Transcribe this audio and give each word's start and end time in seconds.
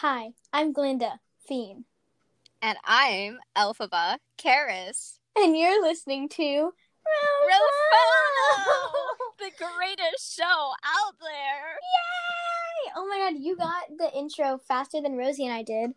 Hi, 0.00 0.32
I'm 0.52 0.72
Glinda 0.74 1.20
Phine, 1.50 1.84
And 2.60 2.76
I'm 2.84 3.38
Elphaba 3.56 4.18
Karis. 4.36 5.18
and 5.38 5.56
you're 5.56 5.80
listening 5.82 6.28
to 6.30 6.42
Rofono! 6.42 6.72
the 9.38 9.50
greatest 9.56 10.36
show 10.36 10.44
out 10.44 11.14
there. 11.18 11.78
Yay! 11.80 12.92
Oh 12.94 13.06
my 13.08 13.18
god, 13.30 13.40
you 13.42 13.56
got 13.56 13.84
the 13.96 14.12
intro 14.14 14.58
faster 14.58 15.00
than 15.00 15.16
Rosie 15.16 15.46
and 15.46 15.54
I 15.54 15.62
did. 15.62 15.94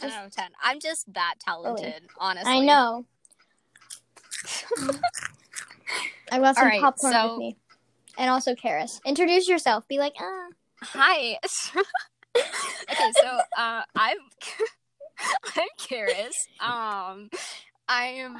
10 0.00 0.10
out 0.10 0.26
of 0.26 0.32
10. 0.32 0.50
I'm 0.62 0.78
just 0.78 1.10
that 1.14 1.36
talented, 1.40 2.02
honestly. 2.18 2.52
I 2.52 2.60
know. 2.60 3.06
I 6.30 6.38
brought 6.38 6.56
some 6.56 6.66
right, 6.66 6.82
popcorn 6.82 7.12
so- 7.14 7.30
with 7.30 7.38
me, 7.38 7.56
and 8.18 8.28
also 8.28 8.54
Karis. 8.54 9.00
Introduce 9.06 9.48
yourself. 9.48 9.88
Be 9.88 9.98
like, 9.98 10.12
ah. 10.20 10.48
Hi. 10.82 11.38
okay, 12.90 13.12
so 13.20 13.40
uh, 13.56 13.82
I'm 13.94 14.16
I'm 15.56 15.68
Karis. 15.78 16.34
Um, 16.60 17.30
I'm 17.88 18.36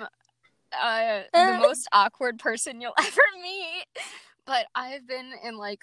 uh, 0.79 1.23
the 1.33 1.57
most 1.59 1.89
awkward 1.93 2.39
person 2.39 2.81
you'll 2.81 2.95
ever 2.99 3.23
meet, 3.43 3.87
but 4.45 4.67
I've 4.75 5.07
been 5.07 5.33
in 5.45 5.57
like 5.57 5.81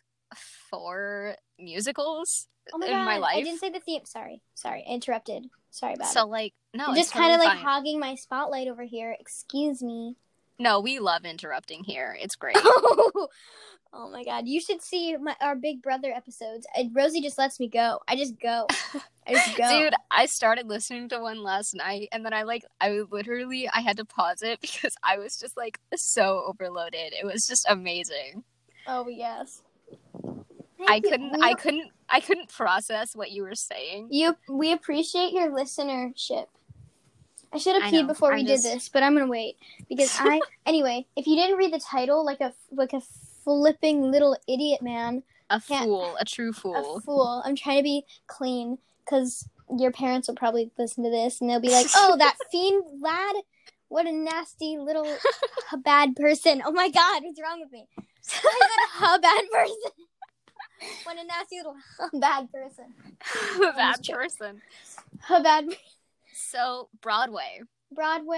four 0.70 1.36
musicals 1.60 2.48
Oh 2.74 2.78
my 2.78 2.86
in 2.86 2.94
god, 2.94 3.06
my 3.06 3.18
life. 3.18 3.38
I 3.38 3.42
didn't 3.42 3.60
say 3.60 3.70
the 3.70 3.80
theme. 3.80 4.06
Sorry, 4.06 4.42
sorry, 4.54 4.86
I 4.88 4.94
interrupted. 4.94 5.46
Sorry 5.72 5.96
about 5.96 6.08
so 6.08 6.22
it. 6.22 6.24
So 6.24 6.28
like 6.30 6.54
no, 6.74 6.88
You're 6.88 6.96
just 6.98 7.12
kind 7.12 7.34
of 7.34 7.40
like 7.40 7.58
hogging 7.58 8.00
my 8.00 8.16
spotlight 8.16 8.68
over 8.68 8.84
here. 8.84 9.16
Excuse 9.20 9.82
me. 9.82 10.16
No, 10.60 10.80
we 10.80 11.00
love 11.00 11.26
interrupting 11.26 11.84
here. 11.84 12.16
It's 12.20 12.36
great. 12.36 12.58
oh 13.94 14.10
my 14.12 14.24
god, 14.24 14.48
you 14.48 14.60
should 14.60 14.82
see 14.82 15.16
my, 15.18 15.36
our 15.42 15.56
Big 15.56 15.82
Brother 15.82 16.12
episodes. 16.12 16.68
Uh, 16.78 16.84
Rosie 16.94 17.22
just 17.22 17.38
lets 17.38 17.60
me 17.60 17.68
go. 17.68 18.00
I 18.08 18.16
just 18.16 18.40
go. 18.40 18.68
I 19.28 19.34
just 19.34 19.58
go. 19.58 19.70
Dude, 19.70 19.94
I 20.12 20.26
started 20.26 20.68
listening 20.68 21.10
to 21.10 21.20
one 21.20 21.42
last 21.42 21.74
night 21.76 22.10
and 22.12 22.26
then 22.26 22.34
I 22.34 22.44
like 22.44 22.66
I 22.80 23.02
literally 23.12 23.68
I 23.70 23.82
had 23.82 23.98
to 23.98 24.06
pause 24.06 24.42
it 24.42 24.60
because 24.62 24.96
I 25.04 25.18
was 25.18 25.38
just 25.38 25.58
like 25.58 25.80
so 25.96 26.44
overloaded. 26.48 27.14
It 27.14 27.26
was 27.26 27.46
just 27.48 27.66
amazing. 27.70 28.44
Oh 28.88 29.08
yes. 29.08 29.62
I 30.88 31.00
couldn't 31.00 31.42
I 31.42 31.54
couldn't 31.54 31.92
I 32.10 32.20
couldn't 32.20 32.50
process 32.50 33.16
what 33.16 33.32
you 33.32 33.44
were 33.44 33.56
saying. 33.56 34.10
You 34.12 34.36
we 34.50 34.72
appreciate 34.72 35.32
your 35.32 35.50
listenership. 35.50 36.48
I 37.54 37.58
should 37.58 37.82
have 37.82 37.92
peed 37.92 38.08
before 38.08 38.32
I'm 38.32 38.40
we 38.40 38.46
just- 38.46 38.64
did 38.64 38.76
this, 38.76 38.90
but 38.90 39.04
I'm 39.04 39.14
gonna 39.14 39.28
wait 39.28 39.58
because 39.88 40.16
I 40.20 40.42
anyway. 40.66 41.06
If 41.16 41.28
you 41.28 41.36
didn't 41.36 41.58
read 41.58 41.72
the 41.74 41.80
title, 41.80 42.26
like 42.26 42.42
a 42.42 42.54
like 42.72 42.94
a 42.94 43.02
flipping 43.44 44.10
little 44.12 44.38
idiot 44.48 44.82
man, 44.82 45.24
A 45.50 45.60
fool, 45.60 46.16
a 46.20 46.26
true 46.26 46.54
fool, 46.54 46.98
a 46.98 47.02
fool. 47.02 47.42
I'm 47.46 47.56
trying 47.56 47.78
to 47.78 47.84
be 47.84 48.06
clean 48.28 48.78
because 49.06 49.48
your 49.78 49.92
parents 49.92 50.28
will 50.28 50.36
probably 50.36 50.72
listen 50.78 51.04
to 51.04 51.10
this 51.10 51.42
and 51.42 51.50
they'll 51.50 51.60
be 51.60 51.70
like, 51.70 51.88
"Oh, 51.96 52.16
that 52.18 52.38
Phine 52.54 52.82
lad, 53.02 53.36
what 53.90 54.06
a 54.08 54.12
nasty 54.12 54.78
little 54.78 55.06
h- 55.06 55.20
bad 55.84 56.16
person." 56.16 56.62
Oh 56.66 56.72
my 56.72 56.90
God, 56.90 57.24
what's 57.24 57.40
wrong 57.42 57.60
with 57.62 57.72
me? 57.72 57.88
Why 57.96 58.02
is 58.06 58.42
that 59.02 59.16
a 59.16 59.20
bad 59.20 59.44
person? 59.52 59.76
What 61.06 61.18
a 61.18 61.24
nasty 61.26 61.58
little 61.60 61.76
bad 62.20 62.52
person. 62.52 62.94
A 63.64 63.72
bad 63.74 64.04
person. 64.06 64.62
A 65.30 65.42
bad 65.42 65.70
So, 66.50 66.90
Broadway. 67.02 67.62
Broadway. 67.94 68.38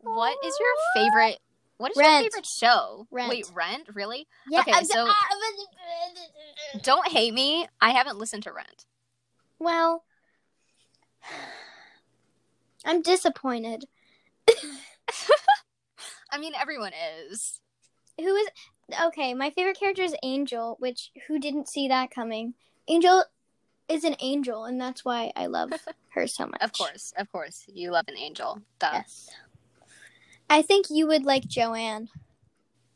What 0.00 0.36
is 0.44 0.54
your 0.60 0.70
favorite 0.94 1.38
what 1.78 1.90
is 1.92 1.96
Rent. 1.96 2.22
your 2.22 2.30
favorite 2.30 2.46
show? 2.46 3.06
Rent. 3.10 3.28
Wait, 3.30 3.46
Rent? 3.52 3.88
Really? 3.94 4.28
Yeah, 4.48 4.60
Okay, 4.60 4.70
I'm- 4.72 4.84
so- 4.84 5.08
Don't 6.82 7.08
hate 7.08 7.34
me. 7.34 7.66
I 7.80 7.90
haven't 7.90 8.18
listened 8.18 8.44
to 8.44 8.52
Rent. 8.52 8.84
well, 9.58 10.04
I'm 12.84 13.02
disappointed. 13.02 13.86
I 16.30 16.38
mean, 16.38 16.52
everyone 16.54 16.92
is. 17.30 17.60
Who 18.18 18.34
is 18.36 18.48
okay? 19.06 19.34
My 19.34 19.50
favorite 19.50 19.78
character 19.78 20.02
is 20.02 20.14
Angel, 20.22 20.76
which 20.78 21.10
who 21.28 21.38
didn't 21.38 21.68
see 21.68 21.88
that 21.88 22.10
coming? 22.10 22.54
Angel 22.88 23.24
is 23.92 24.04
an 24.04 24.16
angel, 24.20 24.64
and 24.64 24.80
that's 24.80 25.04
why 25.04 25.32
I 25.36 25.46
love 25.46 25.70
her 26.10 26.26
so 26.26 26.46
much. 26.46 26.60
Of 26.62 26.72
course, 26.72 27.12
of 27.16 27.30
course. 27.30 27.64
You 27.72 27.90
love 27.90 28.06
an 28.08 28.16
angel. 28.18 28.60
Duh. 28.78 28.90
Yes. 28.94 29.30
I 30.50 30.62
think 30.62 30.86
you 30.90 31.06
would 31.06 31.24
like 31.24 31.44
Joanne. 31.46 32.08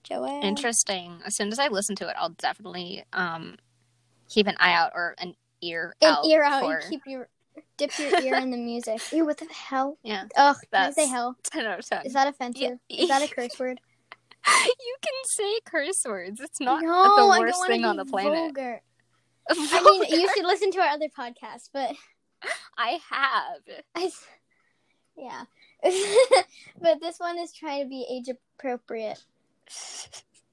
Joanne. 0.02 0.42
Interesting. 0.42 1.18
As 1.24 1.34
soon 1.34 1.48
as 1.48 1.58
I 1.58 1.68
listen 1.68 1.96
to 1.96 2.08
it, 2.08 2.14
I'll 2.18 2.30
definitely 2.30 3.04
um 3.12 3.56
keep 4.28 4.46
an 4.46 4.56
eye 4.58 4.72
out 4.72 4.92
or 4.94 5.14
an 5.18 5.34
ear 5.62 5.94
An 6.02 6.12
out 6.12 6.24
ear 6.26 6.42
out. 6.44 6.62
for 6.62 6.80
You 6.80 6.88
keep 6.90 7.02
your 7.06 7.28
dip 7.78 7.98
your 7.98 8.20
ear 8.20 8.34
in 8.36 8.50
the 8.50 8.56
music. 8.56 9.00
Ew, 9.12 9.24
what 9.24 9.38
the 9.38 9.46
hell? 9.46 9.98
yeah. 10.02 10.24
Ugh, 10.36 10.56
can 10.56 10.68
I 10.72 10.76
That's- 10.86 10.94
say 10.96 11.06
hell? 11.08 11.36
Ten 11.44 11.64
out 11.66 11.78
of 11.78 11.86
ten. 11.88 12.04
Is 12.06 12.12
that 12.12 12.28
offensive? 12.28 12.78
Yeah. 12.88 13.02
Is 13.02 13.08
that 13.08 13.22
a 13.22 13.28
curse 13.34 13.58
word? 13.58 13.80
you 14.46 14.96
can 15.02 15.24
say 15.24 15.58
curse 15.64 16.04
words. 16.06 16.40
It's 16.40 16.60
not 16.60 16.82
no, 16.82 17.16
the 17.16 17.40
worst 17.40 17.66
thing 17.66 17.84
on 17.84 17.96
the 17.96 18.04
planet. 18.04 18.32
Vulgar. 18.32 18.80
I 19.50 19.82
mean, 19.82 20.20
you 20.20 20.28
should 20.34 20.44
listen 20.44 20.70
to 20.72 20.80
our 20.80 20.88
other 20.88 21.08
podcast, 21.08 21.70
but 21.72 21.92
I 22.76 22.98
have. 23.10 23.62
I, 23.94 24.10
yeah. 25.16 25.44
but 26.80 27.00
this 27.00 27.18
one 27.18 27.38
is 27.38 27.52
trying 27.52 27.84
to 27.84 27.88
be 27.88 28.06
age 28.10 28.28
appropriate. 28.28 29.22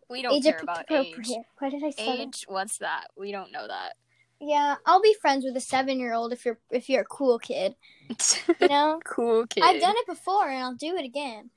We 0.10 0.22
don't 0.22 0.34
age 0.34 0.44
care 0.44 0.60
about 0.62 0.86
age. 0.92 1.14
appropriate. 1.14 1.46
Why 1.58 1.70
did 1.70 1.84
I 1.84 1.90
say 1.92 2.06
that? 2.06 2.20
Age? 2.20 2.46
What's 2.48 2.78
that? 2.80 3.08
We 3.18 3.32
don't 3.32 3.52
know 3.52 3.68
that. 3.68 3.94
Yeah, 4.40 4.76
I'll 4.86 5.02
be 5.02 5.16
friends 5.22 5.46
with 5.46 5.56
a 5.56 5.62
seven-year-old 5.62 6.34
if 6.34 6.46
you're 6.46 6.60
if 6.70 6.90
you're 6.90 7.04
a 7.04 7.06
cool 7.06 7.40
kid. 7.40 7.76
You 8.60 8.68
know, 8.68 9.00
cool 9.06 9.48
kid. 9.48 9.64
I've 9.64 9.82
done 9.82 9.96
it 9.98 10.06
before 10.06 10.50
and 10.50 10.62
I'll 10.62 10.76
do 10.76 10.98
it 10.98 11.06
again. 11.06 11.50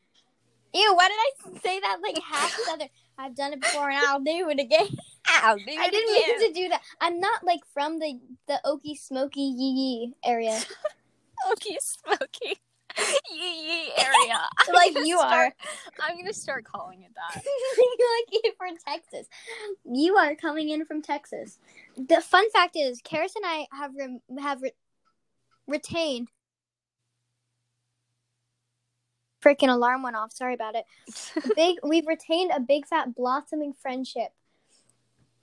Ew, 0.72 0.94
why 0.94 1.08
did 1.08 1.56
I 1.56 1.58
say 1.60 1.80
that 1.80 1.98
like 2.02 2.18
half 2.22 2.50
southern? 2.64 2.88
I've 3.18 3.34
done 3.34 3.54
it 3.54 3.60
before 3.60 3.90
and 3.90 3.98
I'll 4.06 4.20
do 4.20 4.48
it 4.50 4.60
again. 4.60 4.88
Ow, 5.28 5.56
do 5.58 5.62
I 5.78 5.90
didn't 5.90 6.14
again. 6.16 6.38
mean 6.40 6.54
to 6.54 6.60
do 6.62 6.68
that. 6.70 6.82
I'm 7.00 7.20
not 7.20 7.44
like 7.44 7.60
from 7.72 7.98
the 7.98 8.18
the 8.48 8.60
Okie 8.64 8.98
Smoky 8.98 9.40
Yee 9.40 9.72
Yee 9.72 10.14
area. 10.24 10.58
Okie 11.50 11.76
smoky. 11.80 12.58
Yee 13.30 13.66
yee 13.66 13.92
area. 13.98 14.38
Like 14.72 14.94
you 15.04 15.18
start- 15.18 15.52
I'm 16.00 16.16
gonna 16.16 16.32
start 16.32 16.64
calling 16.64 17.02
it 17.02 17.10
that. 17.14 17.34
like 17.44 18.42
you 18.44 18.52
from 18.56 18.76
Texas. 18.78 19.26
You 19.84 20.16
are 20.16 20.34
coming 20.34 20.70
in 20.70 20.86
from 20.86 21.02
Texas. 21.02 21.58
The 21.96 22.22
fun 22.22 22.50
fact 22.52 22.74
is, 22.74 23.02
Karis 23.02 23.36
and 23.36 23.44
I 23.44 23.66
have 23.72 23.90
rem- 23.98 24.20
have 24.40 24.62
re- 24.62 24.72
retained. 25.68 26.28
Freaking 29.44 29.68
alarm 29.72 30.02
went 30.02 30.16
off. 30.16 30.32
Sorry 30.32 30.54
about 30.54 30.74
it. 30.74 30.84
Big, 31.54 31.76
we've 31.84 32.06
retained 32.06 32.50
a 32.54 32.60
big 32.60 32.86
fat 32.86 33.14
blossoming 33.14 33.74
friendship 33.80 34.30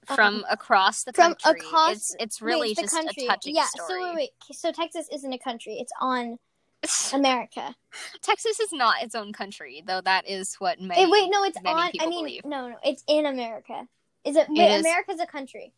From 0.08 0.46
across 0.50 1.04
the 1.04 1.10
Um, 1.12 1.14
From 1.14 1.36
country. 1.36 1.68
across- 1.68 1.96
it's 1.96 2.16
it's 2.20 2.42
Wait, 2.42 2.46
really 2.48 2.72
it's 2.72 2.82
just 2.82 2.94
country. 2.96 3.24
a 3.26 3.28
touching 3.28 3.56
yeah. 3.56 3.66
story. 3.66 3.88
So 4.02 4.14
wait, 4.16 4.16
wait. 4.16 4.56
So 4.58 4.72
Texas 4.72 5.08
isn't 5.14 5.32
a 5.34 5.38
country. 5.40 5.78
It's 5.80 5.92
on 6.02 6.38
America. 7.14 7.76
Texas 8.22 8.60
is 8.60 8.74
not 8.74 9.02
its 9.02 9.16
own 9.16 9.32
country, 9.34 9.84
though 9.86 10.02
that 10.02 10.28
is 10.28 10.56
what 10.56 10.80
many 10.82 11.04
Eh, 11.04 11.08
wait, 11.10 11.30
no, 11.32 11.44
it's 11.44 11.58
on. 11.58 11.66
I 11.66 11.92
mean, 12.08 12.26
believe. 12.26 12.46
no, 12.46 12.70
no, 12.70 12.76
it's 12.84 13.04
in 13.08 13.26
America. 13.26 13.88
Is 14.26 14.36
it? 14.36 14.48
It 14.50 14.58
wait, 14.58 14.76
is. 14.76 14.82
America's 14.82 15.20
a 15.20 15.26
country. 15.26 15.74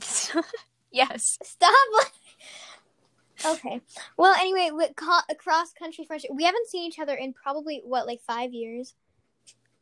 yes. 0.90 1.38
Stop. 1.42 1.72
okay. 3.44 3.80
Well, 4.16 4.34
anyway, 4.34 4.70
with 4.72 4.94
co- 4.96 5.20
cross 5.38 5.72
country 5.72 6.04
friendship, 6.04 6.30
we 6.34 6.44
haven't 6.44 6.68
seen 6.68 6.84
each 6.86 6.98
other 6.98 7.14
in 7.14 7.32
probably 7.32 7.82
what, 7.84 8.06
like 8.06 8.20
five 8.26 8.52
years? 8.52 8.94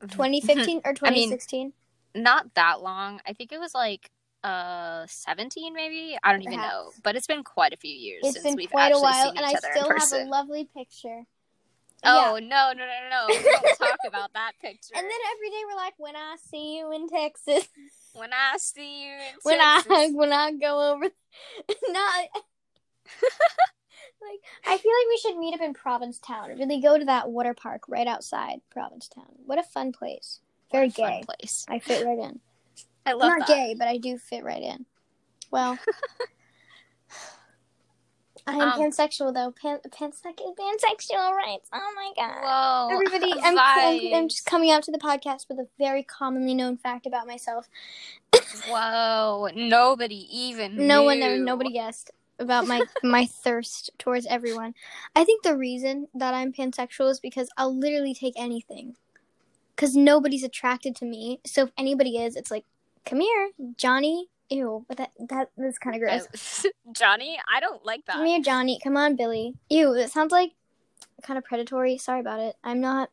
2015 0.03 0.83
or 0.85 0.91
I 1.03 1.11
mean, 1.11 1.31
2016? 1.31 1.73
Not 2.15 2.55
that 2.55 2.81
long. 2.83 3.21
I 3.27 3.33
think 3.33 3.53
it 3.53 3.61
was 3.61 3.75
like 3.75 4.11
uh 4.45 5.05
17 5.09 5.75
maybe. 5.75 6.17
I 6.23 6.33
don't 6.33 6.43
even 6.43 6.57
know. 6.57 6.93
But 7.03 7.17
it's 7.17 7.27
been 7.27 7.45
quite 7.45 7.73
a 7.73 7.77
few 7.77 7.95
years 7.95 8.23
it's 8.25 8.35
since 8.35 8.45
been 8.45 8.57
we've 8.57 8.71
quite 8.71 8.87
a 8.87 8.95
actually 8.95 9.03
while, 9.03 9.29
seen 9.31 9.37
and 9.37 9.51
each 9.51 9.57
I 9.57 9.59
other 9.59 9.73
still 9.75 9.91
in 9.91 9.97
have 9.97 10.13
a 10.13 10.31
lovely 10.31 10.69
picture. 10.77 11.23
Oh 12.05 12.37
Yeah. 12.37 12.47
no, 12.47 12.73
no, 12.73 12.73
no, 12.73 12.87
no, 12.87 13.09
no. 13.11 13.29
Don't 13.29 13.79
talk 13.79 13.99
about 14.07 14.33
that 14.35 14.53
picture. 14.61 14.95
And 14.97 15.05
then 15.05 15.19
every 15.35 15.51
day 15.51 15.63
we're 15.69 15.77
like, 15.77 15.95
when 15.99 16.15
I 16.15 16.37
see 16.49 16.79
you 16.79 16.93
in 16.93 17.09
Texas, 17.09 17.67
when 18.13 18.31
I 18.33 18.57
see 18.59 19.05
you 19.05 19.13
in 19.13 19.35
when 19.43 19.59
Texas, 19.59 19.93
I 19.93 20.11
when 20.11 20.33
I 20.33 20.53
go 20.53 20.93
over, 20.93 21.05
not 21.89 22.29
like 24.21 24.41
I 24.67 24.77
feel 24.79 24.93
like 24.93 25.09
we 25.09 25.19
should 25.23 25.39
meet 25.39 25.55
up 25.55 25.61
in 25.61 25.75
Provincetown. 25.75 26.51
Really 26.59 26.81
go 26.81 26.99
to 26.99 27.05
that 27.07 27.31
water 27.31 27.55
park 27.55 27.83
right 27.89 28.07
outside 28.07 28.61
Provincetown. 28.71 29.27
What 29.45 29.59
a 29.59 29.63
fun 29.63 29.93
place. 29.93 30.41
Very 30.73 30.89
gay. 30.91 31.23
place. 31.25 31.65
I 31.69 31.79
fit 31.79 32.05
right 32.05 32.19
in. 32.19 32.41
I 33.07 33.13
I'm 33.13 33.19
not 33.19 33.39
that. 33.41 33.49
gay, 33.49 33.75
but 33.79 33.89
I 33.89 33.97
do 33.99 34.19
fit 34.19 34.45
right 34.45 34.63
in. 34.63 34.85
Well, 35.51 35.79
I 38.47 38.53
am 38.55 38.61
Um, 38.63 38.81
pansexual 38.81 39.35
though. 39.35 39.53
Pan, 39.61 39.79
pansec- 39.91 40.41
pansexual 40.59 41.33
rights. 41.35 41.69
Oh 41.73 41.93
my 41.95 42.13
god. 42.17 42.43
Whoa, 42.43 42.95
Everybody, 42.95 43.33
I'm, 43.43 43.59
I'm, 43.59 44.15
I'm 44.15 44.29
just 44.29 44.47
coming 44.47 44.71
out 44.71 44.83
to 44.85 44.91
the 44.93 44.99
podcast 44.99 45.49
with 45.49 45.59
a 45.59 45.67
very 45.79 46.03
commonly 46.03 46.55
known 46.55 46.77
fact 46.79 47.07
about 47.07 47.27
myself. 47.27 47.69
Whoa! 48.69 49.49
Nobody 49.55 50.27
even. 50.33 50.87
No 50.87 51.03
one, 51.03 51.21
ever, 51.21 51.37
nobody 51.37 51.73
guessed 51.73 52.11
about 52.39 52.67
my 52.67 52.83
my 53.03 53.27
thirst 53.27 53.91
towards 53.99 54.25
everyone. 54.27 54.75
I 55.15 55.25
think 55.25 55.43
the 55.43 55.57
reason 55.57 56.09
that 56.15 56.33
I'm 56.33 56.53
pansexual 56.53 57.11
is 57.11 57.21
because 57.21 57.51
I'll 57.59 57.77
literally 57.77 58.15
take 58.15 58.35
anything. 58.37 58.97
Because 59.79 59.95
nobody's 59.95 60.43
attracted 60.43 60.97
to 60.97 61.05
me, 61.05 61.39
so 61.47 61.63
if 61.63 61.71
anybody 61.79 62.19
is, 62.19 62.35
it's 62.35 62.51
like, 62.51 62.65
come 63.07 63.21
here, 63.21 63.51
Johnny. 63.77 64.27
Ew, 64.51 64.85
but 64.89 64.97
that 64.97 65.11
that 65.29 65.51
is 65.57 65.79
kind 65.79 65.95
of 65.95 66.03
gross. 66.03 66.67
Johnny, 66.93 67.39
I 67.55 67.61
don't 67.61 67.87
like 67.87 68.05
that. 68.07 68.17
Come 68.17 68.27
here, 68.27 68.41
Johnny. 68.41 68.81
Come 68.83 68.97
on, 68.97 69.15
Billy. 69.15 69.55
Ew, 69.71 69.95
that 69.95 70.11
sounds 70.11 70.33
like 70.33 70.55
kind 71.23 71.39
of 71.39 71.45
predatory. 71.45 71.97
Sorry 71.97 72.19
about 72.19 72.41
it. 72.41 72.57
I'm 72.65 72.81
not. 72.81 73.11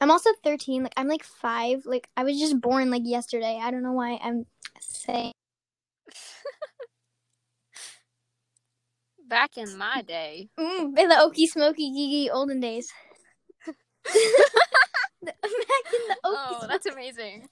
I'm 0.00 0.12
also 0.12 0.30
13. 0.44 0.84
Like 0.84 0.92
I'm 0.96 1.08
like 1.08 1.24
five. 1.24 1.84
Like 1.84 2.08
I 2.16 2.22
was 2.22 2.38
just 2.38 2.60
born 2.60 2.90
like 2.90 3.02
yesterday. 3.04 3.58
I 3.60 3.72
don't 3.72 3.82
know 3.82 3.92
why 3.92 4.20
I'm 4.22 4.46
saying. 4.78 5.32
Back 9.26 9.56
in 9.56 9.76
my 9.76 10.02
day, 10.02 10.48
Mm, 10.60 10.96
in 10.96 11.08
the 11.08 11.16
Okie 11.16 11.48
Smoky 11.48 11.90
Gigi 11.90 12.30
olden 12.30 12.60
days. 12.60 12.92
Back 15.26 15.34
in 15.42 16.08
the 16.08 16.16
oh, 16.24 16.64
that's 16.68 16.86
amazing. 16.86 17.48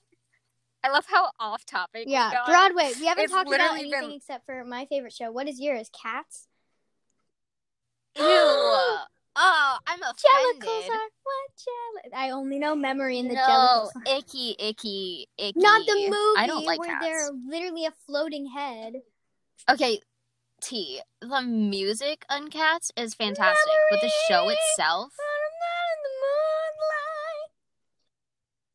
I 0.83 0.89
love 0.91 1.05
how 1.07 1.29
off 1.39 1.65
topic. 1.65 2.05
we 2.07 2.13
Yeah. 2.13 2.31
Broadway. 2.45 2.91
We 2.99 3.05
haven't 3.05 3.25
It's 3.25 3.33
talked 3.33 3.47
about 3.53 3.71
anything 3.77 3.91
been- 3.91 4.11
except 4.13 4.45
for 4.45 4.63
my 4.65 4.85
favorite 4.85 5.13
show. 5.13 5.31
What 5.31 5.47
is 5.47 5.59
yours? 5.59 5.89
Cats. 6.01 6.47
Ew. 8.17 8.23
oh, 8.25 9.07
I'm 9.35 9.99
Jellicles 9.99 10.59
offended. 10.59 10.91
are 10.91 11.09
what 11.23 11.49
jelly? 11.57 12.13
I 12.15 12.31
only 12.31 12.59
know 12.59 12.75
memory 12.75 13.19
in 13.19 13.27
the 13.29 13.35
no, 13.35 13.41
Jellicles. 13.41 13.89
icky, 14.19 14.55
icky, 14.59 15.27
icky. 15.37 15.59
Not 15.59 15.85
the 15.85 15.93
movie 15.95 16.15
I 16.37 16.45
don't 16.47 16.65
like 16.65 16.79
where 16.79 16.89
cats. 16.89 17.05
they're 17.05 17.29
literally 17.47 17.85
a 17.85 17.91
floating 18.05 18.47
head. 18.47 18.93
Okay, 19.69 19.99
T. 20.61 20.99
The 21.21 21.41
music 21.43 22.25
on 22.29 22.49
Cats 22.49 22.91
is 22.97 23.13
fantastic, 23.13 23.73
but 23.91 24.01
the 24.01 24.11
show 24.27 24.41
Memory. 24.41 24.55
itself, 24.71 25.13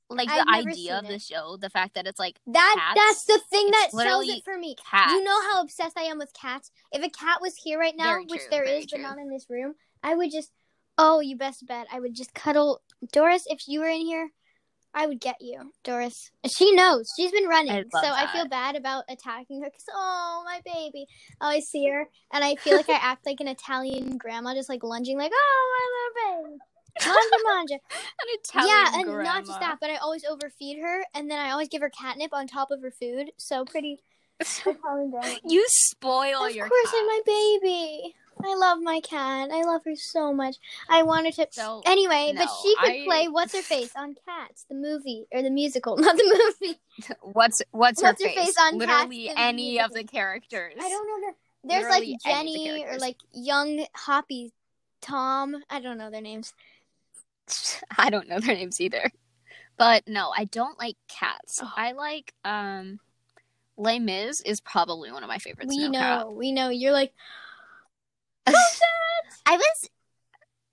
like 0.08 0.28
I've 0.28 0.64
the 0.64 0.70
idea 0.70 0.98
of 0.98 1.06
the 1.06 1.18
show, 1.18 1.56
the 1.60 1.70
fact 1.70 1.94
that 1.94 2.06
it's 2.06 2.18
like 2.18 2.38
That 2.46 2.76
Cats, 2.78 3.00
that's 3.00 3.24
the 3.24 3.40
thing 3.50 3.70
that 3.70 3.90
sells 3.90 4.28
it 4.28 4.44
for 4.44 4.56
me. 4.56 4.76
cats. 4.90 5.12
You 5.12 5.24
know 5.24 5.42
how 5.50 5.62
obsessed 5.62 5.98
I 5.98 6.02
am 6.02 6.18
with 6.18 6.32
cats. 6.32 6.70
If 6.92 7.02
a 7.04 7.10
cat 7.10 7.38
was 7.40 7.54
here 7.56 7.78
right 7.78 7.96
now, 7.96 8.12
Very 8.12 8.24
which 8.24 8.40
true, 8.40 8.48
there 8.50 8.64
very 8.64 8.86
but 8.90 9.00
not 9.00 9.18
in 9.18 9.28
this 9.30 9.46
room, 9.48 9.74
I 10.02 10.14
would 10.14 10.30
just. 10.30 10.50
Oh, 10.98 11.20
you 11.20 11.36
best 11.36 11.66
bet. 11.66 11.86
I 11.92 12.00
would 12.00 12.14
just 12.14 12.32
cuddle 12.32 12.80
Doris. 13.12 13.44
If 13.48 13.68
you 13.68 13.80
were 13.80 13.88
in 13.88 14.00
here, 14.00 14.30
I 14.94 15.06
would 15.06 15.20
get 15.20 15.36
you, 15.40 15.72
Doris. 15.84 16.30
She 16.46 16.72
knows. 16.72 17.12
She's 17.14 17.30
been 17.30 17.46
running, 17.46 17.70
I 17.72 17.82
so 18.00 18.08
love 18.08 18.16
I 18.18 18.32
feel 18.32 18.48
bad 18.48 18.76
about 18.76 19.04
attacking 19.10 19.60
her. 19.60 19.68
Cause 19.68 19.84
oh, 19.92 20.42
my 20.46 20.62
baby. 20.64 21.06
Oh, 21.40 21.44
I 21.44 21.46
always 21.48 21.68
see 21.68 21.86
her, 21.86 22.08
and 22.32 22.42
I 22.42 22.54
feel 22.54 22.78
like 22.78 22.88
I 22.88 22.94
act 23.02 23.26
like 23.26 23.40
an 23.40 23.48
Italian 23.48 24.16
grandma, 24.16 24.54
just 24.54 24.70
like 24.70 24.82
lunging, 24.82 25.18
like 25.18 25.32
oh, 25.34 26.12
my 26.16 26.32
little 26.32 26.48
baby. 26.48 26.58
Manja, 27.04 27.36
manja. 27.44 27.74
an 27.90 28.28
Italian 28.40 28.68
yeah, 28.68 29.00
and 29.00 29.04
grandma. 29.04 29.22
not 29.34 29.46
just 29.46 29.60
that, 29.60 29.78
but 29.80 29.90
I 29.90 29.96
always 29.96 30.24
overfeed 30.24 30.78
her, 30.80 31.04
and 31.14 31.30
then 31.30 31.38
I 31.38 31.50
always 31.50 31.68
give 31.68 31.82
her 31.82 31.90
catnip 31.90 32.32
on 32.32 32.46
top 32.46 32.70
of 32.70 32.80
her 32.82 32.90
food. 32.90 33.30
So 33.36 33.64
pretty 33.64 34.00
Italian 34.40 35.10
grandma. 35.10 35.36
you 35.44 35.64
spoil 35.68 36.44
Of 36.46 36.54
your 36.54 36.66
Of 36.66 36.70
course, 36.70 36.90
cat. 36.90 36.94
I'm 37.00 37.06
my 37.06 37.20
baby. 37.26 38.14
I 38.44 38.54
love 38.54 38.80
my 38.82 39.00
cat. 39.00 39.48
I 39.50 39.62
love 39.62 39.80
her 39.86 39.96
so 39.96 40.30
much. 40.32 40.56
I 40.90 41.02
wanted 41.02 41.32
to. 41.36 41.46
So, 41.50 41.80
anyway, 41.86 42.34
but 42.36 42.48
she 42.62 42.74
could 42.76 42.90
I- 42.90 43.04
play 43.06 43.28
What's 43.28 43.54
Her 43.54 43.62
Face 43.62 43.92
on 43.96 44.14
Cats, 44.26 44.66
the 44.68 44.74
movie 44.74 45.24
or 45.32 45.42
the 45.42 45.48
musical, 45.50 45.96
not 45.96 46.16
the 46.18 46.54
movie. 46.60 46.78
What's 47.22 47.62
what's, 47.70 48.02
What's 48.02 48.02
her 48.02 48.08
her 48.08 48.34
face? 48.34 48.46
face 48.46 48.54
on 48.60 48.76
Literally 48.78 49.28
Cats, 49.28 49.38
any 49.38 49.80
of 49.80 49.92
the 49.94 50.04
characters. 50.04 50.74
I 50.78 50.88
don't 50.88 51.06
know. 51.22 51.28
The, 51.28 51.34
there's 51.68 51.84
Literally 51.84 52.10
like 52.12 52.14
of 52.14 52.20
the 52.22 52.30
Jenny 52.30 52.84
or 52.84 52.98
like 52.98 53.16
young 53.32 53.86
Hoppy 53.94 54.52
Tom. 55.00 55.56
I 55.70 55.80
don't 55.80 55.96
know 55.96 56.10
their 56.10 56.20
names. 56.20 56.52
I 57.98 58.10
don't 58.10 58.28
know 58.28 58.40
their 58.40 58.54
names 58.54 58.80
either. 58.80 59.10
But 59.78 60.04
no, 60.06 60.32
I 60.34 60.44
don't 60.44 60.78
like 60.78 60.96
cats. 61.08 61.60
Oh. 61.62 61.72
I 61.76 61.92
like 61.92 62.32
um 62.44 62.98
Les 63.76 63.98
Mis 63.98 64.40
is 64.40 64.60
probably 64.60 65.12
one 65.12 65.22
of 65.22 65.28
my 65.28 65.38
favorites. 65.38 65.68
we 65.68 65.88
know. 65.88 65.98
cap. 65.98 66.26
We 66.30 66.52
know. 66.52 66.70
You're 66.70 66.92
like. 66.92 67.12
I 68.46 69.56
was 69.56 69.90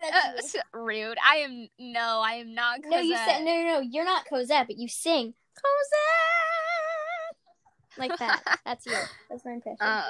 That's 0.01 0.55
uh, 0.55 0.59
rude. 0.73 1.17
I 1.23 1.37
am 1.37 1.67
no, 1.79 2.21
I 2.23 2.33
am 2.35 2.53
not. 2.53 2.79
No, 2.85 2.99
you 2.99 3.13
Cosette. 3.13 3.27
said 3.27 3.43
no, 3.43 3.51
no, 3.55 3.63
no. 3.73 3.79
You're 3.81 4.05
not 4.05 4.25
Cosette, 4.27 4.67
but 4.67 4.77
you 4.77 4.87
sing 4.87 5.33
Cosette 5.55 6.43
like 7.97 8.17
that. 8.19 8.41
That's 8.65 8.85
you. 8.85 8.93
That's 9.29 9.45
my 9.45 9.53
impression. 9.53 9.77
Uh, 9.79 10.09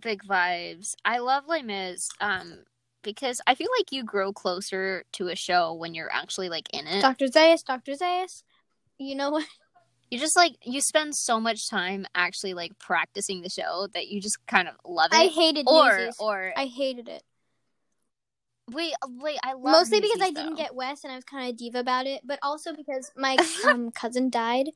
big 0.00 0.22
vibes. 0.24 0.94
I 1.04 1.18
love 1.18 1.44
Les 1.48 1.62
Mis. 1.62 2.08
Um, 2.20 2.64
because 3.04 3.40
I 3.46 3.54
feel 3.54 3.68
like 3.78 3.92
you 3.92 4.02
grow 4.02 4.32
closer 4.32 5.04
to 5.12 5.28
a 5.28 5.36
show 5.36 5.72
when 5.72 5.94
you're 5.94 6.12
actually 6.12 6.48
like 6.48 6.68
in 6.74 6.86
it. 6.88 7.00
Dr. 7.00 7.26
Zayas, 7.26 7.64
Dr. 7.64 7.92
Zayas. 7.92 8.42
You 8.98 9.14
know 9.14 9.30
what? 9.30 9.46
You 10.10 10.20
just 10.20 10.36
like 10.36 10.52
you 10.62 10.80
spend 10.80 11.16
so 11.16 11.40
much 11.40 11.68
time 11.68 12.06
actually 12.14 12.54
like 12.54 12.78
practicing 12.78 13.42
the 13.42 13.48
show 13.48 13.88
that 13.94 14.06
you 14.06 14.20
just 14.20 14.46
kind 14.46 14.68
of 14.68 14.74
love 14.84 15.10
it. 15.12 15.16
I 15.16 15.26
hated 15.26 15.66
or 15.66 15.98
Newsies. 15.98 16.16
or 16.20 16.52
I 16.56 16.66
hated 16.66 17.08
it. 17.08 17.24
wait 18.70 18.92
wait 19.08 19.38
I 19.42 19.54
love 19.54 19.62
Mostly 19.62 20.00
because 20.00 20.20
I 20.20 20.28
Newsies, 20.28 20.34
didn't 20.36 20.56
get 20.56 20.76
Les 20.76 21.02
and 21.02 21.12
I 21.12 21.16
was 21.16 21.24
kind 21.24 21.50
of 21.50 21.56
diva 21.56 21.80
about 21.80 22.06
it, 22.06 22.20
but 22.24 22.38
also 22.42 22.72
because 22.74 23.10
my 23.16 23.36
um, 23.66 23.90
cousin 23.90 24.30
died 24.30 24.66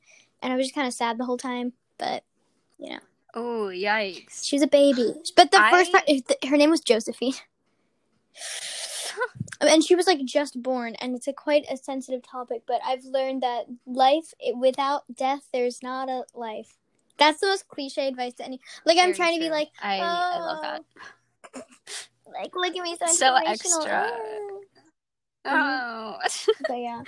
and 0.41 0.51
I 0.51 0.57
was 0.57 0.65
just 0.65 0.75
kind 0.75 0.87
of 0.87 0.93
sad 0.93 1.17
the 1.17 1.25
whole 1.25 1.37
time. 1.37 1.71
But 1.97 2.25
you 2.77 2.89
know, 2.89 2.99
oh 3.33 3.69
yikes 3.71 4.43
she 4.43 4.57
was 4.57 4.63
a 4.63 4.67
baby. 4.67 5.13
But 5.37 5.51
the 5.51 5.65
first 5.69 5.93
part, 5.93 6.03
her 6.49 6.57
name 6.57 6.71
was 6.71 6.81
Josephine. 6.81 7.35
and 9.61 9.83
she 9.83 9.95
was 9.95 10.07
like 10.07 10.23
just 10.25 10.61
born 10.61 10.95
and 10.95 11.15
it's 11.15 11.27
a 11.27 11.33
quite 11.33 11.65
a 11.69 11.77
sensitive 11.77 12.23
topic 12.23 12.63
but 12.67 12.79
i've 12.85 13.03
learned 13.05 13.43
that 13.43 13.65
life 13.85 14.33
it, 14.39 14.57
without 14.57 15.03
death 15.13 15.47
there's 15.51 15.83
not 15.83 16.09
a 16.09 16.23
life 16.33 16.77
that's 17.17 17.41
the 17.41 17.47
most 17.47 17.67
cliche 17.67 18.07
advice 18.07 18.33
to 18.33 18.45
any 18.45 18.59
like 18.85 18.97
i'm 18.97 19.07
Very 19.07 19.15
trying 19.15 19.33
to 19.35 19.39
be 19.39 19.47
true. 19.47 19.55
like 19.55 19.69
I 19.81 19.99
I 19.99 20.39
love 20.39 20.61
that 20.61 20.81
"Oh." 21.55 21.61
like 22.33 22.55
look 22.55 22.75
at 22.75 22.83
me 22.83 22.95
so, 22.99 23.13
So 23.13 23.35
extra. 23.35 24.11
Oh. 25.45 26.17
oh 26.21 26.53
but 26.67 26.77
yeah 26.77 27.01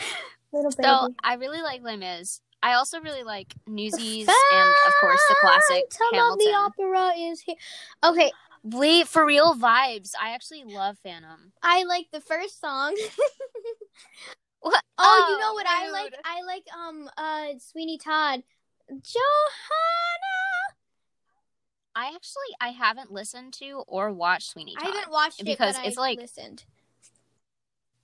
little 0.53 0.71
baby 0.71 0.83
so 0.83 1.13
I 1.21 1.35
really 1.35 1.61
like 1.61 1.83
Les 1.83 1.97
Mis. 1.97 2.41
I 2.63 2.73
also 2.73 3.01
really 3.01 3.23
like 3.23 3.53
Newsies 3.67 4.27
and 4.27 4.69
of 4.87 4.93
course 5.01 5.19
the 5.29 5.35
classic 5.41 5.83
Phantom 5.91 6.31
of 6.31 6.39
the 6.39 6.53
opera 6.53 7.11
is 7.17 7.41
here 7.41 7.55
okay 8.03 8.31
Wait 8.63 9.07
for 9.07 9.25
real 9.25 9.55
vibes. 9.55 10.11
I 10.21 10.31
actually 10.33 10.63
love 10.65 10.97
Phantom. 11.03 11.51
i 11.63 11.83
like 11.83 12.07
the 12.11 12.21
first 12.21 12.59
song 12.61 12.95
What? 14.61 14.83
oh, 14.99 15.27
you 15.31 15.39
know 15.39 15.53
what 15.53 15.65
i 15.67 15.89
like 15.89 16.13
i 16.23 16.41
like 16.43 16.63
um 16.77 17.09
uh 17.17 17.57
sweeney 17.59 17.97
todd 17.97 18.41
johanna 18.89 20.75
I 21.93 22.05
actually 22.15 22.55
I 22.61 22.69
haven't 22.69 23.11
listened 23.11 23.51
to 23.55 23.83
or 23.85 24.13
watched 24.13 24.51
Sweeney 24.51 24.75
I 24.77 24.83
Todd. 24.85 24.93
haven't 24.95 25.11
watched 25.11 25.43
because 25.43 25.75
it, 25.77 25.85
it's 25.85 25.97
I've 25.97 26.01
like- 26.01 26.19
listened. 26.19 26.63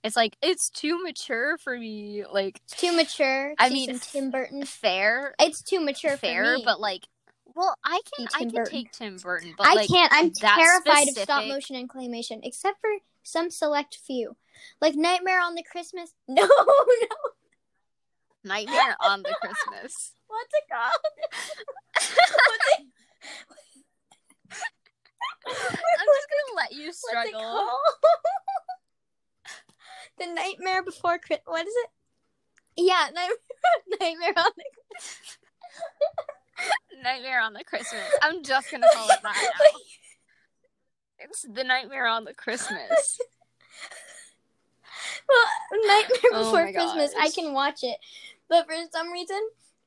It's 0.04 0.14
like 0.14 0.36
it's 0.42 0.68
too 0.68 1.02
mature 1.02 1.56
for 1.56 1.78
me. 1.78 2.22
Like 2.30 2.60
It's 2.66 2.76
too 2.78 2.92
mature. 2.94 3.54
I 3.58 3.70
mean, 3.70 3.98
Tim 3.98 4.30
Burton. 4.30 4.64
fair, 4.66 5.34
It's 5.40 5.62
too 5.62 5.80
mature 5.80 6.18
fair, 6.18 6.44
for 6.44 6.54
me. 6.58 6.62
but 6.66 6.80
like, 6.82 7.06
well, 7.58 7.74
I 7.84 8.00
can 8.14 8.28
I 8.36 8.38
can 8.38 8.50
Burton. 8.50 8.72
take 8.72 8.92
Tim 8.92 9.16
Burton, 9.16 9.52
but 9.58 9.66
I 9.66 9.74
like, 9.74 9.88
can't. 9.88 10.12
I'm 10.14 10.30
terrified 10.30 11.08
of 11.08 11.18
stop 11.18 11.44
motion 11.46 11.74
and 11.74 11.88
claymation, 11.88 12.38
except 12.44 12.80
for 12.80 12.88
some 13.24 13.50
select 13.50 13.98
few, 14.06 14.36
like 14.80 14.94
Nightmare 14.94 15.40
on 15.40 15.56
the 15.56 15.64
Christmas. 15.64 16.12
No, 16.28 16.46
no. 16.46 17.16
Nightmare 18.44 18.96
on 19.00 19.24
the 19.24 19.34
Christmas. 19.40 20.12
What's 20.28 20.54
it 20.54 20.64
called? 20.70 20.92
What's 21.94 22.68
it, 22.78 22.86
I'm 25.48 26.06
just 26.06 26.28
gonna 26.30 26.56
let 26.56 26.72
you 26.72 26.92
struggle. 26.92 27.70
the 30.18 30.26
Nightmare 30.26 30.84
Before 30.84 31.18
Christmas. 31.18 31.42
What 31.46 31.66
is 31.66 31.74
it? 31.74 31.90
Yeah, 32.76 33.08
Nightmare, 33.12 33.98
Nightmare 34.00 34.34
on 34.36 34.52
the 34.56 34.64
Nightmare 37.02 37.40
on 37.40 37.52
the 37.52 37.64
Christmas. 37.64 38.02
I'm 38.22 38.42
just 38.42 38.70
gonna 38.70 38.86
call 38.92 39.08
it 39.10 39.20
that. 39.22 39.34
now. 39.34 39.70
It's 41.20 41.42
the 41.42 41.64
Nightmare 41.64 42.06
on 42.06 42.24
the 42.24 42.32
Christmas. 42.32 42.78
well, 45.28 45.80
Nightmare 45.84 46.30
Oh 46.32 46.44
Before 46.44 46.64
my 46.66 46.72
Christmas. 46.72 47.12
I 47.18 47.28
can 47.30 47.52
watch 47.52 47.82
it, 47.82 47.98
but 48.48 48.66
for 48.66 48.74
some 48.92 49.10
reason, 49.10 49.40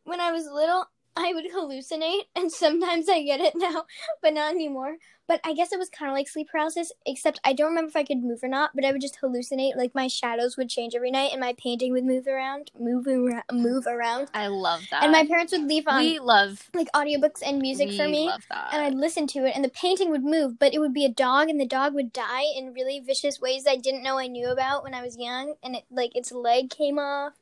when 0.03 0.19
I 0.19 0.33
was 0.33 0.45
little, 0.45 0.89
I 1.15 1.33
would 1.33 1.45
hallucinate, 1.53 2.23
and 2.35 2.51
sometimes 2.51 3.09
I 3.09 3.23
get 3.23 3.39
it 3.39 3.53
now, 3.55 3.85
but 4.21 4.33
not 4.33 4.51
anymore. 4.53 4.97
But 5.27 5.39
I 5.45 5.53
guess 5.53 5.71
it 5.71 5.79
was 5.79 5.89
kind 5.89 6.11
of 6.11 6.15
like 6.15 6.27
sleep 6.27 6.49
paralysis, 6.51 6.91
except 7.05 7.39
I 7.45 7.53
don't 7.53 7.69
remember 7.69 7.89
if 7.89 7.95
I 7.95 8.03
could 8.03 8.21
move 8.21 8.39
or 8.43 8.49
not. 8.49 8.71
But 8.75 8.83
I 8.83 8.91
would 8.91 8.99
just 8.99 9.19
hallucinate, 9.21 9.77
like 9.77 9.95
my 9.95 10.07
shadows 10.07 10.57
would 10.57 10.67
change 10.67 10.93
every 10.93 11.11
night, 11.11 11.29
and 11.31 11.39
my 11.39 11.53
painting 11.57 11.93
would 11.93 12.03
move 12.03 12.27
around, 12.27 12.71
move 12.77 13.07
around, 13.07 13.43
move 13.51 13.87
around. 13.87 14.29
I 14.33 14.47
love 14.47 14.81
that. 14.91 15.03
And 15.03 15.11
my 15.13 15.25
parents 15.25 15.53
would 15.53 15.67
leave 15.67 15.87
on 15.87 16.01
we 16.01 16.19
love 16.19 16.69
like 16.73 16.91
audiobooks 16.93 17.41
and 17.45 17.59
music 17.59 17.89
we 17.89 17.97
for 17.97 18.07
me, 18.09 18.27
Love 18.27 18.45
that. 18.49 18.73
and 18.73 18.81
I'd 18.81 18.95
listen 18.95 19.25
to 19.27 19.45
it, 19.45 19.55
and 19.55 19.63
the 19.63 19.69
painting 19.69 20.11
would 20.11 20.23
move, 20.23 20.59
but 20.59 20.73
it 20.73 20.79
would 20.79 20.93
be 20.93 21.05
a 21.05 21.09
dog, 21.09 21.49
and 21.49 21.61
the 21.61 21.65
dog 21.65 21.93
would 21.93 22.11
die 22.11 22.43
in 22.55 22.73
really 22.73 22.99
vicious 22.99 23.39
ways 23.39 23.65
I 23.67 23.77
didn't 23.77 24.03
know 24.03 24.17
I 24.17 24.27
knew 24.27 24.49
about 24.49 24.83
when 24.83 24.93
I 24.93 25.01
was 25.01 25.17
young, 25.17 25.55
and 25.63 25.75
it 25.75 25.83
like 25.89 26.15
its 26.15 26.31
leg 26.33 26.69
came 26.69 26.97
off, 26.99 27.33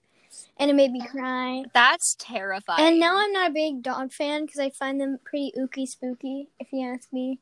and 0.59 0.69
it 0.69 0.75
made 0.75 0.91
me 0.91 1.01
cry. 1.07 1.63
That's 1.73 2.15
terrifying. 2.19 2.85
And 2.85 2.99
now 2.99 3.17
I'm 3.17 3.31
not 3.31 3.49
a 3.51 3.53
big 3.53 3.81
dog 3.81 4.11
fan 4.11 4.45
because 4.45 4.59
I 4.59 4.69
find 4.69 4.99
them 4.99 5.17
pretty 5.23 5.53
ooky 5.57 5.87
spooky, 5.87 6.49
if 6.59 6.67
you 6.71 6.87
ask 6.93 7.11
me. 7.13 7.39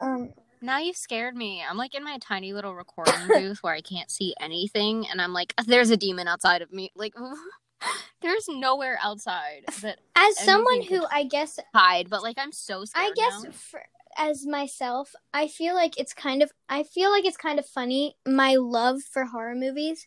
Um, 0.00 0.34
Now 0.60 0.78
you've 0.78 0.96
scared 0.96 1.34
me. 1.34 1.62
I'm 1.68 1.76
like 1.76 1.94
in 1.94 2.04
my 2.04 2.18
tiny 2.18 2.52
little 2.52 2.74
recording 2.74 3.14
booth 3.28 3.62
where 3.62 3.74
I 3.74 3.80
can't 3.80 4.10
see 4.10 4.34
anything, 4.40 5.06
and 5.08 5.20
I'm 5.20 5.32
like, 5.32 5.54
there's 5.66 5.90
a 5.90 5.96
demon 5.96 6.28
outside 6.28 6.62
of 6.62 6.72
me. 6.72 6.92
Like, 6.94 7.14
there's 8.22 8.46
nowhere 8.48 8.98
outside 9.02 9.64
that 9.82 9.98
as 10.16 10.38
someone 10.38 10.82
who 10.82 11.04
I 11.10 11.24
guess 11.24 11.58
hide. 11.74 12.08
But 12.10 12.22
like, 12.22 12.38
I'm 12.38 12.52
so 12.52 12.84
scared. 12.84 13.12
I 13.12 13.14
guess 13.14 13.46
for, 13.52 13.82
as 14.16 14.46
myself, 14.46 15.14
I 15.32 15.48
feel 15.48 15.74
like 15.74 15.98
it's 15.98 16.14
kind 16.14 16.42
of 16.42 16.52
I 16.68 16.82
feel 16.82 17.10
like 17.10 17.24
it's 17.24 17.36
kind 17.36 17.58
of 17.58 17.66
funny 17.66 18.16
my 18.26 18.54
love 18.56 19.02
for 19.02 19.24
horror 19.24 19.54
movies, 19.54 20.06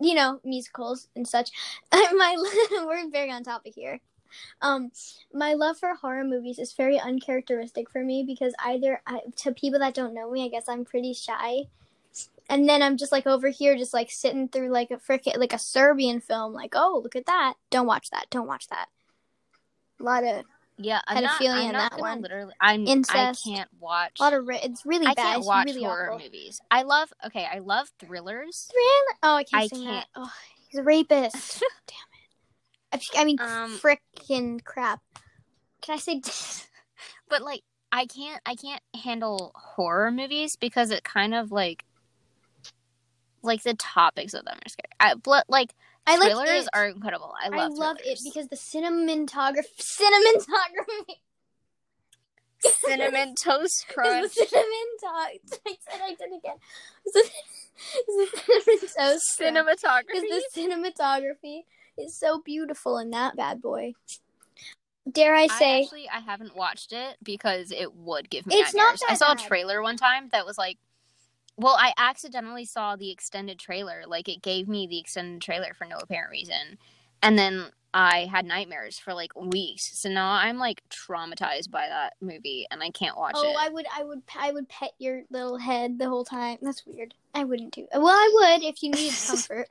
you 0.00 0.14
know, 0.14 0.40
musicals 0.44 1.08
and 1.14 1.26
such. 1.26 1.50
my 1.92 2.36
we're 2.86 3.10
very 3.10 3.30
on 3.30 3.44
topic 3.44 3.74
here. 3.74 4.00
Um, 4.62 4.92
my 5.32 5.54
love 5.54 5.78
for 5.78 5.94
horror 5.94 6.24
movies 6.24 6.58
is 6.58 6.72
very 6.72 6.98
uncharacteristic 6.98 7.90
for 7.90 8.04
me 8.04 8.24
because 8.24 8.54
either 8.64 9.02
I, 9.06 9.20
to 9.36 9.52
people 9.52 9.80
that 9.80 9.94
don't 9.94 10.14
know 10.14 10.30
me, 10.30 10.44
I 10.44 10.48
guess 10.48 10.68
I'm 10.68 10.84
pretty 10.84 11.12
shy. 11.12 11.64
And 12.48 12.68
then 12.68 12.82
I'm 12.82 12.96
just 12.96 13.12
like 13.12 13.26
over 13.26 13.48
here, 13.48 13.76
just 13.76 13.94
like 13.94 14.10
sitting 14.10 14.48
through 14.48 14.70
like 14.70 14.90
a 14.90 14.96
frickin' 14.96 15.38
like 15.38 15.52
a 15.52 15.58
Serbian 15.58 16.20
film, 16.20 16.52
like, 16.52 16.74
oh, 16.74 17.00
look 17.02 17.14
at 17.14 17.26
that! 17.26 17.54
Don't 17.70 17.86
watch 17.86 18.10
that! 18.10 18.26
Don't 18.30 18.48
watch 18.48 18.68
that! 18.68 18.88
A 20.00 20.02
lot 20.02 20.24
of 20.24 20.44
yeah, 20.80 21.00
I'm 21.06 21.22
pedophilia 21.24 21.66
in 21.66 21.72
that 21.72 21.98
one. 21.98 22.20
Literally, 22.22 22.54
I'm. 22.60 22.86
Incest. 22.86 23.46
I 23.46 23.50
can't 23.50 23.68
watch. 23.78 24.18
a 24.18 24.22
lot 24.22 24.32
of 24.32 24.46
ri- 24.46 24.60
it's 24.62 24.84
really 24.86 25.06
I 25.06 25.14
bad. 25.14 25.34
can't 25.34 25.44
watch 25.44 25.66
really 25.66 25.82
horror 25.82 26.12
awful. 26.12 26.24
movies. 26.24 26.60
I 26.70 26.82
love. 26.82 27.12
Okay, 27.26 27.46
I 27.50 27.58
love 27.58 27.90
thrillers. 27.98 28.68
Thriller. 28.70 29.18
Oh, 29.22 29.36
I 29.36 29.44
can't 29.44 29.62
I 29.64 29.68
can't. 29.68 29.84
that. 29.86 30.06
Oh, 30.16 30.32
he's 30.68 30.78
a 30.80 30.82
rapist. 30.82 31.62
Damn 31.86 33.00
it. 33.00 33.08
I 33.16 33.24
mean, 33.24 33.38
Um, 33.40 33.78
frickin' 33.78 34.64
crap. 34.64 35.00
Can 35.82 35.94
I 35.94 35.98
say? 35.98 36.20
but 37.28 37.42
like 37.42 37.62
I 37.92 38.06
can't 38.06 38.40
I 38.46 38.54
can't 38.54 38.82
handle 39.02 39.52
horror 39.54 40.10
movies 40.10 40.56
because 40.56 40.90
it 40.90 41.04
kind 41.04 41.34
of 41.34 41.52
like 41.52 41.84
like 43.42 43.62
the 43.62 43.74
topics 43.74 44.34
of 44.34 44.44
them 44.44 44.56
are 44.64 44.68
scary. 44.68 44.90
I 44.98 45.14
but 45.14 45.44
like 45.48 45.74
I 46.06 46.16
like 46.16 46.32
thrillers 46.32 46.64
it. 46.64 46.68
are 46.72 46.86
incredible. 46.88 47.34
I 47.40 47.46
I 47.46 47.56
love 47.56 47.72
love 47.74 47.96
it 48.04 48.18
because 48.24 48.48
the 48.48 48.56
cinematography, 48.56 49.64
cinematography, 49.78 51.16
cinnamon 52.60 53.34
toast 53.42 53.86
crunch. 53.88 54.34
the 54.34 54.46
cinematog. 54.46 55.60
I 55.66 55.76
said 55.88 56.00
I 56.02 56.14
did 56.14 56.38
again. 56.38 56.56
The, 57.04 57.30
the 58.06 58.26
cinnamon 58.36 58.88
toast. 58.96 59.38
Cinematography. 59.40 60.06
because 60.06 60.22
the 60.22 60.42
cinematography 60.60 61.60
is 61.98 62.16
so 62.16 62.40
beautiful 62.44 62.98
in 62.98 63.10
that 63.10 63.36
bad 63.36 63.60
boy. 63.62 63.92
Dare 65.10 65.34
I 65.34 65.44
I 65.44 65.46
say? 65.48 65.82
actually 65.82 66.08
I 66.12 66.20
haven't 66.20 66.54
watched 66.56 66.92
it 66.92 67.16
because 67.22 67.72
it 67.72 67.94
would 67.94 68.28
give 68.30 68.46
me 68.46 68.56
It's 68.56 68.74
not 68.74 68.82
nightmares. 68.92 69.02
I 69.08 69.12
that 69.12 69.18
saw 69.18 69.32
a 69.32 69.48
trailer 69.48 69.82
one 69.82 69.96
time 69.96 70.28
that 70.32 70.44
was 70.46 70.58
like 70.58 70.78
well, 71.60 71.76
I 71.78 71.92
accidentally 71.98 72.64
saw 72.64 72.96
the 72.96 73.10
extended 73.10 73.58
trailer. 73.58 74.04
Like 74.06 74.28
it 74.28 74.42
gave 74.42 74.66
me 74.66 74.86
the 74.86 74.98
extended 74.98 75.42
trailer 75.42 75.74
for 75.74 75.84
no 75.84 75.96
apparent 75.96 76.30
reason. 76.30 76.78
And 77.22 77.38
then 77.38 77.66
I 77.92 78.28
had 78.30 78.46
nightmares 78.46 78.98
for 78.98 79.12
like 79.12 79.36
weeks. 79.36 79.98
So 79.98 80.08
now 80.08 80.30
I'm 80.32 80.56
like 80.56 80.82
traumatized 80.88 81.70
by 81.70 81.86
that 81.88 82.14
movie 82.22 82.66
and 82.70 82.82
I 82.82 82.90
can't 82.90 83.16
watch 83.16 83.34
oh, 83.36 83.42
it. 83.42 83.54
Oh, 83.54 83.60
I 83.60 83.68
would, 83.68 83.86
I 83.94 84.04
would, 84.04 84.22
I 84.38 84.52
would 84.52 84.68
pet 84.68 84.92
your 84.98 85.22
little 85.30 85.58
head 85.58 85.98
the 85.98 86.08
whole 86.08 86.24
time. 86.24 86.56
That's 86.62 86.86
weird. 86.86 87.12
I 87.34 87.44
wouldn't 87.44 87.74
do. 87.74 87.86
Well, 87.92 88.06
I 88.06 88.56
would 88.56 88.64
if 88.64 88.82
you 88.82 88.90
needed 88.90 89.18
comfort. 89.26 89.68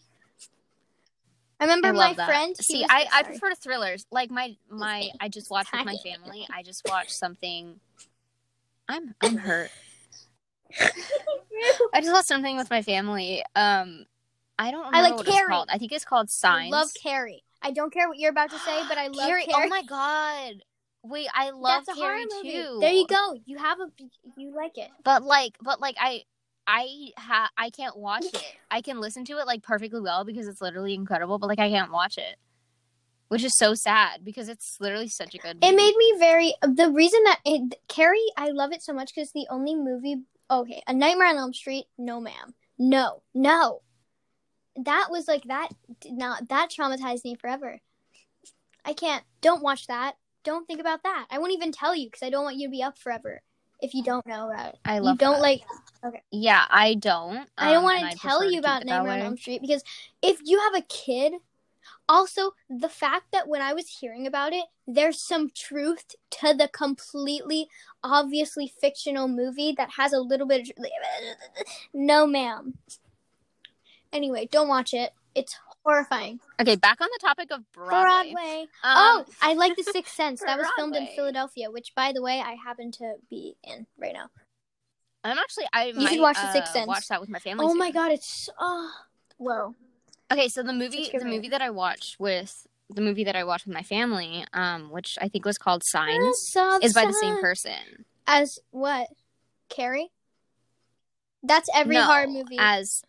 I 1.59 1.65
remember 1.65 1.87
I 1.87 1.91
my 1.91 2.13
that. 2.13 2.27
friend. 2.27 2.55
See, 2.57 2.81
was- 2.81 2.87
I, 2.91 3.07
I 3.11 3.23
prefer 3.23 3.55
thrillers. 3.55 4.05
Like 4.11 4.29
my 4.29 4.55
my 4.69 5.09
I 5.19 5.27
just 5.27 5.49
watched 5.49 5.73
with 5.73 5.85
my 5.85 5.97
family. 6.03 6.47
I 6.53 6.61
just 6.61 6.83
watched 6.87 7.11
something 7.15 7.79
I'm 8.87 9.15
I'm 9.21 9.37
hurt. 9.37 9.71
I 11.93 12.01
just 12.01 12.13
watched 12.13 12.27
something 12.27 12.57
with 12.57 12.69
my 12.69 12.81
family. 12.81 13.43
Um 13.55 14.05
I 14.57 14.71
don't 14.71 14.93
I 14.93 15.01
like 15.01 15.15
what 15.15 15.25
Carrie. 15.25 15.37
it's 15.37 15.47
called. 15.47 15.69
I 15.71 15.77
think 15.77 15.91
it's 15.91 16.05
called 16.05 16.27
I 16.27 16.31
Signs. 16.31 16.71
love 16.71 16.89
Carrie. 17.01 17.43
I 17.61 17.71
don't 17.71 17.91
care 17.93 18.07
what 18.07 18.17
you're 18.17 18.31
about 18.31 18.49
to 18.51 18.59
say, 18.59 18.81
but 18.87 18.97
I 18.97 19.07
love 19.07 19.27
Carrie. 19.27 19.45
Carrie. 19.49 19.65
Oh 19.65 19.69
my 19.69 19.83
god. 19.83 20.63
Wait, 21.03 21.27
I 21.33 21.51
love 21.51 21.85
That's 21.85 21.97
Carrie 21.97 22.25
movie. 22.43 22.51
too. 22.51 22.77
There 22.81 22.91
you 22.91 23.07
go. 23.07 23.35
You 23.45 23.57
have 23.57 23.79
a, 23.79 23.87
you 24.37 24.53
like 24.53 24.77
it. 24.77 24.89
But 25.03 25.23
like 25.23 25.57
but 25.61 25.79
like 25.79 25.95
I 25.99 26.23
I 26.67 27.11
ha 27.17 27.49
I 27.57 27.69
can't 27.69 27.97
watch 27.97 28.25
it. 28.25 28.43
I 28.69 28.81
can 28.81 28.99
listen 28.99 29.25
to 29.25 29.37
it 29.39 29.47
like 29.47 29.63
perfectly 29.63 30.01
well 30.01 30.23
because 30.25 30.47
it's 30.47 30.61
literally 30.61 30.93
incredible, 30.93 31.39
but 31.39 31.47
like 31.47 31.59
I 31.59 31.69
can't 31.69 31.91
watch 31.91 32.17
it. 32.17 32.35
Which 33.29 33.43
is 33.43 33.55
so 33.55 33.75
sad 33.75 34.25
because 34.25 34.49
it's 34.49 34.77
literally 34.79 35.07
such 35.07 35.35
a 35.35 35.37
good 35.37 35.57
It 35.61 35.75
made 35.75 35.95
me 35.95 36.13
very. 36.17 36.53
The 36.63 36.91
reason 36.91 37.23
that 37.25 37.39
it, 37.45 37.75
Carrie, 37.87 38.25
I 38.35 38.49
love 38.49 38.71
it 38.73 38.81
so 38.81 38.91
much 38.91 39.13
because 39.13 39.31
the 39.31 39.47
only 39.49 39.75
movie. 39.75 40.17
Okay, 40.51 40.81
A 40.87 40.93
Nightmare 40.93 41.27
on 41.27 41.37
Elm 41.37 41.53
Street. 41.53 41.85
No, 41.97 42.19
ma'am. 42.19 42.53
No, 42.77 43.21
no. 43.33 43.81
That 44.83 45.07
was 45.11 45.27
like 45.27 45.43
that. 45.45 45.69
Did 45.99 46.13
not 46.13 46.47
that 46.49 46.69
traumatized 46.71 47.25
me 47.25 47.35
forever. 47.35 47.79
I 48.85 48.93
can't. 48.93 49.23
Don't 49.41 49.61
watch 49.61 49.87
that. 49.87 50.15
Don't 50.43 50.65
think 50.65 50.79
about 50.79 51.03
that. 51.03 51.27
I 51.29 51.37
won't 51.37 51.53
even 51.53 51.71
tell 51.71 51.95
you 51.95 52.07
because 52.07 52.23
I 52.23 52.29
don't 52.29 52.45
want 52.45 52.57
you 52.57 52.67
to 52.67 52.71
be 52.71 52.81
up 52.81 52.97
forever 52.97 53.41
if 53.81 53.93
you 53.93 54.03
don't 54.03 54.25
know 54.25 54.49
about 54.49 54.69
it. 54.69 54.79
I 54.85 54.97
You 54.97 55.15
don't 55.15 55.35
that. 55.35 55.41
like. 55.41 55.61
Okay. 56.03 56.21
Yeah, 56.31 56.65
I 56.69 56.95
don't. 56.95 57.47
I 57.57 57.73
don't 57.73 57.79
um, 57.79 57.83
want 57.83 58.11
to 58.11 58.17
tell 58.17 58.49
you 58.49 58.59
about 58.59 58.85
Nightmare 58.85 59.13
on. 59.13 59.19
Elm 59.19 59.37
Street 59.37 59.61
because 59.61 59.83
if 60.21 60.39
you 60.45 60.59
have 60.59 60.75
a 60.75 60.85
kid, 60.87 61.33
also 62.07 62.51
the 62.69 62.89
fact 62.89 63.27
that 63.31 63.47
when 63.47 63.61
I 63.61 63.73
was 63.73 63.87
hearing 63.87 64.27
about 64.27 64.53
it, 64.53 64.65
there's 64.87 65.21
some 65.21 65.49
truth 65.55 66.15
to 66.31 66.53
the 66.53 66.67
completely 66.67 67.67
obviously 68.03 68.71
fictional 68.81 69.27
movie 69.27 69.73
that 69.77 69.91
has 69.97 70.13
a 70.13 70.19
little 70.19 70.47
bit 70.47 70.61
of 70.61 70.71
no, 71.93 72.25
ma'am. 72.25 72.75
Anyway, 74.11 74.47
don't 74.51 74.67
watch 74.67 74.93
it. 74.93 75.11
It's 75.35 75.55
horrifying. 75.83 76.39
Okay, 76.59 76.75
back 76.75 76.99
on 77.01 77.07
the 77.13 77.19
topic 77.21 77.51
of 77.51 77.61
Broadway. 77.71 78.31
Broadway. 78.33 78.61
Um, 78.83 78.97
oh, 78.97 79.25
I 79.41 79.53
like 79.53 79.75
The 79.75 79.83
Sixth 79.83 80.13
Sense. 80.15 80.41
That 80.41 80.57
was 80.57 80.67
filmed 80.75 80.95
in 80.95 81.07
Philadelphia, 81.15 81.69
which, 81.69 81.93
by 81.95 82.11
the 82.13 82.21
way, 82.21 82.41
I 82.43 82.55
happen 82.63 82.91
to 82.93 83.15
be 83.29 83.55
in 83.63 83.85
right 83.97 84.13
now. 84.13 84.29
I'm 85.23 85.37
actually 85.37 85.65
I 85.73 85.87
You 85.87 85.95
might 85.95 86.09
should 86.13 86.21
watch 86.21 86.37
The 86.37 86.53
Sixth 86.53 86.71
uh, 86.71 86.73
Sense. 86.73 86.87
watch 86.87 87.07
that 87.09 87.21
with 87.21 87.29
my 87.29 87.39
family. 87.39 87.65
Oh 87.65 87.69
soon. 87.69 87.77
my 87.77 87.91
god, 87.91 88.11
it's 88.11 88.49
oh, 88.59 88.91
whoa. 89.37 89.75
Okay, 90.31 90.47
so 90.47 90.63
the 90.63 90.73
movie 90.73 91.05
Such 91.05 91.15
a 91.15 91.17
good 91.17 91.21
the 91.21 91.31
movie. 91.31 91.49
that 91.49 91.61
I 91.61 91.69
watched 91.69 92.19
with 92.19 92.67
the 92.89 93.01
movie 93.01 93.23
that 93.23 93.35
I 93.35 93.43
watched 93.43 93.65
with 93.65 93.75
my 93.75 93.83
family, 93.83 94.45
um, 94.53 94.91
which 94.91 95.17
I 95.21 95.27
think 95.27 95.45
was 95.45 95.57
called 95.57 95.83
Signs, 95.83 96.55
is 96.81 96.93
by 96.93 97.05
the 97.05 97.13
same 97.13 97.39
person. 97.39 97.71
person. 97.71 98.05
As 98.27 98.59
what? 98.71 99.09
Carrie? 99.69 100.11
That's 101.43 101.69
every 101.73 101.95
no, 101.95 102.03
horror 102.03 102.27
movie. 102.27 102.57
As 102.59 103.03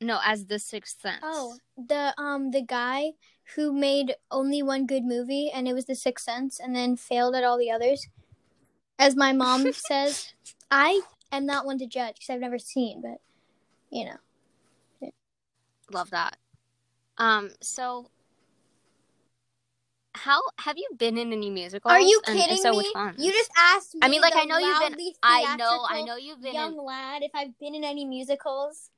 no, 0.00 0.18
as 0.24 0.46
the 0.46 0.58
Sixth 0.58 1.00
Sense. 1.00 1.20
oh, 1.22 1.56
the 1.76 2.14
um 2.18 2.50
the 2.50 2.62
guy 2.62 3.12
who 3.54 3.72
made 3.72 4.14
only 4.30 4.62
one 4.62 4.86
good 4.86 5.04
movie 5.04 5.50
and 5.52 5.66
it 5.68 5.72
was 5.72 5.86
The 5.86 5.94
Sixth 5.94 6.24
Sense 6.24 6.60
and 6.60 6.74
then 6.74 6.96
failed 6.96 7.34
at 7.34 7.44
all 7.44 7.58
the 7.58 7.70
others. 7.70 8.06
As 8.98 9.16
my 9.16 9.32
mom 9.32 9.72
says, 9.72 10.32
I 10.70 11.00
am 11.32 11.46
not 11.46 11.66
one 11.66 11.78
to 11.78 11.86
judge 11.86 12.14
because 12.16 12.30
I've 12.30 12.40
never 12.40 12.58
seen, 12.58 13.02
but 13.02 13.20
you 13.90 14.04
know. 14.04 14.16
Love 15.92 16.10
that. 16.10 16.36
Um, 17.18 17.50
so 17.60 18.10
how 20.14 20.40
have 20.58 20.76
you 20.76 20.88
been 20.96 21.18
in 21.18 21.32
any 21.32 21.50
musicals? 21.50 21.92
Are 21.92 22.00
you 22.00 22.20
And 22.26 22.38
kidding 22.38 22.62
so, 22.62 22.72
me? 22.72 22.92
You 23.16 23.32
just 23.32 23.50
asked 23.56 23.94
me. 23.94 24.00
I 24.02 24.08
mean, 24.08 24.20
like 24.20 24.34
I 24.36 24.44
know 24.44 24.58
you've 24.58 24.78
been. 24.80 25.14
I 25.22 25.56
know, 25.56 25.84
I 25.88 26.02
know 26.02 26.16
you've 26.16 26.42
been. 26.42 26.54
young 26.54 26.78
In, 26.78 26.84
lad. 26.84 27.22
If 27.22 27.30
I've 27.34 27.58
been 27.58 27.74
in 27.74 27.84
any 27.84 28.04
musicals, 28.04 28.90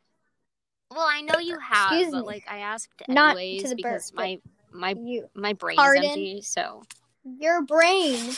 well, 0.90 1.06
I 1.08 1.20
know 1.22 1.38
you 1.38 1.58
have, 1.58 1.92
Excuse 1.92 2.12
but 2.12 2.22
me. 2.22 2.26
like 2.26 2.44
I 2.48 2.58
asked 2.58 2.88
Not 3.08 3.36
to 3.36 3.68
the 3.68 3.74
because 3.76 4.10
birth, 4.10 4.14
my 4.14 4.40
my 4.72 4.94
you, 4.98 5.26
my 5.34 5.52
brain's 5.52 5.78
Pardon? 5.78 6.04
empty. 6.04 6.42
So 6.42 6.82
your 7.24 7.62
brain. 7.62 8.32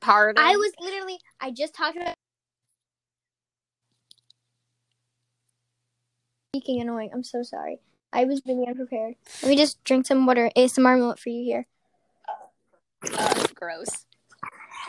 pardon. 0.00 0.42
I 0.42 0.56
was 0.56 0.72
literally. 0.80 1.18
I 1.40 1.50
just 1.50 1.74
talked 1.74 1.96
about. 1.96 2.14
Speaking 6.54 6.80
annoying. 6.80 7.10
I'm 7.12 7.22
so 7.24 7.42
sorry. 7.42 7.80
I 8.12 8.24
was 8.24 8.42
really 8.46 8.66
unprepared. 8.66 9.14
Let 9.42 9.48
me 9.48 9.56
just 9.56 9.82
drink 9.84 10.06
some 10.06 10.26
water. 10.26 10.50
ASMR 10.56 10.98
moment 10.98 11.18
for 11.18 11.30
you 11.30 11.44
here. 11.44 11.66
Uh, 13.16 13.46
gross. 13.54 14.06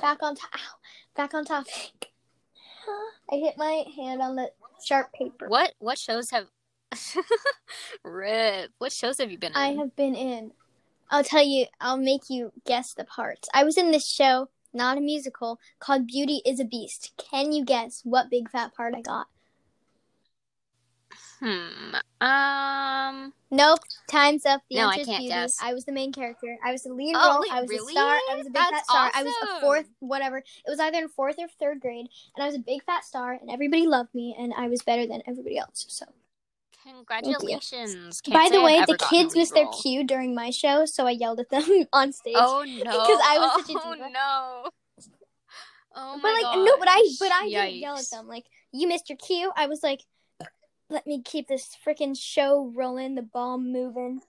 back 0.00 0.22
on 0.22 0.34
top. 0.34 0.50
Back 1.16 1.34
on 1.34 1.44
topic. 1.44 2.10
I 3.30 3.36
hit 3.36 3.54
my 3.56 3.84
hand 3.96 4.20
on 4.22 4.36
the 4.36 4.50
sharp 4.84 5.12
paper. 5.12 5.48
What 5.48 5.74
what 5.78 5.98
shows 5.98 6.30
have 6.30 6.46
Rip. 8.04 8.70
What 8.78 8.92
shows 8.92 9.18
have 9.18 9.30
you 9.30 9.38
been 9.38 9.52
in? 9.52 9.56
I 9.56 9.72
have 9.74 9.96
been 9.96 10.14
in. 10.14 10.52
I'll 11.10 11.24
tell 11.24 11.44
you. 11.44 11.66
I'll 11.80 11.96
make 11.96 12.28
you 12.28 12.52
guess 12.64 12.94
the 12.94 13.04
parts. 13.04 13.48
I 13.54 13.64
was 13.64 13.76
in 13.76 13.90
this 13.90 14.08
show, 14.08 14.48
not 14.72 14.98
a 14.98 15.00
musical, 15.00 15.58
called 15.78 16.06
Beauty 16.06 16.42
is 16.44 16.60
a 16.60 16.64
Beast. 16.64 17.12
Can 17.16 17.52
you 17.52 17.64
guess 17.64 18.02
what 18.04 18.30
big 18.30 18.50
fat 18.50 18.74
part 18.74 18.94
I 18.94 19.00
got? 19.00 19.26
Hmm. 21.40 21.94
Um. 22.20 23.32
Nope. 23.50 23.80
Time's 24.10 24.46
up. 24.46 24.62
The 24.70 24.76
No, 24.76 24.88
I 24.88 24.96
can't 24.96 25.06
Beauty. 25.06 25.28
guess. 25.28 25.58
I 25.62 25.74
was 25.74 25.84
the 25.84 25.92
main 25.92 26.12
character. 26.12 26.56
I 26.64 26.72
was 26.72 26.82
the 26.84 26.92
lead 26.92 27.14
Oh, 27.16 27.32
role. 27.32 27.40
wait, 27.42 27.52
I 27.52 27.60
was 27.60 27.70
really? 27.70 27.92
a 27.92 27.96
star. 27.96 28.18
I 28.30 28.34
was 28.36 28.46
a 28.46 28.50
big 28.50 28.54
That's 28.54 28.70
fat 28.70 28.84
star. 28.86 29.10
I 29.14 29.22
was 29.22 29.34
a 29.42 29.60
fourth, 29.60 29.88
whatever. 30.00 30.38
It 30.38 30.44
was 30.68 30.80
either 30.80 30.98
in 30.98 31.08
fourth 31.08 31.36
or 31.38 31.46
third 31.60 31.80
grade, 31.80 32.06
and 32.34 32.42
I 32.42 32.46
was 32.46 32.54
a 32.54 32.60
big 32.60 32.82
fat 32.84 33.04
star, 33.04 33.32
and 33.32 33.50
everybody 33.50 33.86
loved 33.86 34.14
me, 34.14 34.34
and 34.38 34.52
I 34.56 34.68
was 34.68 34.82
better 34.82 35.06
than 35.06 35.22
everybody 35.26 35.58
else. 35.58 35.84
So, 35.88 36.06
Congratulations. 36.84 38.22
By 38.30 38.48
the 38.50 38.62
way, 38.62 38.82
the 38.86 38.96
kids 39.10 39.34
missed 39.34 39.54
their 39.54 39.66
cue 39.82 40.04
during 40.04 40.34
my 40.34 40.50
show, 40.50 40.86
so 40.86 41.06
I 41.06 41.10
yelled 41.10 41.40
at 41.40 41.50
them 41.50 41.64
on 41.92 42.12
stage. 42.12 42.34
Oh 42.36 42.64
no! 42.66 42.82
Because 42.82 43.20
I 43.28 43.38
was 43.38 43.66
such 43.66 43.74
a 43.74 43.78
oh, 43.84 43.94
diva. 43.94 44.10
no! 44.10 44.70
Oh 45.98 46.16
my 46.16 46.20
but 46.22 46.32
like 46.32 46.42
gosh. 46.42 46.56
no, 46.56 46.76
but 46.78 46.88
I 46.90 47.08
but 47.18 47.32
I 47.32 47.48
didn't 47.48 47.74
yell 47.76 47.96
at 47.96 48.04
them. 48.10 48.28
Like 48.28 48.44
you 48.72 48.86
missed 48.86 49.08
your 49.08 49.16
cue. 49.18 49.50
I 49.56 49.66
was 49.66 49.82
like, 49.82 50.02
let 50.88 51.06
me 51.06 51.22
keep 51.22 51.48
this 51.48 51.76
freaking 51.84 52.16
show 52.18 52.72
rolling, 52.74 53.14
the 53.14 53.22
ball 53.22 53.58
moving. 53.58 54.20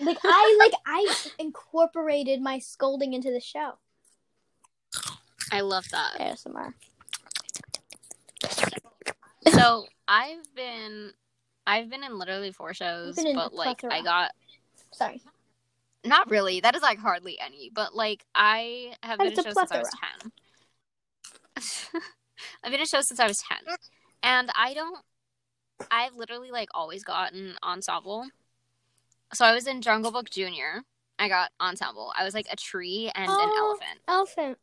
Like 0.00 0.18
I 0.24 0.56
like 0.60 0.72
I 0.86 1.14
incorporated 1.38 2.40
my 2.40 2.58
scolding 2.58 3.12
into 3.12 3.30
the 3.30 3.40
show. 3.40 3.74
I 5.50 5.60
love 5.60 5.88
that. 5.90 6.18
ASMR. 6.20 6.74
so 9.50 9.86
I've 10.06 10.54
been, 10.54 11.12
I've 11.66 11.88
been 11.88 12.04
in 12.04 12.18
literally 12.18 12.52
four 12.52 12.74
shows, 12.74 13.16
but 13.34 13.54
like. 13.54 13.82
I 13.84 14.02
got 14.02 14.32
Sorry. 14.92 15.22
not 16.04 16.30
really. 16.30 16.60
That 16.60 16.74
is 16.74 16.82
like 16.82 16.98
hardly 16.98 17.38
any, 17.40 17.70
but 17.72 17.94
like 17.94 18.24
I 18.34 18.94
have 19.02 19.18
been 19.18 19.28
in 19.28 19.38
a 19.38 19.42
shows 19.42 19.54
since 19.54 19.72
I 19.72 19.78
was 19.78 19.90
ten. 19.90 20.32
I've 22.62 22.70
been 22.70 22.80
in 22.80 22.86
shows 22.86 23.08
since 23.08 23.20
I 23.20 23.26
was 23.26 23.38
ten, 23.38 23.58
and 24.22 24.50
I 24.54 24.74
don't. 24.74 24.98
I've 25.90 26.14
literally 26.14 26.50
like 26.50 26.68
always 26.74 27.04
gotten 27.04 27.54
ensemble. 27.62 28.26
So 29.34 29.44
I 29.44 29.52
was 29.54 29.66
in 29.66 29.82
Jungle 29.82 30.10
Book 30.10 30.30
Junior. 30.30 30.82
I 31.18 31.28
got 31.28 31.50
ensemble. 31.60 32.12
I 32.16 32.24
was 32.24 32.34
like 32.34 32.46
a 32.50 32.56
tree 32.56 33.10
and 33.14 33.24
an 33.30 33.36
Oh. 33.38 33.68
elephant. 33.78 34.00
Elephant. 34.08 34.58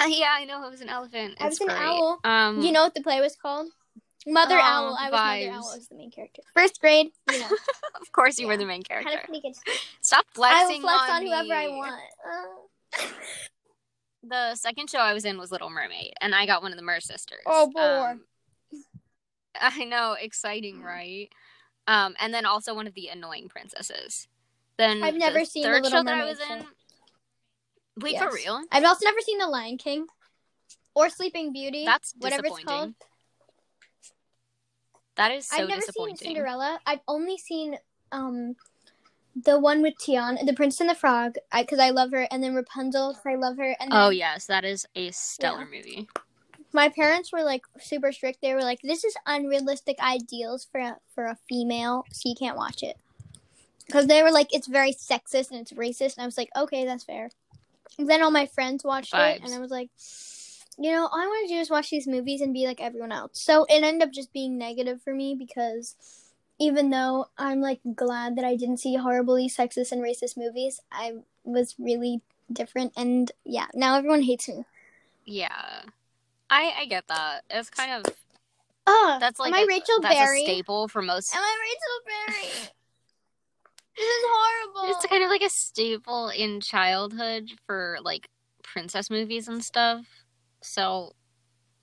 Uh, 0.00 0.06
yeah, 0.08 0.30
I 0.36 0.44
know 0.44 0.64
it 0.66 0.70
was 0.70 0.80
an 0.80 0.88
elephant. 0.88 1.36
I 1.40 1.46
was 1.46 1.54
It's 1.54 1.60
an 1.60 1.68
great. 1.68 1.78
owl. 1.78 2.20
Um, 2.24 2.60
You 2.62 2.72
know 2.72 2.82
what 2.84 2.94
the 2.94 3.02
play 3.02 3.20
was 3.20 3.36
called? 3.36 3.68
Mother 4.26 4.56
Oh, 4.56 4.62
Owl. 4.62 4.96
I 4.98 5.10
was 5.10 5.20
Mother. 5.20 5.52
Owl. 5.58 5.70
I 5.72 5.76
was 5.76 5.88
the 5.88 5.94
main 5.96 6.10
character. 6.10 6.42
First 6.54 6.80
grade. 6.80 7.08
You 7.30 7.40
know, 7.40 7.48
of 8.00 8.10
course 8.12 8.38
you 8.38 8.46
were 8.46 8.56
the 8.56 8.64
main 8.64 8.78
had 8.80 8.88
character. 9.04 9.18
a 9.22 9.26
pretty 9.26 9.40
good. 9.42 9.54
Stop 10.00 10.24
I 10.40 10.64
will 10.66 10.80
flex 10.80 11.10
on, 11.10 11.10
on 11.10 11.26
whoever 11.26 11.52
I 11.54 11.68
want. 11.68 12.00
The 14.26 14.54
second 14.54 14.88
show 14.88 15.00
I 15.00 15.12
was 15.12 15.26
in 15.26 15.36
was 15.36 15.52
Little 15.52 15.68
Mermaid, 15.68 16.14
and 16.22 16.34
I 16.34 16.46
got 16.46 16.62
one 16.62 16.72
of 16.72 16.78
the 16.78 16.82
Mer 16.82 16.98
sisters. 17.00 17.40
Oh, 17.44 17.70
boy. 17.70 17.80
Um, 17.82 18.24
I 19.60 19.84
know, 19.84 20.16
exciting, 20.20 20.82
right? 20.82 21.28
Um, 21.86 22.14
and 22.18 22.32
then 22.32 22.46
also 22.46 22.74
one 22.74 22.86
of 22.86 22.94
the 22.94 23.08
annoying 23.08 23.48
princesses. 23.48 24.28
Then 24.76 25.02
I've 25.02 25.14
never 25.14 25.40
the 25.40 25.44
seen 25.44 25.62
the 25.62 25.68
third 25.68 25.82
Little 25.82 26.00
show 26.00 26.04
that 26.04 26.14
I 26.14 26.24
was 26.24 26.38
in. 26.40 26.60
show. 26.60 26.66
Wait 28.00 28.18
for 28.18 28.30
real? 28.32 28.62
I've 28.72 28.84
also 28.84 29.04
never 29.04 29.20
seen 29.20 29.38
The 29.38 29.46
Lion 29.46 29.78
King 29.78 30.06
or 30.94 31.08
Sleeping 31.08 31.52
Beauty. 31.52 31.84
That's 31.84 32.14
whatever 32.18 32.46
it's 32.46 32.64
called. 32.64 32.94
That 35.16 35.30
is 35.30 35.46
so 35.46 35.62
I've 35.62 35.68
never 35.68 35.80
seen. 35.80 36.16
Cinderella. 36.16 36.80
I've 36.86 37.00
only 37.06 37.38
seen 37.38 37.76
um 38.10 38.56
the 39.44 39.58
one 39.58 39.82
with 39.82 39.94
Tiana, 39.98 40.44
the 40.46 40.52
Prince 40.54 40.80
and 40.80 40.88
the 40.88 40.94
Frog, 40.94 41.34
because 41.56 41.80
I, 41.80 41.90
love 41.90 42.12
her, 42.12 42.26
and 42.30 42.42
then 42.42 42.54
Rapunzel, 42.54 43.18
I 43.26 43.34
love 43.34 43.56
her. 43.56 43.76
And 43.80 43.90
Oh 43.92 44.10
yes, 44.10 44.46
that 44.46 44.64
is 44.64 44.86
a 44.94 45.10
stellar 45.10 45.66
movie. 45.66 46.08
My 46.74 46.88
parents 46.88 47.32
were 47.32 47.42
like 47.42 47.64
super 47.80 48.12
strict. 48.12 48.42
They 48.42 48.52
were 48.52 48.62
like, 48.62 48.80
"This 48.82 49.04
is 49.04 49.16
unrealistic 49.24 49.98
ideals 50.00 50.66
for 50.70 50.80
a, 50.80 50.96
for 51.14 51.24
a 51.26 51.38
female, 51.48 52.04
so 52.10 52.28
you 52.28 52.34
can't 52.34 52.56
watch 52.56 52.82
it." 52.82 52.98
Because 53.86 54.06
they 54.08 54.22
were 54.22 54.32
like, 54.32 54.52
"It's 54.52 54.66
very 54.66 54.92
sexist 54.92 55.50
and 55.50 55.60
it's 55.60 55.72
racist," 55.72 56.16
and 56.16 56.22
I 56.22 56.26
was 56.26 56.36
like, 56.36 56.50
"Okay, 56.56 56.84
that's 56.84 57.04
fair." 57.04 57.30
And 57.98 58.10
then 58.10 58.22
all 58.22 58.30
my 58.30 58.46
friends 58.46 58.82
watched 58.84 59.14
it, 59.14 59.40
and 59.44 59.54
I 59.54 59.60
was 59.60 59.70
like, 59.70 59.90
"You 60.76 60.90
know, 60.90 61.06
all 61.06 61.20
I 61.20 61.26
want 61.26 61.48
to 61.48 61.54
do 61.54 61.60
is 61.60 61.70
watch 61.70 61.90
these 61.90 62.08
movies 62.08 62.40
and 62.40 62.52
be 62.52 62.66
like 62.66 62.80
everyone 62.80 63.12
else." 63.12 63.40
So 63.40 63.64
it 63.64 63.82
ended 63.84 64.02
up 64.02 64.12
just 64.12 64.32
being 64.32 64.58
negative 64.58 65.00
for 65.00 65.14
me 65.14 65.34
because 65.34 65.94
even 66.58 66.90
though 66.90 67.26
I'm 67.38 67.60
like 67.60 67.80
glad 67.94 68.36
that 68.36 68.44
I 68.44 68.56
didn't 68.56 68.78
see 68.78 68.96
horribly 68.96 69.48
sexist 69.48 69.92
and 69.92 70.02
racist 70.02 70.36
movies, 70.36 70.80
I 70.90 71.18
was 71.44 71.76
really 71.78 72.20
different, 72.52 72.92
and 72.96 73.30
yeah, 73.44 73.66
now 73.74 73.96
everyone 73.96 74.22
hates 74.22 74.48
me. 74.48 74.64
Yeah, 75.24 75.82
I 76.50 76.72
I 76.80 76.86
get 76.86 77.06
that. 77.08 77.42
It's 77.50 77.70
kind 77.70 78.04
of 78.06 78.14
Oh, 78.86 79.16
that's 79.20 79.38
like 79.40 79.48
am 79.48 79.54
I 79.58 79.62
a, 79.62 79.66
Rachel 79.66 80.00
that's 80.02 80.14
Berry? 80.14 80.42
a 80.42 80.44
staple 80.44 80.88
for 80.88 81.00
most 81.02 81.34
Am 81.34 81.42
I 81.42 81.58
Rachel 81.62 82.32
Berry? 82.32 82.70
this 83.96 84.06
is 84.06 84.24
horrible. 84.26 84.96
It's 84.96 85.06
kind 85.06 85.24
of 85.24 85.30
like 85.30 85.42
a 85.42 85.48
staple 85.48 86.28
in 86.28 86.60
childhood 86.60 87.50
for 87.66 87.98
like 88.02 88.28
princess 88.62 89.08
movies 89.10 89.48
and 89.48 89.64
stuff. 89.64 90.04
So 90.62 91.12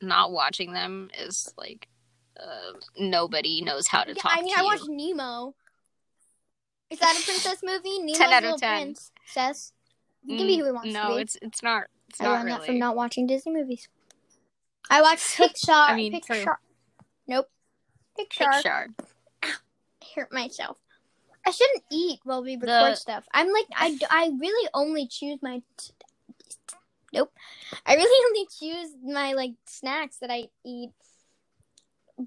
not 0.01 0.31
watching 0.31 0.73
them 0.73 1.09
is 1.19 1.53
like 1.57 1.87
uh, 2.39 2.73
nobody 2.97 3.61
knows 3.61 3.87
how 3.87 4.03
to 4.03 4.13
Yeah, 4.13 4.21
talk 4.21 4.37
I 4.37 4.41
mean, 4.41 4.53
I 4.55 4.61
you. 4.61 4.65
watched 4.65 4.89
Nemo. 4.89 5.55
Is 6.89 6.99
that 6.99 7.17
a 7.19 7.23
princess 7.23 7.59
movie? 7.63 7.99
Nemo's 8.03 8.17
10 8.17 8.33
out 8.33 8.43
of 8.43 8.59
10. 8.59 8.95
princess. 9.25 9.73
He 10.27 10.37
can 10.37 10.47
be 10.47 10.57
who 10.57 10.65
he 10.65 10.71
wants 10.71 10.93
no, 10.93 11.09
to 11.09 11.15
be. 11.15 11.21
it's 11.21 11.37
it's 11.41 11.63
not. 11.63 11.85
It's 12.09 12.21
I 12.21 12.25
not 12.25 12.31
learned 12.33 12.45
really. 12.45 12.57
that 12.59 12.65
from 12.65 12.79
not 12.79 12.95
watching 12.95 13.25
Disney 13.25 13.53
movies. 13.53 13.87
I 14.89 15.01
watched 15.01 15.37
Pixar. 15.37 15.89
I 15.89 15.95
mean, 15.95 16.19
Pixar. 16.21 16.55
Nope. 17.27 17.49
Pixar. 18.19 18.53
Picture. 18.53 18.87
Hurt 20.15 20.33
myself. 20.33 20.77
I 21.45 21.51
shouldn't 21.51 21.83
eat 21.91 22.19
while 22.23 22.43
we 22.43 22.55
record 22.55 22.67
The- 22.67 22.95
stuff. 22.95 23.25
I'm 23.33 23.51
like, 23.51 23.65
I, 23.75 23.97
I 24.09 24.31
really 24.39 24.69
only 24.73 25.07
choose 25.07 25.39
my. 25.41 25.61
T- 25.77 25.93
nope. 27.13 27.31
I 27.85 27.95
really 27.95 28.25
only 28.29 28.47
choose 28.59 28.95
my 29.03 29.33
like 29.33 29.53
snacks 29.65 30.17
that 30.17 30.29
I 30.29 30.49
eat. 30.65 30.91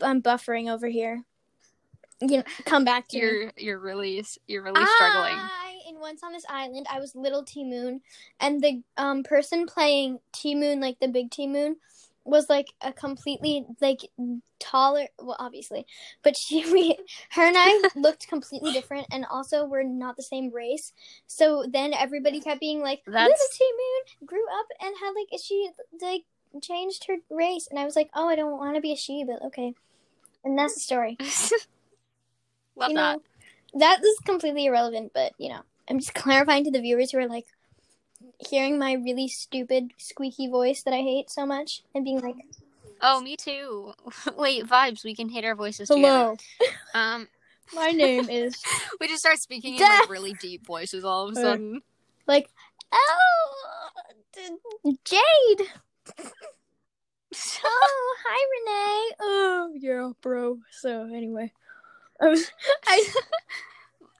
I'm 0.03 0.23
buffering 0.23 0.73
over 0.73 0.89
here. 0.89 1.23
You 2.21 2.39
know, 2.39 2.45
come 2.65 2.85
back 2.85 3.09
to 3.09 3.17
me. 3.17 3.23
You're 3.23 3.53
you're 3.57 3.79
really 3.79 4.25
you're 4.47 4.63
really 4.63 4.85
struggling. 4.97 5.35
I, 5.37 5.81
in 5.89 6.01
Once 6.01 6.23
on 6.23 6.33
This 6.33 6.45
Island, 6.49 6.87
I 6.91 6.99
was 6.99 7.15
little 7.15 7.45
Ti 7.45 7.65
Moune, 7.65 8.01
and 8.41 8.63
the 8.63 8.83
um 8.97 9.23
person 9.23 9.67
playing 9.67 10.21
Ti 10.33 10.55
Moune, 10.55 10.81
like 10.81 10.99
the 11.01 11.09
big 11.09 11.31
Ti 11.31 11.47
Moune, 11.49 11.77
was 12.25 12.49
like 12.49 12.73
a 12.81 12.93
completely 12.93 13.67
like 13.81 14.01
taller. 14.59 15.07
Well, 15.19 15.37
obviously, 15.39 15.87
but 16.23 16.37
she, 16.37 16.65
we, 16.73 16.97
her 17.33 17.43
and 17.43 17.57
I 17.59 17.89
looked 17.97 18.29
completely 18.29 18.73
different, 18.73 19.07
and 19.11 19.25
also 19.31 19.65
we're 19.67 19.83
not 19.83 20.17
the 20.17 20.23
same 20.23 20.51
race. 20.53 20.93
So 21.27 21.65
then 21.71 21.93
everybody 21.95 22.41
kept 22.41 22.61
being 22.61 22.81
like, 22.81 23.03
That's- 23.07 23.29
"Little 23.29 23.47
Ti 23.53 23.65
Moune 23.65 24.27
grew 24.27 24.45
up 24.59 24.67
and 24.81 24.95
had 25.01 25.13
like 25.13 25.41
she 25.43 25.69
like 26.01 26.23
changed 26.63 27.07
her 27.09 27.17
race," 27.31 27.69
and 27.71 27.79
I 27.79 27.85
was 27.85 27.97
like, 27.97 28.11
"Oh, 28.15 28.29
I 28.29 28.37
don't 28.37 28.59
want 28.59 28.75
to 28.77 28.81
be 28.81 28.93
a 28.93 28.97
she, 28.97 29.25
but 29.25 29.43
okay." 29.47 29.75
And 30.45 30.59
that's 30.59 30.75
the 30.75 30.81
story 30.81 31.17
Love 32.77 32.91
you 32.91 32.97
that. 32.97 33.17
know, 33.17 33.23
that 33.81 34.05
is 34.05 34.19
completely 34.25 34.67
irrelevant, 34.67 35.13
but 35.15 35.33
you 35.39 35.49
know, 35.49 35.61
I'm 35.89 35.99
just 35.99 36.15
clarifying 36.15 36.65
to 36.65 36.71
the 36.71 36.81
viewers 36.81 37.13
who 37.13 37.19
are 37.19 37.29
like 37.29 37.47
hearing 38.39 38.79
my 38.79 38.93
really 38.93 39.29
stupid 39.29 39.93
squeaky 39.99 40.49
voice 40.49 40.83
that 40.83 40.95
I 40.95 40.99
hate 40.99 41.31
so 41.31 41.47
much 41.47 41.83
and 41.95 42.05
being 42.05 42.21
like, 42.21 42.37
Oh, 43.01 43.21
me 43.21 43.37
too. 43.37 43.93
Wait, 44.37 44.65
vibes. 44.65 45.05
We 45.05 45.15
can 45.15 45.29
hit 45.29 45.45
our 45.45 45.55
voices 45.55 45.89
together. 45.89 46.37
Um, 46.95 47.29
my 47.75 47.91
name 47.91 48.31
is 48.31 48.55
we 49.01 49.09
just 49.09 49.21
start 49.21 49.39
speaking 49.39 49.77
in 49.77 49.83
like 49.83 50.09
really 50.09 50.35
deep 50.35 50.65
voices 50.67 51.05
all 51.05 51.27
of 51.29 51.33
a 51.33 51.37
sudden. 51.37 51.83
like, 52.27 52.49
oh, 52.93 53.55
d- 54.33 54.97
Jade. 55.05 55.69
Oh, 57.65 58.17
hi 58.25 58.47
Renee. 58.55 59.17
Oh, 59.21 59.73
yeah, 59.75 60.11
bro. 60.23 60.61
So 60.71 61.03
anyway, 61.03 61.53
I 62.21 62.29
was, 62.29 62.51
I 62.87 63.05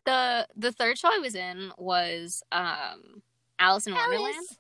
the 0.05 0.49
the 0.57 0.73
third 0.73 0.99
show 0.99 1.09
I 1.13 1.19
was 1.19 1.35
in 1.35 1.73
was 1.79 2.43
um 2.53 3.23
Alice 3.59 3.87
in 3.87 3.95
Wonderland. 3.95 4.35
Alice. 4.35 4.57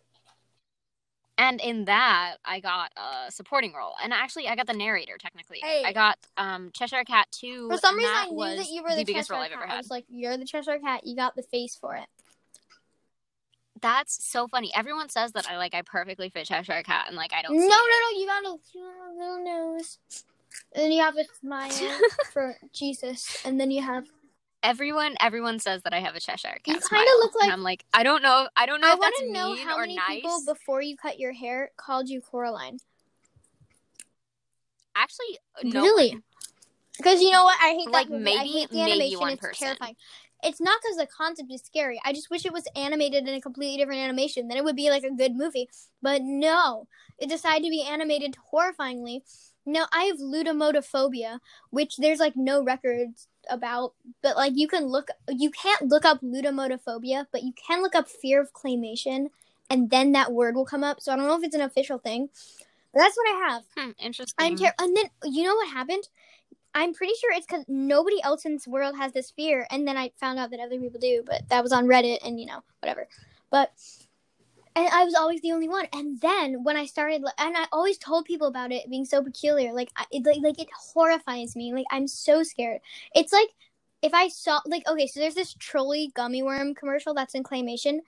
And 1.36 1.60
in 1.60 1.86
that, 1.86 2.36
I 2.44 2.60
got 2.60 2.92
a 2.96 3.30
supporting 3.32 3.72
role, 3.74 3.94
and 4.02 4.12
actually, 4.12 4.46
I 4.46 4.54
got 4.54 4.68
the 4.68 4.72
narrator. 4.72 5.16
Technically, 5.18 5.58
Hey. 5.62 5.82
I 5.84 5.92
got 5.92 6.16
um, 6.36 6.70
Cheshire 6.72 7.02
Cat 7.04 7.26
two. 7.32 7.68
For 7.70 7.76
some 7.78 7.96
reason, 7.96 8.12
I 8.14 8.26
knew 8.28 8.56
that 8.56 8.68
you 8.70 8.82
were 8.84 8.90
the, 8.94 9.02
biggest 9.04 9.28
Cheshire 9.28 9.32
role 9.34 9.42
I've 9.42 9.50
Cat. 9.50 9.58
ever 9.58 9.66
I 9.66 9.70
had. 9.72 9.78
was 9.78 9.90
like, 9.90 10.04
you're 10.08 10.36
the 10.36 10.44
Cheshire 10.44 10.78
Cat. 10.78 11.04
You 11.04 11.16
got 11.16 11.34
the 11.34 11.42
face 11.42 11.74
for 11.74 11.96
it. 11.96 12.06
that's 13.80 14.24
so 14.24 14.46
funny. 14.46 14.70
Everyone 14.76 15.08
says 15.08 15.32
that 15.32 15.50
I 15.50 15.56
like 15.56 15.74
I 15.74 15.82
perfectly 15.82 16.28
fit 16.30 16.46
Cheshire 16.46 16.82
Cat, 16.84 17.06
and 17.08 17.16
like 17.16 17.32
I 17.32 17.42
don't. 17.42 17.56
No, 17.56 17.66
no, 17.66 17.66
no. 17.66 18.18
You 18.20 18.26
got 18.26 18.44
a, 18.44 18.56
you 18.72 18.80
got 18.84 19.10
a 19.10 19.18
little 19.18 19.44
nose, 19.44 19.98
and 20.72 20.84
then 20.84 20.92
you 20.92 21.02
have 21.02 21.16
a 21.16 21.24
smile 21.40 21.98
for 22.32 22.56
Jesus, 22.72 23.42
and 23.44 23.60
then 23.60 23.72
you 23.72 23.82
have. 23.82 24.06
Everyone, 24.64 25.14
everyone 25.20 25.58
says 25.58 25.82
that 25.82 25.92
I 25.92 26.00
have 26.00 26.14
a 26.16 26.20
Cheshire 26.20 26.48
Cat. 26.48 26.66
You 26.66 26.72
kinda 26.74 26.86
smile, 26.86 27.04
look 27.20 27.34
like- 27.34 27.44
And 27.44 27.52
I'm 27.52 27.62
like, 27.62 27.84
I 27.92 28.02
don't 28.02 28.22
know. 28.22 28.48
I 28.56 28.64
don't 28.64 28.80
know 28.80 28.88
I 28.88 28.94
if 28.94 29.00
that's 29.00 29.20
want 29.20 29.26
to 29.26 29.32
know 29.32 29.54
how 29.64 29.78
many 29.78 29.94
nice. 29.96 30.22
people 30.22 30.42
before 30.46 30.80
you 30.80 30.96
cut 30.96 31.18
your 31.20 31.32
hair 31.32 31.70
called 31.76 32.08
you 32.08 32.22
Coraline. 32.22 32.80
Actually, 34.96 35.38
uh, 35.58 35.60
no 35.64 35.82
Really? 35.82 36.18
Because 36.96 37.20
you 37.20 37.30
know 37.30 37.44
what? 37.44 37.58
I 37.60 37.74
hate 37.74 37.90
Like, 37.90 38.08
that 38.08 38.12
movie. 38.18 38.32
I 38.32 38.44
maybe- 38.44 38.66
the 38.66 38.74
maybe 38.76 38.92
animation. 38.92 39.20
one 39.20 39.32
it's 39.32 39.40
person. 39.40 39.66
terrifying. 39.66 39.96
It's 40.42 40.60
not 40.60 40.80
because 40.80 40.96
the 40.96 41.06
concept 41.06 41.50
is 41.52 41.62
scary. 41.62 42.00
I 42.04 42.12
just 42.12 42.30
wish 42.30 42.46
it 42.46 42.52
was 42.52 42.66
animated 42.74 43.28
in 43.28 43.34
a 43.34 43.40
completely 43.40 43.76
different 43.76 44.00
animation. 44.00 44.48
Then 44.48 44.56
it 44.56 44.64
would 44.64 44.76
be 44.76 44.88
like 44.90 45.02
a 45.04 45.10
good 45.10 45.34
movie. 45.36 45.68
But 46.00 46.22
no, 46.22 46.86
it 47.18 47.28
decided 47.28 47.64
to 47.64 47.70
be 47.70 47.82
animated 47.82 48.36
horrifyingly. 48.52 49.22
No, 49.66 49.86
I 49.92 50.04
have 50.04 50.18
ludomotophobia, 50.18 51.40
which 51.70 51.96
there's 51.96 52.20
like 52.20 52.36
no 52.36 52.62
records 52.62 53.28
about. 53.50 53.94
But 54.22 54.36
like 54.36 54.52
you 54.54 54.68
can 54.68 54.86
look, 54.86 55.08
you 55.28 55.50
can't 55.50 55.88
look 55.88 56.04
up 56.04 56.20
ludomotophobia, 56.20 57.26
but 57.32 57.42
you 57.42 57.52
can 57.52 57.82
look 57.82 57.94
up 57.94 58.08
fear 58.08 58.40
of 58.40 58.52
claymation, 58.52 59.28
and 59.70 59.90
then 59.90 60.12
that 60.12 60.32
word 60.32 60.54
will 60.54 60.64
come 60.64 60.84
up. 60.84 61.00
So 61.00 61.12
I 61.12 61.16
don't 61.16 61.26
know 61.26 61.36
if 61.36 61.44
it's 61.44 61.54
an 61.54 61.60
official 61.60 61.98
thing. 61.98 62.28
But 62.92 63.00
that's 63.00 63.16
what 63.16 63.34
I 63.34 63.48
have. 63.50 63.62
Hmm, 63.76 63.90
interesting. 63.98 64.34
I'm 64.38 64.56
ter- 64.56 64.74
and 64.78 64.96
then 64.96 65.06
you 65.24 65.44
know 65.44 65.54
what 65.56 65.68
happened? 65.68 66.04
I'm 66.76 66.92
pretty 66.92 67.14
sure 67.20 67.32
it's 67.32 67.46
because 67.46 67.64
nobody 67.68 68.20
else 68.22 68.44
in 68.44 68.52
this 68.52 68.66
world 68.66 68.96
has 68.96 69.12
this 69.12 69.30
fear, 69.30 69.66
and 69.70 69.86
then 69.86 69.96
I 69.96 70.10
found 70.18 70.38
out 70.38 70.50
that 70.50 70.60
other 70.60 70.78
people 70.78 71.00
do, 71.00 71.22
but 71.24 71.48
that 71.48 71.62
was 71.62 71.72
on 71.72 71.86
Reddit, 71.86 72.18
and 72.24 72.40
you 72.40 72.46
know 72.46 72.62
whatever. 72.80 73.06
But 73.50 73.72
and 74.76 74.88
I 74.88 75.04
was 75.04 75.14
always 75.14 75.40
the 75.40 75.52
only 75.52 75.68
one. 75.68 75.86
And 75.92 76.20
then 76.20 76.64
when 76.64 76.76
I 76.76 76.86
started, 76.86 77.22
and 77.38 77.56
I 77.56 77.66
always 77.72 77.98
told 77.98 78.24
people 78.24 78.48
about 78.48 78.72
it 78.72 78.90
being 78.90 79.04
so 79.04 79.22
peculiar, 79.22 79.72
like 79.72 79.90
I, 79.96 80.04
it, 80.10 80.24
like 80.24 80.42
like 80.42 80.60
it 80.60 80.68
horrifies 80.76 81.56
me. 81.56 81.72
Like 81.72 81.86
I'm 81.90 82.08
so 82.08 82.42
scared. 82.42 82.80
It's 83.14 83.32
like 83.32 83.48
if 84.02 84.14
I 84.14 84.28
saw 84.28 84.60
like 84.66 84.88
okay, 84.88 85.06
so 85.06 85.20
there's 85.20 85.34
this 85.34 85.54
Trolli 85.54 86.12
gummy 86.14 86.42
worm 86.42 86.74
commercial 86.74 87.14
that's 87.14 87.34
in 87.34 87.42
claymation. 87.44 88.00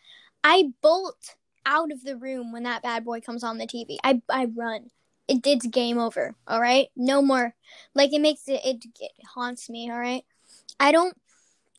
I 0.44 0.72
bolt 0.82 1.36
out 1.64 1.90
of 1.92 2.04
the 2.04 2.16
room 2.16 2.52
when 2.52 2.64
that 2.64 2.82
bad 2.82 3.04
boy 3.04 3.20
comes 3.20 3.44
on 3.44 3.58
the 3.58 3.66
TV. 3.66 3.98
I 4.04 4.20
I 4.28 4.46
run 4.46 4.90
it 5.28 5.46
it's 5.46 5.66
game 5.66 5.98
over 5.98 6.34
all 6.46 6.60
right 6.60 6.88
no 6.96 7.20
more 7.20 7.54
like 7.94 8.12
it 8.12 8.20
makes 8.20 8.48
it 8.48 8.60
it, 8.64 8.84
it 9.00 9.10
haunts 9.34 9.68
me 9.68 9.90
all 9.90 9.98
right 9.98 10.24
i 10.78 10.92
don't 10.92 11.16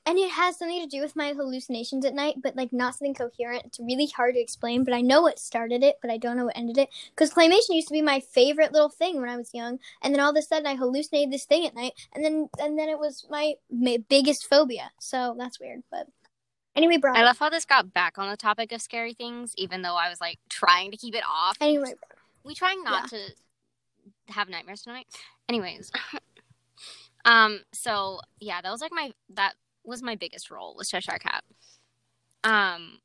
and 0.07 0.17
it 0.17 0.31
has 0.31 0.57
something 0.57 0.81
to 0.81 0.87
do 0.87 1.01
with 1.01 1.15
my 1.15 1.33
hallucinations 1.33 2.05
at 2.05 2.13
night 2.13 2.35
but 2.41 2.55
like 2.55 2.71
not 2.71 2.95
something 2.95 3.13
coherent 3.13 3.63
it's 3.65 3.79
really 3.79 4.07
hard 4.07 4.33
to 4.33 4.41
explain 4.41 4.83
but 4.83 4.93
i 4.93 5.01
know 5.01 5.21
what 5.21 5.37
started 5.37 5.83
it 5.83 5.97
but 6.01 6.09
i 6.09 6.17
don't 6.17 6.37
know 6.37 6.45
what 6.45 6.57
ended 6.57 6.77
it 6.77 6.89
because 7.13 7.33
claymation 7.33 7.69
used 7.69 7.87
to 7.87 7.93
be 7.93 8.01
my 8.01 8.19
favorite 8.19 8.71
little 8.71 8.89
thing 8.89 9.19
when 9.19 9.29
i 9.29 9.37
was 9.37 9.53
young 9.53 9.77
and 10.01 10.13
then 10.13 10.21
all 10.21 10.31
of 10.31 10.37
a 10.37 10.41
sudden 10.41 10.65
i 10.65 10.75
hallucinated 10.75 11.31
this 11.31 11.45
thing 11.45 11.65
at 11.65 11.75
night 11.75 11.93
and 12.13 12.23
then 12.23 12.47
and 12.59 12.79
then 12.79 12.89
it 12.89 12.97
was 12.97 13.27
my, 13.29 13.53
my 13.69 13.97
biggest 14.09 14.47
phobia 14.47 14.91
so 14.99 15.35
that's 15.37 15.59
weird 15.59 15.83
but 15.91 16.07
anyway 16.75 16.97
Brian. 16.97 17.17
I 17.17 17.23
love 17.23 17.37
how 17.37 17.49
this 17.49 17.65
got 17.65 17.93
back 17.93 18.17
on 18.17 18.29
the 18.29 18.37
topic 18.37 18.71
of 18.71 18.81
scary 18.81 19.13
things, 19.13 19.53
even 19.57 19.81
though 19.81 19.95
I 19.95 20.09
was 20.09 20.21
like 20.21 20.39
trying 20.49 20.91
to 20.91 20.97
keep 20.97 21.15
it 21.15 21.23
off. 21.29 21.57
anyway 21.59 21.93
we 22.47 22.55
trying 22.55 22.83
not 22.83 23.09
to 23.09 23.19
have 24.29 24.49
nightmares 24.49 24.81
tonight. 24.81 25.05
Anyways, 25.49 25.91
um, 27.25 27.61
so 27.73 28.21
yeah, 28.39 28.61
that 28.61 28.71
was 28.71 28.81
like 28.81 28.91
my 28.91 29.11
that 29.35 29.53
was 29.87 30.03
my 30.03 30.15
biggest 30.15 30.51
role 30.51 30.75
was 30.75 30.89
Cheshire 30.89 31.17
Cat. 31.19 31.43
Um, 32.43 32.99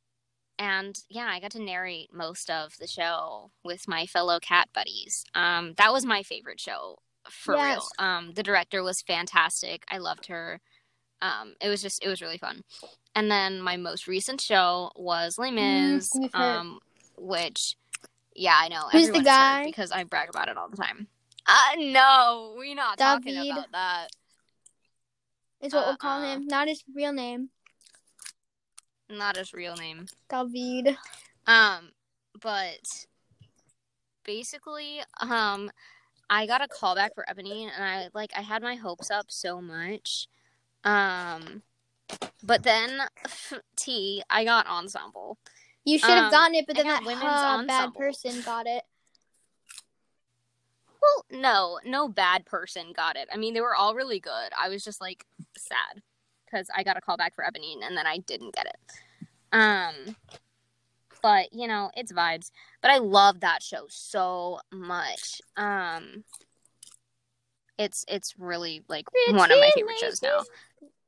and 0.59 0.99
yeah, 1.09 1.27
I 1.31 1.41
got 1.41 1.51
to 1.53 1.63
narrate 1.63 2.13
most 2.13 2.51
of 2.51 2.77
the 2.79 2.87
show 2.87 3.51
with 3.65 3.89
my 3.89 4.07
fellow 4.07 4.39
cat 4.41 4.69
buddies. 4.75 5.25
Um, 5.35 5.75
that 5.79 5.93
was 5.93 6.05
my 6.05 6.23
favorite 6.23 6.61
show 6.61 6.99
for 7.31 7.55
Yes. 7.57 7.89
real. 7.99 8.07
Um, 8.07 8.33
the 8.35 8.43
director 8.43 8.83
was 8.83 9.01
fantastic. 9.03 9.85
I 9.91 9.99
loved 9.99 10.27
her. 10.27 10.61
Um, 11.21 11.55
it 11.61 11.69
was 11.69 11.83
just 11.83 12.05
it 12.05 12.09
was 12.09 12.21
really 12.21 12.39
fun. 12.39 12.63
And 13.15 13.31
then 13.31 13.61
my 13.61 13.77
most 13.77 14.07
recent 14.07 14.41
show 14.41 14.91
was 14.97 15.39
Les 15.39 15.51
Mis, 15.51 16.11
Mm, 16.13 16.35
um, 16.35 16.79
which 17.17 17.77
yeah, 18.35 18.57
I 18.59 18.69
know. 18.69 18.89
Who's 18.91 19.11
the 19.11 19.21
guy? 19.21 19.65
Because 19.65 19.93
I 19.93 20.05
brag 20.05 20.31
about 20.31 20.49
it 20.49 20.57
all 20.57 20.69
the 20.69 20.77
time. 20.77 21.07
Uh 21.47 21.77
no, 21.79 22.55
we're 22.57 22.75
not 22.75 22.99
talking 22.99 23.37
about 23.51 23.73
that. 23.73 24.09
Is 25.63 25.73
what 25.73 25.87
we'll 25.87 25.97
call 25.97 26.21
Uh-uh. 26.23 26.35
him 26.35 26.47
not 26.47 26.69
his 26.69 26.83
real 26.95 27.13
name 27.13 27.51
Not 29.09 29.37
his 29.37 29.53
real 29.53 29.77
name. 29.77 30.07
david 30.29 30.97
Um, 31.47 31.91
but 32.41 33.07
basically, 34.25 35.01
um, 35.21 35.71
I 36.31 36.47
got 36.47 36.63
a 36.63 36.69
call 36.69 36.95
back 36.95 37.15
for 37.15 37.25
Eponine, 37.29 37.71
and 37.75 37.85
I 37.85 38.09
like 38.15 38.33
I 38.37 38.41
had 38.41 38.63
my 38.63 38.75
hopes 38.77 39.11
up 39.11 39.27
so 39.29 39.61
much. 39.61 40.29
Um, 40.85 41.63
but 42.43 42.63
then 42.63 43.01
T, 43.77 44.23
I 44.31 44.45
got 44.45 44.67
ensemble. 44.67 45.39
You 45.85 45.99
should 45.99 46.11
have 46.11 46.27
Um, 46.27 46.31
gotten 46.31 46.55
it, 46.55 46.67
but 46.67 46.77
then 46.77 46.87
that 46.87 47.05
women's 47.05 47.23
uh, 47.25 47.63
bad 47.67 47.95
person 47.95 48.41
got 48.43 48.67
it. 48.67 48.85
Well, 51.03 51.25
no, 51.41 51.81
no 51.85 52.09
bad 52.09 52.47
person 52.47 52.93
got 52.95 53.17
it. 53.17 53.29
I 53.33 53.37
mean, 53.37 53.55
they 53.55 53.61
were 53.61 53.75
all 53.75 53.95
really 53.95 54.21
good. 54.21 54.53
I 54.57 54.69
was 54.69 54.85
just 54.85 55.01
like 55.01 55.27
sad 55.57 56.03
because 56.47 56.69
I 56.75 56.85
got 56.85 56.97
a 56.97 57.01
call 57.01 57.17
back 57.17 57.35
for 57.35 57.43
Eponine, 57.45 57.83
and 57.83 57.97
then 57.97 58.07
I 58.07 58.19
didn't 58.19 58.55
get 58.55 58.67
it. 58.67 58.77
Um, 59.53 60.17
but 61.23 61.53
you 61.53 61.67
know, 61.67 61.91
it's 61.97 62.13
vibes. 62.13 62.51
But 62.81 62.91
I 62.93 62.99
love 62.99 63.41
that 63.41 63.63
show 63.63 63.87
so 63.89 64.61
much. 64.71 65.41
Um, 65.57 66.25
it's 67.79 68.05
it's 68.09 68.35
really 68.39 68.83
like 68.89 69.07
one 69.31 69.51
of 69.51 69.59
my 69.59 69.71
favorite 69.75 69.99
shows 69.99 70.23
now. 70.23 70.41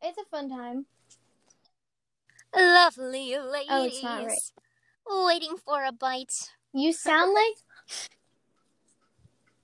It's 0.02 0.18
a 0.18 0.24
fun 0.24 0.48
time. 0.48 0.86
Lovely 2.54 3.36
ladies, 3.36 3.68
Oh, 3.70 3.84
it's 3.84 4.02
not 4.02 4.24
right. 4.26 4.52
waiting 5.06 5.56
for 5.56 5.84
a 5.84 5.92
bite. 5.92 6.50
You 6.72 6.92
sound 6.92 7.34
like 7.34 8.08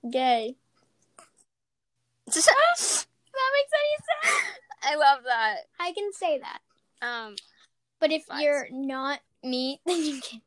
gay. 0.09 0.55
that 2.27 2.35
That 3.33 3.51
makes 3.53 3.71
any 3.79 3.97
sense. 4.31 4.59
I 4.83 4.95
love 4.95 5.23
that. 5.25 5.55
I 5.79 5.93
can 5.93 6.11
say 6.13 6.39
that, 6.39 6.59
Um, 7.05 7.35
but 7.99 8.11
if 8.11 8.25
Vibes. 8.27 8.41
you're 8.41 8.67
not 8.71 9.19
me, 9.43 9.79
then 9.85 10.03
you 10.03 10.19
can't. 10.21 10.43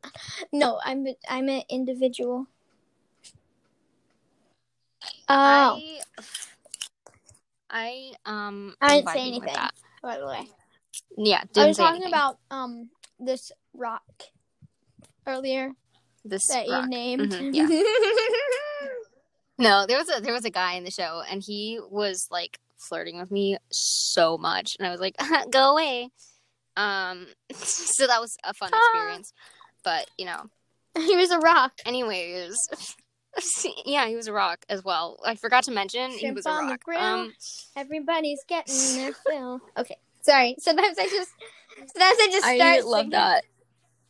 No, 0.52 0.80
I'm 0.84 1.06
I'm 1.28 1.48
an 1.48 1.62
individual. 1.68 2.46
Oh, 5.28 5.80
I, 5.80 6.00
I 7.70 8.12
um. 8.26 8.74
I 8.80 8.96
didn't 8.96 9.08
say 9.10 9.20
anything. 9.26 9.56
by 10.02 10.18
the 10.18 10.26
way, 10.26 10.48
Yeah, 11.16 11.44
I 11.56 11.66
was 11.66 11.76
talking 11.76 12.02
anything. 12.02 12.12
about 12.14 12.38
um 12.50 12.90
this 13.18 13.50
rock 13.72 14.02
earlier 15.26 15.72
this 16.24 16.46
that 16.48 16.68
rock. 16.68 16.84
you 16.84 16.88
named. 16.90 17.32
Mhm, 17.32 17.54
yeah. 17.54 17.68
No, 19.58 19.86
there 19.86 19.98
was 19.98 20.10
a 20.10 20.20
there 20.20 20.32
was 20.32 20.44
a 20.44 20.50
guy 20.50 20.74
in 20.74 20.84
the 20.84 20.90
show, 20.90 21.22
and 21.30 21.42
he 21.42 21.78
was 21.90 22.26
like 22.30 22.58
flirting 22.78 23.18
with 23.18 23.30
me 23.30 23.56
so 23.70 24.36
much, 24.36 24.76
and 24.78 24.86
I 24.86 24.90
was 24.90 25.00
like, 25.00 25.16
"Go 25.50 25.72
away." 25.72 26.08
Um, 26.76 27.26
so 27.54 28.06
that 28.06 28.20
was 28.20 28.36
a 28.44 28.52
fun 28.54 28.70
Ah. 28.72 28.78
experience. 28.92 29.32
But 29.84 30.10
you 30.18 30.26
know, 30.26 30.44
he 30.98 31.16
was 31.16 31.30
a 31.30 31.38
rock. 31.38 31.72
anyways, 31.86 32.56
yeah, 33.84 34.06
he 34.06 34.16
was 34.16 34.26
a 34.28 34.32
rock 34.32 34.64
as 34.68 34.82
well. 34.84 35.18
I 35.24 35.34
forgot 35.36 35.64
to 35.64 35.70
mention 35.70 36.10
he 36.10 36.30
was 36.32 36.46
a 36.46 36.50
on 36.50 36.66
the 36.66 36.72
rock. 36.72 36.84
grill. 36.84 37.00
Um, 37.00 37.32
Everybody's 37.76 38.40
getting 38.48 38.96
their 38.96 39.12
fill. 39.12 39.60
Okay, 39.76 39.96
sorry. 40.22 40.56
Sometimes 40.58 40.98
I 40.98 41.04
just 41.08 41.30
sometimes 41.76 42.18
I 42.20 42.28
just 42.30 42.46
I 42.46 42.80
love 42.80 42.96
singing, 42.98 43.10
that. 43.10 43.44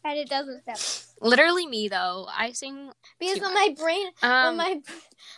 And 0.05 0.19
it 0.19 0.29
doesn't 0.29 0.63
stop. 0.63 0.79
Literally 1.21 1.67
me 1.67 1.89
though. 1.89 2.27
I 2.31 2.53
sing. 2.53 2.91
Because 3.19 3.41
when 3.41 3.55
my 3.55 3.75
brain 3.79 4.07
when 4.21 4.31
Um, 4.31 4.57
my 4.57 4.81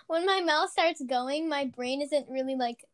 when 0.08 0.26
my 0.26 0.40
mouth 0.40 0.70
starts 0.70 1.02
going, 1.02 1.48
my 1.48 1.66
brain 1.66 2.02
isn't 2.02 2.28
really 2.28 2.56
like 2.56 2.84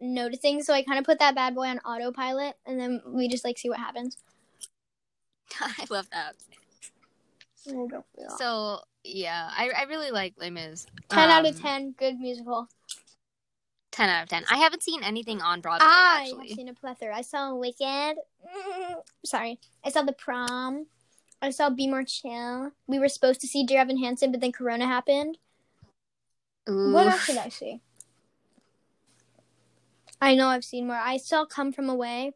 noticing. 0.00 0.62
So 0.62 0.74
I 0.74 0.82
kind 0.82 0.98
of 0.98 1.04
put 1.04 1.18
that 1.20 1.34
bad 1.34 1.54
boy 1.54 1.66
on 1.68 1.78
autopilot, 1.80 2.54
and 2.66 2.78
then 2.78 3.00
we 3.06 3.28
just 3.28 3.44
like 3.44 3.58
see 3.58 3.68
what 3.70 3.78
happens. 3.78 4.16
I 5.60 5.84
love 5.90 6.08
that. 6.10 6.34
So 8.38 8.80
yeah, 9.04 9.48
I 9.56 9.70
I 9.76 9.82
really 9.84 10.10
like 10.10 10.34
Les 10.38 10.50
Mis. 10.50 10.86
ten 11.08 11.30
out 11.30 11.46
of 11.46 11.54
Um, 11.56 11.62
ten, 11.62 11.92
good 11.92 12.18
musical. 12.18 12.68
10 13.92 14.08
out 14.08 14.22
of 14.22 14.28
10. 14.30 14.44
I 14.50 14.56
haven't 14.56 14.82
seen 14.82 15.02
anything 15.04 15.42
on 15.42 15.60
Broadway, 15.60 15.86
I 15.86 16.20
have 16.30 16.38
actually. 16.40 16.54
seen 16.54 16.68
a 16.70 16.72
plethora. 16.72 17.14
I 17.14 17.20
saw 17.20 17.54
Wicked. 17.54 18.16
Sorry, 19.26 19.60
I 19.84 19.90
saw 19.90 20.00
The 20.00 20.14
Prom. 20.14 20.86
I 21.42 21.50
saw 21.50 21.68
Be 21.68 21.88
More 21.88 22.04
Chill. 22.04 22.70
We 22.86 23.00
were 23.00 23.08
supposed 23.08 23.40
to 23.40 23.48
see 23.48 23.64
Dear 23.64 23.80
Evan 23.80 23.98
Hansen, 23.98 24.30
but 24.30 24.40
then 24.40 24.52
Corona 24.52 24.86
happened. 24.86 25.38
What 26.66 27.08
else 27.08 27.26
did 27.26 27.36
I 27.36 27.48
see? 27.48 27.80
I 30.20 30.36
know 30.36 30.46
I've 30.46 30.64
seen 30.64 30.86
more. 30.86 30.96
I 30.96 31.16
saw 31.16 31.44
Come 31.44 31.72
From 31.72 31.90
Away. 31.90 32.32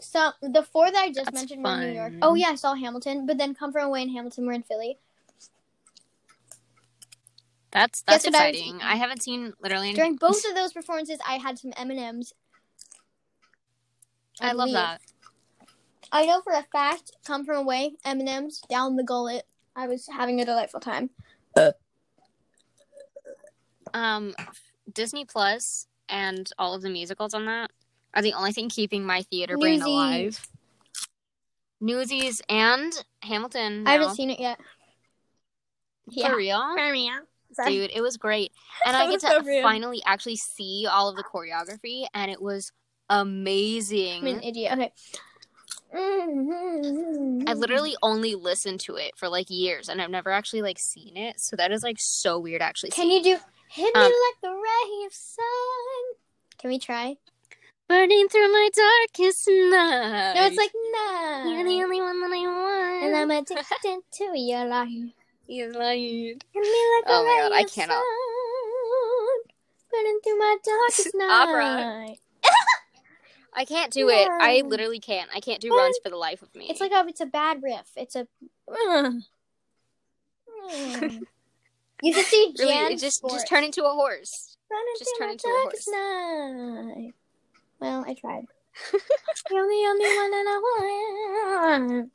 So 0.00 0.30
the 0.40 0.62
four 0.62 0.90
that 0.90 0.98
I 0.98 1.08
just 1.08 1.26
That's 1.26 1.34
mentioned 1.34 1.62
were 1.62 1.74
in 1.74 1.80
New 1.80 1.92
York. 1.92 2.12
Oh 2.22 2.34
yeah, 2.34 2.48
I 2.48 2.54
saw 2.54 2.74
Hamilton, 2.74 3.26
but 3.26 3.36
then 3.36 3.54
Come 3.54 3.70
From 3.70 3.88
Away 3.88 4.00
and 4.02 4.10
Hamilton 4.10 4.46
were 4.46 4.52
in 4.54 4.62
Philly. 4.62 4.98
That's 7.70 8.00
that's 8.02 8.24
Guess 8.24 8.32
what 8.32 8.42
I 8.42 8.48
exciting. 8.48 8.80
I, 8.82 8.96
haven't 8.96 9.22
seen 9.22 9.52
literally 9.62 9.88
any- 9.88 9.96
During 9.96 10.16
both 10.16 10.42
of 10.48 10.54
those 10.54 10.72
performances, 10.72 11.18
I 11.28 11.34
had 11.34 11.58
some 11.58 11.74
M 11.76 11.90
and 11.90 12.00
M's. 12.00 12.32
I 14.40 14.52
love 14.52 14.72
that. 14.72 15.02
I 16.12 16.26
know 16.26 16.40
for 16.40 16.52
a 16.52 16.64
fact, 16.72 17.12
Come 17.24 17.44
From 17.44 17.56
Away, 17.56 17.92
M 18.04 18.20
and 18.20 18.28
M's 18.28 18.62
down 18.68 18.96
the 18.96 19.04
gullet. 19.04 19.46
I 19.76 19.86
was 19.86 20.08
having 20.08 20.40
a 20.40 20.44
delightful 20.44 20.80
time. 20.80 21.10
Um, 23.94 24.34
Disney 24.92 25.24
Plus 25.24 25.86
and 26.08 26.50
all 26.58 26.74
of 26.74 26.82
the 26.82 26.90
musicals 26.90 27.34
on 27.34 27.46
that 27.46 27.70
are 28.14 28.22
the 28.22 28.32
only 28.34 28.52
thing 28.52 28.68
keeping 28.68 29.04
my 29.04 29.22
theater 29.22 29.56
brain 29.56 29.82
alive. 29.82 30.46
Newsies 31.80 32.42
and 32.48 32.92
Hamilton. 33.22 33.84
I 33.86 33.92
haven't 33.92 34.14
seen 34.14 34.30
it 34.30 34.40
yet. 34.40 34.58
For 36.20 36.36
real, 36.36 36.76
dude, 37.66 37.90
it 37.94 38.00
was 38.00 38.16
great, 38.16 38.52
and 38.84 38.96
I 38.96 39.04
get 39.04 39.12
was 39.12 39.22
so 39.22 39.40
to 39.40 39.46
rude. 39.46 39.62
finally 39.62 40.02
actually 40.04 40.36
see 40.36 40.86
all 40.90 41.08
of 41.08 41.16
the 41.16 41.22
choreography, 41.22 42.06
and 42.14 42.30
it 42.30 42.42
was 42.42 42.72
amazing. 43.08 44.26
I'm 44.26 44.38
an 44.38 44.42
idiot. 44.42 44.72
Okay. 44.72 44.92
Mm-hmm. 45.94 47.48
I 47.48 47.52
literally 47.54 47.96
only 48.02 48.34
listened 48.34 48.80
to 48.80 48.96
it 48.96 49.12
for 49.16 49.28
like 49.28 49.50
years, 49.50 49.88
and 49.88 50.00
I've 50.00 50.10
never 50.10 50.30
actually 50.30 50.62
like 50.62 50.78
seen 50.78 51.16
it. 51.16 51.40
So 51.40 51.56
that 51.56 51.72
is 51.72 51.82
like 51.82 51.98
so 51.98 52.38
weird, 52.38 52.62
actually. 52.62 52.90
Can 52.90 53.10
you 53.10 53.22
do 53.22 53.36
hit 53.70 53.94
me 53.94 54.00
Um, 54.00 54.04
like 54.12 54.40
the 54.42 54.50
ray 54.50 55.06
of 55.06 55.12
sun? 55.12 55.44
Can 56.58 56.70
we 56.70 56.78
try? 56.78 57.16
burning 57.88 58.28
through 58.28 58.52
my 58.52 58.68
darkest 58.72 59.48
night? 59.48 60.34
No, 60.36 60.46
it's 60.46 60.56
like 60.56 60.70
no. 60.92 61.50
you're 61.50 61.64
the 61.64 61.82
only 61.82 62.00
one 62.00 62.20
that 62.20 62.30
I 62.30 62.46
want. 62.46 63.04
and 63.04 63.16
I'm 63.16 63.30
addicted 63.36 64.00
to 64.12 64.38
your 64.38 64.64
life. 64.66 64.88
He's 65.48 65.74
like, 65.74 65.98
Hit 65.98 66.54
me 66.54 66.82
like 66.94 67.04
the 67.04 67.08
Oh 67.08 67.24
my 67.24 67.32
ray 67.34 67.48
God, 67.48 67.52
I 67.52 67.60
of 67.62 67.72
cannot. 67.72 67.94
sun, 67.96 69.40
burning 69.90 70.20
through 70.22 70.38
my 70.38 70.56
darkest 70.64 71.14
Opera. 71.20 72.14
I 73.54 73.64
can't 73.64 73.92
do 73.92 74.08
it. 74.08 74.28
I 74.28 74.62
literally 74.64 75.00
can't. 75.00 75.30
I 75.34 75.40
can't 75.40 75.60
do 75.60 75.74
runs 75.76 75.98
for 76.02 76.10
the 76.10 76.16
life 76.16 76.42
of 76.42 76.54
me. 76.54 76.68
It's 76.70 76.80
like 76.80 76.92
a, 76.92 77.04
it's 77.08 77.20
a 77.20 77.26
bad 77.26 77.62
riff. 77.62 77.90
It's 77.96 78.16
a. 78.16 78.26
You 82.02 82.14
should 82.14 82.26
see 82.26 82.54
Jan 82.56 82.92
it 82.92 82.98
just 82.98 83.22
just 83.28 83.48
turn 83.48 83.64
into 83.64 83.84
a 83.84 83.90
horse. 83.90 84.56
Just 84.98 85.14
turn 85.18 85.30
into 85.30 85.46
a 85.46 85.62
darkest 85.64 85.88
night. 85.90 87.12
Well, 87.78 88.04
I 88.06 88.14
tried. 88.14 88.46
You're 89.50 89.66
the 89.66 89.86
only 89.88 90.16
one 90.16 90.30
that 90.30 90.46
I 90.48 90.60
want. 90.62 92.10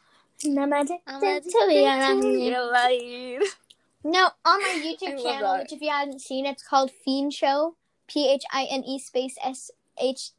Addicted 1.07 1.53
I'm 1.55 2.21
to. 2.21 2.27
Your 2.27 2.71
life. 2.71 3.59
No, 4.03 4.29
on 4.45 4.61
my 4.61 4.95
YouTube 5.01 5.21
channel, 5.21 5.59
which 5.59 5.73
if 5.73 5.81
you 5.81 5.89
haven't 5.89 6.21
seen, 6.21 6.45
it's 6.45 6.63
called 6.63 6.91
Phine 7.05 7.31
Show. 7.31 7.75
P 8.07 8.31
H 8.31 8.43
I 8.51 8.67
N 8.69 8.83
E 8.83 8.99
space 8.99 9.35
S 9.43 9.71
H 9.99 10.31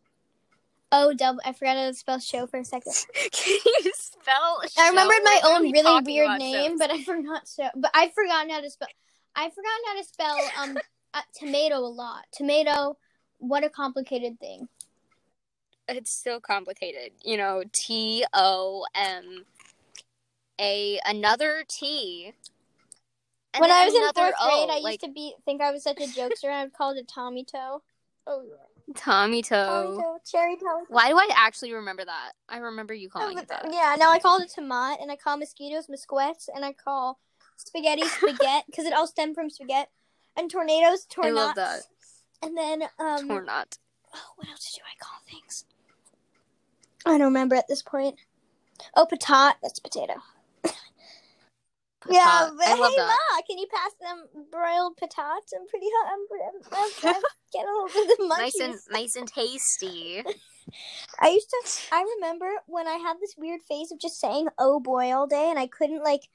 O 0.92 1.12
W. 1.12 1.40
I 1.44 1.53
forgot 1.53 1.77
how 1.77 1.87
to 1.87 1.94
spell 1.94 2.18
show 2.20 2.46
for 2.46 2.59
a 2.59 2.64
second. 2.64 2.92
Can 3.33 3.59
you 3.64 3.92
spell? 3.94 4.62
I 4.79 4.88
remembered 4.88 5.22
my 5.25 5.40
own 5.44 5.70
really 5.70 6.03
weird 6.05 6.38
name, 6.38 6.72
shows. 6.72 6.79
but 6.79 6.90
I 6.90 7.03
forgot 7.05 7.49
so. 7.49 7.68
But 7.75 7.90
I've 7.94 8.12
forgotten 8.12 8.51
how 8.51 8.61
to 8.61 8.70
spell. 8.70 8.88
I've 9.35 9.53
forgotten 9.53 9.85
how 9.87 9.96
to 9.99 10.05
spell 10.05 10.38
um 10.62 10.79
uh, 11.14 11.22
tomato 11.38 11.77
a 11.79 11.87
lot. 11.92 12.25
Tomato. 12.33 12.96
What 13.38 13.64
a 13.64 13.68
complicated 13.68 14.38
thing. 14.40 14.68
it's 15.88 16.11
so 16.12 16.40
complicated. 16.40 17.12
You 17.22 17.37
know, 17.37 17.62
T 17.72 18.25
O 18.33 18.87
M 18.94 19.44
A 20.61 21.01
another 21.05 21.64
T. 21.68 22.33
when 23.59 23.70
I 23.70 23.85
was 23.85 23.94
in 23.94 24.01
fourth 24.03 24.14
grade, 24.14 24.35
O, 24.40 24.66
I 24.70 24.79
like 24.81 24.92
used 24.92 25.01
to 25.01 25.11
be 25.11 25.35
think 25.44 25.61
I 25.61 25.72
was 25.72 25.83
such 25.83 25.99
a 25.99 26.07
jokester, 26.07 26.44
and 26.44 26.55
I'd 26.55 26.72
call 26.72 26.92
it 26.92 27.09
Tommy 27.09 27.44
Toe. 27.44 27.83
Oh 28.27 28.42
yeah, 28.49 28.75
Tommy 28.94 29.42
Tommy 29.42 29.42
Toe. 29.42 29.99
Toe, 30.01 30.18
cherry 30.25 30.57
Tommy. 30.57 30.85
Why 30.88 31.09
do 31.09 31.16
I 31.16 31.29
actually 31.35 31.72
remember 31.72 32.05
that? 32.05 32.33
I 32.49 32.59
remember 32.59 32.94
you 32.94 33.09
calling 33.09 33.38
it 33.38 33.49
that. 33.49 33.68
Yeah, 33.72 33.96
now 33.99 34.11
I 34.12 34.18
call 34.20 34.40
it 34.40 34.53
tomat, 34.57 35.03
and 35.03 35.11
I 35.11 35.16
call 35.16 35.37
mosquitoes 35.37 35.88
musquets, 35.88 36.49
and 36.55 36.64
I 36.64 36.72
call 36.72 37.18
spaghetti 37.57 38.03
spaghetti 38.07 38.64
because 38.66 38.85
it 38.85 38.92
all 38.92 39.07
stemmed 39.07 39.35
from 39.35 39.51
spaghetti, 39.51 39.90
and 40.37 40.51
tornadoes 40.51 41.05
tornadoes. 41.07 41.38
I 41.38 41.44
love 41.46 41.55
that. 41.57 41.81
And 42.42 42.57
then 42.57 42.83
um, 43.01 43.31
Or 43.31 43.42
not. 43.42 43.79
oh, 44.14 44.18
what 44.37 44.49
else 44.49 44.72
do 44.75 44.83
I 44.85 44.96
call 45.03 45.18
things? 45.29 45.64
I 47.05 47.12
don't 47.18 47.29
remember 47.29 47.57
at 47.57 47.68
this 47.68 47.83
point. 47.83 48.16
Oh, 48.94 49.07
patat. 49.11 49.55
That's 49.62 49.79
potato. 49.81 50.14
Yeah, 52.09 52.50
but 52.56 52.68
I 52.68 52.74
love 52.74 52.90
hey, 52.90 52.96
that. 52.96 53.06
Ma, 53.06 53.42
can 53.48 53.59
you 53.59 53.66
pass 53.72 53.92
them 54.00 54.44
broiled 54.50 54.96
patats? 54.96 55.52
I'm 55.54 55.66
pretty 55.66 55.87
hot. 55.90 56.12
I'm, 56.12 56.26
I'm, 56.72 57.14
I'm, 57.14 57.22
getting 57.52 57.68
a 57.68 57.72
little 57.72 57.88
bit 57.88 58.11
of 58.11 58.18
the 58.18 58.24
munchies. 58.24 58.38
Nice 58.38 58.61
and 58.61 58.74
nice 58.90 59.16
and 59.16 59.28
tasty. 59.28 60.22
I 61.20 61.28
used 61.28 61.50
to. 61.50 61.94
I 61.94 62.04
remember 62.16 62.48
when 62.66 62.87
I 62.87 62.94
had 62.94 63.16
this 63.20 63.35
weird 63.37 63.61
phase 63.68 63.90
of 63.92 63.98
just 63.98 64.20
saying 64.20 64.48
"oh 64.59 64.80
boy" 64.80 65.12
all 65.12 65.26
day, 65.26 65.48
and 65.50 65.59
I 65.59 65.66
couldn't 65.66 66.02
like 66.02 66.28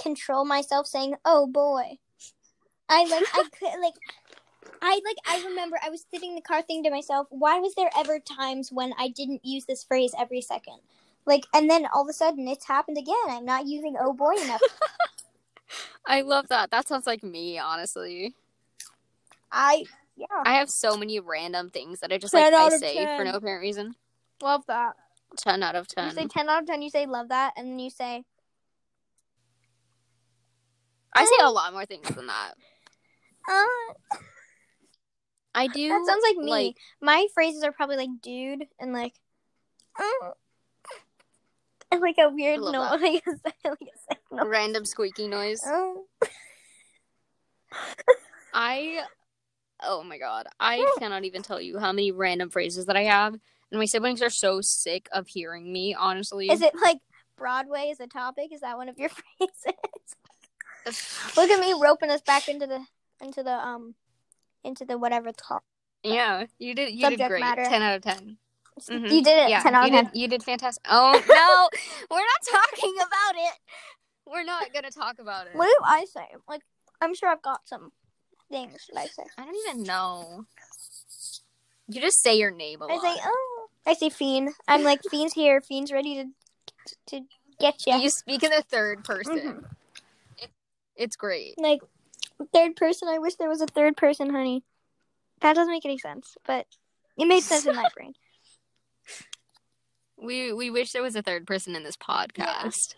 control 0.00 0.44
myself 0.44 0.86
saying 0.86 1.14
"oh 1.24 1.46
boy." 1.46 1.98
I 2.88 3.04
like 3.04 3.24
I 3.34 3.44
could 3.58 3.80
like. 3.80 3.94
I 4.80 5.00
like 5.04 5.16
I 5.26 5.44
remember 5.46 5.78
I 5.84 5.90
was 5.90 6.04
sitting 6.10 6.30
in 6.30 6.34
the 6.36 6.42
car 6.42 6.62
thinking 6.62 6.84
to 6.84 6.90
myself, 6.90 7.28
why 7.30 7.58
was 7.58 7.74
there 7.74 7.90
ever 7.96 8.18
times 8.18 8.70
when 8.72 8.92
I 8.98 9.08
didn't 9.08 9.44
use 9.44 9.64
this 9.64 9.84
phrase 9.84 10.12
every 10.18 10.40
second? 10.40 10.78
Like 11.26 11.46
and 11.54 11.70
then 11.70 11.86
all 11.94 12.02
of 12.02 12.08
a 12.08 12.12
sudden 12.12 12.48
it's 12.48 12.66
happened 12.66 12.98
again. 12.98 13.14
I'm 13.28 13.44
not 13.44 13.66
using 13.66 13.94
oh 14.00 14.12
boy 14.12 14.34
enough. 14.42 14.60
I 16.06 16.22
love 16.22 16.48
that. 16.48 16.70
That 16.70 16.88
sounds 16.88 17.06
like 17.06 17.22
me, 17.22 17.58
honestly. 17.58 18.34
I 19.50 19.84
yeah. 20.16 20.26
I 20.44 20.54
have 20.54 20.70
so 20.70 20.96
many 20.96 21.20
random 21.20 21.70
things 21.70 22.00
that 22.00 22.12
I 22.12 22.18
just 22.18 22.34
like 22.34 22.52
I 22.52 22.68
say 22.70 23.06
10. 23.06 23.16
for 23.16 23.24
no 23.24 23.32
apparent 23.32 23.62
reason. 23.62 23.94
Love 24.42 24.64
that. 24.66 24.96
Ten 25.36 25.62
out 25.62 25.76
of 25.76 25.88
10. 25.88 26.06
You 26.06 26.10
say 26.12 26.26
ten 26.26 26.48
out 26.48 26.62
of 26.62 26.66
ten, 26.66 26.82
you 26.82 26.90
say 26.90 27.06
love 27.06 27.28
that, 27.28 27.54
and 27.56 27.68
then 27.68 27.78
you 27.78 27.90
say 27.90 28.24
I 31.14 31.24
say 31.24 31.44
a 31.44 31.50
lot 31.50 31.72
more 31.72 31.86
things 31.86 32.08
than 32.08 32.26
that. 32.26 32.54
uh 33.48 34.18
I 35.54 35.66
do. 35.66 35.88
That 35.88 36.06
sounds 36.06 36.22
like 36.26 36.36
me. 36.38 36.50
Like 36.50 36.76
My 37.00 37.26
phrases 37.34 37.62
are 37.62 37.72
probably 37.72 37.96
like 37.96 38.10
dude 38.22 38.66
and 38.80 38.92
like 38.92 39.14
"Mm." 40.00 40.32
And 41.92 42.00
like 42.00 42.16
a 42.18 42.28
weird 42.28 42.60
noise. 42.60 42.72
like 42.74 43.22
a, 43.26 43.68
like 43.68 43.78
a 43.80 43.98
sick 44.08 44.18
random 44.32 44.84
squeaky 44.84 45.28
noise. 45.28 45.62
Oh. 45.64 46.06
I. 48.54 49.02
Oh 49.84 50.02
my 50.04 50.18
god, 50.18 50.46
I 50.60 50.94
cannot 50.98 51.24
even 51.24 51.42
tell 51.42 51.60
you 51.60 51.78
how 51.78 51.92
many 51.92 52.12
random 52.12 52.50
phrases 52.50 52.86
that 52.86 52.96
I 52.96 53.02
have, 53.02 53.34
and 53.34 53.80
my 53.80 53.84
siblings 53.84 54.22
are 54.22 54.30
so 54.30 54.60
sick 54.60 55.08
of 55.12 55.26
hearing 55.26 55.72
me. 55.72 55.94
Honestly, 55.94 56.48
Is 56.50 56.62
it 56.62 56.72
like 56.80 56.98
Broadway 57.36 57.88
is 57.90 57.98
a 57.98 58.06
topic? 58.06 58.52
Is 58.52 58.60
that 58.60 58.76
one 58.76 58.88
of 58.88 58.96
your 58.98 59.08
phrases? 59.08 59.74
Look 61.36 61.50
at 61.50 61.60
me 61.60 61.74
roping 61.80 62.10
us 62.10 62.20
back 62.20 62.48
into 62.48 62.66
the 62.68 62.84
into 63.20 63.42
the 63.42 63.54
um 63.54 63.96
into 64.62 64.84
the 64.84 64.96
whatever 64.98 65.32
talk. 65.32 65.64
yeah, 66.04 66.46
you 66.58 66.74
did. 66.74 66.94
You 66.94 67.16
did 67.16 67.26
great. 67.26 67.40
matter. 67.40 67.64
Ten 67.64 67.82
out 67.82 67.96
of 67.96 68.02
10 68.02 68.38
Mhm. 68.80 69.10
You 69.10 69.22
did 69.22 69.38
it. 69.38 69.50
Yeah, 69.50 69.62
ten 69.62 69.74
out 69.74 69.82
you 69.82 69.98
of 69.98 70.04
ten. 70.04 70.12
did. 70.12 70.20
You 70.20 70.28
did 70.28 70.42
fantastic. 70.42 70.84
Oh 70.90 71.12
no, 71.12 71.68
we're 72.10 72.18
not 72.18 72.60
talking 72.62 72.94
about 72.96 73.34
it. 73.36 73.54
We're 74.26 74.44
not 74.44 74.72
gonna 74.72 74.90
talk 74.90 75.18
about 75.18 75.46
it. 75.46 75.54
What 75.54 75.66
do 75.66 75.84
I 75.84 76.06
say? 76.06 76.26
Like 76.48 76.62
I'm 77.00 77.14
sure 77.14 77.28
I've 77.28 77.42
got 77.42 77.60
some 77.68 77.92
things 78.50 78.88
that 78.92 79.00
I 79.00 79.06
say. 79.06 79.24
I 79.38 79.44
don't 79.44 79.56
even 79.68 79.82
know. 79.84 80.46
You 81.88 82.00
just 82.00 82.22
say 82.22 82.38
your 82.38 82.50
name 82.50 82.80
a 82.80 82.86
I 82.86 82.94
lot. 82.94 83.04
I 83.04 83.14
say 83.14 83.20
oh. 83.24 83.66
I 83.86 83.94
say 83.94 84.08
Phine. 84.10 84.48
I'm 84.68 84.84
like 84.84 85.00
Phine's 85.10 85.32
here. 85.34 85.60
Phine's 85.60 85.92
ready 85.92 86.14
to 86.16 86.24
to 87.08 87.24
get 87.60 87.86
you. 87.86 87.96
You 87.96 88.10
speak 88.10 88.42
in 88.42 88.50
the 88.50 88.62
third 88.62 89.04
person. 89.04 89.38
Mhm. 89.38 89.64
It, 90.38 90.50
it's 90.96 91.16
great. 91.16 91.54
Like 91.58 91.80
third 92.54 92.76
person. 92.76 93.08
I 93.08 93.18
wish 93.18 93.34
there 93.34 93.48
was 93.48 93.60
a 93.60 93.66
third 93.66 93.96
person, 93.96 94.30
honey. 94.30 94.64
That 95.40 95.54
doesn't 95.54 95.72
make 95.72 95.84
any 95.84 95.98
sense, 95.98 96.36
but 96.46 96.66
it 97.18 97.26
made 97.26 97.42
sense 97.42 97.66
in 97.66 97.76
my 97.76 97.88
brain. 97.96 98.14
We 100.22 100.52
we 100.52 100.70
wish 100.70 100.92
there 100.92 101.02
was 101.02 101.16
a 101.16 101.22
third 101.22 101.46
person 101.46 101.74
in 101.74 101.82
this 101.82 101.96
podcast. 101.96 102.94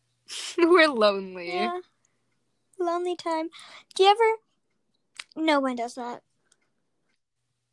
We're 0.58 0.88
lonely. 0.88 1.54
Yeah. 1.54 1.80
Lonely 2.78 3.16
time. 3.16 3.48
Do 3.94 4.04
you 4.04 4.10
ever? 4.10 5.44
No 5.44 5.60
one 5.60 5.76
does 5.76 5.94
that. 5.94 6.22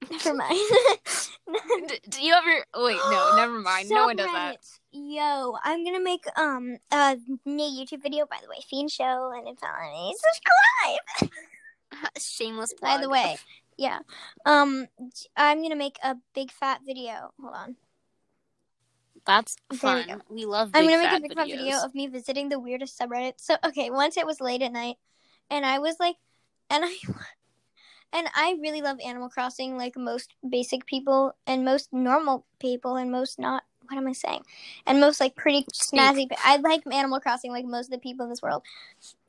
Never 0.10 0.34
mind. 0.34 0.60
D- 1.88 2.00
do 2.10 2.24
you 2.24 2.34
ever? 2.34 2.66
Wait, 2.78 2.98
no, 3.10 3.34
never 3.36 3.60
mind. 3.60 3.90
No 3.90 4.06
one 4.06 4.16
does 4.16 4.32
that. 4.32 4.58
Yo, 4.92 5.56
I'm 5.64 5.84
gonna 5.84 6.00
make 6.02 6.26
um 6.36 6.78
a 6.92 7.18
new 7.46 7.64
YouTube 7.64 8.02
video. 8.02 8.26
By 8.26 8.38
the 8.42 8.50
way, 8.50 8.58
Phine 8.72 8.92
Show, 8.92 9.32
and 9.36 9.48
it's 9.48 9.62
on. 9.62 10.14
Subscribe. 11.20 11.32
Shameless. 12.20 12.74
By 12.82 12.98
the 13.00 13.10
way, 13.10 13.38
yeah. 13.78 14.00
Um, 14.46 14.88
I'm 15.36 15.62
gonna 15.62 15.76
make 15.76 15.98
a 16.04 16.16
big 16.34 16.52
fat 16.52 16.82
video. 16.86 17.32
Hold 17.40 17.56
on. 17.56 17.76
That's 19.30 19.58
There 19.70 19.96
we 19.96 20.04
fun. 20.06 20.24
We 20.28 20.46
love. 20.46 20.72
I'm 20.74 20.86
gonna 20.86 20.98
make 20.98 21.12
a 21.12 21.22
big 21.22 21.36
fun 21.36 21.48
video 21.48 21.78
of 21.84 21.94
me 21.94 22.08
visiting 22.08 22.50
the 22.50 22.60
weirdest 22.60 23.00
subreddit. 23.00 23.34
So 23.38 23.58
okay, 23.64 23.92
once 23.92 24.18
it 24.18 24.26
was 24.26 24.42
late 24.42 24.64
at 24.64 24.72
night, 24.72 24.96
and 25.52 25.64
I 25.68 25.78
was 25.78 25.98
like, 26.00 26.16
and 26.72 26.84
I, 26.84 26.96
and 28.14 28.28
I 28.34 28.58
really 28.60 28.82
love 28.82 28.98
Animal 29.06 29.30
Crossing, 29.30 29.78
like 29.78 29.96
most 29.96 30.34
basic 30.50 30.88
people 30.88 31.36
and 31.46 31.64
most 31.64 31.94
normal 31.94 32.48
people 32.60 32.96
and 32.96 33.12
most 33.12 33.38
not. 33.38 33.62
What 33.88 33.98
am 33.98 34.08
I 34.08 34.14
saying? 34.14 34.42
And 34.88 35.00
most 35.00 35.20
like 35.20 35.36
pretty 35.36 35.68
Speak. 35.74 36.00
snazzy. 36.00 36.28
I 36.44 36.58
like 36.58 36.82
Animal 36.92 37.20
Crossing, 37.20 37.52
like 37.52 37.66
most 37.66 37.86
of 37.86 37.92
the 37.92 38.00
people 38.00 38.24
in 38.24 38.32
this 38.32 38.42
world. 38.42 38.64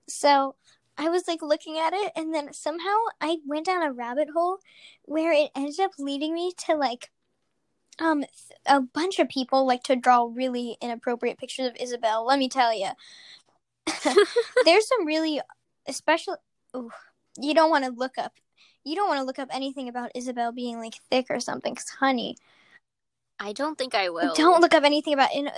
So 0.09 0.55
I 0.97 1.11
was 1.11 1.29
like 1.29 1.43
looking 1.43 1.79
at 1.79 1.93
it, 1.93 2.13
and 2.17 2.33
then 2.33 2.55
somehow 2.55 2.97
I 3.21 3.37
went 3.47 3.67
down 3.67 3.83
a 3.83 3.93
rabbit 3.93 4.29
hole 4.35 4.61
where 5.05 5.31
it 5.31 5.51
ended 5.55 5.79
up 5.81 5.93
leading 5.99 6.33
me 6.33 6.55
to 6.67 6.75
like 6.75 7.11
um 8.01 8.25
a 8.67 8.81
bunch 8.81 9.19
of 9.19 9.29
people 9.29 9.67
like 9.67 9.83
to 9.85 9.97
draw 9.97 10.29
really 10.33 10.77
inappropriate 10.81 11.39
pictures 11.39 11.67
of 11.67 11.77
Isabelle. 11.81 12.27
Let 12.27 12.39
me 12.39 12.49
tell 12.49 12.75
you, 12.75 12.89
there's 14.65 14.89
some 14.89 15.07
really 15.07 15.41
especially. 15.87 16.37
Ooh, 16.77 16.91
you 17.39 17.55
don't 17.55 17.71
want 17.71 17.85
to 17.85 17.91
look 17.91 18.19
up. 18.19 18.33
You 18.85 18.97
don't 18.97 19.09
want 19.09 19.21
to 19.21 19.25
look 19.25 19.39
up 19.39 19.49
anything 19.53 19.89
about 19.89 20.13
Isabelle 20.15 20.53
being 20.53 20.79
like 20.79 20.95
thick 21.11 21.27
or 21.31 21.41
something, 21.41 21.75
cause 21.75 21.91
honey. 22.01 22.37
I 23.39 23.53
don't 23.53 23.79
think 23.79 23.95
I 23.95 24.11
will. 24.11 24.35
Don't 24.35 24.61
look 24.61 24.75
up 24.75 24.85
anything 24.85 25.15
about 25.15 25.35
in 25.35 25.51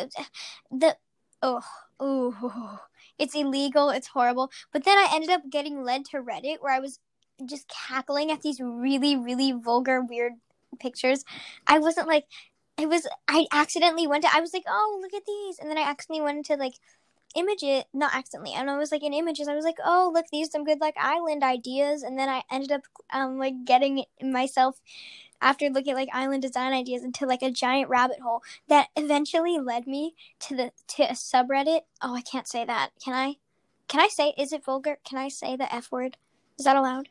the 0.70 0.96
oh 1.42 1.60
oh 2.00 2.78
it's 3.18 3.34
illegal 3.34 3.90
it's 3.90 4.06
horrible 4.08 4.50
but 4.72 4.84
then 4.84 4.96
i 4.96 5.08
ended 5.12 5.30
up 5.30 5.42
getting 5.50 5.82
led 5.82 6.04
to 6.04 6.18
reddit 6.18 6.58
where 6.60 6.72
i 6.72 6.78
was 6.78 6.98
just 7.46 7.68
cackling 7.68 8.30
at 8.30 8.42
these 8.42 8.60
really 8.60 9.16
really 9.16 9.52
vulgar 9.52 10.00
weird 10.00 10.32
pictures 10.78 11.24
i 11.66 11.78
wasn't 11.78 12.08
like 12.08 12.24
it 12.78 12.88
was 12.88 13.06
i 13.28 13.46
accidentally 13.52 14.06
went 14.06 14.22
to 14.22 14.30
i 14.34 14.40
was 14.40 14.52
like 14.52 14.64
oh 14.68 14.98
look 15.00 15.14
at 15.14 15.26
these 15.26 15.58
and 15.58 15.70
then 15.70 15.78
i 15.78 15.82
accidentally 15.82 16.24
went 16.24 16.46
to 16.46 16.56
like 16.56 16.74
image 17.34 17.62
it 17.62 17.86
not 17.94 18.14
accidentally 18.14 18.54
and 18.54 18.70
i 18.70 18.76
was 18.76 18.92
like 18.92 19.02
in 19.02 19.14
images 19.14 19.48
i 19.48 19.54
was 19.54 19.64
like 19.64 19.78
oh 19.84 20.10
look 20.12 20.26
these 20.30 20.50
some 20.50 20.64
good 20.64 20.80
like 20.80 20.94
island 20.98 21.42
ideas 21.42 22.02
and 22.02 22.18
then 22.18 22.28
i 22.28 22.42
ended 22.50 22.70
up 22.70 22.82
um 23.12 23.38
like 23.38 23.54
getting 23.64 24.04
myself 24.22 24.80
after 25.42 25.68
looking 25.68 25.90
at 25.92 25.96
like 25.96 26.08
island 26.12 26.40
design 26.40 26.72
ideas 26.72 27.02
into 27.02 27.26
like 27.26 27.42
a 27.42 27.50
giant 27.50 27.90
rabbit 27.90 28.20
hole 28.20 28.42
that 28.68 28.88
eventually 28.96 29.58
led 29.58 29.86
me 29.86 30.14
to 30.38 30.56
the 30.56 30.72
to 30.86 31.02
a 31.02 31.12
subreddit. 31.12 31.80
Oh, 32.00 32.14
I 32.14 32.22
can't 32.22 32.48
say 32.48 32.64
that. 32.64 32.90
Can 33.04 33.12
I? 33.12 33.36
Can 33.88 34.00
I 34.00 34.08
say? 34.08 34.32
Is 34.38 34.52
it 34.52 34.64
vulgar? 34.64 34.96
Can 35.04 35.18
I 35.18 35.28
say 35.28 35.56
the 35.56 35.72
f 35.74 35.90
word? 35.90 36.16
Is 36.58 36.64
that 36.64 36.76
allowed? 36.76 37.08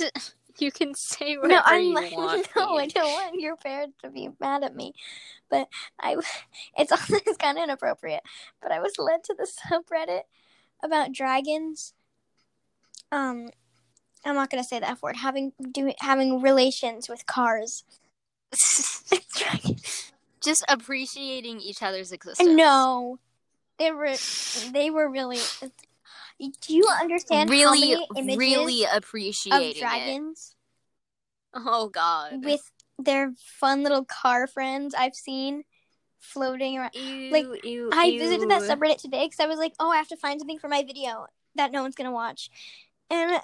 you 0.60 0.70
can 0.72 0.94
say 0.94 1.36
whatever 1.36 1.54
No, 1.54 1.62
I'm 1.64 1.82
you 1.82 1.94
like, 1.94 2.12
want. 2.16 2.48
no, 2.56 2.76
I 2.76 2.86
don't 2.86 3.12
want 3.12 3.40
your 3.40 3.56
parents 3.56 3.96
to 4.02 4.10
be 4.10 4.28
mad 4.40 4.62
at 4.64 4.74
me. 4.74 4.94
But 5.50 5.68
I, 6.00 6.16
it's 6.78 6.92
also 6.92 7.14
it's 7.26 7.36
kind 7.36 7.58
of 7.58 7.64
inappropriate. 7.64 8.22
But 8.62 8.72
I 8.72 8.80
was 8.80 8.92
led 8.98 9.24
to 9.24 9.34
the 9.34 9.48
subreddit 9.48 10.22
about 10.82 11.12
dragons. 11.12 11.94
Um, 13.12 13.48
I'm 14.24 14.34
not 14.34 14.50
gonna 14.50 14.64
say 14.64 14.78
the 14.78 14.88
f 14.88 15.02
word. 15.02 15.16
Having 15.16 15.52
do 15.72 15.92
having 16.00 16.40
relations 16.42 17.08
with 17.08 17.26
cars. 17.26 17.84
Just 20.42 20.64
appreciating 20.68 21.60
each 21.60 21.82
other's 21.82 22.12
existence. 22.12 22.48
No, 22.48 23.18
they 23.78 23.90
were 23.92 24.14
they 24.72 24.90
were 24.90 25.08
really. 25.08 25.38
Do 26.40 26.74
you 26.74 26.88
understand 27.00 27.50
how 27.50 27.54
really, 27.54 27.80
many 27.90 28.06
images 28.16 28.38
really 28.38 28.84
of 28.84 28.90
appreciating 28.96 29.70
it. 29.70 29.78
dragons 29.78 30.54
Oh 31.52 31.88
God. 31.88 32.44
with 32.44 32.62
their 32.98 33.32
fun 33.58 33.82
little 33.82 34.04
car 34.04 34.46
friends 34.46 34.94
I've 34.94 35.14
seen 35.14 35.64
floating 36.18 36.78
around? 36.78 36.94
ew, 36.94 37.30
like, 37.30 37.64
ew, 37.64 37.90
I 37.92 38.06
ew. 38.06 38.18
visited 38.18 38.48
that 38.50 38.62
subreddit 38.62 38.98
today 39.02 39.26
because 39.26 39.40
I 39.40 39.46
was 39.46 39.58
like, 39.58 39.74
oh, 39.78 39.90
I 39.90 39.96
have 39.96 40.08
to 40.08 40.16
find 40.16 40.40
something 40.40 40.58
for 40.58 40.68
my 40.68 40.82
video 40.82 41.26
that 41.56 41.72
no 41.72 41.82
one's 41.82 41.94
gonna 41.94 42.12
watch, 42.12 42.50
and. 43.10 43.40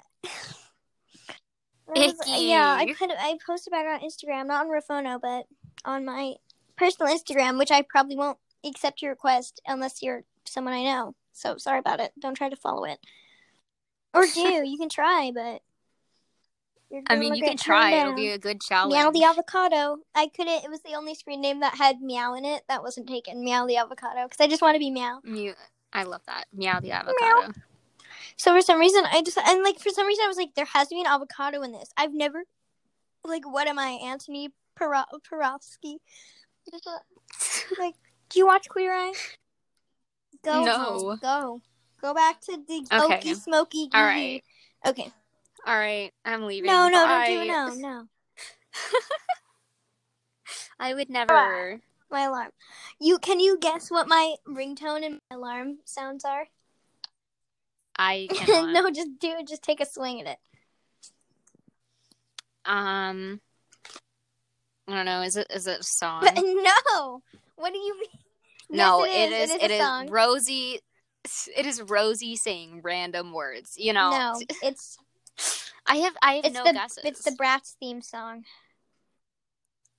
I 1.89 2.07
was- 2.07 2.15
yeah, 2.41 2.75
I 2.77 2.93
put 2.97 3.11
I 3.11 3.37
posted 3.45 3.71
about 3.71 3.85
it 3.85 4.03
on 4.03 4.09
Instagram, 4.09 4.47
not 4.47 4.65
on 4.65 4.71
Rafono, 4.71 5.21
but 5.21 5.45
on 5.85 6.03
my 6.03 6.33
personal 6.75 7.13
Instagram, 7.15 7.57
which 7.57 7.71
I 7.71 7.81
probably 7.81 8.17
won't 8.17 8.37
accept 8.65 9.01
your 9.01 9.11
request 9.11 9.61
unless 9.65 10.01
you're 10.01 10.23
someone 10.45 10.73
I 10.73 10.83
know. 10.83 11.15
So 11.37 11.57
sorry 11.57 11.79
about 11.79 11.99
it. 11.99 12.11
Don't 12.19 12.33
try 12.33 12.49
to 12.49 12.55
follow 12.55 12.85
it, 12.85 12.99
or 14.13 14.25
do 14.33 14.41
you 14.41 14.77
can 14.77 14.89
try, 14.89 15.31
but 15.33 15.61
you're 16.89 17.03
I 17.07 17.15
mean, 17.15 17.35
you 17.35 17.43
can 17.43 17.57
try. 17.57 17.91
turned 17.91 18.01
It'll 18.01 18.15
be 18.15 18.29
a 18.29 18.39
good 18.39 18.59
challenge. 18.59 18.93
Meow 18.93 19.11
the 19.11 19.23
avocado. 19.23 19.97
I 20.15 20.27
couldn't. 20.27 20.63
It 20.63 20.69
was 20.69 20.81
the 20.81 20.95
only 20.95 21.13
screen 21.13 21.41
name 21.41 21.59
that 21.59 21.75
had 21.75 22.01
meow 22.01 22.33
in 22.33 22.43
it. 22.43 22.63
That 22.69 22.81
wasn't 22.81 23.07
taken. 23.07 23.43
Meow 23.43 23.67
the 23.67 23.77
avocado 23.77 24.23
because 24.23 24.39
I 24.39 24.47
just 24.47 24.61
want 24.61 24.75
to 24.75 24.79
be 24.79 24.89
meow. 24.89 25.19
Mew- 25.23 25.53
I 25.93 26.03
love 26.03 26.21
that. 26.27 26.45
Meow 26.53 26.79
the 26.79 26.91
avocado. 26.91 27.53
So 28.35 28.53
for 28.53 28.61
some 28.61 28.79
reason, 28.79 29.03
I 29.05 29.21
just 29.21 29.37
and 29.37 29.63
like 29.63 29.79
for 29.79 29.89
some 29.89 30.07
reason, 30.07 30.23
I 30.25 30.27
was 30.27 30.37
like, 30.37 30.55
there 30.55 30.65
has 30.65 30.87
to 30.87 30.95
be 30.95 31.01
an 31.01 31.07
avocado 31.07 31.61
in 31.61 31.71
this. 31.71 31.89
I've 31.97 32.13
never, 32.13 32.43
like, 33.23 33.45
what 33.45 33.67
am 33.67 33.77
I, 33.77 33.99
Antoni 34.03 34.49
Paro- 34.79 35.05
Porowski? 35.29 35.97
Like, 37.77 37.95
do 38.29 38.39
you 38.39 38.45
watch 38.45 38.67
Queer 38.69 38.93
Eye? 38.93 39.13
Go, 40.47 40.63
No. 40.63 40.77
home. 40.77 41.19
go, 41.21 41.61
go 42.01 42.13
back 42.13 42.39
to 42.41 42.57
the 42.65 42.87
Okay. 42.93 43.19
oaky 43.19 43.35
smoky. 43.35 43.89
All 43.93 44.01
gooey. 44.01 44.43
Okay. 44.85 45.11
All 45.65 45.77
right. 45.77 46.13
I'm 46.23 46.43
leaving. 46.43 46.67
No, 46.67 46.87
no, 46.87 47.05
Bye. 47.05 47.27
don't 47.27 47.43
do. 47.43 47.47
No, 47.81 47.89
no. 47.89 48.07
I 50.79 50.93
would 50.93 51.09
never. 51.09 51.81
My 52.09 52.21
alarm. 52.21 52.51
You 53.01 53.19
can 53.19 53.41
you 53.41 53.57
guess 53.59 53.91
what 53.91 54.07
my 54.07 54.35
ringtone 54.47 55.05
and 55.05 55.19
my 55.29 55.35
alarm 55.35 55.79
sounds 55.83 56.23
are? 56.23 56.47
I 57.99 58.29
no, 58.71 58.89
just 58.89 59.19
do 59.19 59.31
it. 59.31 59.49
Just 59.49 59.63
take 59.63 59.81
a 59.81 59.85
swing 59.85 60.21
at 60.21 60.27
it. 60.27 60.37
Um. 62.63 63.41
I 64.87 64.95
don't 64.95 65.05
know. 65.05 65.23
Is 65.23 65.35
it 65.35 65.47
is 65.53 65.67
it 65.67 65.81
a 65.81 65.83
song? 65.83 66.21
But 66.21 66.35
no. 66.37 67.21
What 67.57 67.73
do 67.73 67.79
you 67.79 67.99
mean? 67.99 68.07
No, 68.69 69.05
Yes, 69.05 69.29
it 69.29 69.33
is. 69.33 69.49
It 69.51 69.61
It 69.63 69.71
is 69.71 70.03
is. 70.05 70.11
Rosie. 70.11 70.79
It 71.55 71.65
is 71.65 71.81
Rosie 71.81 72.35
saying 72.35 72.81
random 72.83 73.33
words. 73.33 73.75
You 73.77 73.93
know. 73.93 74.11
No, 74.11 74.41
it's 74.63 74.97
I 75.85 75.97
have. 75.97 76.13
I 76.21 76.33
have 76.35 76.45
it's 76.45 76.53
no 76.55 76.63
the 76.63 76.73
guesses. 76.73 77.03
it's 77.03 77.23
the 77.23 77.31
Bratz 77.31 77.75
theme 77.79 78.01
song. 78.01 78.43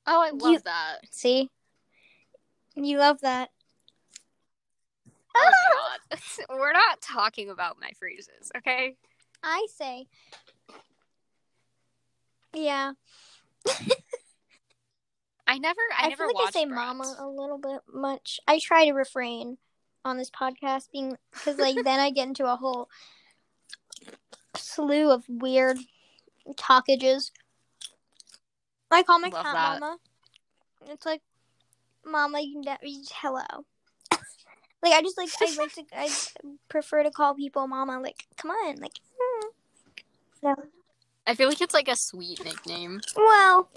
Oh, 0.07 0.23
I 0.23 0.31
love 0.31 0.53
You- 0.53 0.61
that. 0.61 0.99
See, 1.11 1.51
you 2.75 2.99
love 2.99 3.21
that. 3.21 3.51
Oh 5.37 5.51
ah! 5.51 5.97
God. 6.11 6.21
We're 6.51 6.73
not 6.73 7.01
talking 7.01 7.51
about 7.51 7.77
my 7.81 7.91
phrases, 7.99 8.51
okay? 8.57 8.97
I 9.43 9.67
say, 9.77 10.07
yeah. 12.55 12.93
I 15.49 15.57
never. 15.57 15.81
I, 15.99 16.05
I, 16.05 16.09
never 16.11 16.27
feel 16.27 16.35
like 16.37 16.49
I 16.49 16.51
say 16.51 16.67
Bratz. 16.67 16.75
"mama" 16.75 17.17
a 17.19 17.27
little 17.27 17.57
bit 17.57 17.81
much. 17.93 18.39
I 18.47 18.59
try 18.59 18.85
to 18.85 18.93
refrain 18.93 19.57
on 20.05 20.19
this 20.19 20.31
podcast, 20.31 20.93
being 20.93 21.17
because 21.33 21.59
like 21.59 21.77
then 21.85 21.99
I 21.99 22.11
get 22.11 22.29
into 22.29 22.45
a 22.45 22.55
whole 22.55 22.91
slew 24.55 25.11
of 25.11 25.25
weird 25.27 25.79
talkages. 26.57 27.33
I 28.91 29.03
call 29.03 29.19
my 29.19 29.29
Love 29.29 29.43
cat 29.43 29.55
that. 29.55 29.81
"mama." 29.81 29.97
It's 30.87 31.07
like, 31.07 31.23
"Mama, 32.05 32.41
you 32.41 32.61
never 32.61 32.83
hello." 33.23 33.65
like 34.83 34.93
I 34.93 35.01
just 35.01 35.17
like 35.17 35.31
I 35.41 35.57
like 35.57 35.73
to 35.75 35.85
I 35.97 36.11
prefer 36.69 37.03
to 37.05 37.11
call 37.11 37.35
people 37.35 37.67
"mama." 37.67 38.01
Like, 38.01 38.27
come 38.37 38.51
on, 38.51 38.77
like. 38.77 39.01
hmm. 39.19 39.47
No. 40.43 40.55
I 41.27 41.35
feel 41.35 41.49
like 41.49 41.61
it's 41.61 41.75
like 41.75 41.89
a 41.89 41.97
sweet 41.97 42.43
nickname. 42.45 43.01
Well, 43.17 43.69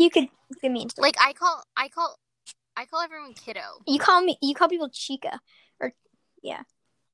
you 0.00 0.08
could 0.10 0.28
be 0.62 0.68
mean. 0.68 0.88
to 0.88 0.94
me. 1.00 1.02
Like 1.02 1.16
I 1.20 1.34
call. 1.34 1.62
I 1.76 1.88
call. 1.88 2.18
I 2.76 2.86
call 2.86 3.02
everyone 3.02 3.34
kiddo. 3.34 3.60
You 3.86 3.98
call 3.98 4.22
me. 4.22 4.38
You 4.40 4.54
call 4.54 4.68
people 4.68 4.88
chica. 4.88 5.40
Or 5.80 5.92
yeah. 6.42 6.62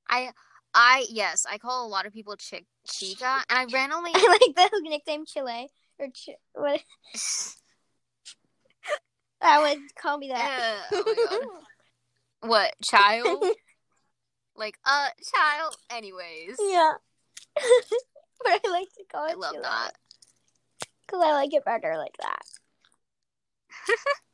I. 0.09 0.31
I 0.73 1.07
yes. 1.11 1.45
I 1.51 1.59
call 1.59 1.87
a 1.87 1.89
lot 1.89 2.07
of 2.07 2.13
people 2.13 2.37
chick 2.37 2.65
chica, 2.89 3.43
and 3.51 3.59
I 3.59 3.65
randomly. 3.73 4.13
I 4.15 4.39
like 4.41 4.55
the 4.71 4.81
nickname 4.89 5.25
Chile 5.27 5.69
or 5.99 6.09
Ch- 6.09 6.39
what? 6.53 6.81
I 9.43 9.61
would 9.63 9.79
call 10.01 10.19
me 10.19 10.29
that. 10.29 10.87
Uh, 10.93 11.03
oh. 11.07 11.61
What 12.41 12.75
child? 12.85 13.45
like 14.55 14.79
uh 14.85 15.09
child. 15.35 15.77
Anyways, 15.91 16.57
yeah. 16.61 16.93
but 17.57 17.65
I 18.65 18.71
like 18.71 18.89
to 18.97 19.05
call 19.11 19.27
it 19.27 19.33
I 19.33 19.35
love 19.35 19.53
Chile 19.53 19.63
that. 19.65 19.91
because 21.07 21.23
I 21.25 21.33
like 21.33 21.53
it 21.53 21.65
better 21.65 21.97
like 21.97 22.17
that. 22.21 22.43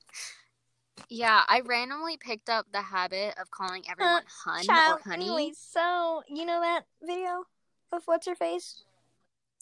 Yeah, 1.09 1.43
I 1.47 1.61
randomly 1.61 2.17
picked 2.17 2.49
up 2.49 2.67
the 2.73 2.81
habit 2.81 3.35
of 3.39 3.51
calling 3.51 3.83
everyone 3.91 4.23
hun 4.45 4.65
Child. 4.65 5.01
or 5.05 5.11
honey. 5.11 5.27
Anyway, 5.27 5.53
so 5.55 6.23
you 6.27 6.47
know 6.47 6.61
that 6.61 6.85
video 7.03 7.45
of 7.93 8.03
what's 8.07 8.27
her 8.27 8.35
face? 8.35 8.83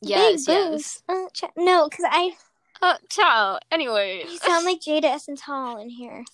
yes, 0.01 0.47
Big 0.47 0.55
yes. 0.55 1.03
Uh, 1.09 1.27
ch- 1.33 1.45
no, 1.57 1.89
because 1.89 2.05
I 2.09 2.37
Uh, 2.81 2.99
child. 3.09 3.61
Anyways, 3.73 4.31
you 4.31 4.39
sound 4.39 4.65
like 4.65 4.81
Jada 4.81 5.05
Essence 5.07 5.41
Hall 5.41 5.79
in 5.79 5.91
here. 5.91 6.25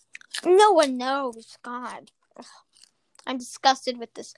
No 0.44 0.72
one 0.72 0.98
knows. 0.98 1.56
God. 1.62 2.10
Ugh. 2.38 2.44
I'm 3.26 3.38
disgusted 3.38 3.98
with 3.98 4.12
this. 4.14 4.34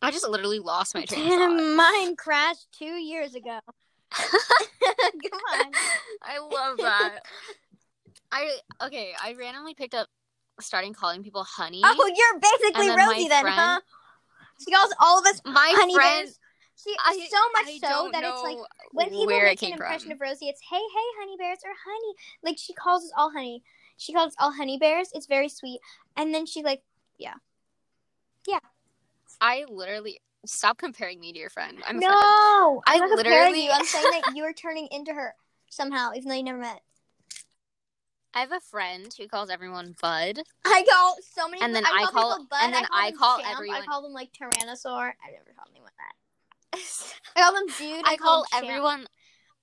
I 0.00 0.10
just 0.10 0.26
literally 0.26 0.58
lost 0.58 0.94
my 0.94 1.04
train 1.04 1.32
of 1.32 1.38
thought. 1.38 1.76
Mine 1.76 2.16
crashed 2.16 2.66
two 2.72 2.84
years 2.96 3.34
ago. 3.34 3.58
Come 5.30 5.40
on. 5.54 5.72
I 6.22 6.38
love 6.38 6.78
that. 6.78 7.20
I 8.32 8.58
okay. 8.84 9.12
I 9.22 9.34
randomly 9.34 9.74
picked 9.74 9.94
up 9.94 10.08
starting 10.60 10.92
calling 10.92 11.22
people 11.22 11.44
honey. 11.44 11.82
Oh, 11.84 12.12
you're 12.14 12.40
basically 12.40 12.80
And 12.80 12.88
then 12.90 12.96
my 13.06 13.06
Rosie 13.14 13.28
then, 13.28 13.42
friend- 13.42 13.56
huh? 13.58 13.80
She 14.64 14.72
calls 14.72 14.92
all 15.00 15.20
of 15.20 15.26
us 15.26 15.40
my 15.44 15.72
honey 15.76 15.94
friend. 15.94 16.24
bears. 16.26 16.38
She 16.82 16.94
I, 17.04 17.28
so 17.30 17.38
much 17.54 17.66
I 17.66 17.78
so 17.78 18.10
that 18.12 18.22
it's 18.24 18.42
like 18.42 18.56
when 18.92 19.08
people 19.10 19.26
make 19.26 19.62
an 19.62 19.72
impression 19.72 20.08
from. 20.08 20.12
of 20.12 20.20
Rosie, 20.20 20.48
it's 20.48 20.60
hey, 20.68 20.76
hey, 20.76 21.08
honey 21.20 21.36
bears 21.38 21.58
or 21.64 21.70
honey. 21.84 22.14
Like 22.44 22.56
she 22.58 22.72
calls 22.72 23.04
us 23.04 23.12
all 23.16 23.30
honey. 23.32 23.62
She 23.96 24.12
calls 24.12 24.28
us 24.28 24.34
all 24.38 24.52
honey 24.52 24.78
bears. 24.78 25.10
It's 25.12 25.26
very 25.26 25.48
sweet. 25.48 25.80
And 26.16 26.32
then 26.32 26.46
she 26.46 26.62
like, 26.62 26.82
yeah, 27.18 27.34
yeah. 28.46 28.60
I 29.40 29.64
literally 29.68 30.20
stop 30.46 30.78
comparing 30.78 31.20
me 31.20 31.32
to 31.32 31.38
your 31.38 31.50
friend. 31.50 31.78
I'm 31.86 31.98
no. 31.98 32.08
I 32.08 32.82
I'm 32.94 33.00
not 33.00 33.08
comparing 33.18 33.52
literally- 33.52 33.64
you. 33.64 33.70
I'm 33.72 33.84
saying 33.84 34.04
that 34.10 34.32
you 34.34 34.44
are 34.44 34.52
turning 34.52 34.88
into 34.90 35.12
her 35.12 35.34
somehow, 35.70 36.12
even 36.14 36.28
though 36.28 36.34
you 36.34 36.42
never 36.42 36.58
met. 36.58 36.80
I 38.34 38.40
have 38.40 38.52
a 38.52 38.60
friend 38.60 39.12
who 39.16 39.26
calls 39.26 39.50
everyone 39.50 39.96
Bud. 40.00 40.40
I 40.64 40.84
call 40.88 41.16
so 41.34 41.48
many. 41.48 41.62
And 41.62 41.74
then 41.74 41.84
I 41.86 41.90
I 41.90 42.02
call, 42.04 42.12
call- 42.12 42.32
people 42.36 42.46
Bud, 42.50 42.58
and 42.62 42.74
then 42.74 42.84
I 42.92 43.06
I 43.06 43.10
call, 43.12 43.18
call 43.18 43.38
them 43.38 43.46
everyone- 43.50 43.82
I 43.82 43.84
call 43.86 44.02
them 44.02 44.12
like 44.12 44.30
Tyrannosaur. 44.32 45.12
I 45.26 45.30
never 45.32 45.52
called 45.56 45.68
anyone 45.72 45.90
that. 45.98 46.78
I 47.36 47.40
call 47.40 47.54
them 47.54 47.66
dude. 47.78 48.04
I 48.06 48.16
call 48.16 48.42
them 48.42 48.46
champ. 48.52 48.64
everyone. 48.66 49.06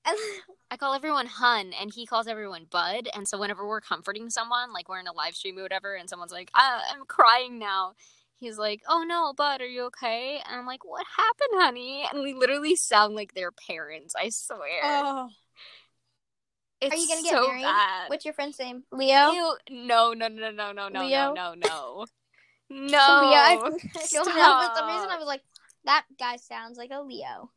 I 0.72 0.78
call 0.78 0.94
everyone 0.94 1.26
Hun, 1.28 1.74
and 1.80 1.92
he 1.94 2.06
calls 2.06 2.28
everyone 2.28 2.66
Bud. 2.70 3.08
And 3.16 3.28
so 3.28 3.40
whenever 3.40 3.68
we're 3.68 3.82
comforting 3.82 4.30
someone, 4.30 4.72
like 4.74 4.88
we're 4.90 5.00
in 5.00 5.08
a 5.08 5.14
live 5.14 5.36
stream 5.36 5.58
or 5.58 5.64
whatever, 5.64 5.96
and 5.96 6.10
someone's 6.10 6.32
like, 6.32 6.52
I- 6.54 6.82
"I'm 6.94 7.06
crying 7.06 7.58
now," 7.58 7.94
he's 8.46 8.58
like, 8.58 8.82
"Oh 8.88 9.04
no, 9.08 9.34
Bud, 9.34 9.62
are 9.62 9.68
you 9.68 9.84
okay?" 9.86 10.42
And 10.48 10.60
I'm 10.60 10.66
like, 10.66 10.86
"What 10.86 11.06
happened, 11.18 11.62
honey?" 11.62 12.06
And 12.12 12.24
we 12.24 12.34
literally 12.34 12.76
sound 12.76 13.16
like 13.16 13.34
their 13.34 13.52
parents. 13.52 14.14
I 14.16 14.30
swear. 14.30 14.82
Oh. 14.84 15.30
it's 16.82 16.94
Are 16.94 16.98
you 16.98 17.08
gonna 17.08 17.22
get 17.24 17.32
so 17.32 17.48
married? 17.48 17.64
Bad. 17.64 18.10
What's 18.10 18.26
your 18.26 18.34
friend's 18.34 18.60
name? 18.60 18.84
Leo. 18.92 19.32
Ew, 19.32 19.58
no, 19.72 20.14
no, 20.14 20.28
no, 20.28 20.52
no, 20.52 20.72
no, 20.72 20.88
no, 20.90 21.06
Leo? 21.06 21.34
no, 21.34 21.54
no, 21.54 21.56
no, 21.56 22.06
no. 22.70 22.78
Leo. 22.78 22.98
I, 22.98 23.54
I 23.54 23.56
don't 23.56 24.36
know. 24.36 24.68
For 24.68 24.76
some 24.76 24.88
reason, 24.88 25.10
I 25.10 25.18
was 25.18 25.28
like, 25.28 25.42
that 25.86 26.06
guy 26.20 26.36
sounds 26.38 26.78
like 26.78 26.92
a 26.92 27.02
Leo. 27.02 27.52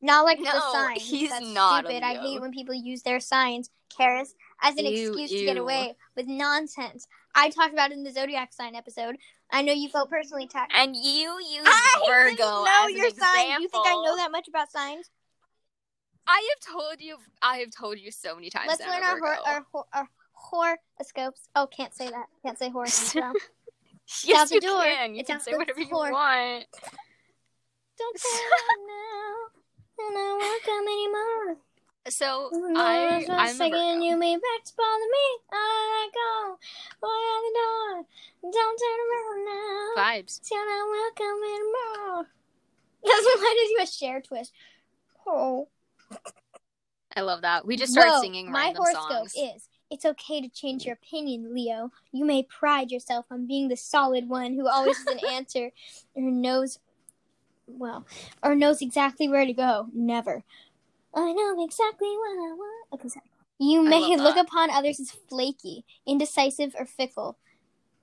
Not 0.00 0.24
like 0.24 0.38
the 0.38 0.44
No, 0.44 0.60
signs. 0.72 1.02
he's 1.02 1.30
That's 1.30 1.46
not 1.52 1.84
a 1.84 1.88
stupid. 1.88 2.04
I 2.04 2.14
hate 2.20 2.40
when 2.40 2.52
people 2.52 2.74
use 2.74 3.02
their 3.02 3.18
signs, 3.18 3.68
Karis, 3.98 4.28
as 4.62 4.76
an 4.76 4.86
Ew, 4.86 5.08
excuse 5.08 5.30
to 5.30 5.44
get 5.44 5.56
away 5.56 5.96
with 6.16 6.26
nonsense. 6.28 7.08
I 7.34 7.50
talked 7.50 7.72
about 7.72 7.90
it 7.90 7.96
in 7.96 8.04
the 8.04 8.12
zodiac 8.12 8.52
sign 8.52 8.74
episode. 8.76 9.16
I 9.50 9.62
know 9.62 9.72
you 9.72 9.88
felt 9.88 10.10
personally 10.10 10.44
attacked. 10.44 10.72
And 10.74 10.94
you 10.94 11.40
use 11.40 11.64
I 11.66 12.04
Virgo 12.06 12.36
know 12.36 12.66
as 12.68 12.90
an 12.90 12.96
your 12.96 13.10
sign. 13.10 13.62
You 13.62 13.68
think 13.68 13.86
I 13.86 13.92
know 13.92 14.16
that 14.16 14.30
much 14.30 14.48
about 14.48 14.70
signs? 14.70 15.10
I 16.26 16.46
have 16.50 16.74
told 16.74 17.00
you. 17.00 17.16
I 17.40 17.58
have 17.58 17.70
told 17.70 17.98
you 17.98 18.10
so 18.10 18.34
many 18.34 18.50
times. 18.50 18.66
Let's 18.68 18.86
learn 18.86 19.02
our 19.02 19.18
hor- 19.18 19.46
our, 19.46 19.66
hor- 19.72 19.86
our 19.94 20.08
horoscopes. 20.32 21.48
Oh, 21.56 21.66
can't 21.66 21.94
say 21.94 22.10
that. 22.10 22.26
Can't 22.44 22.58
say 22.58 22.68
horoscopes. 22.68 23.40
yes, 24.24 24.38
out 24.38 24.48
the 24.48 24.56
you 24.56 24.60
door. 24.60 24.82
can. 24.82 25.14
You 25.14 25.20
It's 25.20 25.30
can 25.30 25.40
say 25.40 25.52
whatever 25.54 25.80
you 25.80 25.88
want. 25.90 26.66
Don't 27.98 28.18
say 28.20 28.28
that 28.36 28.76
now. 28.86 30.06
And 30.06 30.16
I 30.16 30.38
won't 30.38 30.64
come 30.64 30.86
anymore. 30.86 31.67
So 32.10 32.50
I, 32.76 33.26
I'm 33.28 33.54
second 33.54 34.02
you 34.02 34.16
may 34.16 34.34
back 34.34 34.64
to 34.64 34.72
bother 34.76 35.08
me. 35.12 35.26
I 35.52 36.08
go. 36.14 36.58
Boy 37.00 37.08
out 37.08 37.42
the 37.44 37.54
door. 37.58 38.52
Don't 38.52 38.78
turn 38.78 38.98
around 39.08 39.44
now. 39.44 40.02
Vibes. 40.02 40.40
Till 40.42 40.58
I 40.58 41.12
welcome 41.16 42.14
anymore. 42.14 42.26
That's 43.04 43.24
why 43.24 43.54
does 43.60 43.70
you 43.70 43.78
a 43.82 43.86
share 43.86 44.20
twist. 44.20 44.52
Oh. 45.26 45.68
I 47.14 47.20
love 47.20 47.42
that. 47.42 47.66
We 47.66 47.76
just 47.76 47.92
started 47.92 48.12
Whoa, 48.12 48.20
singing 48.20 48.50
my 48.50 48.72
horoscope 48.76 49.28
songs. 49.28 49.34
is 49.36 49.68
it's 49.90 50.04
okay 50.04 50.40
to 50.40 50.48
change 50.48 50.84
your 50.84 50.94
opinion, 50.94 51.54
Leo. 51.54 51.90
You 52.12 52.24
may 52.24 52.42
pride 52.42 52.90
yourself 52.90 53.26
on 53.30 53.46
being 53.46 53.68
the 53.68 53.76
solid 53.76 54.28
one 54.28 54.54
who 54.54 54.68
always 54.68 54.96
has 54.98 55.06
an 55.06 55.20
answer 55.32 55.70
or 56.14 56.30
knows 56.30 56.78
well 57.66 58.06
or 58.42 58.54
knows 58.54 58.80
exactly 58.82 59.28
where 59.28 59.46
to 59.46 59.52
go. 59.52 59.88
Never. 59.92 60.44
I 61.14 61.32
know 61.32 61.64
exactly 61.64 62.08
what 62.08 62.32
I 62.32 62.52
want. 62.52 62.86
Okay, 62.94 63.08
sorry. 63.08 63.24
You 63.58 63.82
may 63.82 64.16
look 64.16 64.36
that. 64.36 64.44
upon 64.44 64.70
others 64.70 65.00
as 65.00 65.10
flaky, 65.10 65.84
indecisive, 66.06 66.74
or 66.78 66.86
fickle. 66.86 67.38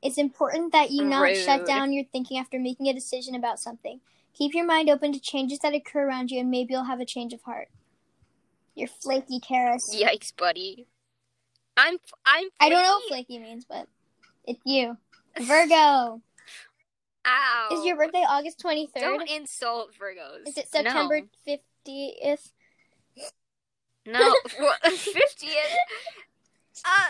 It's 0.02 0.18
important 0.18 0.74
that 0.74 0.92
you 0.92 1.06
not 1.06 1.36
shut 1.36 1.66
down 1.66 1.94
your 1.94 2.04
thinking 2.12 2.38
after 2.38 2.60
making 2.60 2.88
a 2.88 2.94
decision 2.94 3.36
about 3.36 3.60
something. 3.60 4.02
Keep 4.34 4.54
your 4.54 4.66
mind 4.66 4.90
open 4.90 5.14
to 5.14 5.20
changes 5.20 5.60
that 5.60 5.74
occur 5.74 6.08
around 6.08 6.30
you, 6.30 6.42
and 6.42 6.52
maybe 6.52 6.74
you'll 6.74 6.84
have 6.84 7.00
a 7.00 7.06
change 7.06 7.34
of 7.34 7.42
heart. 7.44 7.70
You're 8.76 8.90
flaky, 8.90 9.40
Karis. 9.40 9.96
Yikes, 9.96 10.36
buddy. 10.36 10.88
I'm. 11.78 11.98
I'm. 12.26 12.50
I 12.60 12.70
don't 12.70 12.84
know 12.84 12.92
what 12.92 13.08
flaky. 13.08 13.38
flaky 13.38 13.40
means, 13.40 13.66
but 13.66 13.88
it's 14.46 14.60
you. 14.66 14.98
Virgo. 15.42 16.22
Ow. 17.28 17.70
Is 17.72 17.86
your 17.86 17.96
birthday 17.96 18.24
August 18.28 18.62
23rd? 18.64 19.00
Don't 19.00 19.30
insult 19.30 19.92
Virgos. 20.00 20.48
Is 20.48 20.58
it 20.58 20.68
September 20.68 21.22
No. 21.22 21.28
50th? 24.06 24.14
No, 24.14 24.36
fiftieth. 24.90 25.78
Uh, 26.84 27.10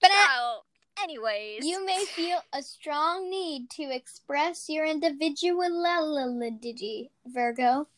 But 0.00 0.10
uh. 0.10 0.56
Anyways, 1.02 1.64
you 1.64 1.84
may 1.86 2.04
feel 2.14 2.40
a 2.52 2.62
strong 2.62 3.30
need 3.30 3.70
to 3.70 3.84
express 3.84 4.68
your 4.68 4.84
individuality, 4.84 7.10
Virgo. 7.26 7.88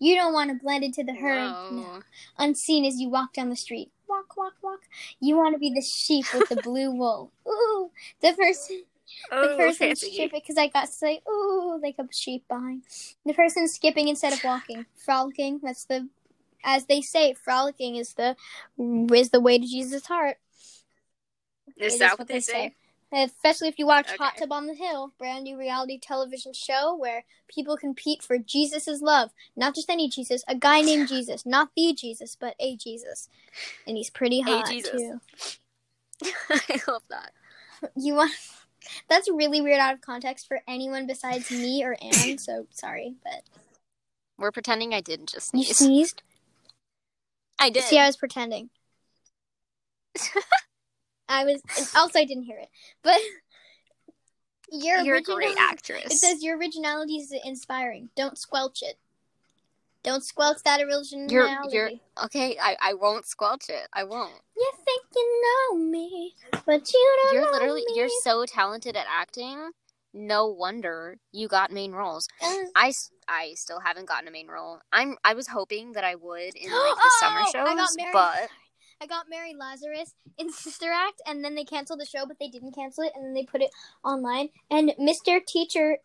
You 0.00 0.16
don't 0.16 0.32
want 0.32 0.50
to 0.50 0.56
blend 0.60 0.82
into 0.82 1.04
the 1.04 1.14
herd, 1.14 1.52
Whoa. 1.70 1.76
no. 1.76 2.00
unseen 2.38 2.84
as 2.84 2.98
you 2.98 3.08
walk 3.08 3.34
down 3.34 3.50
the 3.50 3.56
street. 3.56 3.92
Walk, 4.08 4.36
walk, 4.36 4.54
walk. 4.62 4.80
You 5.20 5.36
want 5.36 5.54
to 5.54 5.60
be 5.60 5.70
the 5.70 5.82
sheep 5.82 6.26
with 6.34 6.48
the 6.48 6.56
blue 6.56 6.90
wool. 6.96 7.30
Ooh, 7.46 7.92
the 8.20 8.32
person 8.32 8.82
the 9.30 9.50
Oh, 9.52 9.56
person 9.56 9.88
fancy. 9.88 10.12
skipping 10.12 10.40
because 10.40 10.56
I 10.58 10.68
got 10.68 10.86
to 10.86 10.92
say 10.92 11.20
ooh 11.28 11.78
like 11.82 11.96
a 11.98 12.06
sheep 12.12 12.46
behind. 12.48 12.82
The 13.26 13.34
person 13.34 13.68
skipping 13.68 14.08
instead 14.08 14.32
of 14.32 14.42
walking, 14.42 14.86
frolicking. 14.96 15.60
That's 15.62 15.84
the, 15.84 16.08
as 16.64 16.86
they 16.86 17.00
say, 17.00 17.34
frolicking 17.34 17.96
is 17.96 18.14
the 18.14 18.36
is 19.12 19.30
the 19.30 19.40
way 19.40 19.58
to 19.58 19.66
Jesus' 19.66 20.06
heart. 20.06 20.38
Is 21.76 21.94
It 21.94 21.98
that 22.00 22.12
is 22.12 22.18
what 22.18 22.28
they 22.28 22.40
say? 22.40 22.74
Especially 23.12 23.66
if 23.66 23.78
you 23.78 23.86
watch 23.86 24.08
Hot 24.18 24.36
Tub 24.36 24.52
on 24.52 24.66
the 24.66 24.74
Hill, 24.74 25.12
brand 25.18 25.42
new 25.42 25.58
reality 25.58 25.98
television 25.98 26.52
show 26.52 26.94
where 26.94 27.24
people 27.48 27.76
compete 27.76 28.22
for 28.22 28.38
Jesus' 28.38 29.02
love. 29.02 29.30
Not 29.56 29.74
just 29.74 29.90
any 29.90 30.08
Jesus, 30.08 30.44
a 30.46 30.54
guy 30.54 30.80
named 30.80 31.08
Jesus. 31.08 31.44
Not 31.44 31.70
the 31.76 31.92
Jesus, 31.92 32.36
but 32.38 32.54
a 32.60 32.76
Jesus. 32.76 33.28
And 33.86 33.96
he's 33.96 34.10
pretty 34.10 34.42
hot 34.42 34.66
Jesus. 34.66 34.92
too. 34.92 35.20
I 36.50 36.80
love 36.86 37.02
that. 37.10 37.32
You 37.96 38.12
want 38.12 38.32
That's 39.08 39.30
really 39.30 39.62
weird 39.62 39.80
out 39.80 39.94
of 39.94 40.02
context 40.02 40.46
for 40.46 40.60
anyone 40.68 41.06
besides 41.06 41.50
me 41.50 41.82
or 41.82 41.96
Anne, 42.02 42.36
so 42.36 42.66
sorry, 42.70 43.14
but 43.24 43.42
We're 44.36 44.52
pretending 44.52 44.92
I 44.92 45.00
didn't 45.00 45.30
just 45.30 45.48
sneeze. 45.48 45.68
you 45.68 45.74
sneeze. 45.74 45.88
sneezed? 45.88 46.22
I 47.60 47.70
did. 47.70 47.84
See, 47.84 47.98
I 47.98 48.06
was 48.06 48.16
pretending. 48.16 48.70
I 51.28 51.44
was 51.44 51.62
also 51.94 52.18
I 52.18 52.24
didn't 52.24 52.44
hear 52.44 52.58
it. 52.58 52.68
But 53.02 53.18
your 54.72 55.00
You're 55.02 55.16
a 55.16 55.22
great 55.22 55.56
actress. 55.58 56.06
It 56.06 56.18
says 56.18 56.42
your 56.42 56.58
originality 56.58 57.16
is 57.16 57.32
inspiring. 57.44 58.10
Don't 58.16 58.36
squelch 58.36 58.82
it. 58.82 58.98
Don't 60.02 60.24
squelch 60.24 60.62
that 60.64 60.80
originality. 60.80 61.34
You're 61.34 61.88
you're 61.88 61.90
okay. 62.24 62.56
I, 62.60 62.76
I 62.80 62.94
won't 62.94 63.26
squelch 63.26 63.68
it. 63.68 63.86
I 63.92 64.04
won't. 64.04 64.32
You 64.56 64.72
think 64.84 65.02
you 65.14 65.42
know 65.42 65.78
me, 65.78 66.34
but 66.64 66.90
you 66.92 67.18
don't 67.22 67.34
You're 67.34 67.52
literally 67.52 67.84
you're 67.94 68.08
so 68.22 68.46
talented 68.46 68.96
at 68.96 69.06
acting. 69.08 69.70
No 70.12 70.48
wonder 70.48 71.18
you 71.32 71.46
got 71.48 71.70
main 71.70 71.92
roles. 71.92 72.26
I, 72.42 72.92
I, 73.28 73.52
still 73.54 73.80
haven't 73.80 74.08
gotten 74.08 74.26
a 74.26 74.30
main 74.30 74.48
role. 74.48 74.80
I'm 74.92 75.16
I 75.24 75.34
was 75.34 75.46
hoping 75.46 75.92
that 75.92 76.04
I 76.04 76.16
would 76.16 76.56
in 76.56 76.70
like 76.72 76.96
the 76.96 77.10
summer 77.20 77.40
Oh, 77.40 77.50
shows, 77.52 77.96
I 77.98 78.10
but 78.12 78.48
I 79.02 79.06
got 79.06 79.30
Mary 79.30 79.54
Lazarus 79.58 80.14
in 80.36 80.52
Sister 80.52 80.90
Act, 80.92 81.22
and 81.26 81.42
then 81.42 81.54
they 81.54 81.64
canceled 81.64 82.00
the 82.00 82.06
show, 82.06 82.26
but 82.26 82.38
they 82.38 82.48
didn't 82.48 82.74
cancel 82.74 83.04
it, 83.04 83.12
and 83.14 83.24
then 83.24 83.32
they 83.32 83.44
put 83.44 83.62
it 83.62 83.70
online. 84.04 84.50
And 84.70 84.92
Mr. 85.00 85.40
Teacher, 85.46 85.98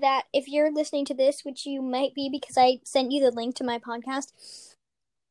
that 0.00 0.22
if 0.32 0.48
you're 0.48 0.72
listening 0.72 1.04
to 1.06 1.14
this, 1.14 1.42
which 1.44 1.66
you 1.66 1.82
might 1.82 2.14
be 2.14 2.30
because 2.30 2.56
I 2.56 2.78
sent 2.84 3.12
you 3.12 3.20
the 3.20 3.36
link 3.36 3.54
to 3.56 3.64
my 3.64 3.78
podcast, 3.78 4.32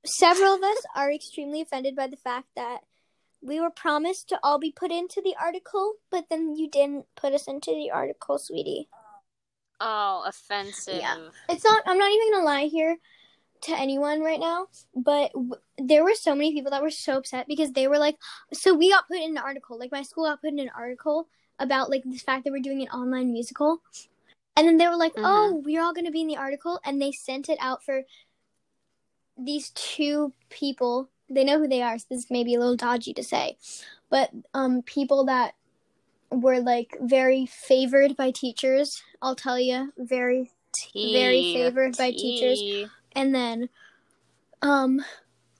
several 0.05 0.53
of 0.53 0.63
us 0.63 0.77
are 0.95 1.11
extremely 1.11 1.61
offended 1.61 1.95
by 1.95 2.05
the 2.05 2.17
fact 2.17 2.49
that 2.55 2.81
we 3.41 3.59
were 3.59 3.69
promised 3.69 4.29
to 4.29 4.39
all 4.43 4.59
be 4.59 4.71
put 4.71 4.91
into 4.91 5.21
the 5.21 5.35
article, 5.39 5.95
but 6.09 6.25
then 6.29 6.55
you 6.55 6.69
didn't 6.69 7.05
put 7.15 7.33
us 7.33 7.47
into 7.47 7.71
the 7.71 7.91
article, 7.91 8.37
sweetie. 8.37 8.89
oh, 9.79 10.23
offensive. 10.25 10.97
Yeah. 10.99 11.17
It's 11.49 11.63
not. 11.63 11.83
I'm 11.85 11.97
not 11.97 12.11
even 12.11 12.31
gonna 12.33 12.45
lie 12.45 12.65
here. 12.65 12.97
to 13.61 13.71
anyone 13.75 14.21
right 14.21 14.39
now, 14.39 14.67
but 14.95 15.33
w- 15.33 15.55
there 15.79 16.03
were 16.03 16.13
so 16.13 16.35
many 16.35 16.53
people 16.53 16.69
that 16.69 16.81
were 16.83 16.91
so 16.91 17.17
upset 17.17 17.47
because 17.47 17.71
they 17.71 17.87
were 17.87 17.97
like, 17.97 18.15
so 18.53 18.75
we 18.75 18.91
got 18.91 19.07
put 19.07 19.17
in 19.17 19.31
an 19.31 19.37
article, 19.39 19.79
like 19.79 19.91
my 19.91 20.03
school 20.03 20.25
got 20.25 20.39
put 20.41 20.51
in 20.53 20.59
an 20.59 20.69
article 20.77 21.27
about 21.57 21.89
like 21.89 22.03
the 22.05 22.19
fact 22.19 22.43
that 22.43 22.51
we're 22.51 22.61
doing 22.61 22.83
an 22.83 22.89
online 22.89 23.33
musical. 23.33 23.81
And 24.55 24.67
then 24.67 24.77
they 24.77 24.87
were 24.87 24.95
like, 24.95 25.13
Mhm. 25.15 25.23
"Oh, 25.25 25.61
we're 25.65 25.81
all 25.81 25.91
going 25.93 26.05
to 26.05 26.11
be 26.11 26.21
in 26.21 26.27
the 26.27 26.37
article." 26.37 26.79
And 26.85 27.01
they 27.01 27.11
sent 27.11 27.49
it 27.49 27.57
out 27.59 27.83
for 27.83 28.03
these 29.35 29.71
two 29.71 30.33
people. 30.49 31.09
They 31.29 31.43
know 31.43 31.59
who 31.59 31.67
they 31.67 31.81
are, 31.81 31.97
so 31.97 32.05
this 32.09 32.31
may 32.31 32.43
be 32.43 32.55
a 32.55 32.59
little 32.59 32.75
dodgy 32.75 33.13
to 33.13 33.23
say. 33.23 33.57
But 34.09 34.31
um 34.53 34.81
people 34.81 35.25
that 35.25 35.55
were 36.31 36.59
like 36.59 36.97
very 37.01 37.45
favored 37.45 38.15
by 38.15 38.31
teachers, 38.31 39.03
I'll 39.21 39.35
tell 39.35 39.59
you, 39.59 39.93
very 39.97 40.51
very 40.93 41.41
Tea. 41.41 41.53
favored 41.53 41.97
by 41.97 42.11
teachers, 42.11 42.89
and 43.13 43.33
then 43.33 43.69
um 44.61 45.01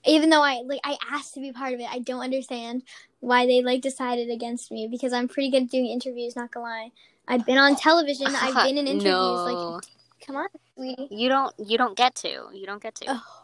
even 0.04 0.30
though 0.30 0.42
I 0.42 0.62
like 0.64 0.80
I 0.84 0.96
asked 1.10 1.34
to 1.34 1.40
be 1.40 1.52
part 1.52 1.74
of 1.74 1.80
it, 1.80 1.88
I 1.90 1.98
don't 1.98 2.22
understand 2.22 2.82
why 3.20 3.46
they 3.46 3.62
like 3.62 3.82
decided 3.82 4.30
against 4.30 4.70
me 4.70 4.88
because 4.90 5.12
I'm 5.12 5.28
pretty 5.28 5.50
good 5.50 5.64
at 5.64 5.70
doing 5.70 5.86
interviews, 5.86 6.36
not 6.36 6.50
gonna 6.50 6.66
lie. 6.66 6.90
I've 7.26 7.44
been 7.44 7.58
on 7.58 7.76
television, 7.76 8.28
I've 8.28 8.54
been 8.66 8.78
in 8.78 8.86
interviews, 8.86 9.04
no. 9.04 9.44
like 9.44 9.84
come 10.24 10.36
on, 10.36 10.48
sweetie. 10.74 11.08
you 11.10 11.28
don't 11.28 11.54
you 11.58 11.76
don't 11.76 11.96
get 11.96 12.14
to. 12.16 12.48
You 12.52 12.66
don't 12.66 12.82
get 12.82 12.94
to. 12.96 13.04
Oh, 13.08 13.42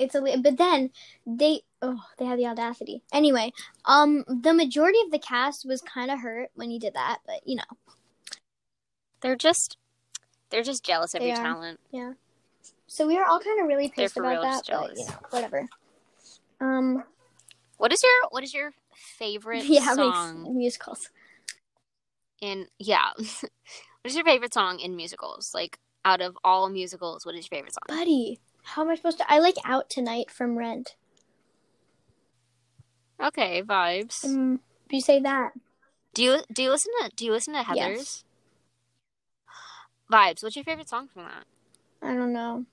it's 0.00 0.14
a 0.14 0.20
but 0.38 0.56
then 0.56 0.90
they 1.26 1.62
oh 1.82 2.00
they 2.18 2.24
had 2.24 2.38
the 2.38 2.46
audacity. 2.46 3.02
Anyway, 3.12 3.52
um 3.84 4.24
the 4.28 4.54
majority 4.54 4.98
of 5.04 5.10
the 5.12 5.18
cast 5.18 5.66
was 5.66 5.80
kind 5.82 6.10
of 6.10 6.20
hurt 6.20 6.50
when 6.54 6.70
he 6.70 6.78
did 6.78 6.94
that, 6.94 7.18
but 7.26 7.40
you 7.46 7.56
know 7.56 7.70
They're 9.20 9.36
just 9.36 9.76
they're 10.50 10.62
just 10.62 10.84
jealous 10.84 11.14
of 11.14 11.20
They 11.20 11.28
your 11.28 11.38
are. 11.38 11.42
talent. 11.42 11.80
so 12.86 13.06
we 13.06 13.16
were 13.16 13.24
all 13.24 13.38
kind 13.40 13.60
of 13.60 13.66
really 13.66 13.88
pissed 13.88 14.16
about 14.16 14.42
that, 14.42 14.62
but 14.68 14.96
you 14.96 15.04
know 15.06 15.12
whatever. 15.30 15.68
Um 16.60 17.04
What 17.76 17.92
is 17.92 18.00
your 18.02 18.12
what 18.30 18.42
is 18.42 18.52
your 18.54 18.72
favorite 18.94 19.64
yeah, 19.66 19.94
song 19.94 20.56
musicals. 20.56 21.08
in 22.40 22.66
yeah. 22.78 23.10
what 23.16 23.50
is 24.04 24.14
your 24.14 24.24
favorite 24.24 24.54
song 24.54 24.80
in 24.80 24.96
musicals? 24.96 25.52
Like 25.54 25.78
out 26.04 26.20
of 26.22 26.36
all 26.44 26.68
musicals, 26.70 27.26
what 27.26 27.34
is 27.34 27.46
your 27.50 27.58
favorite 27.58 27.74
song? 27.74 27.96
Buddy, 27.98 28.40
how 28.62 28.82
am 28.82 28.90
I 28.90 28.94
supposed 28.94 29.18
to? 29.18 29.30
I 29.32 29.38
like 29.38 29.56
Out 29.64 29.88
Tonight 29.90 30.30
from 30.30 30.56
Rent. 30.56 30.96
Okay, 33.22 33.62
vibes. 33.62 34.24
Um, 34.24 34.60
you 34.90 35.00
say 35.00 35.20
that? 35.20 35.52
Do 36.14 36.22
you 36.22 36.38
do 36.52 36.62
you 36.62 36.70
listen 36.70 36.92
to 37.02 37.10
do 37.14 37.24
you 37.24 37.32
listen 37.32 37.54
to 37.54 37.60
Heathers? 37.60 37.76
Yes. 37.76 38.24
Vibes. 40.10 40.42
What's 40.42 40.56
your 40.56 40.64
favorite 40.64 40.88
song 40.88 41.08
from 41.08 41.24
that? 41.24 41.44
I 42.02 42.14
don't 42.14 42.32
know. 42.32 42.64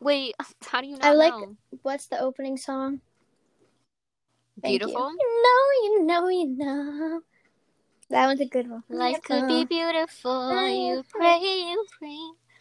Wait, 0.00 0.34
how 0.66 0.80
do 0.80 0.86
you 0.88 0.94
not 0.94 1.04
I 1.04 1.12
like- 1.12 1.32
know? 1.32 1.56
What's 1.82 2.06
the 2.06 2.20
opening 2.20 2.56
song? 2.56 3.00
Thank 4.62 4.80
Beautiful. 4.80 5.10
You. 5.10 5.18
you 5.18 5.42
know, 5.42 5.82
you 5.82 6.04
know, 6.06 6.28
you 6.28 6.46
know. 6.58 7.20
That 8.10 8.26
one's 8.26 8.40
a 8.40 8.46
good 8.46 8.68
one. 8.68 8.82
Life 8.88 9.22
could 9.22 9.46
be 9.46 9.64
beautiful. 9.64 10.50
You 10.68 11.02
pray, 11.08 11.38
you 11.40 11.86
pray. 11.98 12.18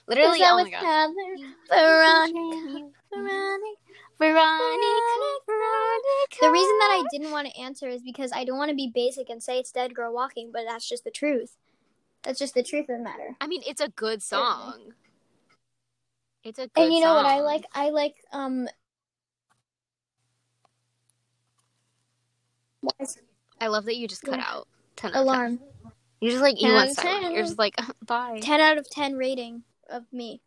Literally, 0.10 0.40
oh 0.44 0.58
my 0.58 0.70
god. 0.72 0.82
Veronica, 1.70 2.90
Veronica. 3.12 3.80
Veronica, 4.18 5.40
Veronica. 5.46 6.38
The 6.42 6.52
reason 6.52 6.78
that 6.80 6.92
I 6.92 7.04
didn't 7.12 7.32
want 7.32 7.48
to 7.48 7.60
answer 7.60 7.88
is 7.88 8.02
because 8.02 8.32
I 8.34 8.44
don't 8.44 8.58
want 8.58 8.70
to 8.70 8.76
be 8.76 8.92
basic 8.94 9.30
and 9.30 9.42
say 9.42 9.60
it's 9.60 9.72
Dead 9.72 9.94
Girl 9.94 10.12
Walking, 10.12 10.50
but 10.52 10.64
that's 10.68 10.90
just 10.90 11.04
the 11.04 11.12
truth. 11.12 11.58
That's 12.24 12.40
just 12.40 12.56
the 12.56 12.64
truth 12.64 12.90
of 12.90 12.98
the 12.98 13.04
matter. 13.04 13.36
I 13.40 13.46
mean, 13.46 13.62
it's 13.68 13.82
a 13.82 13.90
good 13.90 14.24
song. 14.24 14.94
It's 16.44 16.58
a 16.58 16.68
good 16.68 16.72
And 16.76 16.94
you 16.94 17.02
know 17.02 17.14
what 17.14 17.26
I 17.26 17.42
like? 17.42 17.66
I 17.74 17.92
like 17.92 18.16
um. 18.34 18.68
what 22.82 22.96
is 23.00 23.16
it? 23.16 23.24
I 23.62 23.68
love 23.68 23.86
that 23.86 23.96
you 23.98 24.08
just 24.08 24.24
cut 24.24 24.40
Yeah. 24.40 24.46
out. 24.48 24.68
10 24.96 25.12
out 25.12 25.12
of 25.12 25.16
10. 25.16 25.22
Alarm. 25.22 25.60
You're 26.20 26.32
just 26.32 26.42
like, 26.42 26.60
you 26.60 26.68
10 26.68 26.76
went 26.76 26.96
silent. 26.96 27.34
You're 27.34 27.44
just 27.44 27.60
like, 27.60 27.76
bye. 28.06 28.40
10 28.42 28.60
out 28.60 28.78
of 28.78 28.90
10 28.90 29.16
rating 29.16 29.64
of 29.90 30.04
me. 30.12 30.42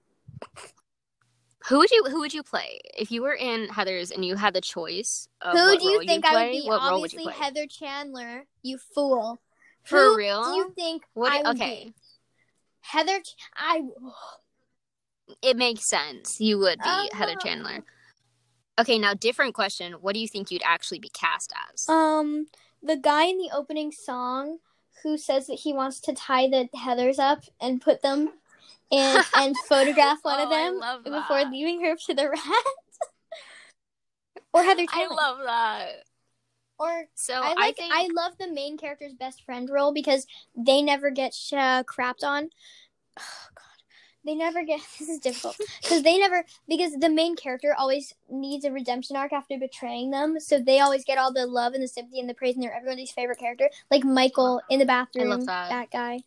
Who 1.68 1.78
would 1.78 1.90
you 1.90 2.05
Who 2.11 2.20
would 2.20 2.34
you 2.34 2.43
play 2.43 2.80
if 2.99 3.11
you 3.12 3.22
were 3.22 3.34
in 3.34 3.68
Heathers 3.68 4.12
and 4.12 4.24
you 4.24 4.34
had 4.36 4.55
the 4.55 4.61
choice? 4.61 5.28
Of 5.40 5.57
Who 5.57 5.78
do 5.78 5.84
you 5.86 5.99
think 6.01 6.24
you'd 6.24 6.34
I 6.34 6.45
would 6.47 6.51
be? 6.51 6.62
Would 6.66 6.74
you 6.74 6.80
Obviously, 6.80 7.22
play? 7.24 7.32
Heather 7.34 7.66
Chandler. 7.68 8.45
You 8.62 8.78
fool. 8.78 9.40
For 9.84 9.99
Who 9.99 10.16
real? 10.16 10.43
Do 10.45 10.51
you 10.57 10.72
think 10.74 11.05
What? 11.14 11.32
I 11.32 11.36
would 11.49 11.57
okay, 11.61 11.84
be? 11.86 11.95
Heather. 12.80 13.20
I. 13.57 13.82
it 15.40 15.57
makes 15.57 15.88
sense. 15.88 16.40
You 16.40 16.59
would 16.59 16.78
be 16.78 16.84
Uh, 16.88 17.05
Heather 17.12 17.36
Chandler. 17.36 17.84
Okay, 18.80 18.99
now 18.99 19.14
different 19.14 19.55
question. 19.55 19.93
What 19.95 20.14
do 20.14 20.20
you 20.20 20.26
think 20.28 20.51
you'd 20.51 20.62
actually 20.64 20.99
be 20.99 21.11
cast 21.11 21.53
as? 21.72 21.88
Um, 21.88 22.47
the 22.82 22.97
guy 22.97 23.26
in 23.26 23.38
the 23.38 23.51
opening 23.55 23.93
song 23.93 24.59
who 25.03 25.16
says 25.16 25.47
that 25.47 25.61
he 25.61 25.72
wants 25.72 26.01
to 26.01 26.12
tie 26.12 26.49
the 26.49 26.68
Heathers 26.74 27.18
up 27.18 27.45
and 27.61 27.80
put 27.80 28.03
them 28.03 28.30
in 28.93 29.22
and 29.36 29.57
photograph 29.68 30.18
one 30.22 30.38
of 30.38 30.49
Oh, 30.49 31.01
them 31.03 31.20
before 31.20 31.43
leaving 31.51 31.84
her 31.84 31.97
to 31.97 32.14
the 32.14 32.28
rats. 32.28 32.45
or 34.53 34.62
Heather 34.62 34.84
I 34.88 35.07
love 35.07 35.38
that. 35.45 36.05
or 36.78 37.05
So 37.14 37.34
I 37.34 37.55
I, 37.59 37.72
think 37.72 37.93
I 37.95 38.09
love 38.12 38.32
the 38.38 38.53
main 38.53 38.76
character's 38.76 39.14
best 39.14 39.45
friend 39.45 39.68
role 39.70 39.93
because 39.93 40.26
they 40.57 40.82
never 40.82 41.11
get 41.11 41.34
sh- 41.34 41.55
uh, 41.55 41.82
crapped 41.84 42.22
on. 42.22 42.51
Oh 43.18 43.47
god. 43.55 43.64
They 44.24 44.34
never 44.34 44.64
get 44.64 44.80
this 44.99 45.09
is 45.09 45.18
difficult 45.18 45.57
because 45.82 46.03
they 46.03 46.18
never 46.18 46.45
because 46.68 46.93
the 46.95 47.09
main 47.09 47.36
character 47.36 47.74
always 47.76 48.14
needs 48.30 48.64
a 48.64 48.72
redemption 48.72 49.16
arc 49.16 49.32
after 49.32 49.59
betraying 49.59 50.11
them, 50.11 50.40
so 50.40 50.59
they 50.59 50.80
always 50.80 51.05
get 51.05 51.18
all 51.18 51.32
the 51.32 51.47
love 51.47 51.74
and 51.74 51.82
the 51.82 51.88
sympathy 51.88 52.20
and 52.20 52.28
the 52.28 52.34
praise, 52.34 52.55
and 52.55 52.62
they're 52.62 52.74
everybody's 52.74 53.11
favorite 53.11 53.38
character. 53.38 53.68
Like 53.90 54.05
Michael 54.05 54.62
in 54.70 54.78
the 54.78 54.86
bathroom, 54.86 55.45
that. 55.47 55.90
guy. 55.90 56.20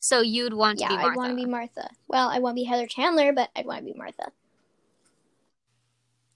So. 0.00 0.20
You'd 0.20 0.52
want 0.54 0.78
to 0.80 0.88
be 0.88 0.94
Martha? 0.94 1.04
Yeah, 1.06 1.10
I'd 1.12 1.16
want 1.16 1.30
to 1.30 1.36
be 1.36 1.46
Martha. 1.50 1.88
Well, 2.08 2.28
I 2.28 2.38
want 2.40 2.56
to 2.56 2.60
be 2.62 2.64
Heather 2.64 2.86
Chandler, 2.86 3.32
but 3.32 3.50
I'd 3.54 3.66
want 3.66 3.80
to 3.86 3.92
be 3.92 3.96
Martha. 3.96 4.32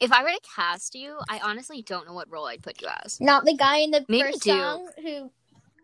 if 0.01 0.12
I 0.12 0.23
were 0.23 0.31
to 0.31 0.41
cast 0.55 0.95
you, 0.95 1.19
I 1.31 1.41
honestly 1.43 1.83
don't 1.83 2.07
know 2.07 2.12
what 2.15 2.31
role 2.31 2.47
I'd 2.47 2.62
put 2.62 2.81
you 2.83 2.89
as. 3.05 3.21
Not 3.21 3.45
the 3.45 3.55
guy 3.57 3.79
in 3.79 3.91
the 3.91 4.05
Maybe 4.09 4.33
first 4.33 4.43
Duke. 4.43 4.61
song 4.61 4.89
who 5.03 5.31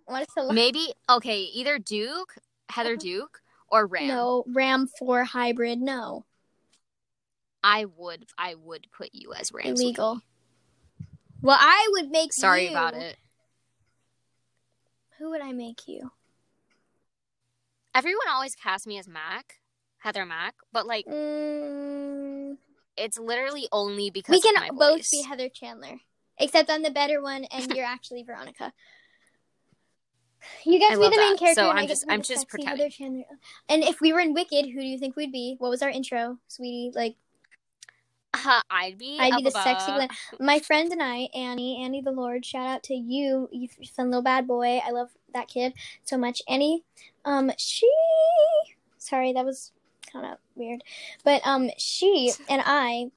wants 0.07 0.35
to. 0.35 0.53
Maybe 0.53 0.93
okay, 1.09 1.41
either 1.43 1.79
Duke, 1.79 2.37
Heather 2.69 2.91
uh-huh. 2.91 3.01
Duke, 3.01 3.41
or 3.69 3.87
Ram. 3.87 4.09
No, 4.09 4.45
Ram 4.49 4.87
Four 4.99 5.25
hybrid. 5.25 5.79
No, 5.81 6.25
I 7.65 7.87
would 7.97 8.27
I 8.37 8.57
would 8.57 8.87
put 8.93 9.11
you 9.13 9.33
as 9.33 9.53
Ram. 9.53 9.67
illegal. 9.67 10.21
Well, 11.41 11.57
I 11.59 11.89
would 11.93 12.11
make 12.11 12.33
Sorry 12.35 12.65
you- 12.65 12.71
about 12.71 12.95
it. 12.95 13.17
Who 15.19 15.31
would 15.31 15.41
I 15.41 15.53
make 15.53 15.87
you? 15.87 16.11
Everyone 17.95 18.29
always 18.31 18.55
casts 18.55 18.87
me 18.87 18.99
as 18.99 19.09
Mac, 19.09 19.57
Heather 19.99 20.25
Mac, 20.25 20.55
but 20.73 20.87
like 20.87 21.07
Mm, 21.07 22.57
it's 22.97 23.19
literally 23.19 23.67
only 23.73 24.11
because 24.11 24.33
we 24.35 24.41
can 24.41 24.55
both 24.77 24.99
voice. 24.99 25.11
be 25.11 25.23
Heather 25.23 25.49
Chandler, 25.49 25.99
except 26.39 26.71
I'm 26.71 26.83
the 26.83 26.91
better 26.91 27.21
one, 27.21 27.45
and 27.45 27.71
you're 27.77 27.85
actually 27.87 28.23
Veronica. 28.23 28.73
You 30.65 30.81
guys 30.81 30.93
I 30.93 30.97
be 30.97 31.11
the 31.11 31.17
main 31.17 31.33
that. 31.33 31.39
character. 31.39 31.63
So 31.63 31.71
I'm 31.71 31.87
just- 31.87 32.05
I'm 32.09 32.23
just 32.23 32.49
pretending. 32.49 32.79
Heather 32.79 32.91
Chandler. 32.91 33.25
And 33.69 33.83
if 33.85 34.01
we 34.01 34.13
were 34.13 34.21
in 34.21 34.33
Wicked, 34.33 34.65
who 34.67 34.81
do 34.81 34.87
you 34.87 34.99
think 34.99 35.15
we'd 35.17 35.33
be? 35.33 35.57
What 35.59 35.69
was 35.69 35.83
our 35.83 35.91
intro, 35.91 36.39
sweetie? 36.49 36.93
Like 36.95 37.17
Uh, 38.33 38.61
I'd 38.71 38.97
be 38.97 39.19
I'd 39.21 39.35
be 39.37 39.43
the 39.43 39.51
Elphaba. 39.51 39.63
sexy 39.65 39.93
Glenn. 39.93 40.09
My 40.39 40.59
friend 40.61 40.91
and 40.93 41.03
I, 41.03 41.29
Annie, 41.35 41.83
Annie 41.85 42.01
the 42.01 42.13
Lord. 42.13 42.47
Shout 42.47 42.67
out 42.67 42.83
to 42.85 42.95
you, 42.95 43.49
you 43.53 43.69
fun 43.95 44.07
little 44.07 44.23
bad 44.23 44.47
boy. 44.47 44.79
I 44.79 44.93
love 44.93 45.11
that 45.35 45.49
kid 45.49 45.75
so 46.05 46.17
much. 46.17 46.41
Annie, 46.49 46.85
um, 47.25 47.53
she. 47.57 47.89
Sorry, 48.99 49.33
that 49.33 49.45
was 49.45 49.73
kind 50.13 50.27
of 50.27 50.39
weird, 50.55 50.83
but 51.25 51.41
um, 51.45 51.71
she 51.79 52.33
and 52.49 52.63
I, 52.65 53.11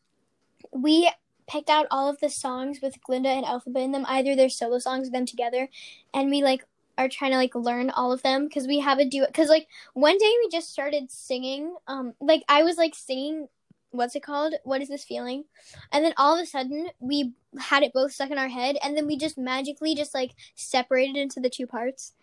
we 0.71 1.11
picked 1.47 1.69
out 1.69 1.87
all 1.91 2.09
of 2.09 2.19
the 2.19 2.29
songs 2.29 2.79
with 2.81 3.01
Glinda 3.03 3.29
and 3.29 3.45
Elphaba 3.45 3.83
in 3.83 3.91
them, 3.91 4.05
either 4.07 4.35
their 4.35 4.49
solo 4.49 4.79
songs 4.79 5.07
or 5.07 5.11
them 5.11 5.25
together, 5.25 5.69
and 6.13 6.29
we 6.29 6.41
like 6.43 6.65
are 6.97 7.09
trying 7.09 7.31
to 7.31 7.37
like 7.37 7.55
learn 7.55 7.89
all 7.89 8.11
of 8.11 8.21
them 8.23 8.45
because 8.45 8.67
we 8.67 8.79
have 8.79 8.99
a 8.99 9.05
duet. 9.05 9.27
Because 9.27 9.49
like 9.49 9.67
one 9.93 10.17
day 10.17 10.33
we 10.43 10.49
just 10.49 10.71
started 10.71 11.11
singing. 11.11 11.75
Um, 11.87 12.13
like 12.21 12.43
I 12.47 12.63
was 12.63 12.77
like 12.77 12.95
singing. 12.95 13.47
What's 13.91 14.15
it 14.15 14.23
called? 14.23 14.55
What 14.63 14.81
is 14.81 14.89
this 14.89 15.03
feeling? 15.03 15.43
And 15.91 16.03
then 16.03 16.15
all 16.17 16.35
of 16.35 16.41
a 16.41 16.47
sudden 16.47 16.87
we 16.99 17.33
had 17.59 17.83
it 17.83 17.93
both 17.93 18.11
stuck 18.11 18.31
in 18.31 18.39
our 18.39 18.47
head, 18.47 18.77
and 18.83 18.97
then 18.97 19.05
we 19.05 19.17
just 19.17 19.37
magically 19.37 19.95
just 19.95 20.13
like 20.13 20.31
separated 20.55 21.15
into 21.15 21.39
the 21.39 21.49
two 21.49 21.67
parts. 21.67 22.13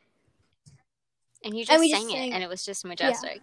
And 1.44 1.56
you 1.56 1.64
just 1.64 1.80
And 1.80 1.90
sang 1.90 1.90
just 1.90 2.10
it, 2.10 2.18
sang- 2.18 2.32
and 2.32 2.42
it 2.42 2.48
was 2.48 2.64
just 2.64 2.84
majestic. 2.84 3.42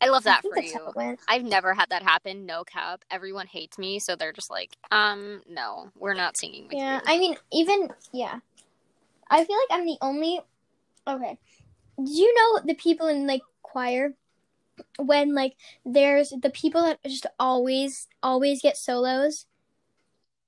I 0.00 0.08
love 0.08 0.24
that 0.24 0.42
I 0.44 0.48
for 0.48 0.60
you. 0.62 0.74
how 0.74 0.90
it 0.90 0.96
went. 0.96 1.20
I've 1.26 1.44
never 1.44 1.72
had 1.72 1.88
that 1.88 2.02
happen. 2.02 2.44
No 2.44 2.64
cap. 2.64 3.04
Everyone 3.10 3.46
hates 3.46 3.78
me, 3.78 3.98
so 3.98 4.14
they're 4.14 4.32
just 4.32 4.50
like, 4.50 4.76
um, 4.90 5.42
no, 5.48 5.90
we're 5.98 6.14
not 6.14 6.36
singing 6.36 6.64
with 6.68 6.76
Yeah, 6.76 6.96
you. 6.96 7.00
I 7.06 7.18
mean, 7.18 7.36
even 7.52 7.88
yeah, 8.12 8.40
I 9.30 9.44
feel 9.44 9.56
like 9.56 9.78
I'm 9.80 9.86
the 9.86 9.96
only. 10.02 10.40
Okay, 11.06 11.38
do 11.96 12.10
you 12.12 12.34
know 12.34 12.60
the 12.66 12.74
people 12.74 13.06
in 13.08 13.26
like 13.26 13.42
choir? 13.62 14.14
when 14.98 15.34
like 15.34 15.56
there's 15.86 16.34
the 16.42 16.50
people 16.50 16.82
that 16.82 17.02
just 17.04 17.26
always 17.40 18.08
always 18.22 18.60
get 18.60 18.76
solos 18.76 19.46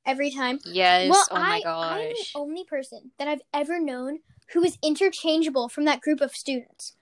every 0.04 0.30
time. 0.30 0.58
Yes. 0.66 1.08
well, 1.08 1.24
oh 1.30 1.38
my 1.40 1.62
I 1.64 1.94
I'm 1.94 2.08
the 2.10 2.26
only 2.34 2.64
person 2.64 3.12
that 3.18 3.26
I've 3.26 3.40
ever 3.54 3.80
known 3.80 4.18
who 4.52 4.64
is 4.64 4.78
interchangeable 4.82 5.68
from 5.68 5.84
that 5.84 6.00
group 6.00 6.20
of 6.20 6.34
students. 6.34 6.96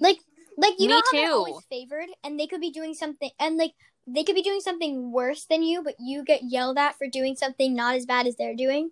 Like 0.00 0.18
like 0.58 0.74
you 0.78 0.86
Me 0.86 0.94
know 0.94 0.96
how 0.96 1.12
they're 1.12 1.26
too. 1.28 1.32
always 1.32 1.64
favored 1.70 2.08
and 2.24 2.38
they 2.40 2.46
could 2.46 2.60
be 2.60 2.70
doing 2.70 2.94
something 2.94 3.30
and 3.38 3.56
like 3.56 3.72
they 4.06 4.24
could 4.24 4.34
be 4.36 4.42
doing 4.42 4.60
something 4.60 5.10
worse 5.12 5.44
than 5.44 5.62
you, 5.62 5.82
but 5.82 5.96
you 5.98 6.24
get 6.24 6.42
yelled 6.44 6.78
at 6.78 6.96
for 6.96 7.08
doing 7.08 7.34
something 7.34 7.74
not 7.74 7.96
as 7.96 8.06
bad 8.06 8.26
as 8.26 8.36
they're 8.36 8.54
doing. 8.54 8.90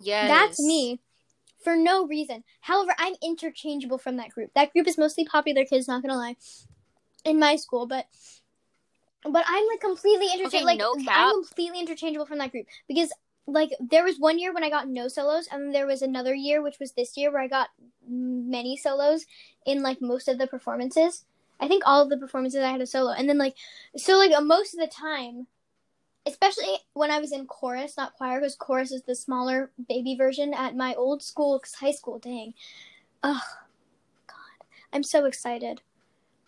Yes. 0.00 0.28
That's 0.28 0.60
me 0.60 1.00
for 1.62 1.76
no 1.76 2.06
reason. 2.06 2.44
However, 2.60 2.94
I'm 2.98 3.14
interchangeable 3.22 3.98
from 3.98 4.16
that 4.16 4.30
group. 4.30 4.50
That 4.54 4.72
group 4.72 4.86
is 4.86 4.98
mostly 4.98 5.24
popular 5.24 5.64
kids, 5.64 5.88
not 5.88 6.02
gonna 6.02 6.16
lie, 6.16 6.36
in 7.24 7.38
my 7.38 7.56
school, 7.56 7.86
but 7.86 8.06
but 9.22 9.44
I'm 9.46 9.66
like 9.68 9.80
completely 9.80 10.26
interchangeable. 10.34 10.66
like 10.66 10.78
no 10.78 10.94
I'm 11.08 11.32
completely 11.32 11.80
interchangeable 11.80 12.26
from 12.26 12.38
that 12.38 12.50
group 12.50 12.66
because 12.88 13.10
like 13.46 13.70
there 13.80 14.04
was 14.04 14.18
one 14.18 14.38
year 14.38 14.52
when 14.54 14.64
I 14.64 14.70
got 14.70 14.88
no 14.88 15.08
solos, 15.08 15.48
and 15.50 15.74
there 15.74 15.86
was 15.86 16.02
another 16.02 16.34
year, 16.34 16.62
which 16.62 16.78
was 16.80 16.92
this 16.92 17.16
year, 17.16 17.30
where 17.30 17.42
I 17.42 17.48
got 17.48 17.70
many 18.08 18.76
solos 18.76 19.26
in 19.66 19.82
like 19.82 20.00
most 20.00 20.28
of 20.28 20.38
the 20.38 20.46
performances. 20.46 21.24
I 21.60 21.68
think 21.68 21.82
all 21.86 22.02
of 22.02 22.10
the 22.10 22.16
performances 22.18 22.62
I 22.62 22.70
had 22.70 22.80
a 22.80 22.86
solo, 22.86 23.12
and 23.12 23.28
then 23.28 23.38
like 23.38 23.56
so 23.96 24.18
like 24.18 24.32
most 24.42 24.74
of 24.74 24.80
the 24.80 24.86
time, 24.86 25.46
especially 26.26 26.78
when 26.94 27.10
I 27.10 27.20
was 27.20 27.32
in 27.32 27.46
chorus, 27.46 27.96
not 27.96 28.14
choir, 28.16 28.40
because 28.40 28.56
chorus 28.56 28.92
is 28.92 29.02
the 29.02 29.14
smaller 29.14 29.70
baby 29.88 30.16
version 30.16 30.54
at 30.54 30.76
my 30.76 30.94
old 30.94 31.22
school, 31.22 31.58
'cause 31.60 31.74
high 31.74 31.92
school. 31.92 32.18
Dang, 32.18 32.54
oh 33.22 33.42
God, 34.26 34.66
I'm 34.92 35.02
so 35.04 35.26
excited. 35.26 35.82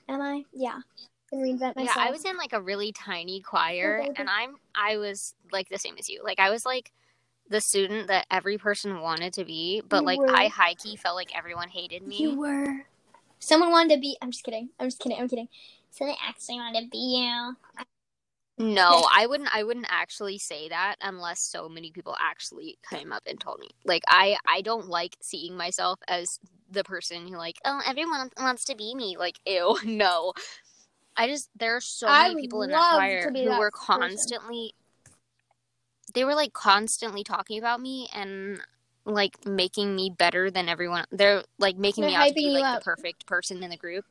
Am 0.09 0.20
I? 0.22 0.44
Yeah, 0.53 0.80
can 1.29 1.41
reinvent 1.41 1.77
myself. 1.77 1.97
Yeah, 1.97 2.05
I 2.05 2.11
was 2.11 2.24
in 2.24 2.37
like 2.37 2.53
a 2.53 2.61
really 2.61 2.93
tiny 2.93 3.43
oh, 3.45 3.49
choir, 3.49 4.01
Okay. 4.03 4.12
and 4.16 4.29
I'm 4.29 4.57
I 4.74 4.97
was 4.97 5.35
like 5.53 5.68
the 5.68 5.79
same 5.79 5.97
as 5.99 6.09
you. 6.09 6.22
Like 6.22 6.39
I 6.39 6.51
was 6.51 6.64
like 6.64 6.93
the 7.49 7.61
student 7.61 8.09
that 8.09 8.27
every 8.31 8.59
person 8.59 9.01
wanted 9.01 9.33
to 9.35 9.45
be, 9.45 9.83
but 9.89 10.01
You 10.01 10.07
like 10.07 10.18
were. 10.20 10.35
I 10.35 10.49
high 10.49 10.74
key 10.74 10.97
felt 10.97 11.16
like 11.16 11.37
everyone 11.37 11.68
hated 11.68 12.07
me. 12.07 12.18
You 12.18 12.39
were. 12.39 12.87
Someone 13.39 13.70
wanted 13.70 13.95
to 13.95 14.01
be. 14.01 14.16
I'm 14.20 14.31
just 14.31 14.45
kidding. 14.45 14.70
I'm 14.81 14.89
just 14.89 15.01
kidding. 15.01 15.18
I'm 15.18 15.29
kidding. 15.29 15.49
Someone 15.91 16.16
actually 16.27 16.57
wanted 16.57 16.85
to 16.85 16.89
be 16.89 16.99
you. 16.99 17.57
No, 18.59 19.07
I 19.14 19.27
wouldn't. 19.27 19.55
I 19.55 19.62
wouldn't 19.62 19.87
actually 19.89 20.39
say 20.39 20.68
that 20.68 20.97
unless 21.03 21.41
so 21.41 21.68
many 21.68 21.91
people 21.91 22.16
actually 22.20 22.79
came 22.89 23.12
up 23.12 23.22
and 23.27 23.39
told 23.39 23.61
me. 23.61 23.68
Like 23.85 24.03
I, 24.09 24.39
I 24.49 24.62
don't 24.62 24.89
like 24.89 25.16
seeing 25.20 25.57
myself 25.57 26.01
as 26.09 26.41
the 26.70 26.85
person 26.85 27.29
who 27.29 27.37
like, 27.37 27.57
oh, 27.64 27.81
everyone 27.87 28.31
wants 28.39 28.64
to 28.66 28.74
be 28.74 28.95
me. 28.95 29.16
Like, 29.18 29.39
ew, 29.47 29.79
no. 29.85 30.33
I 31.17 31.29
just 31.29 31.51
there 31.57 31.77
are 31.77 31.81
so 31.81 32.09
I 32.09 32.29
many 32.29 32.43
people 32.43 32.62
in 32.62 32.71
that 32.71 32.91
choir 32.91 33.31
who 33.33 33.45
that 33.45 33.59
were 33.59 33.71
person. 33.71 33.87
constantly. 34.01 34.75
They 36.14 36.25
were 36.25 36.35
like 36.35 36.53
constantly 36.53 37.25
talking 37.25 37.59
about 37.59 37.81
me 37.81 38.09
and 38.12 38.61
like 39.05 39.47
making 39.47 39.95
me 39.95 40.11
better 40.17 40.51
than 40.51 40.69
everyone. 40.69 41.05
They're 41.11 41.43
like 41.59 41.77
making 41.77 42.03
They're 42.03 42.11
me 42.11 42.17
out 42.17 42.29
to 42.29 42.35
be 42.35 42.51
like 42.51 42.64
up. 42.64 42.81
the 42.81 42.85
perfect 42.85 43.27
person 43.27 43.62
in 43.62 43.71
the 43.71 43.77
group 43.77 44.05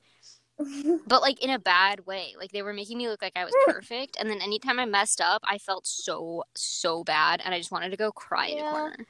but 1.07 1.21
like 1.21 1.43
in 1.43 1.49
a 1.49 1.59
bad 1.59 2.05
way. 2.05 2.35
Like 2.37 2.51
they 2.51 2.61
were 2.61 2.73
making 2.73 2.97
me 2.97 3.07
look 3.07 3.21
like 3.21 3.33
I 3.35 3.45
was 3.45 3.53
perfect, 3.65 4.17
and 4.19 4.29
then 4.29 4.41
anytime 4.41 4.79
I 4.79 4.85
messed 4.85 5.21
up, 5.21 5.41
I 5.45 5.57
felt 5.57 5.85
so 5.85 6.43
so 6.55 7.03
bad, 7.03 7.41
and 7.43 7.53
I 7.53 7.57
just 7.59 7.71
wanted 7.71 7.91
to 7.91 7.97
go 7.97 8.11
cry 8.11 8.47
in 8.47 8.59
a 8.59 8.63
corner. 8.69 9.05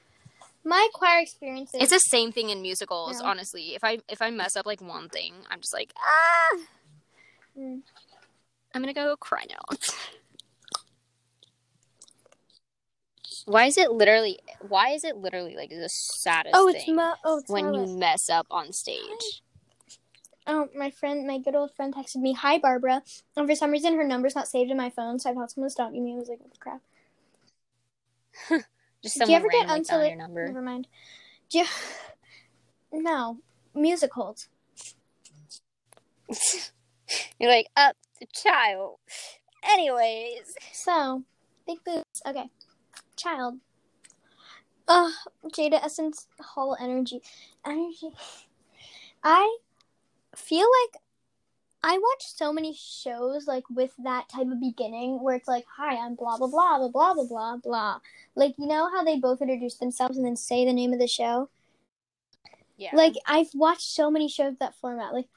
My 0.63 0.87
choir 0.93 1.19
experiences. 1.19 1.81
It's 1.81 1.91
the 1.91 1.99
same 1.99 2.31
thing 2.31 2.49
in 2.49 2.61
musicals, 2.61 3.19
Yeah. 3.21 3.29
honestly. 3.29 3.75
If 3.75 3.83
I 3.83 3.99
if 4.09 4.21
I 4.21 4.29
mess 4.31 4.55
up 4.55 4.65
like 4.65 4.81
one 4.81 5.09
thing, 5.09 5.33
I'm 5.49 5.61
just 5.61 5.73
like 5.73 5.93
ah, 5.97 6.57
Mm. 7.57 7.81
I'm 8.73 8.81
gonna 8.81 8.93
go 8.93 9.15
cry 9.17 9.45
now. 9.49 9.77
Why 13.45 13.65
is 13.65 13.77
it 13.77 13.91
literally? 13.91 14.39
Why 14.67 14.89
is 14.89 15.03
it 15.03 15.17
literally 15.17 15.55
like 15.55 15.69
the 15.69 15.89
saddest 15.89 16.55
oh, 16.55 16.67
it's 16.67 16.83
thing 16.83 16.95
my. 16.95 17.15
Oh, 17.23 17.39
it's 17.39 17.49
when 17.49 17.73
you 17.73 17.97
mess 17.97 18.29
up 18.29 18.47
on 18.49 18.73
stage? 18.73 19.41
Oh, 20.47 20.69
my 20.75 20.91
friend, 20.91 21.25
my 21.25 21.39
good 21.39 21.55
old 21.55 21.73
friend 21.75 21.93
texted 21.93 22.17
me, 22.17 22.33
"Hi, 22.33 22.57
Barbara," 22.57 23.03
and 23.35 23.47
for 23.47 23.55
some 23.55 23.71
reason 23.71 23.95
her 23.95 24.03
number's 24.03 24.35
not 24.35 24.47
saved 24.47 24.71
in 24.71 24.77
my 24.77 24.89
phone, 24.89 25.19
so 25.19 25.29
I 25.29 25.33
thought 25.33 25.51
someone 25.51 25.65
was 25.65 25.73
stalking 25.73 26.03
me. 26.03 26.13
I 26.13 26.17
was 26.17 26.29
like, 26.29 26.39
"What 26.39 26.51
the 26.51 26.59
crap?" 26.59 26.81
Just 29.03 29.19
Do 29.19 29.29
you 29.29 29.35
ever 29.35 29.47
get 29.49 29.67
randomly 29.67 29.83
found 29.83 30.01
unsoli- 30.01 30.07
your 30.09 30.17
number. 30.17 30.47
Never 30.47 30.61
mind. 30.61 30.87
Do 31.49 31.59
you... 31.59 31.65
No 32.91 33.39
musicals. 33.73 34.47
You're 37.39 37.51
like 37.51 37.67
up 37.75 37.95
the 38.19 38.27
child. 38.33 38.97
Anyways. 39.63 40.55
So, 40.73 41.23
big 41.67 41.83
boobs. 41.85 42.21
Okay. 42.25 42.49
Child. 43.15 43.59
Ugh, 44.87 45.13
Jada 45.47 45.83
Essence 45.83 46.27
Hall 46.39 46.77
Energy. 46.79 47.21
Energy. 47.65 48.09
I 49.23 49.57
feel 50.35 50.67
like 50.83 51.01
I 51.83 51.97
watch 51.97 52.25
so 52.25 52.51
many 52.51 52.73
shows 52.73 53.47
like 53.47 53.63
with 53.69 53.91
that 54.03 54.27
type 54.29 54.47
of 54.47 54.59
beginning 54.59 55.21
where 55.21 55.35
it's 55.35 55.47
like, 55.47 55.65
hi, 55.77 55.95
I'm 55.95 56.15
blah 56.15 56.37
blah 56.37 56.47
blah 56.47 56.77
blah 56.77 56.89
blah 56.89 57.13
blah 57.13 57.25
blah 57.25 57.57
blah. 57.57 57.99
Like 58.35 58.55
you 58.57 58.67
know 58.67 58.89
how 58.89 59.03
they 59.03 59.17
both 59.17 59.41
introduce 59.41 59.75
themselves 59.75 60.17
and 60.17 60.25
then 60.25 60.35
say 60.35 60.65
the 60.65 60.73
name 60.73 60.93
of 60.93 60.99
the 60.99 61.07
show? 61.07 61.49
Yeah. 62.77 62.89
Like 62.93 63.13
I've 63.27 63.49
watched 63.53 63.87
so 63.87 64.11
many 64.11 64.27
shows 64.27 64.55
that 64.59 64.75
format. 64.75 65.13
Like 65.13 65.27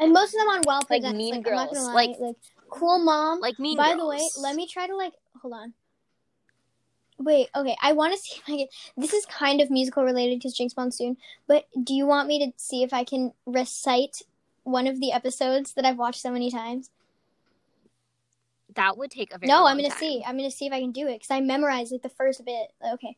and 0.00 0.12
most 0.12 0.34
of 0.34 0.40
them 0.40 0.48
on 0.48 0.62
Well 0.66 0.80
Like. 0.88 1.02
Mean 1.14 1.34
like, 1.36 1.44
Girls, 1.44 1.72
lie, 1.78 1.92
like- 1.92 2.18
like 2.18 2.36
Cool 2.70 2.98
Mom. 2.98 3.40
like 3.40 3.58
mean 3.58 3.76
By 3.76 3.94
Girls. 3.94 3.98
the 4.00 4.06
way, 4.06 4.28
let 4.42 4.54
me 4.56 4.66
try 4.66 4.86
to 4.86 4.96
like 4.96 5.14
hold 5.40 5.54
on. 5.54 5.72
Wait, 7.18 7.48
okay. 7.56 7.76
I 7.82 7.92
want 7.94 8.12
to 8.14 8.18
see 8.22 8.36
if 8.36 8.42
I 8.48 8.56
can. 8.58 8.66
This 8.96 9.12
is 9.12 9.26
kind 9.26 9.60
of 9.60 9.70
musical 9.70 10.04
related 10.04 10.38
because 10.38 10.54
Jinkx 10.56 10.76
Monsoon. 10.76 11.16
But 11.46 11.66
do 11.82 11.94
you 11.94 12.06
want 12.06 12.28
me 12.28 12.38
to 12.46 12.52
see 12.56 12.82
if 12.82 12.92
I 12.92 13.04
can 13.04 13.32
recite 13.46 14.22
one 14.64 14.86
of 14.86 15.00
the 15.00 15.12
episodes 15.12 15.72
that 15.74 15.84
I've 15.84 15.98
watched 15.98 16.20
so 16.20 16.30
many 16.30 16.50
times? 16.50 16.90
that 18.74 18.96
would 18.96 19.10
take 19.10 19.34
a 19.34 19.38
very 19.38 19.48
No, 19.48 19.66
I'm 19.66 19.76
gonna 19.76 19.88
time. 19.88 19.98
see. 19.98 20.22
I'm 20.24 20.36
gonna 20.36 20.50
see 20.52 20.66
if 20.66 20.72
I 20.72 20.80
can 20.80 20.92
do 20.92 21.08
it 21.08 21.14
because 21.14 21.30
I 21.32 21.40
memorized 21.40 21.90
like 21.90 22.02
the 22.02 22.08
first 22.08 22.44
bit. 22.44 22.72
Okay, 22.94 23.16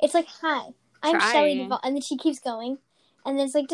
it's 0.00 0.12
like 0.12 0.26
hi, 0.26 0.66
I'm. 1.02 1.18
Shelly 1.20 1.56
Duvall, 1.56 1.80
and 1.82 1.94
then 1.96 2.02
she 2.02 2.16
keeps 2.18 2.40
going, 2.40 2.76
and 3.24 3.38
then 3.38 3.46
it's 3.46 3.54
like 3.54 3.70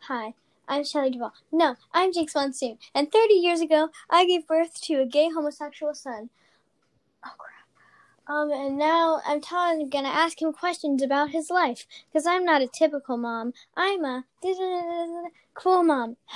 hi. 0.00 0.34
I'm 0.68 0.84
Shelly 0.84 1.10
Duvall. 1.10 1.32
No, 1.50 1.76
I'm 1.94 2.12
Jinkx 2.12 2.34
Monsoon. 2.34 2.78
And 2.94 3.10
30 3.10 3.34
years 3.34 3.60
ago, 3.60 3.88
I 4.10 4.26
gave 4.26 4.46
birth 4.46 4.80
to 4.82 5.00
a 5.00 5.06
gay 5.06 5.30
homosexual 5.30 5.94
son. 5.94 6.28
Oh 7.24 7.30
crap. 7.38 7.54
Um, 8.26 8.52
and 8.52 8.76
now 8.76 9.22
I'm 9.26 9.40
telling, 9.40 9.88
gonna 9.88 10.08
ask 10.08 10.40
him 10.42 10.52
questions 10.52 11.02
about 11.02 11.30
his 11.30 11.48
life 11.48 11.86
because 12.12 12.26
I'm 12.26 12.44
not 12.44 12.60
a 12.60 12.68
typical 12.68 13.16
mom. 13.16 13.54
I'm 13.76 14.04
a 14.04 14.24
cool 15.54 15.82
mom. 15.82 16.16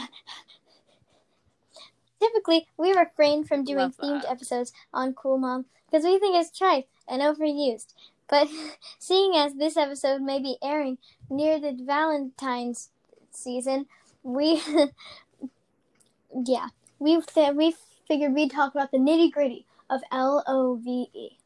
Typically, 2.23 2.69
we 2.79 2.93
refrain 2.93 3.45
from 3.45 3.65
doing 3.65 3.79
Love 3.79 3.97
themed 3.97 4.23
that. 4.23 4.31
episodes 4.31 4.73
on 4.95 5.13
Cool 5.13 5.39
Mom 5.39 5.65
because 5.91 6.05
we 6.05 6.21
think 6.21 6.37
it's 6.37 6.57
trite 6.57 6.87
and 7.09 7.21
overused. 7.21 7.95
But 8.29 8.49
seeing 8.99 9.37
as 9.37 9.55
this 9.55 9.77
episode 9.77 10.23
may 10.23 10.39
be 10.39 10.57
airing 10.63 10.99
near 11.29 11.59
the 11.59 11.77
Valentine's 11.85 12.91
season, 13.33 13.87
we, 14.23 14.63
yeah, 16.45 16.69
we 16.99 17.21
th- 17.21 17.55
we 17.55 17.75
figured 18.07 18.35
we'd 18.35 18.51
talk 18.51 18.75
about 18.75 18.91
the 18.91 18.99
nitty 18.99 19.33
gritty 19.33 19.67
of 19.91 20.03
L 20.11 20.43
O 20.47 20.77
V 20.77 21.09
E. 21.15 21.39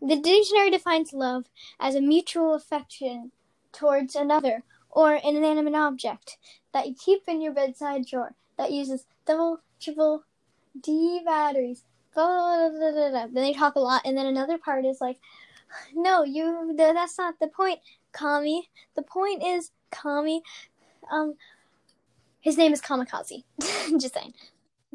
The 0.00 0.16
dictionary 0.16 0.70
defines 0.70 1.12
love 1.12 1.44
as 1.78 1.94
a 1.94 2.00
mutual 2.00 2.54
affection 2.54 3.30
towards 3.72 4.16
another 4.16 4.62
or 4.90 5.14
an 5.14 5.36
inanimate 5.36 5.74
object 5.74 6.38
that 6.72 6.86
you 6.86 6.94
keep 6.94 7.22
in 7.28 7.40
your 7.40 7.52
bedside 7.52 8.06
drawer 8.06 8.34
that 8.58 8.72
uses 8.72 9.06
double, 9.26 9.60
triple 9.80 10.24
D 10.80 11.20
batteries. 11.24 11.84
Blah, 12.14 12.68
blah, 12.68 12.90
blah. 12.92 13.26
Then 13.26 13.32
they 13.34 13.52
talk 13.52 13.76
a 13.76 13.80
lot, 13.80 14.02
and 14.04 14.16
then 14.16 14.26
another 14.26 14.58
part 14.58 14.84
is 14.84 15.00
like, 15.00 15.18
no, 15.94 16.24
you. 16.24 16.74
th- 16.76 16.94
That's 16.94 17.18
not 17.18 17.38
the 17.40 17.48
point, 17.48 17.80
Kami. 18.12 18.68
The 18.96 19.02
point 19.02 19.42
is 19.44 19.70
Kami. 19.90 20.42
Um, 21.10 21.34
his 22.42 22.58
name 22.58 22.72
is 22.72 22.82
Kamikaze. 22.82 23.44
Just 23.98 24.14
saying, 24.14 24.34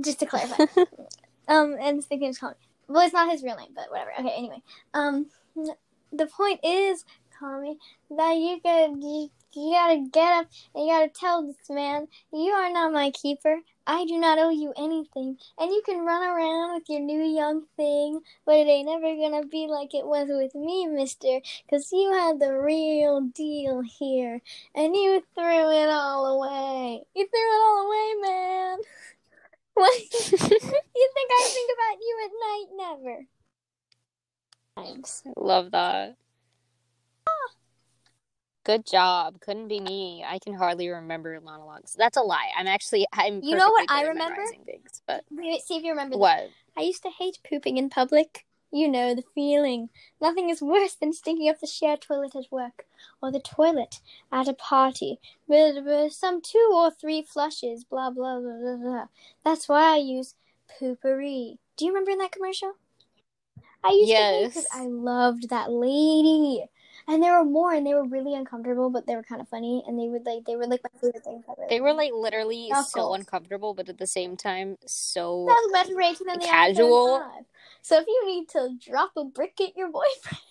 just 0.04 0.20
to 0.20 0.26
clarify. 0.26 0.66
um, 1.48 1.76
and 1.80 1.96
his 1.96 2.10
nickname 2.12 2.30
is 2.30 2.38
Kami. 2.38 2.54
Well, 2.88 3.04
it's 3.04 3.14
not 3.14 3.32
his 3.32 3.42
real 3.42 3.56
name, 3.56 3.72
but 3.76 3.90
whatever. 3.90 4.12
Okay, 4.20 4.34
anyway. 4.38 4.62
Um, 4.94 5.28
the 6.12 6.28
point 6.28 6.60
is, 6.64 7.04
Kami, 7.40 7.78
that 8.12 8.34
you 8.34 8.60
could 8.64 9.04
you, 9.04 9.30
you 9.54 9.72
gotta 9.72 10.06
get 10.12 10.32
up 10.34 10.48
and 10.76 10.86
you 10.86 10.92
gotta 10.92 11.10
tell 11.10 11.46
this 11.46 11.70
man, 11.70 12.08
you 12.32 12.52
are 12.52 12.72
not 12.72 12.94
my 12.94 13.12
keeper. 13.12 13.60
I 13.90 14.04
do 14.06 14.18
not 14.20 14.38
owe 14.38 14.50
you 14.50 14.74
anything, 14.78 15.38
and 15.58 15.72
you 15.72 15.82
can 15.86 16.06
run 16.06 16.22
around 16.22 16.74
with 16.76 16.90
your 16.90 17.00
new 17.00 17.24
young 17.24 17.66
thing, 17.78 18.20
but 18.46 18.58
it 18.58 18.68
ain't 18.68 18.90
ever 18.90 19.16
gonna 19.16 19.46
be 19.48 19.68
like 19.68 19.94
it 19.96 20.06
was 20.06 20.28
with 20.30 20.54
me, 20.56 20.88
mister, 20.88 21.40
'cause 21.70 21.90
you 21.94 22.12
had 22.12 22.38
the 22.40 22.52
real 22.54 23.22
deal 23.22 23.82
here, 23.82 24.42
and 24.76 24.94
you 24.94 25.24
threw 25.34 25.72
it 25.72 25.90
all 25.90 26.26
away. 26.26 27.06
You 27.16 27.28
threw 27.28 27.40
it 27.40 27.62
all 27.66 27.88
away, 27.88 28.14
man. 28.22 28.80
What? 29.74 29.94
you 30.02 30.38
think 31.14 31.32
I 31.32 31.50
think 31.54 31.72
about 31.74 31.98
you 32.02 32.20
at 32.26 32.32
night? 32.48 32.66
Never. 33.06 33.28
Thanks. 34.76 35.24
Love 35.38 35.72
that. 35.72 36.16
Ah. 37.28 37.52
Good 38.68 38.86
job. 38.86 39.40
Couldn't 39.40 39.70
be 39.70 39.80
me. 39.80 40.26
I 40.28 40.40
can 40.40 40.54
hardly 40.54 40.90
remember 40.90 41.40
monologues. 41.40 41.96
That's 41.98 42.18
a 42.18 42.22
lie. 42.22 42.50
I'm 42.58 42.68
actually 42.68 43.08
I'm. 43.14 43.42
You 43.42 43.56
know 43.56 43.70
what 43.70 43.90
I 43.90 44.04
remember? 44.04 44.44
Things, 44.66 45.02
but 45.08 45.24
Wait, 45.32 45.62
see 45.62 45.78
if 45.78 45.84
you 45.84 45.92
remember 45.92 46.16
this. 46.16 46.20
what? 46.20 46.50
I 46.78 46.82
used 46.82 47.02
to 47.04 47.10
hate 47.10 47.40
pooping 47.50 47.78
in 47.78 47.90
public. 47.90 48.46
You 48.70 48.90
know 48.90 49.16
the 49.16 49.24
feeling. 49.34 49.88
Nothing 50.22 50.50
is 50.50 50.62
worse 50.62 50.96
than 50.96 51.14
stinking 51.14 51.50
up 51.50 51.62
the 51.62 51.66
shared 51.68 52.02
toilet 52.02 52.36
at 52.36 52.52
work 52.52 52.86
or 53.22 53.32
the 53.32 53.40
toilet 53.40 54.02
at 54.34 54.50
a 54.50 54.54
party. 54.54 55.22
With, 55.48 55.86
with 55.86 56.12
some 56.12 56.42
two 56.42 56.70
or 56.74 56.92
three 56.92 57.22
flushes, 57.22 57.86
blah, 57.86 58.10
blah, 58.10 58.42
blah, 58.42 58.58
blah, 58.58 58.76
blah. 58.76 59.06
That's 59.46 59.70
why 59.70 59.94
I 59.94 59.98
use 60.00 60.36
Poo-Pourri. 60.78 61.58
Do 61.78 61.86
you 61.86 61.94
remember 61.94 62.22
that 62.22 62.34
commercial? 62.34 62.74
I 63.82 63.92
used 63.92 64.12
to 64.12 64.48
because 64.50 64.56
Yes. 64.56 64.68
I 64.74 64.88
loved 64.88 65.50
that 65.50 65.72
lady. 65.72 66.66
And 67.10 67.24
there 67.24 67.40
were 67.40 67.46
more, 67.46 67.74
and 67.74 67.88
they 67.88 67.94
were 67.94 68.04
really 68.04 68.36
uncomfortable, 68.36 68.90
but 68.90 69.08
they 69.08 69.16
were 69.16 69.24
kind 69.24 69.40
of 69.40 69.48
funny, 69.48 69.82
and 69.88 69.98
they 69.98 70.10
would 70.10 70.26
like 70.26 70.44
they 70.46 70.58
were 70.58 70.68
like 70.68 70.82
my 70.84 70.90
favorite 71.00 71.24
things. 71.24 71.46
They 71.70 71.80
were 71.80 71.94
like 71.94 72.12
literally 72.14 72.70
so 72.90 73.14
uncomfortable, 73.14 73.74
but 73.74 73.88
at 73.88 73.98
the 73.98 74.08
same 74.08 74.36
time 74.36 74.78
so. 74.86 75.46
That's 75.72 75.90
better 75.90 76.24
than 76.26 76.40
the 76.40 76.46
Casual. 76.46 77.20
iPhone 77.20 77.36
5. 77.36 77.44
So 77.82 78.00
if 78.00 78.08
you 78.08 78.26
need 78.26 78.50
to 78.50 78.78
drop 78.86 79.12
a 79.16 79.24
brick 79.24 79.60
at 79.62 79.78
your 79.78 79.90
boyfriend, 79.90 80.42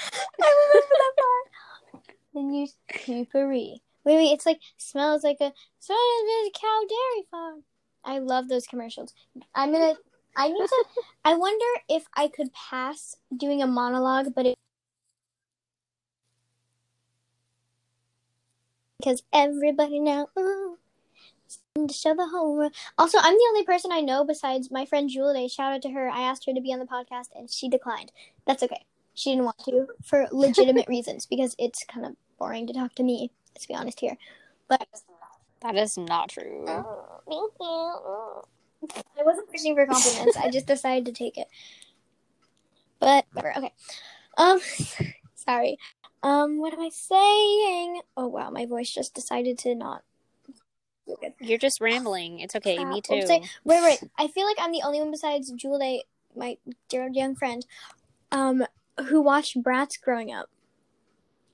I 0.42 0.66
remember 0.68 0.94
that 0.98 1.12
part. 1.16 2.04
Then 2.34 2.52
use 2.52 2.74
Poo-Pourri. 2.92 3.80
Wait, 4.04 4.16
wait, 4.16 4.32
it's 4.32 4.46
like 4.46 4.60
smells 4.78 5.22
like 5.22 5.36
a 5.40 5.52
smells 5.78 6.00
like 6.42 6.52
a 6.54 6.58
cow 6.58 6.80
dairy 6.88 7.26
farm. 7.30 7.62
I 8.04 8.18
love 8.18 8.48
those 8.48 8.66
commercials. 8.66 9.14
I'm 9.54 9.70
gonna. 9.70 9.94
I 10.36 10.48
need 10.48 10.66
to. 10.66 10.84
I 11.24 11.34
wonder 11.34 11.66
if 11.88 12.04
I 12.16 12.28
could 12.28 12.52
pass 12.52 13.16
doing 13.36 13.62
a 13.62 13.66
monologue, 13.66 14.34
but 14.34 14.46
it. 14.46 14.58
Because 18.98 19.22
everybody 19.32 20.00
now, 20.00 20.28
ooh, 20.38 20.76
to 21.86 21.94
show 21.94 22.14
the 22.14 22.28
whole 22.28 22.56
world. 22.56 22.74
Also, 22.96 23.18
I'm 23.18 23.34
the 23.34 23.46
only 23.50 23.64
person 23.64 23.92
I 23.92 24.00
know 24.00 24.24
besides 24.24 24.70
my 24.70 24.84
friend 24.84 25.08
Julie. 25.08 25.48
Shout 25.48 25.72
out 25.72 25.82
to 25.82 25.90
her. 25.90 26.08
I 26.08 26.22
asked 26.22 26.46
her 26.46 26.52
to 26.52 26.60
be 26.60 26.72
on 26.72 26.80
the 26.80 26.84
podcast 26.84 27.28
and 27.34 27.50
she 27.50 27.68
declined. 27.68 28.12
That's 28.46 28.62
okay. 28.62 28.84
She 29.14 29.30
didn't 29.30 29.44
want 29.44 29.58
to 29.66 29.86
for 30.04 30.26
legitimate 30.32 30.88
reasons 30.88 31.26
because 31.26 31.54
it's 31.58 31.84
kind 31.84 32.06
of 32.06 32.16
boring 32.38 32.66
to 32.66 32.72
talk 32.72 32.94
to 32.96 33.02
me. 33.02 33.30
Let's 33.54 33.66
be 33.66 33.74
honest 33.74 34.00
here. 34.00 34.16
But 34.68 34.86
That 35.62 35.76
is 35.76 35.96
not 35.96 36.30
true. 36.30 36.64
Oh, 36.68 37.20
thank 37.28 37.52
you. 37.60 38.98
I 39.18 39.24
wasn't 39.24 39.50
fishing 39.50 39.74
for 39.74 39.86
compliments. 39.86 40.36
I 40.36 40.50
just 40.50 40.66
decided 40.66 41.06
to 41.06 41.12
take 41.12 41.38
it. 41.38 41.48
But 43.00 43.26
whatever. 43.32 43.58
Okay. 43.58 43.72
Um, 44.36 44.60
sorry. 45.34 45.78
Um, 46.22 46.58
what 46.58 46.72
am 46.72 46.80
I 46.80 46.90
saying? 46.90 48.00
Oh 48.16 48.26
wow, 48.26 48.50
my 48.50 48.66
voice 48.66 48.90
just 48.90 49.14
decided 49.14 49.58
to 49.58 49.74
not. 49.74 50.02
Okay. 51.08 51.34
You're 51.40 51.58
just 51.58 51.80
rambling. 51.80 52.40
It's 52.40 52.54
okay. 52.56 52.76
Crap. 52.76 52.88
Me 52.88 53.00
too. 53.00 53.14
Wait, 53.24 53.48
wait. 53.64 54.00
I 54.18 54.28
feel 54.28 54.46
like 54.46 54.58
I'm 54.60 54.72
the 54.72 54.82
only 54.82 54.98
one 55.00 55.10
besides 55.10 55.50
Julie, 55.52 56.04
my 56.36 56.58
dear 56.88 57.08
young 57.08 57.34
friend, 57.34 57.64
um, 58.30 58.64
who 59.08 59.22
watched 59.22 59.62
Bratz 59.62 60.00
growing 60.00 60.32
up. 60.32 60.50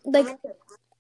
Like, 0.05 0.27
Okay. 0.27 0.39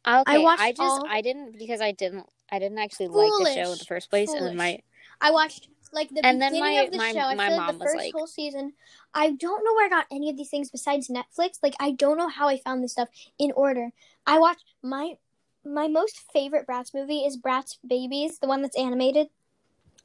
I 0.06 0.36
I, 0.58 0.72
just 0.72 0.80
all- 0.80 1.06
I 1.08 1.20
didn't 1.22 1.58
because 1.58 1.80
I 1.80 1.92
didn't 1.92 2.26
I 2.50 2.58
didn't 2.58 2.78
actually 2.78 3.08
like 3.08 3.30
the 3.38 3.54
show 3.54 3.72
in 3.72 3.78
the 3.78 3.84
first 3.86 4.10
place, 4.10 4.32
and 4.32 4.56
my 4.56 4.80
I 5.20 5.30
watched 5.30 5.68
like 5.94 6.08
the 6.10 6.24
And 6.26 6.38
beginning 6.40 6.60
my- 6.60 6.70
of 6.82 6.90
the 6.90 6.96
my- 6.98 7.12
show. 7.12 7.18
I 7.20 7.36
feel 7.48 7.56
like 7.56 7.78
the 7.78 7.84
first 7.84 7.96
like- 7.96 8.12
whole 8.12 8.26
season. 8.26 8.72
I 9.14 9.30
don't 9.30 9.64
know 9.64 9.72
where 9.74 9.86
I 9.86 9.88
got 9.88 10.06
any 10.10 10.28
of 10.30 10.36
these 10.36 10.50
things 10.50 10.70
besides 10.70 11.08
Netflix. 11.08 11.58
Like 11.62 11.74
I 11.80 11.92
don't 11.92 12.16
know 12.18 12.28
how 12.28 12.48
I 12.48 12.58
found 12.58 12.82
this 12.82 12.92
stuff 12.92 13.08
in 13.38 13.52
order. 13.52 13.90
I 14.26 14.38
watched 14.38 14.64
my 14.82 15.16
my 15.64 15.88
most 15.88 16.18
favorite 16.32 16.66
Bratz 16.66 16.92
movie 16.92 17.20
is 17.24 17.38
Bratz 17.38 17.78
Babyz, 17.88 18.38
the 18.40 18.46
one 18.46 18.60
that's 18.60 18.76
animated. 18.76 19.28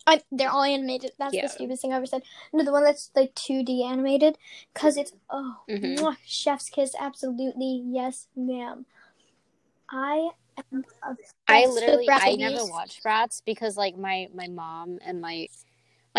I, 0.07 0.23
they're 0.31 0.49
all 0.49 0.63
animated. 0.63 1.11
That's 1.19 1.33
Yeah. 1.35 1.41
the 1.43 1.49
stupidest 1.49 1.81
thing 1.81 1.91
I 1.93 1.97
ever 1.97 2.05
said. 2.05 2.23
No, 2.53 2.63
the 2.63 2.71
one 2.71 2.83
that's 2.85 3.11
like 3.15 3.35
2D 3.35 3.83
animated, 3.83 4.37
cause 4.73 4.95
it's 4.95 5.11
oh, 5.29 5.57
Mhm. 5.69 5.99
mwah, 5.99 6.15
chef's 6.25 6.69
kiss. 6.69 6.95
Absolutely, 6.97 7.83
yes, 7.85 8.27
ma'am. 8.35 8.85
I 9.89 10.29
am 10.71 10.85
obsessed 11.03 11.35
I 11.47 11.65
literally 11.65 12.07
I 12.09 12.35
never 12.35 12.65
watched 12.65 13.03
Bratz 13.03 13.41
because 13.45 13.75
like 13.77 13.97
my 13.97 14.29
my 14.33 14.47
mom 14.47 14.99
and 15.05 15.19
my 15.21 15.47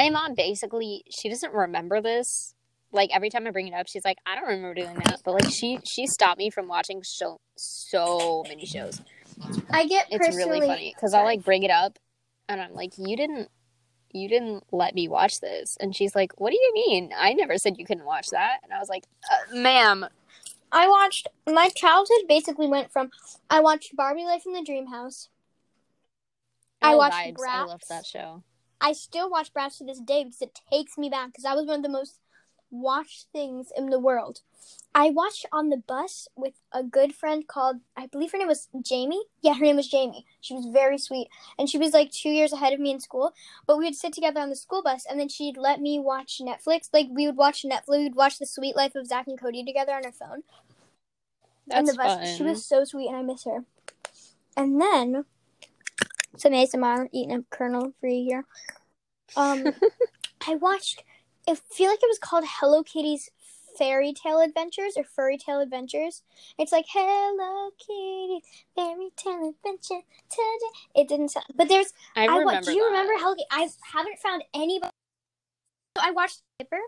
my 0.01 0.11
mom 0.11 0.35
basically 0.35 1.05
she 1.11 1.29
doesn't 1.29 1.53
remember 1.53 2.01
this. 2.01 2.55
Like 2.93 3.11
every 3.15 3.31
time 3.31 3.47
I 3.47 3.51
bring 3.51 3.69
it 3.69 3.75
up, 3.75 3.87
she's 3.87 4.05
like, 4.05 4.19
I 4.27 4.35
don't 4.35 4.49
remember 4.49 4.75
doing 4.75 4.97
that. 5.05 5.21
But 5.25 5.35
like 5.35 5.51
she 5.51 5.79
she 5.85 6.07
stopped 6.07 6.39
me 6.39 6.51
from 6.51 6.67
watching 6.67 7.03
so 7.05 7.41
so 7.57 8.45
many 8.49 8.67
shows. 8.67 9.01
I 9.73 9.87
get 9.87 10.09
It's 10.11 10.37
really 10.37 10.61
funny 10.61 10.93
because 10.95 11.15
I'll 11.15 11.25
like 11.25 11.45
bring 11.45 11.63
it 11.63 11.71
up, 11.71 11.99
and 12.49 12.61
I'm 12.61 12.75
like, 12.75 12.93
you 12.99 13.17
didn't 13.17 13.49
you 14.13 14.29
didn't 14.29 14.65
let 14.73 14.95
me 14.95 15.07
watch 15.07 15.41
this, 15.41 15.77
and 15.81 15.95
she's 15.95 16.17
like, 16.17 16.33
what 16.41 16.51
do 16.51 16.57
you 16.57 16.73
mean? 16.75 17.13
I 17.17 17.33
never 17.33 17.59
said 17.59 17.79
you 17.79 17.87
couldn't 17.87 18.05
watch 18.05 18.31
that, 18.31 18.59
and 18.65 18.73
I 18.73 18.79
was 18.79 18.89
like, 18.89 19.05
uh, 19.31 19.55
ma'am. 19.57 20.07
I 20.73 20.89
watched 20.89 21.27
my 21.47 21.69
childhood 21.69 22.29
basically 22.29 22.69
went 22.69 22.93
from 22.93 23.11
I 23.49 23.61
watched 23.61 23.95
Barbie 23.97 24.25
Life 24.25 24.45
in 24.47 24.53
the 24.53 24.63
Dream 24.63 24.87
House. 24.87 25.29
I 26.83 26.95
Oh, 26.95 26.99
watched 26.99 27.17
vibes. 27.17 27.37
I 27.49 27.65
loved 27.65 27.89
that 27.89 28.07
show. 28.07 28.43
I 28.81 28.93
still 28.93 29.31
watch 29.31 29.53
Bratz 29.53 29.79
to 29.79 29.85
this 29.85 30.01
day 30.01 30.25
because 30.25 30.43
it 30.43 30.59
takes 30.71 30.97
me 30.97 31.09
back 31.11 31.29
because 31.29 31.45
that 31.45 31.57
was 31.57 31.67
one 31.67 31.77
of 31.77 31.83
the 31.83 31.89
most 31.89 32.19
watched 32.71 33.27
things 33.33 33.69
in 33.77 33.91
the 33.91 33.99
world. 33.99 34.41
I 34.95 35.11
watched 35.11 35.47
on 35.53 35.71
the 35.71 35.77
bus 35.77 36.29
with 36.37 36.55
a 36.73 36.83
good 36.83 37.15
friend 37.15 37.47
called 37.47 37.81
I 37.97 38.07
believe 38.07 38.33
her 38.33 38.39
name 38.39 38.49
was 38.49 38.69
Jamie. 38.83 39.23
Yeah, 39.41 39.55
her 39.55 39.65
name 39.65 39.77
was 39.77 39.89
Jamie. 39.89 40.27
She 40.41 40.55
was 40.55 40.67
very 40.67 40.99
sweet 40.99 41.29
and 41.59 41.69
she 41.69 41.79
was 41.79 41.93
like 41.93 42.11
2 42.11 42.29
years 42.29 42.53
ahead 42.53 42.73
of 42.73 42.81
me 42.81 42.91
in 42.91 43.01
school, 43.01 43.33
but 43.67 43.79
we 43.79 43.85
would 43.85 43.97
sit 43.97 44.13
together 44.13 44.41
on 44.41 44.51
the 44.51 44.57
school 44.57 44.83
bus 44.83 45.07
and 45.09 45.19
then 45.19 45.29
she'd 45.29 45.57
let 45.57 45.81
me 45.81 45.99
watch 45.99 46.41
Netflix. 46.41 46.89
Like 46.93 47.09
we 47.11 47.27
would 47.27 47.37
watch 47.37 47.65
Netflix, 47.65 47.89
we 47.89 48.05
would 48.05 48.17
watch 48.17 48.39
The 48.39 48.47
Sweet 48.47 48.77
Life 48.77 48.95
of 48.95 49.07
Zach 49.07 49.27
and 49.27 49.41
Cody 49.41 49.65
together 49.65 49.93
on 49.93 50.05
her 50.05 50.13
phone. 50.13 50.43
That's 51.67 51.79
and 51.79 51.89
the 51.89 52.03
bus. 52.03 52.17
fun. 52.17 52.37
She 52.37 52.43
was 52.43 52.67
so 52.67 52.85
sweet, 52.85 53.09
and 53.09 53.17
I 53.17 53.23
miss 53.23 53.45
her. 53.45 53.65
And 54.57 54.81
then 54.81 55.25
some 56.37 56.53
ASMR 56.53 57.09
eating 57.13 57.33
a 57.37 57.43
kernel 57.51 57.87
for 57.87 57.93
free 58.01 58.25
here. 58.25 58.45
Um, 59.37 59.65
I 60.47 60.55
watched. 60.57 61.03
I 61.49 61.55
feel 61.55 61.89
like 61.91 62.03
it 62.03 62.09
was 62.09 62.19
called 62.19 62.45
Hello 62.47 62.83
Kitty's 62.83 63.31
Fairy 63.79 64.13
Tale 64.13 64.41
Adventures 64.41 64.95
or 64.97 65.05
Furry 65.05 65.39
Tale 65.39 65.61
Adventures. 65.61 66.23
It's 66.59 66.73
like 66.73 66.85
Hello 66.93 67.71
Kitty 67.79 68.45
Fairy 68.77 69.11
Tale 69.17 69.55
Adventure 69.55 70.05
today. 70.29 70.71
It 70.95 71.09
didn't 71.09 71.31
sound, 71.31 71.47
but 71.57 71.69
there's. 71.69 71.93
I 72.15 72.25
I, 72.25 72.27
remember. 72.27 72.45
wa- 72.45 72.61
do 72.61 72.73
you 72.73 72.83
that. 72.83 72.89
remember 72.89 73.13
Hello 73.17 73.35
Kitty? 73.35 73.47
I 73.51 73.69
haven't 73.93 74.19
found 74.19 74.45
anybody. 74.55 74.91
So 75.97 76.03
I 76.05 76.11
watched 76.13 76.43
Skipper. 76.61 76.81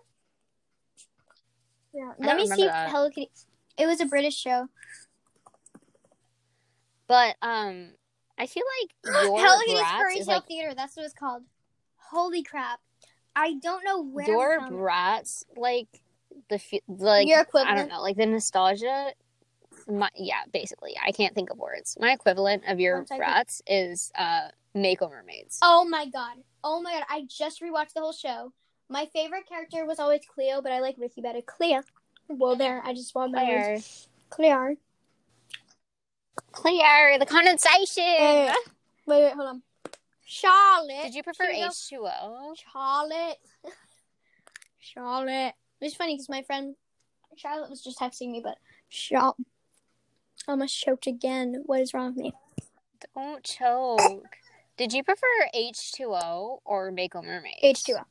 Yeah, 1.95 2.13
let 2.19 2.37
me 2.37 2.47
see 2.47 2.67
that. 2.67 2.91
Hello 2.91 3.11
Kitty. 3.11 3.31
It 3.79 3.87
was 3.87 4.01
a 4.01 4.07
British 4.07 4.37
show. 4.37 4.69
But 7.09 7.37
um, 7.43 7.91
I 8.43 8.47
feel 8.47 8.65
like 8.81 8.91
your 9.25 9.39
Hello 9.39 9.61
Kitty's 9.65 9.81
Fairy 9.83 10.17
Tale 10.17 10.27
like 10.27 10.47
Theater. 10.49 10.75
That's 10.75 10.97
what 10.97 11.05
it's 11.05 11.15
called. 11.15 11.45
Holy 12.11 12.43
crap! 12.43 12.81
I 13.37 13.55
don't 13.63 13.85
know 13.85 14.03
where. 14.03 14.27
Your 14.27 14.59
found 14.59 14.75
it. 14.75 14.79
Bratz, 14.79 15.45
like 15.57 16.03
the 16.49 16.61
like 16.89 17.29
Your 17.29 17.39
I 17.39 17.43
equivalent. 17.43 17.77
don't 17.79 17.89
know, 17.89 18.03
like 18.03 18.17
the 18.17 18.27
nostalgia. 18.27 19.13
My, 19.87 20.09
yeah, 20.17 20.43
basically, 20.53 20.97
I 21.05 21.13
can't 21.13 21.37
think 21.37 21.51
of 21.51 21.59
words. 21.59 21.97
My 22.01 22.11
equivalent 22.11 22.65
of 22.67 22.81
your 22.81 22.97
One 22.97 23.07
second. 23.07 23.25
Bratz 23.25 23.61
is 23.69 24.11
uh, 24.19 24.49
Mako 24.75 25.09
Mermaids. 25.09 25.61
Oh 25.63 25.85
my 25.89 26.07
god! 26.07 26.39
Oh 26.65 26.83
my 26.83 26.95
god! 26.95 27.05
I 27.09 27.25
just 27.29 27.63
rewatched 27.63 27.93
the 27.95 28.01
whole 28.01 28.13
show. 28.13 28.53
My 28.89 29.07
favorite 29.13 29.49
character 29.49 29.87
was 29.87 30.01
always 30.01 30.23
Cleo, 30.35 30.61
but 30.61 30.73
I 30.73 30.81
like 30.81 30.97
Rikki 30.99 31.21
better. 31.21 31.43
Cleo. 31.43 31.83
Well, 32.29 32.57
there. 32.57 32.83
I 32.85 32.93
just 32.93 33.15
want 33.15 33.31
my 33.31 33.45
words. 33.45 34.09
Clear, 34.31 34.77
Cleo. 36.53 36.79
clear, 36.81 37.19
the 37.19 37.27
condensation. 37.27 38.03
Wait, 38.05 38.53
wait, 39.07 39.23
wait, 39.25 39.33
hold 39.35 39.49
on. 39.49 39.63
Charlotte. 40.25 41.03
Did 41.05 41.15
you 41.15 41.23
prefer 41.23 41.45
Here 41.45 41.53
we 41.55 41.61
go. 41.61 41.67
H 41.67 41.89
two 41.89 42.07
O? 42.07 42.55
Charlotte. 42.73 43.39
Charlotte. 44.79 45.55
It's 45.81 45.95
funny 45.97 46.15
because 46.15 46.29
my 46.29 46.43
friend 46.43 46.75
Charlotte 47.37 47.71
was 47.71 47.83
just 47.83 47.99
texting 47.99 48.31
me, 48.31 48.41
but 48.43 48.57
Char- 48.91 49.35
I 50.47 50.51
almost 50.53 50.79
choked 50.79 51.07
again. 51.07 51.63
What 51.67 51.81
is 51.81 51.93
wrong 51.95 52.15
with 52.15 52.17
me? 52.25 52.33
Don't 53.15 53.43
choke. 53.43 54.27
Did 54.77 54.93
you 54.93 55.03
prefer 55.03 55.27
H 55.55 55.93
two 55.93 56.15
O 56.15 56.61
or 56.65 56.91
Mako 56.91 57.23
Mermaids? 57.23 57.59
H2O. 57.63 58.05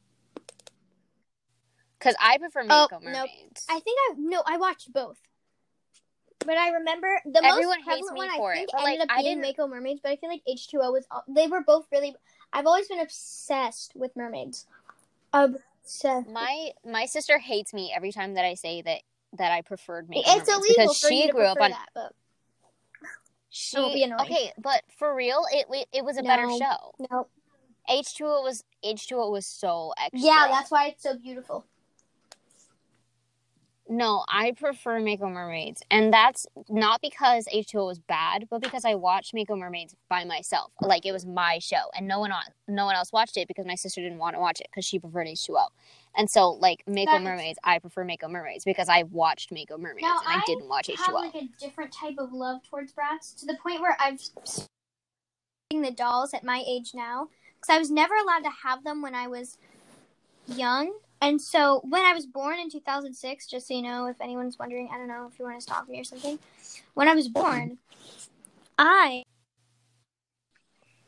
Because 1.98 2.16
I 2.20 2.38
prefer 2.38 2.62
Oh, 2.62 2.88
Mako 2.92 2.96
nope. 3.00 3.04
Mermaids. 3.04 3.66
I 3.70 3.80
think 3.80 3.98
I 4.10 4.14
no, 4.18 4.44
I 4.46 4.58
watched 4.58 4.92
both. 4.94 5.20
But 6.46 6.58
I 6.58 6.70
remember 6.70 7.08
the 7.26 7.44
Everyone 7.44 7.80
most 7.80 7.90
hates 7.90 8.10
prevalent 8.10 8.14
me 8.14 8.20
one 8.20 8.38
for 8.38 8.54
I 8.54 8.56
it, 8.56 8.58
think 8.58 8.70
but, 8.72 8.82
ended 8.82 9.00
like, 9.00 9.10
up 9.10 9.18
I 9.18 9.22
being 9.22 9.42
Mako 9.42 9.68
Mermaids, 9.68 10.00
but 10.04 10.12
I 10.12 10.16
feel 10.16 10.30
like 10.30 10.42
H2O 10.50 10.92
was 10.92 11.06
all, 11.12 11.24
they 11.28 11.48
were 11.48 11.62
both 11.62 11.86
really 11.92 12.16
I've 12.54 12.66
always 12.66 12.88
been 12.88 13.00
obsessed 13.00 13.94
with 13.96 14.16
mermaids. 14.16 14.66
So 15.84 16.24
My 16.30 16.72
my 16.86 17.06
sister 17.06 17.38
hates 17.38 17.74
me 17.74 17.92
every 17.96 18.12
time 18.12 18.36
that 18.36 18.46
I 18.46 18.54
say 18.56 18.82
that 18.82 19.02
that 19.38 19.52
I 19.52 19.62
preferred 19.62 20.10
Making 20.10 20.24
it's 20.28 20.48
Mermaids 20.48 20.66
illegal 20.68 20.94
because 20.94 20.98
she 20.98 21.30
grew 21.30 21.46
up 21.46 21.58
on 21.62 21.72
that, 21.72 21.90
but 21.94 22.14
she 23.50 23.78
It 23.78 23.94
be 23.94 24.14
okay, 24.22 24.52
but 24.58 24.84
for 24.98 25.14
real, 25.16 25.46
it 25.52 25.68
it, 25.70 25.88
it 25.94 26.06
was 26.06 26.18
a 26.18 26.24
better 26.24 26.50
show. 26.58 26.96
no. 27.12 27.28
H 27.90 28.16
two 28.16 28.26
O 28.26 28.42
was 28.42 28.64
H 28.84 29.08
two 29.08 29.16
O 29.16 29.30
was 29.32 29.46
so 29.46 29.94
extra. 29.98 30.20
Yeah, 30.22 30.48
that's 30.50 30.72
why 30.72 30.88
it's 30.88 31.04
so 31.04 31.18
beautiful. 31.18 31.66
No, 33.92 34.24
I 34.30 34.54
prefer 34.54 35.02
Mako 35.02 35.28
Mermaids, 35.28 35.84
and 35.92 36.14
that's 36.14 36.48
not 36.70 37.02
because 37.02 37.46
H2O 37.54 37.88
was 37.88 38.00
bad, 38.00 38.48
but 38.50 38.62
because 38.62 38.86
I 38.86 38.96
watched 38.96 39.34
Mako 39.34 39.58
Mermaids 39.58 39.98
by 40.08 40.24
myself. 40.24 40.72
Like 40.80 41.06
it 41.06 41.12
was 41.12 41.26
my 41.26 41.60
show, 41.60 41.90
and 41.94 42.08
no 42.08 42.18
one 42.18 42.32
on, 42.32 42.42
no 42.70 42.86
one 42.86 42.96
else 42.96 43.12
watched 43.12 43.36
it 43.36 43.50
because 43.50 43.66
my 43.66 43.76
sister 43.76 44.00
didn't 44.00 44.20
want 44.20 44.38
to 44.38 44.40
watch 44.40 44.62
it 44.62 44.68
because 44.72 44.86
she 44.86 44.98
preferred 44.98 45.28
H2O. 45.28 45.66
And 46.16 46.30
so, 46.30 46.52
like 46.52 46.84
Mako 46.88 47.04
That's- 47.04 47.22
Mermaids, 47.22 47.60
I 47.66 47.80
prefer 47.80 48.06
Mako 48.06 48.30
Mermaids 48.30 48.64
because 48.64 48.88
I 48.88 49.04
watched 49.04 49.52
Mako 49.52 49.78
Mermaids 49.78 50.04
Now, 50.04 50.20
and 50.20 50.28
I, 50.30 50.36
I 50.38 50.42
didn't 50.48 50.70
watch 50.70 50.88
have 50.88 50.96
H2O. 50.96 51.02
I 51.02 51.26
have 51.26 51.34
like 51.34 51.44
a 51.44 51.50
different 51.60 51.92
type 51.92 52.16
of 52.18 52.32
love 52.32 52.62
towards 52.64 52.94
Bratz 52.94 53.38
to 53.42 53.46
the 53.46 53.58
point 53.62 53.82
where 53.82 53.98
I've 54.00 54.22
the 55.70 55.92
dolls 55.92 56.34
at 56.34 56.46
my 56.46 56.64
age 56.66 56.92
now 56.94 57.28
because 57.60 57.76
I 57.76 57.78
was 57.78 57.92
never 57.92 58.16
allowed 58.16 58.44
to 58.44 58.52
have 58.64 58.86
them 58.86 59.02
when 59.02 59.16
I 59.16 59.28
was 59.28 59.58
young. 60.48 60.94
And 61.22 61.40
so 61.40 61.82
when 61.88 62.04
I 62.04 62.14
was 62.14 62.26
born 62.26 62.60
in 62.60 62.70
2006, 62.70 63.48
just 63.48 63.68
so 63.68 63.76
you 63.76 63.84
know, 63.84 64.08
if 64.08 64.20
anyone's 64.20 64.58
wondering, 64.58 64.90
I 64.92 64.98
don't 64.98 65.08
know 65.08 65.30
if 65.32 65.38
you 65.38 65.46
want 65.46 65.58
to 65.58 65.62
stop 65.62 65.88
me 65.88 66.00
or 66.00 66.04
something. 66.04 66.40
When 66.96 67.08
I 67.08 67.14
was 67.14 67.30
born, 67.30 67.78
I 68.78 69.24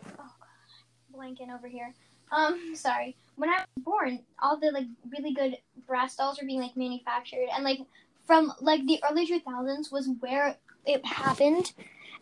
oh 0.05 0.13
god, 0.15 1.17
blanking 1.17 1.53
over 1.53 1.67
here. 1.67 1.93
Um, 2.31 2.75
sorry. 2.75 3.15
When 3.35 3.49
I 3.49 3.57
was 3.75 3.83
born, 3.83 4.19
all 4.41 4.59
the 4.59 4.71
like 4.71 4.85
really 5.09 5.33
good 5.33 5.57
Bratz 5.89 6.15
dolls 6.17 6.39
were 6.39 6.45
being 6.45 6.61
like 6.61 6.77
manufactured, 6.77 7.47
and 7.55 7.63
like 7.63 7.79
from 8.25 8.53
like 8.61 8.85
the 8.85 9.01
early 9.09 9.27
2000s 9.27 9.91
was 9.91 10.09
where 10.19 10.55
it 10.85 11.05
happened. 11.05 11.73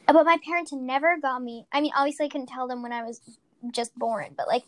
But 0.07 0.25
my 0.25 0.37
parents 0.45 0.71
never 0.73 1.17
got 1.21 1.43
me. 1.43 1.65
I 1.71 1.81
mean, 1.81 1.91
obviously, 1.95 2.25
I 2.25 2.29
couldn't 2.29 2.47
tell 2.47 2.67
them 2.67 2.81
when 2.81 2.91
I 2.91 3.03
was 3.03 3.21
just 3.71 3.97
born, 3.97 4.33
but 4.35 4.47
like, 4.47 4.63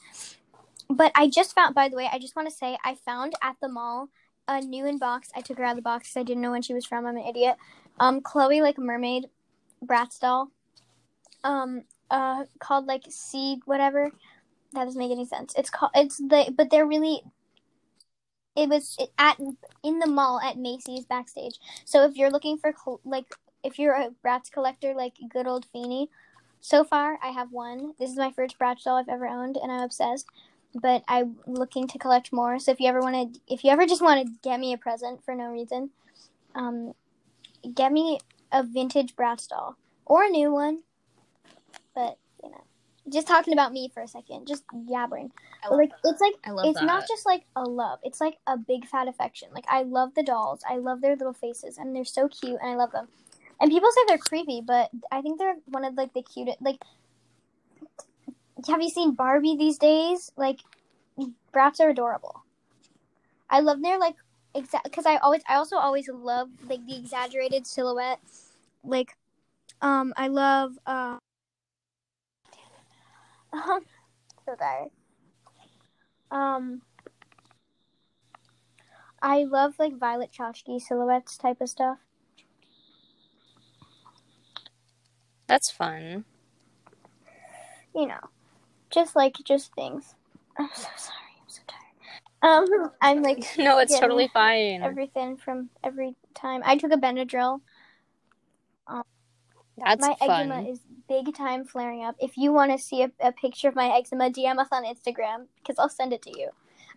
but 0.94 1.12
I 1.16 1.28
just 1.28 1.54
found. 1.56 1.76
By 1.76 1.90
the 1.90 1.96
way, 1.96 2.10
I 2.12 2.20
just 2.20 2.36
want 2.36 2.50
to 2.50 2.56
say 2.56 2.78
I 2.84 2.96
found 2.96 3.34
at 3.42 3.56
the 3.62 3.70
mall 3.70 4.10
a 4.48 4.62
new 4.62 4.86
in 4.86 4.98
box. 4.98 5.30
I 5.36 5.42
took 5.42 5.58
her 5.58 5.64
out 5.64 5.72
of 5.72 5.76
the 5.78 5.82
box 5.82 6.10
because 6.10 6.22
I 6.22 6.24
didn't 6.24 6.42
know 6.42 6.52
when 6.52 6.62
she 6.62 6.74
was 6.74 6.86
from. 6.86 7.06
I'm 7.06 7.18
an 7.18 7.24
idiot. 7.24 7.56
Um, 8.00 8.22
Chloe 8.22 8.62
like 8.62 8.78
mermaid, 8.78 9.28
Bratz 9.86 10.20
doll. 10.20 10.50
Um, 11.44 11.84
uh, 12.10 12.46
called 12.60 12.86
like 12.86 13.04
Sea 13.10 13.60
whatever. 13.66 14.12
That 14.74 14.86
doesn't 14.86 15.00
make 15.00 15.12
any 15.12 15.26
sense. 15.26 15.54
It's 15.58 15.70
called. 15.70 15.92
It's 15.96 16.18
the 16.18 16.54
but 16.56 16.70
they're 16.70 16.88
really. 16.88 17.22
It 18.56 18.70
was 18.70 18.98
at 19.18 19.40
in 19.84 20.00
the 20.00 20.08
mall 20.08 20.40
at 20.40 20.58
Macy's 20.58 21.06
backstage. 21.06 21.56
So 21.86 22.06
if 22.06 22.16
you're 22.16 22.30
looking 22.30 22.58
for 22.58 22.74
like 23.04 23.26
if 23.64 23.80
you're 23.80 23.96
a 23.96 24.12
Bratz 24.24 24.52
collector 24.52 24.94
like 24.94 25.14
good 25.30 25.48
old 25.48 25.66
Feeny, 25.72 26.10
so 26.62 26.84
far 26.84 27.18
I 27.24 27.30
have 27.30 27.52
one. 27.52 27.94
This 28.00 28.12
is 28.12 28.18
my 28.18 28.32
first 28.32 28.60
Bratz 28.60 28.84
doll 28.84 28.98
I've 28.98 29.10
ever 29.10 29.28
owned, 29.28 29.58
and 29.58 29.72
I'm 29.72 29.82
obsessed. 29.82 30.28
But 30.74 31.04
I'm 31.08 31.38
looking 31.46 31.88
to 31.88 32.00
collect 32.00 32.34
more. 32.34 32.58
So 32.60 32.72
if 32.72 32.80
you 32.80 32.88
ever 32.88 33.00
want 33.00 33.34
to, 33.34 33.40
if 33.48 33.64
you 33.64 33.70
ever 33.70 33.86
just 33.86 34.02
want 34.02 34.26
to 34.26 34.34
get 34.42 34.60
me 34.60 34.74
a 34.74 34.78
present 34.78 35.24
for 35.24 35.36
no 35.36 35.46
reason, 35.46 35.92
um, 36.56 36.94
get 37.76 37.92
me 37.92 38.20
a 38.52 38.64
vintage 38.64 39.16
Bratz 39.16 39.48
doll 39.48 39.78
or 40.06 40.24
a 40.24 40.30
new 40.30 40.52
one. 40.52 40.80
But 41.94 42.18
you 42.44 42.50
know, 42.50 42.64
just 43.10 43.28
talking 43.28 43.54
about 43.54 43.72
me 43.72 43.90
for 43.94 44.02
a 44.02 44.08
second, 44.08 44.48
just 44.48 44.64
yabbering. 44.74 45.30
Like 45.70 45.92
it's 46.04 46.22
like 46.22 46.34
I 46.44 46.52
love 46.52 46.66
it's 46.66 46.80
that. 46.80 46.86
not 46.86 47.08
just 47.08 47.26
like 47.26 47.46
a 47.56 47.64
love 47.64 48.00
it's 48.04 48.20
like 48.20 48.38
a 48.48 48.58
big 48.58 48.86
fat 48.86 49.08
affection 49.08 49.48
like 49.54 49.66
i 49.70 49.84
love 49.84 50.14
the 50.16 50.24
dolls 50.24 50.62
i 50.70 50.78
love 50.78 51.02
their 51.02 51.16
little 51.16 51.34
faces 51.34 51.78
and 51.78 51.96
they're 51.96 52.06
so 52.06 52.28
cute 52.28 52.60
and 52.62 52.72
i 52.72 52.76
love 52.76 52.92
them 52.92 53.08
and 53.62 53.72
people 53.72 53.90
say 53.92 54.02
they're 54.08 54.18
creepy 54.18 54.62
but 54.66 54.90
i 55.12 55.22
think 55.22 55.40
they're 55.40 55.56
one 55.66 55.86
of 55.86 55.96
like 55.96 56.14
the 56.14 56.22
cutest 56.22 56.62
like 56.62 56.78
have 58.68 58.82
you 58.82 58.90
seen 58.90 59.14
barbie 59.14 59.56
these 59.58 59.78
days? 59.78 60.32
Like 60.36 60.60
Bratz 61.54 61.80
are 61.80 61.90
adorable. 61.90 62.44
I 63.50 63.60
love 63.60 63.82
their 63.82 64.00
like 64.00 64.16
exact 64.56 64.84
because 64.84 65.08
i 65.08 65.16
always 65.18 65.42
i 65.50 65.56
also 65.56 65.78
always 65.78 66.08
love 66.08 66.48
like 66.70 66.86
the 66.86 66.96
exaggerated 66.96 67.66
silhouette 67.66 68.20
like 68.84 69.18
um 69.82 70.14
i 70.16 70.28
love 70.28 70.78
uh 70.86 71.18
um 73.52 73.82
so 74.46 74.54
tired 74.54 74.92
um, 76.34 76.82
I 79.22 79.44
love 79.44 79.76
like 79.78 79.98
Violet 79.98 80.32
Chachki 80.32 80.82
silhouettes 80.82 81.38
type 81.38 81.62
of 81.62 81.70
stuff. 81.70 82.00
That's 85.48 85.70
fun. 85.70 86.26
You 87.94 88.08
know, 88.08 88.20
just 88.94 89.16
like 89.16 89.38
just 89.44 89.74
things. 89.76 90.16
I'm 90.58 90.70
so 90.74 90.88
sorry. 90.98 91.34
I'm 91.42 91.50
so 91.50 91.62
tired. 91.68 91.84
Um, 92.42 92.92
I'm 93.02 93.22
like 93.22 93.46
No, 93.58 93.80
it's 93.80 93.98
totally 94.00 94.30
fine. 94.34 94.84
everything 94.84 95.38
from 95.38 95.70
every 95.84 96.16
time. 96.34 96.62
I 96.66 96.78
took 96.78 96.92
a 96.92 96.98
Benadryl. 96.98 97.62
That's 99.78 100.02
my 100.02 100.16
fun. 100.16 100.52
eczema 100.52 100.70
is 100.70 100.80
big 101.08 101.36
time 101.36 101.66
flaring 101.66 102.04
up. 102.04 102.16
If 102.20 102.38
you 102.38 102.54
want 102.54 102.72
to 102.72 102.78
see 102.78 103.04
a, 103.04 103.12
a 103.20 103.32
picture 103.32 103.68
of 103.68 103.76
my 103.76 103.90
eczema, 103.90 104.30
DM 104.30 104.60
us 104.60 104.68
on 104.72 104.86
Instagram 104.86 105.48
because 105.58 105.80
I'll 105.80 105.90
send 105.90 106.14
it 106.14 106.22
to 106.24 106.40
you. 106.40 106.50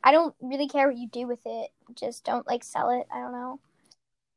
I 0.04 0.12
don't 0.12 0.34
really 0.40 0.68
care 0.68 0.88
what 0.88 0.96
you 0.96 1.08
do 1.08 1.26
with 1.26 1.40
it. 1.46 1.70
Just 1.94 2.24
don't 2.24 2.46
like 2.46 2.62
sell 2.62 2.90
it. 2.90 3.06
I 3.10 3.20
don't 3.20 3.32
know. 3.32 3.60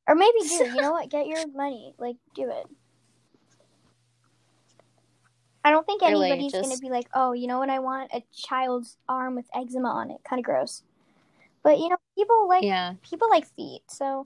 Or 0.08 0.16
maybe 0.16 0.40
do. 0.40 0.66
You 0.66 0.76
know 0.82 0.92
what? 0.92 1.10
Get 1.10 1.28
your 1.28 1.48
money. 1.50 1.94
Like 1.98 2.16
do 2.34 2.50
it. 2.50 2.66
I 5.70 5.72
don't 5.72 5.86
think 5.86 6.02
Really, 6.02 6.32
anybody's 6.32 6.52
gonna 6.52 6.80
be 6.80 6.90
like, 6.90 7.08
oh, 7.14 7.32
you 7.34 7.46
know 7.46 7.60
what? 7.60 7.70
I 7.70 7.78
want 7.78 8.10
a 8.12 8.24
child's 8.36 8.98
arm 9.08 9.36
with 9.36 9.46
eczema 9.54 9.90
on 9.90 10.10
it. 10.10 10.18
Kind 10.28 10.40
of 10.40 10.44
gross. 10.44 10.82
But 11.62 11.78
you 11.78 11.90
know, 11.90 11.98
people 12.18 12.48
like 12.48 12.64
yeah. 12.64 12.96
people 13.08 13.30
like 13.30 13.46
feet. 13.56 13.82
So, 13.88 14.26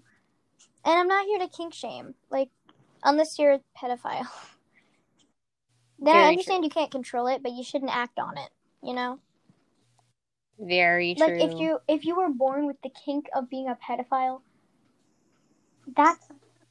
and 0.86 0.98
I'm 0.98 1.10
not 1.10 1.26
here 1.26 1.40
to 1.40 1.50
kink 1.50 1.74
shame. 1.74 2.16
Like, 2.30 2.50
unless 3.04 3.38
you're 3.38 3.56
a 3.56 3.60
pedophile. 3.78 4.26
Then 6.00 6.16
I 6.16 6.20
Very 6.20 6.28
understand 6.30 6.64
you 6.64 6.70
can't 6.70 6.92
control 6.92 7.28
it, 7.28 7.44
but 7.44 7.52
you 7.52 7.62
shouldn't 7.62 7.94
act 7.94 8.20
on 8.20 8.38
it. 8.38 8.50
You 8.82 8.94
know, 8.94 9.20
Very 10.58 11.16
true. 11.16 11.28
like 11.28 11.42
if 11.42 11.60
you 11.60 11.80
if 11.90 12.06
you 12.06 12.16
were 12.16 12.30
born 12.30 12.68
with 12.68 12.78
the 12.84 12.90
kink 12.90 13.28
of 13.36 13.50
being 13.50 13.68
a 13.68 13.76
pedophile, 13.76 14.44
that's 15.94 16.26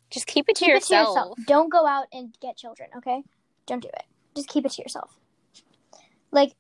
just 0.08 0.26
keep 0.26 0.48
it 0.48 0.56
to 0.56 0.64
keep 0.64 0.74
yourself. 0.74 1.08
it 1.08 1.12
to 1.12 1.18
yourself. 1.18 1.38
Don't 1.46 1.70
go 1.70 1.86
out 1.86 2.06
and 2.10 2.34
get 2.40 2.56
children. 2.56 2.88
Okay, 2.96 3.22
don't 3.66 3.82
do 3.82 3.88
it. 3.88 4.04
Just 4.34 4.48
keep 4.48 4.64
it 4.64 4.72
to 4.72 4.82
yourself. 4.82 5.18
Like, 6.30 6.54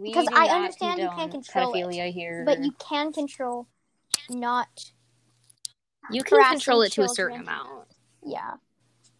Because 0.00 0.28
I 0.32 0.48
understand 0.48 1.00
you 1.00 1.08
can't 1.10 1.30
control 1.30 1.72
it, 1.74 1.84
pedophilia 1.84 2.12
here. 2.12 2.44
but 2.46 2.62
you 2.62 2.72
can 2.72 3.12
control 3.12 3.66
not. 4.28 4.92
you 6.10 6.22
can 6.22 6.42
control 6.44 6.82
it 6.82 6.92
to 6.92 7.02
a 7.02 7.08
certain 7.08 7.40
amount. 7.40 7.88
Yeah. 8.24 8.54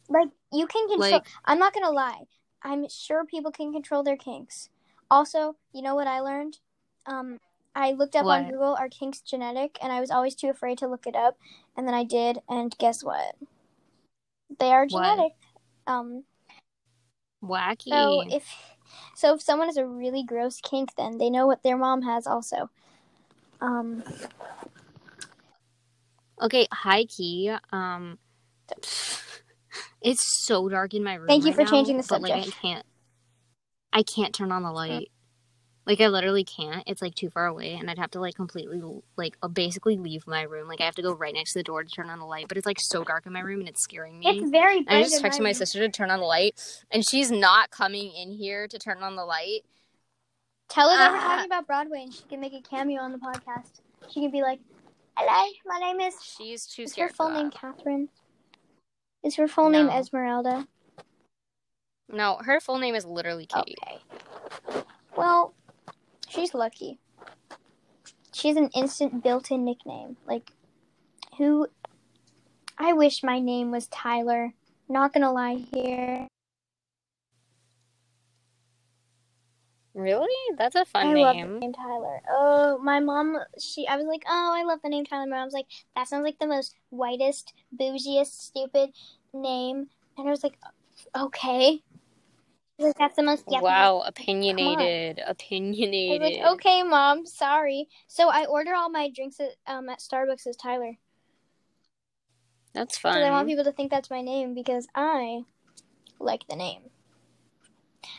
Like 0.09 0.29
you 0.53 0.67
can 0.67 0.89
control 0.89 1.11
Like- 1.11 1.27
I'm 1.45 1.59
not 1.59 1.73
gonna 1.75 1.91
lie. 1.91 2.23
I'm 2.63 2.89
sure 2.89 3.25
people 3.25 3.51
can 3.53 3.73
control 3.73 4.03
their 4.03 4.17
kinks. 4.17 4.69
Also, 5.11 5.57
you 5.73 5.83
know 5.83 5.95
what 5.95 6.07
I 6.07 6.21
learned? 6.21 6.59
Um 7.07 7.39
I 7.75 7.93
looked 7.93 8.17
up 8.17 8.27
on 8.27 8.51
Google 8.51 8.75
are 8.75 8.89
kinks 8.89 9.21
genetic 9.21 9.79
and 9.83 9.93
I 9.93 10.01
was 10.01 10.11
always 10.11 10.35
too 10.35 10.49
afraid 10.49 10.79
to 10.79 10.89
look 10.89 11.07
it 11.07 11.15
up 11.17 11.37
and 11.77 11.87
then 11.87 11.95
I 11.95 12.03
did 12.05 12.39
and 12.49 12.77
guess 12.79 13.03
what? 13.05 13.37
They 14.59 14.73
are 14.73 14.87
What? 14.87 14.91
genetic. 14.91 15.33
Um 15.87 16.25
Wacky. 17.43 17.91
so 17.91 18.23
if 18.29 18.45
so 19.15 19.35
if 19.35 19.43
someone 19.43 19.69
has 19.69 19.77
a 19.77 19.87
really 19.87 20.23
gross 20.23 20.61
kink 20.61 20.91
then 20.97 21.19
they 21.19 21.31
know 21.31 21.47
what 21.47 21.63
their 21.63 21.77
mom 21.77 22.03
has 22.03 22.27
also. 22.27 22.71
Um 23.61 24.03
okay, 26.41 26.67
high 26.73 27.05
key. 27.05 27.53
Um, 27.73 28.19
it's 30.03 30.45
so 30.47 30.69
dark 30.69 30.95
in 30.95 31.05
my 31.05 31.15
room. 31.15 31.29
Thank 31.29 31.45
you 31.45 31.51
right 31.51 31.57
for 31.57 31.65
now, 31.65 31.71
changing 31.71 31.97
the 31.97 32.03
subject. 32.03 32.29
but, 32.29 32.47
Like, 32.47 32.49
I 32.49 32.61
can't. 32.61 32.87
I 33.93 34.03
can't 34.03 34.35
turn 34.35 34.53
on 34.53 34.63
the 34.63 34.73
light. 34.73 35.11
Like 35.87 36.01
I 36.01 36.09
literally 36.09 36.45
can't. 36.45 36.85
It's 36.87 37.03
like 37.03 37.15
too 37.15 37.31
far 37.31 37.47
away, 37.47 37.73
and 37.75 37.91
I'd 37.91 37.99
have 37.99 38.11
to 38.13 38.21
like 38.21 38.35
completely 38.35 38.81
like 39.17 39.37
uh, 39.43 39.49
basically 39.49 39.97
leave 39.97 40.27
my 40.27 40.43
room. 40.43 40.69
Like 40.69 40.81
I 40.81 40.85
have 40.85 40.95
to 40.97 41.03
go 41.03 41.13
right 41.15 41.35
next 41.35 41.55
to 41.55 41.59
the 41.61 41.63
door 41.65 41.83
to 41.83 41.91
turn 41.91 42.11
on 42.11 42.19
the 42.19 42.27
light. 42.27 42.47
But 42.49 42.59
it's 42.59 42.67
like 42.67 42.79
so 42.79 43.03
dark 43.03 43.27
in 43.27 43.33
my 43.33 43.41
room, 43.41 43.61
and 43.61 43.69
it's 43.69 43.83
scaring 43.83 44.19
me. 44.19 44.27
it's 44.29 44.51
very 44.51 44.85
I 44.87 45.03
just 45.03 45.23
texted 45.23 45.41
my 45.41 45.47
room. 45.47 45.55
sister 45.55 45.81
to 45.81 45.89
turn 45.89 46.11
on 46.11 46.21
the 46.21 46.27
light, 46.27 46.61
and 46.91 47.05
she's 47.09 47.31
not 47.31 47.71
coming 47.71 48.13
in 48.15 48.31
here 48.33 48.69
to 48.69 48.79
turn 48.79 49.03
on 49.03 49.17
the 49.17 49.25
light. 49.25 49.61
Tell 50.69 50.89
her 50.91 50.97
that 50.97 51.11
we're 51.11 51.19
Ah. 51.19 51.21
talking 51.23 51.47
about 51.47 51.67
Broadway 51.67 52.03
and 52.05 52.15
she 52.15 52.23
can 52.29 52.39
make 52.41 52.53
a 52.53 52.61
cameo 52.61 53.01
on 53.03 53.11
the 53.11 53.19
podcast. 53.19 53.81
She 54.11 54.21
can 54.21 54.31
be 54.31 54.41
like, 54.43 54.61
Hello, 55.17 55.51
my 55.67 55.79
name 55.81 56.01
is 56.01 56.15
She's 56.23 56.65
too 56.67 56.83
Is 56.85 56.95
her 56.95 57.09
full 57.09 57.29
name. 57.31 57.51
Catherine? 57.51 58.09
Is 59.25 59.35
her 59.35 59.49
full 59.49 59.69
name 59.69 59.89
Esmeralda? 59.89 60.69
No, 62.09 62.37
her 62.45 62.61
full 62.61 62.79
name 62.79 62.95
is 62.95 63.05
literally 63.05 63.47
Kate. 63.47 63.77
Okay. 63.83 64.85
Well, 65.17 65.55
she's 66.31 66.55
lucky. 66.55 66.99
she 68.33 68.49
has 68.49 68.57
an 68.57 68.71
instant 68.75 69.23
built-in 69.23 69.65
nickname. 69.65 70.17
Like, 70.27 70.53
who? 71.37 71.67
I 72.79 72.93
wish 72.93 73.23
my 73.23 73.41
name 73.41 73.71
was 73.71 73.89
Tyler. 73.89 74.55
Not 74.89 75.13
gonna 75.13 75.33
lie 75.33 75.65
here. 75.75 76.27
Really? 79.93 80.57
That's 80.57 80.77
a 80.77 80.85
fun 80.85 81.09
I 81.09 81.15
love 81.15 81.37
the 81.37 81.43
name. 81.43 81.59
name 81.59 81.73
Tyler. 81.73 82.23
Oh, 82.31 82.79
my 82.83 83.01
mom. 83.01 83.39
She. 83.59 83.87
I 83.87 83.97
was 83.97 84.07
like, 84.07 84.23
oh, 84.27 84.55
I 84.57 84.63
love 84.63 84.79
the 84.83 84.89
name 84.89 85.05
Tyler. 85.05 85.27
My 85.27 85.39
mom's 85.39 85.53
like, 85.53 85.67
that 85.97 86.09
sounds 86.09 86.25
like 86.25 86.39
the 86.39 86.47
most 86.47 86.77
whitest, 86.91 87.53
bougiest, 87.77 88.41
stupid 88.41 88.91
name. 89.35 89.89
And 90.17 90.29
I 90.29 90.31
was 90.31 90.45
like, 90.45 90.59
okay. 91.15 91.83
Like 92.81 92.97
that's 92.97 93.17
the 93.17 93.23
most. 93.23 93.47
yucky 93.47 93.61
Wow, 93.63 94.03
opinionated. 94.07 95.21
Opinionated. 95.27 96.41
Like, 96.43 96.55
okay, 96.55 96.83
mom, 96.83 97.27
sorry. 97.27 97.89
So 98.07 98.31
I 98.31 98.47
order 98.47 98.75
all 98.75 98.89
my 98.89 99.11
drinks 99.11 99.39
at 99.39 99.51
um 99.67 99.89
at 99.89 99.99
Starbucks 99.99 100.47
as 100.47 100.57
Tyler 100.57 100.97
That's 102.73 102.97
because 102.99 103.17
I 103.17 103.31
want 103.31 103.49
people 103.49 103.65
to 103.65 103.73
think 103.73 103.91
that's 103.91 104.11
my 104.11 104.23
name 104.23 104.55
because 104.55 104.87
I 104.95 105.43
like 106.19 106.47
the 106.49 106.57
name. 106.57 106.83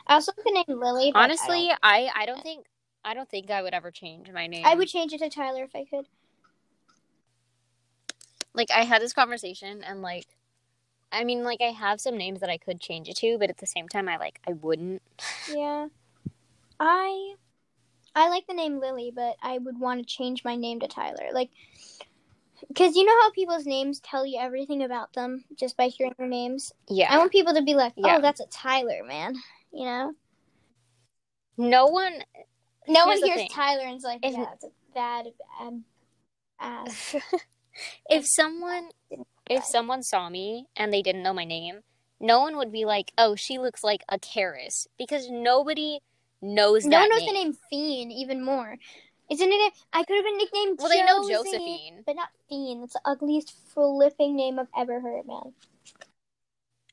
I 0.06 0.16
also 0.16 0.32
like 0.38 0.46
the 0.46 0.52
name 0.68 0.80
Lily. 0.80 1.12
but 1.12 1.22
I 1.22 1.24
Honestly, 1.24 1.68
don't- 1.68 1.80
I, 1.82 2.10
I 2.16 2.26
don't 2.26 2.44
think 2.44 2.66
I 3.04 3.14
don't 3.16 3.30
think 3.30 3.50
I 3.50 3.62
would 3.64 3.74
ever 3.74 3.90
change 3.90 4.30
my 4.32 4.46
name. 4.46 4.66
I 4.66 4.76
would 4.76 4.88
change 4.88 5.12
it 5.14 5.20
to 5.20 5.30
Tyler 5.30 5.64
if 5.64 5.76
I 5.76 5.86
could. 5.86 6.06
like 8.54 8.70
I 8.72 8.84
had 8.84 9.02
this 9.02 9.14
conversation 9.14 9.84
and 9.84 10.02
like 10.02 10.28
I 11.12 11.24
mean 11.24 11.44
like 11.44 11.62
I 11.62 11.72
have 11.72 12.00
some 12.02 12.18
names 12.18 12.40
that 12.40 12.50
I 12.50 12.58
could 12.58 12.80
change 12.80 13.10
it 13.10 13.18
to, 13.18 13.38
but 13.38 13.50
at 13.50 13.58
the 13.58 13.68
same 13.68 13.88
time 13.88 14.08
I 14.08 14.18
like 14.18 14.40
I 14.48 14.54
wouldn't. 14.54 15.02
Yeah, 15.54 15.88
I 16.80 17.36
I 18.16 18.30
like 18.30 18.46
the 18.48 18.54
name 18.54 18.80
Lily, 18.80 19.12
but 19.14 19.36
I 19.42 19.58
would 19.58 19.80
want 19.80 20.00
to 20.00 20.06
change 20.06 20.44
my 20.44 20.56
name 20.56 20.80
to 20.82 20.88
Tyler, 20.88 21.30
like. 21.34 21.50
Because 22.68 22.96
you 22.96 23.04
know 23.04 23.22
how 23.24 23.32
people's 23.32 23.66
names 23.66 24.00
tell 24.02 24.24
you 24.24 24.40
everything 24.40 24.84
about 24.84 25.12
them 25.14 25.44
just 25.60 25.76
by 25.76 25.88
hearing 25.88 26.14
their 26.18 26.28
names? 26.28 26.72
Yeah, 26.88 27.12
I 27.12 27.18
want 27.18 27.32
people 27.32 27.56
to 27.56 27.64
be 27.64 27.74
like, 27.74 27.94
oh, 27.98 28.08
Yeah. 28.08 28.20
that's 28.20 28.40
a 28.40 28.46
Tyler, 28.46 29.04
man. 29.04 29.36
You 29.74 29.86
know? 29.86 30.14
No 31.58 31.88
one 31.88 32.24
No 32.88 33.08
one 33.08 33.18
hears 33.18 33.36
thing. 33.36 33.50
Tyler 33.50 33.84
and 33.86 33.98
is 33.98 34.04
like, 34.04 34.20
If- 34.24 34.34
yeah, 34.34 34.46
it's 34.54 34.64
a 34.64 34.70
bad, 34.94 35.26
bad 35.60 35.84
ass. 36.60 37.16
if 38.10 38.28
someone 38.28 38.90
if 39.50 39.64
someone 39.64 40.04
saw 40.04 40.30
me 40.30 40.68
and 40.76 40.94
they 40.94 41.02
didn't 41.02 41.24
know 41.24 41.34
my 41.34 41.46
name, 41.46 41.82
no 42.20 42.40
one 42.40 42.58
would 42.58 42.72
be 42.72 42.86
like, 42.86 43.12
"Oh, 43.18 43.36
she 43.36 43.58
looks 43.58 43.84
like 43.84 44.04
a 44.10 44.20
Karis," 44.20 44.88
because 44.98 45.30
nobody 45.30 46.00
knows 46.42 46.86
No 46.86 46.92
that 46.92 47.02
one 47.02 47.10
knows 47.10 47.26
the 47.26 47.34
name 47.34 47.58
Phine 47.72 48.12
even 48.12 48.44
more. 48.44 48.78
A 49.30 49.34
nickname. 49.34 49.72
I 49.94 50.04
could 50.04 50.18
have 50.18 50.26
been 50.26 50.38
nicknamed 50.38 50.80
Well, 50.80 50.90
they 50.90 51.04
know 51.04 51.28
Josie, 51.28 51.52
Josephine. 51.52 52.04
but 52.06 52.16
not 52.16 52.30
Phine. 52.50 52.84
It's 52.84 52.94
the 52.94 53.02
ugliest 53.06 53.54
flipping 53.74 54.36
name 54.36 54.60
I've 54.60 54.68
ever 54.76 55.00
heard, 55.00 55.26
man. 55.26 55.54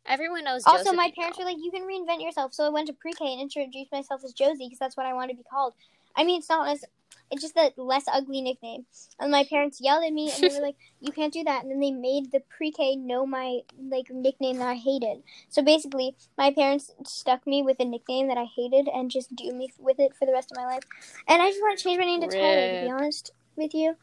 Everyone 0.07 0.45
knows. 0.45 0.63
Also, 0.65 0.93
my 0.93 1.13
parents 1.17 1.37
though. 1.37 1.45
were 1.45 1.51
like, 1.51 1.59
"You 1.63 1.71
can 1.71 1.83
reinvent 1.83 2.23
yourself." 2.23 2.55
So 2.55 2.65
I 2.65 2.69
went 2.71 2.87
to 2.87 2.95
pre-K 2.95 3.33
and 3.33 3.43
introduced 3.43 3.93
myself 3.93 4.23
as 4.25 4.33
Josie 4.33 4.67
because 4.67 4.79
that's 4.79 4.97
what 4.97 5.05
I 5.05 5.13
wanted 5.13 5.33
to 5.33 5.39
be 5.39 5.45
called. 5.51 5.75
I 6.17 6.25
mean, 6.25 6.39
it's 6.39 6.49
not 6.49 6.69
as 6.69 6.85
it's 7.31 7.43
just 7.43 7.57
a 7.57 7.73
less 7.77 8.05
ugly 8.13 8.41
nickname. 8.41 8.87
And 9.21 9.31
my 9.31 9.45
parents 9.45 9.81
yelled 9.81 10.05
at 10.05 10.13
me 10.13 10.33
and 10.33 10.45
they 10.45 10.51
were 10.51 10.61
like, 10.63 10.77
"You 11.01 11.13
can't 11.13 11.33
do 11.33 11.45
that." 11.45 11.63
And 11.63 11.71
then 11.71 11.81
they 11.81 11.91
made 11.91 12.31
the 12.33 12.41
pre-K 12.57 12.97
know 12.97 13.27
my 13.27 13.61
like 13.79 14.11
nickname 14.11 14.59
that 14.59 14.69
I 14.69 14.75
hated. 14.75 15.23
So 15.49 15.63
basically, 15.63 16.17
my 16.37 16.53
parents 16.53 16.91
stuck 17.05 17.47
me 17.47 17.63
with 17.63 17.79
a 17.81 17.85
nickname 17.85 18.29
that 18.29 18.39
I 18.39 18.45
hated 18.57 18.89
and 18.89 19.11
just 19.11 19.35
do 19.35 19.53
me 19.53 19.71
with 19.79 19.99
it 19.99 20.15
for 20.17 20.27
the 20.27 20.33
rest 20.33 20.51
of 20.53 20.57
my 20.57 20.65
life. 20.67 20.85
And 21.29 21.43
I 21.43 21.49
just 21.51 21.61
want 21.61 21.79
to 21.79 21.85
change 21.85 21.99
my 21.99 22.05
name 22.07 22.21
to 22.23 22.29
Tyler, 22.29 22.69
to 22.69 22.77
be 22.77 22.91
honest 22.91 23.31
with 23.57 23.75
you, 23.75 23.97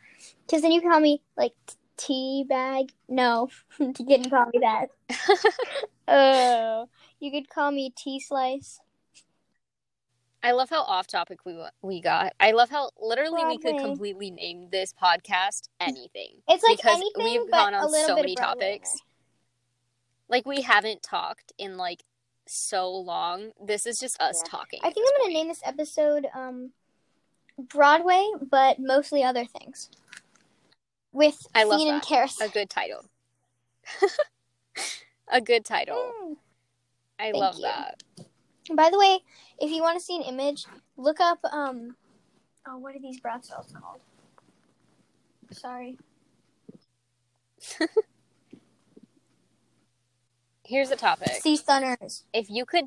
because 0.45 0.61
then 0.61 0.71
you 0.71 0.81
can 0.81 0.91
call 0.91 0.99
me 0.99 1.21
like 1.37 1.53
Tea 1.97 2.45
Bag. 2.47 2.91
No, 3.09 3.49
you 3.79 3.93
didn't 3.93 4.29
call 4.29 4.47
me 4.53 4.59
that. 4.61 4.89
Oh, 6.07 6.87
you 7.19 7.31
could 7.31 7.49
call 7.49 7.71
me 7.71 7.91
Tea 7.95 8.19
Slice. 8.19 8.79
I 10.45 10.51
love 10.51 10.69
how 10.69 10.83
off 10.83 11.07
topic 11.07 11.39
we 11.43 11.57
we 11.81 12.01
got. 12.01 12.33
I 12.39 12.51
love 12.51 12.69
how 12.69 12.91
literally 13.01 13.43
we 13.45 13.57
could 13.57 13.79
completely 13.79 14.29
name 14.29 14.69
this 14.71 14.93
podcast 14.93 15.69
anything. 15.81 16.35
It's 16.47 16.63
like 16.63 16.77
Because 16.77 16.97
anything, 16.97 17.23
we've 17.23 17.51
gone 17.51 17.73
on 17.73 17.89
so 17.91 18.13
many 18.15 18.33
of 18.33 18.37
Broadway 18.37 18.61
in 18.61 18.77
topics. 18.77 19.01
Like 20.29 20.45
we 20.45 20.61
haven't 20.61 21.01
talked 21.01 21.51
in 21.57 21.77
like 21.77 22.03
so 22.47 22.91
long. 22.91 23.53
This 23.59 23.87
is 23.87 23.97
just 23.97 24.21
us 24.21 24.43
Yeah. 24.45 24.51
talking. 24.51 24.81
I 24.83 24.91
think 24.91 25.07
I'm 25.09 25.23
gonna 25.23 25.33
name 25.33 25.47
this 25.47 25.61
episode 25.65 26.27
um, 26.35 26.73
Broadway, 27.57 28.29
but 28.39 28.77
mostly 28.77 29.23
other 29.23 29.45
things. 29.45 29.89
With 31.11 31.39
I 31.55 31.63
love 31.63 31.81
and 31.81 32.03
a 32.39 32.49
good 32.49 32.69
title. 32.69 33.05
a 35.27 35.41
good 35.41 35.65
title. 35.65 36.13
Mm. 36.23 36.35
I 37.17 37.31
Thank 37.31 37.35
love 37.37 37.55
you. 37.55 37.61
that. 37.63 38.03
By 38.73 38.89
the 38.91 38.99
way, 38.99 39.19
if 39.59 39.71
you 39.71 39.81
want 39.81 39.97
to 39.97 40.03
see 40.03 40.15
an 40.15 40.23
image, 40.23 40.65
look 40.97 41.19
up 41.19 41.39
um, 41.51 41.95
oh, 42.67 42.77
what 42.77 42.95
are 42.95 42.99
these 42.99 43.19
brat 43.19 43.45
cells 43.45 43.73
called? 43.73 44.01
Sorry. 45.51 45.97
Here's 50.65 50.89
the 50.89 50.95
topic. 50.95 51.41
Sea 51.41 51.57
Stunners. 51.57 52.23
If 52.33 52.49
you 52.49 52.65
could 52.65 52.85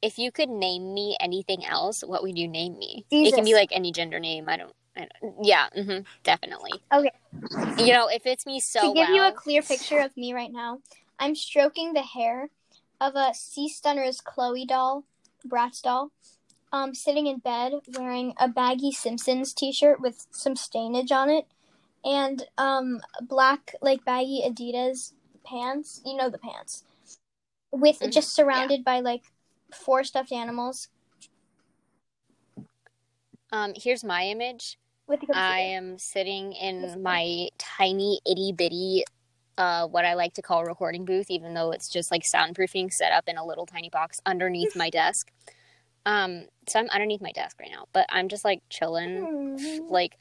if 0.00 0.18
you 0.18 0.30
could 0.32 0.48
name 0.48 0.94
me 0.94 1.16
anything 1.20 1.64
else, 1.64 2.02
what 2.02 2.22
would 2.22 2.38
you 2.38 2.48
name 2.48 2.78
me? 2.78 3.04
It 3.10 3.34
can 3.34 3.44
be 3.44 3.54
like 3.54 3.70
any 3.72 3.92
gender 3.92 4.18
name. 4.18 4.48
I 4.48 4.56
don't. 4.56 4.72
I 4.96 5.06
don't 5.20 5.34
yeah, 5.44 5.68
hmm 5.74 5.98
definitely. 6.24 6.72
Okay. 6.92 7.12
You 7.78 7.92
know, 7.92 8.08
if 8.08 8.26
it's 8.26 8.46
me 8.46 8.60
so 8.60 8.88
to 8.88 8.94
give 8.94 9.08
you 9.10 9.22
a 9.22 9.32
clear 9.32 9.62
picture 9.62 10.00
of 10.00 10.16
me 10.16 10.32
right 10.32 10.50
now, 10.50 10.80
I'm 11.18 11.34
stroking 11.34 11.92
the 11.92 12.02
hair 12.02 12.48
of 13.00 13.14
a 13.14 13.32
Sea 13.34 13.68
Stunner's 13.72 14.20
Chloe 14.20 14.66
doll, 14.66 15.04
Bratz 15.48 15.82
doll, 15.82 16.12
um, 16.72 16.94
sitting 16.94 17.26
in 17.26 17.38
bed 17.38 17.72
wearing 17.96 18.34
a 18.38 18.48
baggy 18.48 18.92
Simpsons 18.92 19.52
T-shirt 19.52 20.00
with 20.00 20.26
some 20.30 20.56
stainage 20.56 21.12
on 21.12 21.30
it, 21.30 21.46
and 22.04 22.44
um, 22.56 23.00
black 23.20 23.74
like 23.80 24.04
baggy 24.04 24.42
Adidas 24.46 25.12
pants. 25.44 26.02
You 26.04 26.16
know 26.16 26.30
the 26.30 26.38
pants, 26.38 26.84
with 27.70 28.00
Mhm, 28.00 28.12
just 28.12 28.34
surrounded 28.34 28.84
by 28.84 29.00
like 29.00 29.24
four 29.72 30.04
stuffed 30.04 30.32
animals 30.32 30.88
um, 33.52 33.72
here's 33.76 34.04
my 34.04 34.24
image. 34.24 34.78
with. 35.06 35.26
I 35.32 35.60
am 35.60 35.98
sitting 35.98 36.52
in 36.52 37.02
my 37.02 37.48
tiny 37.56 38.20
itty 38.26 38.52
bitty, 38.52 39.04
uh, 39.58 39.88
what 39.88 40.04
I 40.04 40.14
like 40.14 40.34
to 40.34 40.42
call 40.42 40.64
recording 40.64 41.04
booth, 41.04 41.30
even 41.30 41.52
though 41.52 41.72
it's 41.72 41.88
just 41.88 42.10
like 42.12 42.22
soundproofing 42.22 42.92
set 42.92 43.12
up 43.12 43.24
in 43.26 43.36
a 43.36 43.44
little 43.44 43.66
tiny 43.66 43.90
box 43.90 44.20
underneath 44.24 44.76
my 44.76 44.88
desk. 44.88 45.30
Um, 46.06 46.44
so 46.68 46.78
I'm 46.78 46.88
underneath 46.90 47.20
my 47.20 47.32
desk 47.32 47.58
right 47.60 47.70
now, 47.70 47.86
but 47.92 48.06
I'm 48.08 48.28
just 48.28 48.44
like 48.44 48.62
chilling. 48.70 49.58
Hmm. 49.58 49.92
Like, 49.92 50.16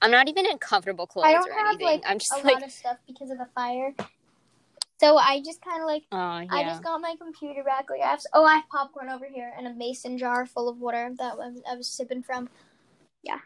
I'm 0.00 0.12
not 0.12 0.28
even 0.28 0.46
in 0.46 0.58
comfortable 0.58 1.08
clothes 1.08 1.26
I 1.26 1.32
don't 1.32 1.50
or 1.50 1.54
have 1.54 1.66
anything. 1.74 1.86
like 1.86 2.02
I'm 2.06 2.18
just 2.20 2.32
a 2.32 2.36
like, 2.36 2.54
lot 2.54 2.62
of 2.62 2.70
stuff 2.70 2.98
because 3.06 3.30
of 3.30 3.38
the 3.38 3.48
fire. 3.52 3.94
So 5.00 5.16
I 5.16 5.42
just 5.44 5.60
kind 5.60 5.80
of 5.80 5.86
like 5.86 6.04
oh 6.12 6.38
yeah, 6.40 6.46
I 6.50 6.64
just 6.64 6.82
got 6.82 7.00
my 7.00 7.14
computer 7.20 7.64
back. 7.64 7.90
Like 7.90 8.00
I 8.00 8.10
have, 8.10 8.20
oh, 8.32 8.44
I 8.44 8.54
have 8.54 8.68
popcorn 8.70 9.08
over 9.08 9.26
here 9.26 9.52
and 9.58 9.66
a 9.66 9.74
mason 9.74 10.18
jar 10.18 10.46
full 10.46 10.68
of 10.68 10.78
water 10.78 11.10
that 11.18 11.34
I 11.34 11.36
was, 11.36 11.62
I 11.70 11.74
was 11.74 11.88
sipping 11.88 12.22
from. 12.22 12.48
Yeah, 13.22 13.38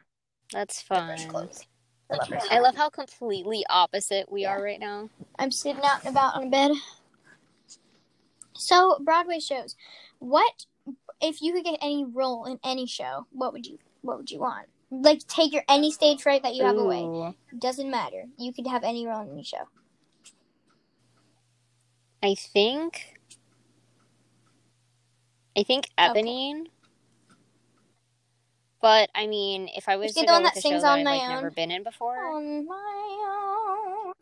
that's 0.53 0.83
fun. 0.83 1.19
Brush 2.17 2.29
clothes. 2.29 2.43
I 2.43 2.45
love 2.45 2.53
it. 2.53 2.55
I 2.57 2.61
love 2.61 2.77
how 2.77 2.91
completely 2.91 3.65
opposite 3.69 4.31
we 4.31 4.43
Yeah. 4.43 4.53
are 4.53 4.63
right 4.63 4.81
now. 4.81 5.11
I'm 5.39 5.51
sitting 5.51 5.83
out 5.85 6.05
and 6.05 6.15
about 6.17 6.35
on 6.35 6.45
a 6.45 6.51
bed. 6.51 6.73
So 8.55 8.99
Broadway 9.01 9.41
shows. 9.41 9.77
What 10.19 10.67
if 11.21 11.41
you 11.41 11.53
could 11.53 11.65
get 11.65 11.79
any 11.81 12.05
role 12.05 12.45
in 12.45 12.59
any 12.65 12.87
show? 12.87 13.27
What 13.31 13.53
would 13.53 13.67
you 13.67 13.79
What 14.03 14.19
would 14.19 14.31
you 14.31 14.41
want? 14.41 14.69
Like 14.91 15.27
take 15.27 15.53
your 15.53 15.63
any 15.69 15.91
stage 15.91 16.23
fright 16.23 16.43
that 16.43 16.55
you 16.55 16.65
have 16.65 16.77
away. 16.77 17.03
Ooh. 17.05 17.35
Doesn't 17.59 17.91
matter. 17.91 18.25
You 18.37 18.53
could 18.53 18.67
have 18.67 18.85
any 18.85 19.07
role 19.07 19.23
in 19.23 19.31
any 19.31 19.45
show. 19.45 19.69
I 22.23 22.35
think. 22.35 23.19
I 25.57 25.63
think 25.63 25.89
Okay. 25.99 26.65
But 28.83 29.11
I 29.15 29.27
mean, 29.29 29.69
if 29.77 29.89
I 29.89 29.97
was 29.97 30.13
to 30.15 30.21
the 30.21 30.27
go 30.27 30.33
one 30.35 30.43
with 30.43 30.55
that 30.55 30.59
a 30.59 30.61
show 30.61 30.69
sings 30.71 30.83
that 30.83 30.89
On 30.93 30.99
I've 30.99 31.05
My 31.05 31.13
like 31.19 31.29
never 31.29 31.47
Own? 31.47 31.53
been 31.55 31.71
in 31.71 31.83
before, 31.85 32.19
On 32.35 32.67
my 32.67 34.05
own. 34.07 34.13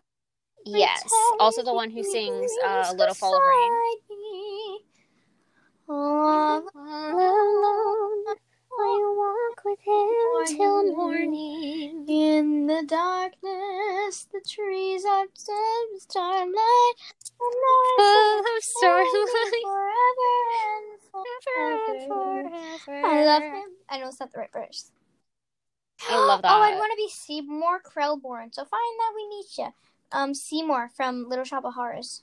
yes. 0.66 1.02
Also, 1.40 1.62
the 1.62 1.72
one 1.72 1.90
who 1.90 2.04
sings 2.04 2.52
uh, 2.62 2.84
"A 2.88 2.94
Little 2.94 3.14
Fall 3.14 3.34
of 3.34 3.42
Rain." 3.42 3.70
All 5.88 6.62
alone, 6.76 8.36
I 8.82 8.96
walk 9.16 9.64
with 9.64 9.80
him 9.80 10.56
till 10.56 10.96
morning. 10.96 12.04
in 12.08 12.66
the 12.66 12.82
darkness, 12.86 14.26
the 14.32 14.40
trees 14.48 15.04
are 15.04 15.26
dim 15.26 15.92
with 15.92 16.02
starlight. 16.02 16.94
I 17.40 17.94
Full 17.96 18.40
of 18.40 18.62
starlight, 18.62 19.06
forever 19.62 20.34
and 20.66 21.00
forever, 21.10 22.08
forever. 22.08 22.78
forever. 22.86 23.06
I 23.06 23.24
love 23.24 23.42
him. 23.42 23.64
I 23.88 23.98
know 23.98 24.08
it's 24.08 24.20
not 24.20 24.32
the 24.32 24.38
right 24.38 24.52
verse. 24.52 24.90
I 26.08 26.26
love 26.26 26.42
that. 26.42 26.50
Oh, 26.50 26.62
I'd 26.62 26.76
want 26.78 26.92
to 26.92 26.96
be 26.96 27.08
Seymour 27.08 27.80
Krellborn. 27.82 28.54
So 28.54 28.64
fine 28.64 28.96
that 28.98 29.12
we 29.14 29.28
need 29.28 29.46
you. 29.58 29.68
Um, 30.12 30.34
Seymour 30.34 30.90
from 30.96 31.28
Little 31.28 31.44
Shop 31.44 31.64
of 31.64 31.74
Horrors. 31.74 32.22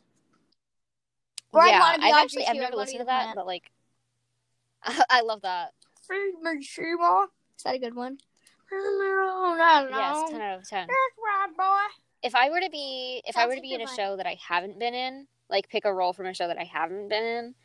Or 1.53 1.61
I'd 1.61 1.69
yeah, 1.69 1.79
wanna 1.79 1.99
be 1.99 2.03
I've 2.05 2.23
actually. 2.23 2.45
I've 2.45 2.55
never 2.57 2.75
listened 2.75 2.99
to 2.99 3.05
that, 3.05 3.35
but 3.35 3.45
like, 3.47 3.71
I 5.09 5.21
love 5.21 5.41
that. 5.43 5.73
Seymour 6.07 6.61
Seymour. 6.61 7.27
Is 7.57 7.63
that 7.63 7.75
a 7.75 7.79
good 7.79 7.95
one? 7.95 8.17
I 8.71 9.81
don't 9.81 9.91
know. 9.91 9.97
Yes, 9.97 10.31
ten 10.31 10.41
out 10.41 10.59
of 10.59 10.67
ten. 10.67 10.87
That's 10.87 11.17
right, 11.23 11.57
boy. 11.57 11.93
If 12.23 12.35
I 12.35 12.49
were 12.49 12.59
to 12.59 12.69
be, 12.69 13.21
if 13.25 13.37
I 13.37 13.45
were 13.47 13.55
to 13.55 13.61
be 13.61 13.73
in 13.73 13.81
a 13.81 13.85
one. 13.85 13.95
show 13.95 14.17
that 14.17 14.25
I 14.25 14.37
haven't 14.45 14.79
been 14.79 14.93
in, 14.93 15.27
like 15.49 15.69
pick 15.69 15.85
a 15.85 15.93
role 15.93 16.13
from 16.13 16.25
a 16.25 16.33
show 16.33 16.47
that 16.47 16.57
I 16.57 16.63
haven't 16.63 17.09
been 17.09 17.23
in, 17.23 17.55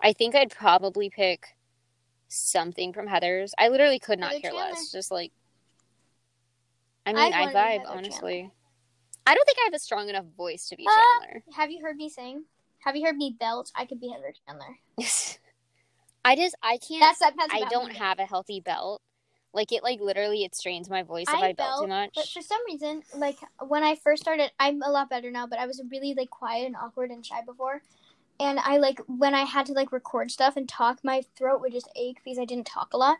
I 0.00 0.12
think 0.12 0.34
I'd 0.34 0.50
probably 0.50 1.10
pick 1.10 1.46
something 2.28 2.92
from 2.92 3.06
Heathers. 3.08 3.52
I 3.58 3.68
literally 3.68 3.98
could 3.98 4.18
not 4.18 4.30
Heather 4.30 4.40
care 4.40 4.50
Chandler. 4.52 4.70
less. 4.70 4.92
Just 4.92 5.10
like, 5.10 5.32
I 7.06 7.12
mean, 7.12 7.22
I'd 7.22 7.32
I'd 7.32 7.40
wanna 7.40 7.52
be 7.52 7.58
vibe 7.58 7.84
honestly. 7.88 8.50
I 9.26 9.34
don't 9.34 9.44
think 9.46 9.58
I 9.60 9.64
have 9.64 9.74
a 9.74 9.78
strong 9.78 10.08
enough 10.08 10.26
voice 10.36 10.68
to 10.68 10.76
be 10.76 10.86
Ah! 10.88 11.20
Chandler. 11.22 11.44
Have 11.54 11.70
you 11.70 11.80
heard 11.82 11.96
me 11.96 12.08
sing? 12.08 12.44
Have 12.84 12.96
you 12.96 13.04
heard 13.04 13.16
me 13.16 13.36
belt? 13.38 13.70
I 13.74 13.84
could 13.84 14.00
be 14.00 14.08
Heather 14.08 14.32
Chandler. 14.46 14.78
I 16.24 16.36
just 16.36 16.54
I 16.62 16.78
can't. 16.78 17.16
That. 17.18 17.48
I 17.50 17.64
don't 17.70 17.94
have 17.96 18.18
a 18.18 18.26
healthy 18.26 18.60
belt. 18.60 19.00
Like 19.52 19.72
it, 19.72 19.82
like 19.82 20.00
literally, 20.00 20.44
it 20.44 20.54
strains 20.54 20.88
my 20.88 21.02
voice 21.02 21.26
if 21.28 21.34
I 21.34 21.48
I, 21.48 21.52
belt 21.52 21.82
too 21.82 21.88
much. 21.88 22.12
But 22.14 22.28
for 22.28 22.40
some 22.40 22.60
reason, 22.66 23.02
like 23.16 23.38
when 23.66 23.82
I 23.82 23.96
first 23.96 24.22
started, 24.22 24.52
I'm 24.60 24.80
a 24.82 24.90
lot 24.90 25.10
better 25.10 25.30
now. 25.30 25.46
But 25.46 25.58
I 25.58 25.66
was 25.66 25.82
really 25.90 26.14
like 26.14 26.30
quiet 26.30 26.66
and 26.66 26.76
awkward 26.76 27.10
and 27.10 27.24
shy 27.24 27.40
before. 27.44 27.82
And 28.38 28.58
I 28.60 28.78
like 28.78 29.00
when 29.06 29.34
I 29.34 29.44
had 29.44 29.66
to 29.66 29.72
like 29.72 29.92
record 29.92 30.30
stuff 30.30 30.56
and 30.56 30.68
talk, 30.68 31.00
my 31.02 31.22
throat 31.36 31.60
would 31.60 31.72
just 31.72 31.90
ache 31.96 32.20
because 32.24 32.38
I 32.38 32.44
didn't 32.44 32.66
talk 32.66 32.94
a 32.94 32.96
lot. 32.96 33.18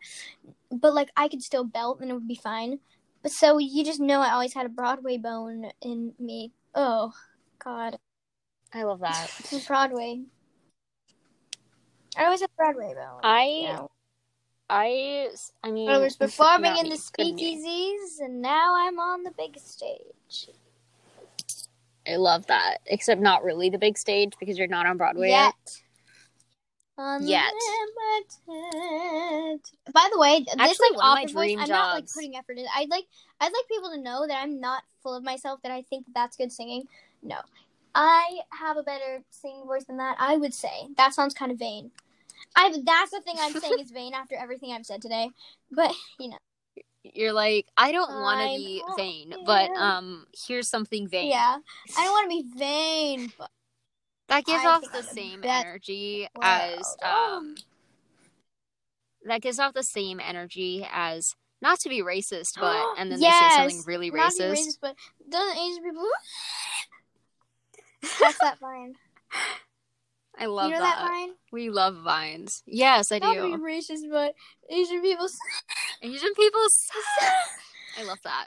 But 0.70 0.94
like 0.94 1.10
I 1.16 1.28
could 1.28 1.42
still 1.42 1.64
belt 1.64 2.00
and 2.00 2.10
it 2.10 2.14
would 2.14 2.28
be 2.28 2.36
fine. 2.36 2.78
But 3.22 3.32
so 3.32 3.58
you 3.58 3.84
just 3.84 4.00
know 4.00 4.20
I 4.20 4.32
always 4.32 4.54
had 4.54 4.66
a 4.66 4.70
Broadway 4.70 5.18
bone 5.18 5.72
in 5.82 6.14
me. 6.18 6.52
Oh 6.74 7.12
God, 7.58 7.98
I 8.72 8.84
love 8.84 9.00
that. 9.00 9.30
Broadway. 9.66 10.22
I 12.16 12.28
was 12.28 12.40
had 12.40 12.50
Broadway 12.56 12.94
bone. 12.94 13.20
I, 13.22 13.44
you 13.44 13.68
know? 13.68 13.90
I, 14.68 15.28
I 15.64 15.70
mean, 15.70 15.90
I 15.90 15.98
was 15.98 16.16
performing 16.16 16.76
in 16.76 16.88
the 16.88 16.96
speakeasies, 16.96 18.20
and 18.20 18.40
now 18.40 18.74
I'm 18.76 18.98
on 18.98 19.24
the 19.24 19.32
big 19.32 19.58
stage. 19.58 20.48
I 22.06 22.16
love 22.16 22.46
that. 22.46 22.78
Except 22.86 23.20
not 23.20 23.42
really 23.42 23.68
the 23.68 23.78
big 23.78 23.98
stage 23.98 24.32
because 24.38 24.56
you're 24.58 24.66
not 24.66 24.86
on 24.86 24.96
Broadway 24.96 25.30
yet. 25.30 25.54
Yet. 27.20 27.20
Yet. 27.20 27.52
By 29.92 30.08
the 30.12 30.18
way, 30.18 30.40
this 30.40 30.54
Actually, 30.58 30.96
like 30.96 31.02
opera 31.02 31.32
voice, 31.32 31.56
I'm 31.58 31.68
not 31.68 31.94
like 31.94 32.12
putting 32.12 32.36
effort 32.36 32.58
in. 32.58 32.66
I'd 32.76 32.90
like 32.90 33.06
I'd 33.40 33.52
like 33.52 33.68
people 33.68 33.90
to 33.90 34.00
know 34.00 34.26
that 34.26 34.42
I'm 34.42 34.60
not 34.60 34.82
full 35.02 35.14
of 35.14 35.24
myself. 35.24 35.60
That 35.62 35.72
I 35.72 35.80
think 35.82 36.04
that 36.06 36.12
that's 36.14 36.36
good 36.36 36.52
singing. 36.52 36.86
No, 37.22 37.38
I 37.94 38.40
have 38.50 38.76
a 38.76 38.82
better 38.82 39.22
singing 39.30 39.64
voice 39.66 39.84
than 39.84 39.96
that. 39.98 40.16
I 40.18 40.36
would 40.36 40.54
say 40.54 40.88
that 40.96 41.14
sounds 41.14 41.34
kind 41.34 41.52
of 41.52 41.58
vain. 41.58 41.90
I 42.56 42.70
that's 42.84 43.10
the 43.10 43.20
thing 43.20 43.36
I'm 43.38 43.52
saying 43.52 43.78
is 43.80 43.90
vain 43.94 44.14
after 44.14 44.36
everything 44.36 44.72
I've 44.72 44.86
said 44.86 45.02
today. 45.02 45.30
But 45.70 45.94
you 46.18 46.30
know, 46.30 46.38
You're 47.02 47.32
like, 47.32 47.66
I 47.76 47.92
don't 47.92 48.20
want 48.20 48.40
to 48.40 48.46
be 48.46 48.82
vain, 48.96 49.34
but 49.44 49.70
um, 49.76 50.26
here's 50.46 50.68
something 50.68 51.08
vain. 51.08 51.30
yeah, 51.30 51.56
I 51.96 52.04
don't 52.04 52.12
want 52.12 52.30
to 52.30 52.42
be 52.42 52.58
vain. 52.58 53.32
But 53.38 53.50
that 54.28 54.44
gives 54.44 54.64
I 54.64 54.68
off 54.68 54.82
the 54.92 55.02
same 55.02 55.42
energy 55.44 56.28
world. 56.34 56.44
as 56.44 56.96
um, 57.02 57.56
that 59.24 59.42
gives 59.42 59.58
off 59.58 59.74
the 59.74 59.82
same 59.82 60.20
energy 60.20 60.86
as 60.90 61.34
not 61.62 61.78
to 61.80 61.88
be 61.88 62.02
racist, 62.02 62.58
but 62.58 62.86
and 62.98 63.10
then 63.10 63.20
they 63.20 63.30
say 63.30 63.48
something 63.50 63.82
really 63.86 64.10
not 64.10 64.32
to 64.32 64.38
be 64.38 64.44
racist. 64.44 64.52
racist, 64.52 64.78
but 64.80 64.94
doesn't 65.28 65.58
Asian 65.58 65.82
people? 65.84 66.08
That's 68.20 68.38
that 68.40 68.58
vine. 68.58 68.94
I 70.38 70.46
love 70.46 70.70
you 70.70 70.74
know 70.76 70.80
that. 70.80 70.96
that 71.00 71.10
line? 71.10 71.30
We 71.52 71.68
love 71.70 71.96
vines. 72.02 72.62
Yes, 72.66 73.12
I 73.12 73.18
Not 73.18 73.34
do. 73.34 73.42
be 73.58 73.62
racist, 73.62 74.08
but 74.10 74.34
Asian 74.70 75.02
people. 75.02 75.28
Asian 76.02 76.32
people. 76.34 76.60
I 77.98 78.04
love 78.04 78.20
that. 78.24 78.46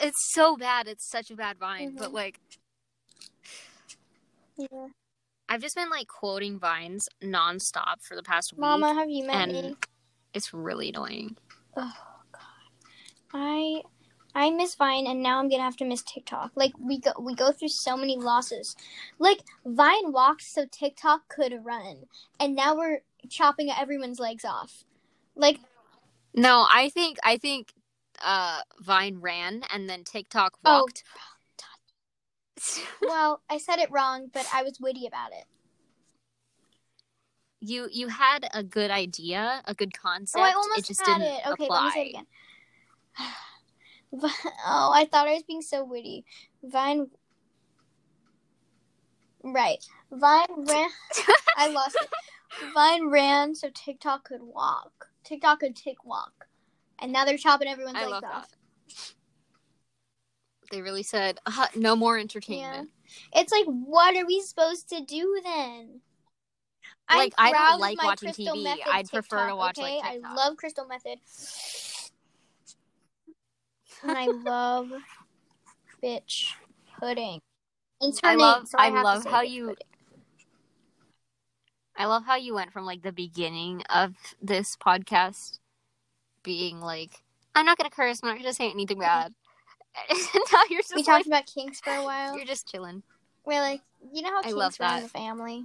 It's 0.00 0.32
so 0.32 0.56
bad. 0.56 0.86
It's 0.88 1.04
such 1.08 1.30
a 1.30 1.36
bad 1.36 1.58
vine, 1.58 1.94
but 1.96 2.10
Mhm. 2.10 2.14
like 2.14 2.40
Yeah. 4.56 4.88
I've 5.48 5.60
just 5.60 5.76
been 5.76 5.90
like 5.90 6.08
quoting 6.08 6.58
vines 6.58 7.08
nonstop 7.22 8.02
for 8.02 8.16
the 8.16 8.22
past 8.22 8.52
week. 8.52 8.60
Mama, 8.60 8.94
have 8.94 9.08
you 9.10 9.26
met 9.26 9.36
and 9.36 9.52
me? 9.52 9.74
it's 10.32 10.52
really 10.54 10.88
annoying. 10.88 11.36
Oh 11.76 11.92
God, 12.32 12.42
I 13.34 13.82
I 14.36 14.50
miss 14.50 14.74
Vine, 14.74 15.06
and 15.06 15.22
now 15.22 15.38
I'm 15.38 15.48
gonna 15.48 15.62
have 15.62 15.78
to 15.78 15.86
miss 15.86 16.02
TikTok. 16.02 16.52
Like 16.54 16.72
we 16.78 17.00
go 17.00 17.12
we 17.18 17.34
go 17.34 17.52
through 17.52 17.68
so 17.68 17.96
many 17.96 18.16
losses. 18.18 18.76
Like 19.18 19.40
Vine 19.64 20.12
walked 20.12 20.42
so 20.42 20.66
TikTok 20.70 21.26
could 21.28 21.64
run, 21.64 22.04
and 22.38 22.54
now 22.54 22.76
we're 22.76 23.00
chopping 23.30 23.70
everyone's 23.70 24.20
legs 24.20 24.44
off. 24.44 24.84
Like 25.34 25.58
No, 26.34 26.66
I 26.70 26.90
think 26.90 27.16
I 27.24 27.38
think 27.38 27.72
uh 28.22 28.60
Vine 28.80 29.20
ran 29.20 29.62
and 29.72 29.88
then 29.88 30.04
TikTok 30.04 30.58
Oh. 30.66 30.80
walked. 30.82 31.02
well, 33.02 33.40
I 33.48 33.56
said 33.56 33.78
it 33.78 33.90
wrong, 33.90 34.30
but 34.32 34.46
I 34.52 34.62
was 34.62 34.78
witty 34.78 35.06
about 35.06 35.32
it. 35.32 35.44
you 37.60 37.88
you 37.90 38.08
had 38.08 38.46
a 38.52 38.62
good 38.62 38.90
idea, 38.90 39.62
a 39.64 39.74
good 39.74 39.98
concept. 39.98 40.42
Oh, 40.42 40.44
I 40.46 40.52
almost 40.52 40.78
it 40.78 40.84
just 40.84 41.00
had 41.06 41.18
didn't 41.18 41.34
it. 41.38 41.46
Okay, 41.52 41.64
apply. 41.64 41.76
let 41.76 41.84
me 41.84 41.90
say 41.90 42.02
it 42.06 42.10
again. 42.10 42.26
Oh, 44.68 44.90
I 44.92 45.06
thought 45.10 45.28
I 45.28 45.34
was 45.34 45.42
being 45.42 45.62
so 45.62 45.84
witty. 45.84 46.24
Vine. 46.62 47.08
Right. 49.42 49.84
Vine 50.10 50.46
ran. 50.56 50.88
I 51.56 51.68
lost 51.68 51.96
it. 52.00 52.08
Vine 52.74 53.08
ran 53.08 53.54
so 53.54 53.68
TikTok 53.72 54.24
could 54.24 54.42
walk. 54.42 55.08
TikTok 55.24 55.60
could 55.60 55.76
tick 55.76 56.04
walk. 56.04 56.46
And 56.98 57.12
now 57.12 57.24
they're 57.24 57.36
chopping 57.36 57.68
everyone's 57.68 57.98
I 57.98 58.06
legs 58.06 58.24
off. 58.24 58.48
that. 58.50 59.12
They 60.70 60.82
really 60.82 61.02
said 61.02 61.38
uh, 61.46 61.66
no 61.76 61.94
more 61.94 62.18
entertainment. 62.18 62.90
It's 63.34 63.52
like, 63.52 63.66
what 63.66 64.16
are 64.16 64.26
we 64.26 64.40
supposed 64.40 64.88
to 64.90 65.00
do 65.04 65.40
then? 65.44 66.00
I'm 67.08 67.18
Like, 67.18 67.34
I 67.38 67.52
don't 67.52 67.80
like 67.80 68.02
watching 68.02 68.32
TV. 68.32 68.74
I'd 68.90 69.08
prefer 69.08 69.48
to 69.48 69.56
watch, 69.56 69.78
okay? 69.78 70.00
like, 70.00 70.14
TikTok. 70.14 70.30
I 70.32 70.34
love 70.34 70.56
Crystal 70.56 70.86
Method. 70.86 71.18
And 74.02 74.12
I 74.16 74.26
love 74.26 74.90
bitch 76.02 76.52
pudding. 77.00 77.40
It's 78.00 78.20
her 78.20 78.28
I 78.28 78.30
name, 78.32 78.40
love- 78.40 78.68
so 78.68 78.78
I, 78.78 78.88
I 78.88 79.02
love 79.02 79.24
how 79.24 79.42
you- 79.42 79.68
pudding. 79.68 79.76
I 81.98 82.04
love 82.06 82.24
how 82.26 82.36
you 82.36 82.54
went 82.54 82.72
from 82.72 82.84
like 82.84 83.02
the 83.02 83.12
beginning 83.12 83.82
of 83.88 84.14
this 84.42 84.76
podcast 84.76 85.58
being 86.42 86.80
like, 86.80 87.22
I'm 87.54 87.64
not 87.64 87.78
gonna 87.78 87.90
curse, 87.90 88.20
I'm 88.22 88.28
not 88.28 88.38
gonna 88.38 88.52
say 88.52 88.70
anything 88.70 88.98
bad. 89.00 89.32
Now 90.10 90.60
you're 90.68 90.82
just 90.82 90.94
We 90.94 90.98
like, 90.98 91.06
talked 91.06 91.26
about 91.26 91.46
kinks 91.46 91.80
for 91.80 91.94
a 91.94 92.04
while. 92.04 92.36
you're 92.36 92.44
just 92.44 92.68
chilling. 92.70 93.02
We're 93.46 93.60
like, 93.62 93.80
you 94.12 94.20
know 94.22 94.28
how 94.30 94.40
I 94.40 94.42
kinks 94.42 94.56
love 94.56 94.76
run 94.80 94.96
in 94.98 95.02
the 95.04 95.08
family. 95.08 95.64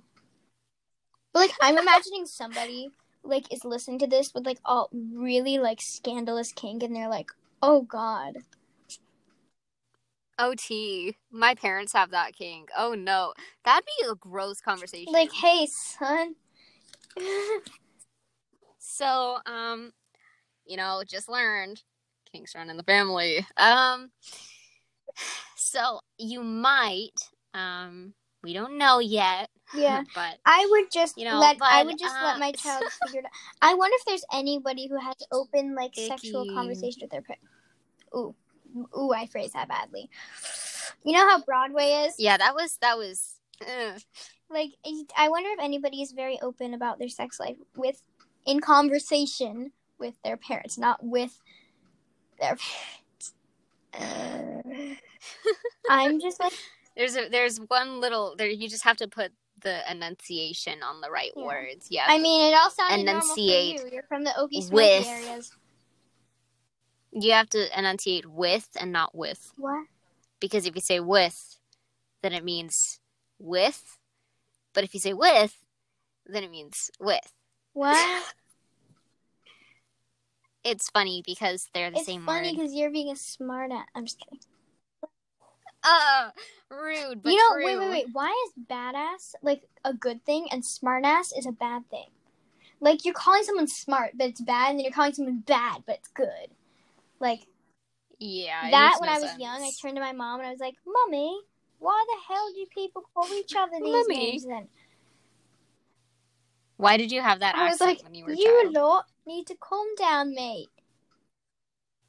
But 1.34 1.40
like, 1.40 1.52
I'm 1.62 1.78
imagining 1.78 2.26
somebody 2.26 2.92
like 3.24 3.54
is 3.54 3.66
listening 3.66 4.00
to 4.00 4.08
this 4.08 4.34
with 4.34 4.46
like 4.46 4.60
all 4.64 4.90
really 4.94 5.58
like 5.58 5.82
scandalous 5.82 6.54
kink, 6.54 6.82
and 6.82 6.96
they're 6.96 7.10
like, 7.10 7.30
oh 7.62 7.84
god. 7.84 8.38
OT. 10.40 11.16
My 11.32 11.54
parents 11.54 11.94
have 11.94 12.12
that 12.12 12.36
kink. 12.36 12.70
Oh 12.76 12.94
no. 12.94 13.34
That'd 13.64 13.86
be 13.86 14.08
a 14.10 14.16
gross 14.16 14.60
conversation. 14.60 15.14
Like, 15.14 15.32
hey, 15.32 15.68
son. 15.68 16.36
So, 18.84 19.38
um, 19.46 19.94
you 20.66 20.76
know, 20.76 21.04
just 21.08 21.30
learned 21.30 21.82
kinks 22.32 22.56
run 22.56 22.70
in 22.70 22.78
the 22.78 22.84
family. 22.84 23.46
Um, 23.58 24.12
so 25.56 26.00
you 26.18 26.44
might, 26.44 27.30
um, 27.54 28.14
we 28.44 28.54
don't 28.54 28.78
know 28.78 29.00
yet. 29.00 29.50
yeah. 29.76 30.04
but 30.16 30.38
I 30.46 30.68
would 30.70 30.92
just 30.92 31.18
You 31.18 31.26
know, 31.26 31.40
let 31.40 31.58
I 31.62 31.84
would 31.84 31.98
just 31.98 32.16
uh, 32.16 32.26
let 32.26 32.40
my 32.40 32.52
child 32.52 32.84
figure 33.06 33.20
it 33.20 33.26
out. 33.26 33.32
I 33.62 33.74
wonder 33.76 33.96
if 34.00 34.06
there's 34.06 34.26
anybody 34.34 34.88
who 34.88 35.00
has 35.00 35.16
open 35.32 35.76
like 35.76 35.96
sexual 35.96 36.46
conversation 36.54 37.00
with 37.02 37.12
their 37.12 37.22
parents. 37.22 37.48
Ooh, 38.16 38.36
ooh, 38.98 39.14
I 39.14 39.28
phrased 39.28 39.54
that 39.54 39.68
badly. 39.68 40.10
You 41.04 41.14
know 41.14 41.30
how 41.30 41.42
Broadway 41.42 42.06
is? 42.08 42.16
yeah, 42.18 42.38
that 42.38 42.54
was 42.56 42.78
that 42.82 42.98
was. 42.98 43.36
ugh. 43.62 44.02
Like, 44.50 44.72
I 45.18 45.30
wonder 45.30 45.50
if 45.52 45.60
anybody 45.62 46.02
is 46.02 46.12
very 46.12 46.38
open 46.42 46.74
about 46.74 47.00
their 47.00 47.08
sex 47.08 47.40
life 47.40 47.56
with 47.76 48.04
in 48.46 48.60
conversation 48.60 49.72
with 49.98 50.16
their 50.24 50.36
parents, 50.36 50.78
not 50.78 51.00
with 51.02 51.40
their 52.40 52.58
parents. 52.58 53.34
Uh, 53.94 54.96
I'm 55.90 56.20
just 56.20 56.40
like, 56.40 56.54
There's 57.02 57.16
a 57.16 57.30
there's 57.30 57.58
one 57.58 58.00
little 58.00 58.36
there. 58.38 58.48
You 58.48 58.70
just 58.70 58.84
have 58.84 58.98
to 58.98 59.08
put 59.08 59.32
the 59.64 59.80
enunciation 59.92 60.84
on 60.84 61.02
the 61.02 61.10
right 61.10 61.32
Yeah. 61.36 61.46
words. 61.46 61.88
Yeah. 61.90 62.06
I 62.08 62.20
mean, 62.20 62.54
it 62.54 62.56
all 62.56 62.70
sounded 62.70 63.06
normal 63.06 63.22
for 63.24 63.34
Enunciate 63.42 63.80
you. 63.80 63.90
You're 63.92 64.04
from 64.04 64.24
the 64.24 64.30
Okie 64.38 64.72
with- 64.72 65.08
areas. 65.08 65.52
You 67.12 67.32
have 67.32 67.50
to 67.50 67.76
enunciate 67.78 68.28
with 68.28 68.70
and 68.80 68.92
not 68.92 69.16
with. 69.16 69.52
What? 69.58 69.88
Because 70.40 70.68
if 70.68 70.76
you 70.76 70.82
say 70.82 71.00
with, 71.00 71.58
then 72.22 72.34
it 72.34 72.44
means 72.44 73.00
with. 73.40 73.98
But 74.74 74.84
if 74.84 74.94
you 74.94 75.00
say 75.00 75.14
with, 75.14 75.58
then 76.28 76.44
it 76.44 76.52
means 76.52 76.92
with. 77.00 77.34
What? 77.74 78.32
It's 80.64 80.88
funny 80.92 81.24
because 81.26 81.68
they're 81.74 81.90
the 81.90 81.98
it's 81.98 82.06
same 82.06 82.28
funny 82.28 82.52
because 82.56 82.76
you're 82.76 82.92
being 82.92 83.10
a 83.12 83.16
smart 83.16 83.72
ass. 83.72 83.88
I'm 83.96 84.06
just 84.06 84.20
kidding. 84.20 84.40
Uh, 85.84 86.30
rude, 86.70 87.22
but 87.22 87.32
you 87.32 87.38
know, 87.38 87.56
true. 87.56 87.66
wait, 87.66 87.78
wait, 87.80 87.90
wait. 87.90 88.08
Why 88.14 88.34
is 88.48 88.64
badass 88.70 89.36
like 89.42 89.64
a 89.84 89.94
good 89.94 90.24
thing 90.26 90.48
and 90.52 90.64
smartass 90.64 91.38
is 91.38 91.46
a 91.46 91.52
bad 91.52 91.90
thing? 91.90 92.08
Like 92.80 93.06
you're 93.06 93.14
calling 93.14 93.44
someone 93.44 93.68
smart, 93.68 94.12
but 94.16 94.28
it's 94.28 94.42
bad, 94.42 94.72
and 94.72 94.80
then 94.80 94.86
you're 94.86 94.94
calling 94.94 95.14
someone 95.14 95.40
bad, 95.46 95.84
but 95.86 95.98
it's 95.98 96.10
good. 96.10 96.50
Like 97.20 97.42
Yeah, 98.20 98.70
that 98.72 98.98
when 99.00 99.10
no 99.10 99.16
I 99.16 99.20
was 99.20 99.32
sense. 99.32 99.42
young, 99.42 99.62
I 99.64 99.72
turned 99.82 99.96
to 99.96 100.02
my 100.02 100.12
mom 100.14 100.40
and 100.40 100.48
I 100.48 100.52
was 100.52 100.60
like, 100.60 100.76
"Mommy, 100.86 101.42
why 101.80 102.06
the 102.08 102.34
hell 102.34 102.52
do 102.54 102.66
people 102.74 103.04
call 103.14 103.28
each 103.34 103.56
other 103.56 103.72
these 103.80 104.08
Mummy. 104.08 104.32
names?" 104.32 104.46
Then 104.46 104.68
Why 106.78 106.98
did 106.98 107.12
you 107.12 107.22
have 107.22 107.40
that 107.40 107.56
I 107.56 107.70
was 107.70 107.80
like, 107.82 108.02
when 108.04 108.16
you 108.16 108.26
were 108.26 108.32
a 108.32 108.38
"You 108.38 108.64
child? 108.64 108.74
lot 108.76 109.06
need 109.26 109.48
to 109.48 109.56
calm 109.56 109.88
down, 109.96 110.34
mate." 110.34 110.70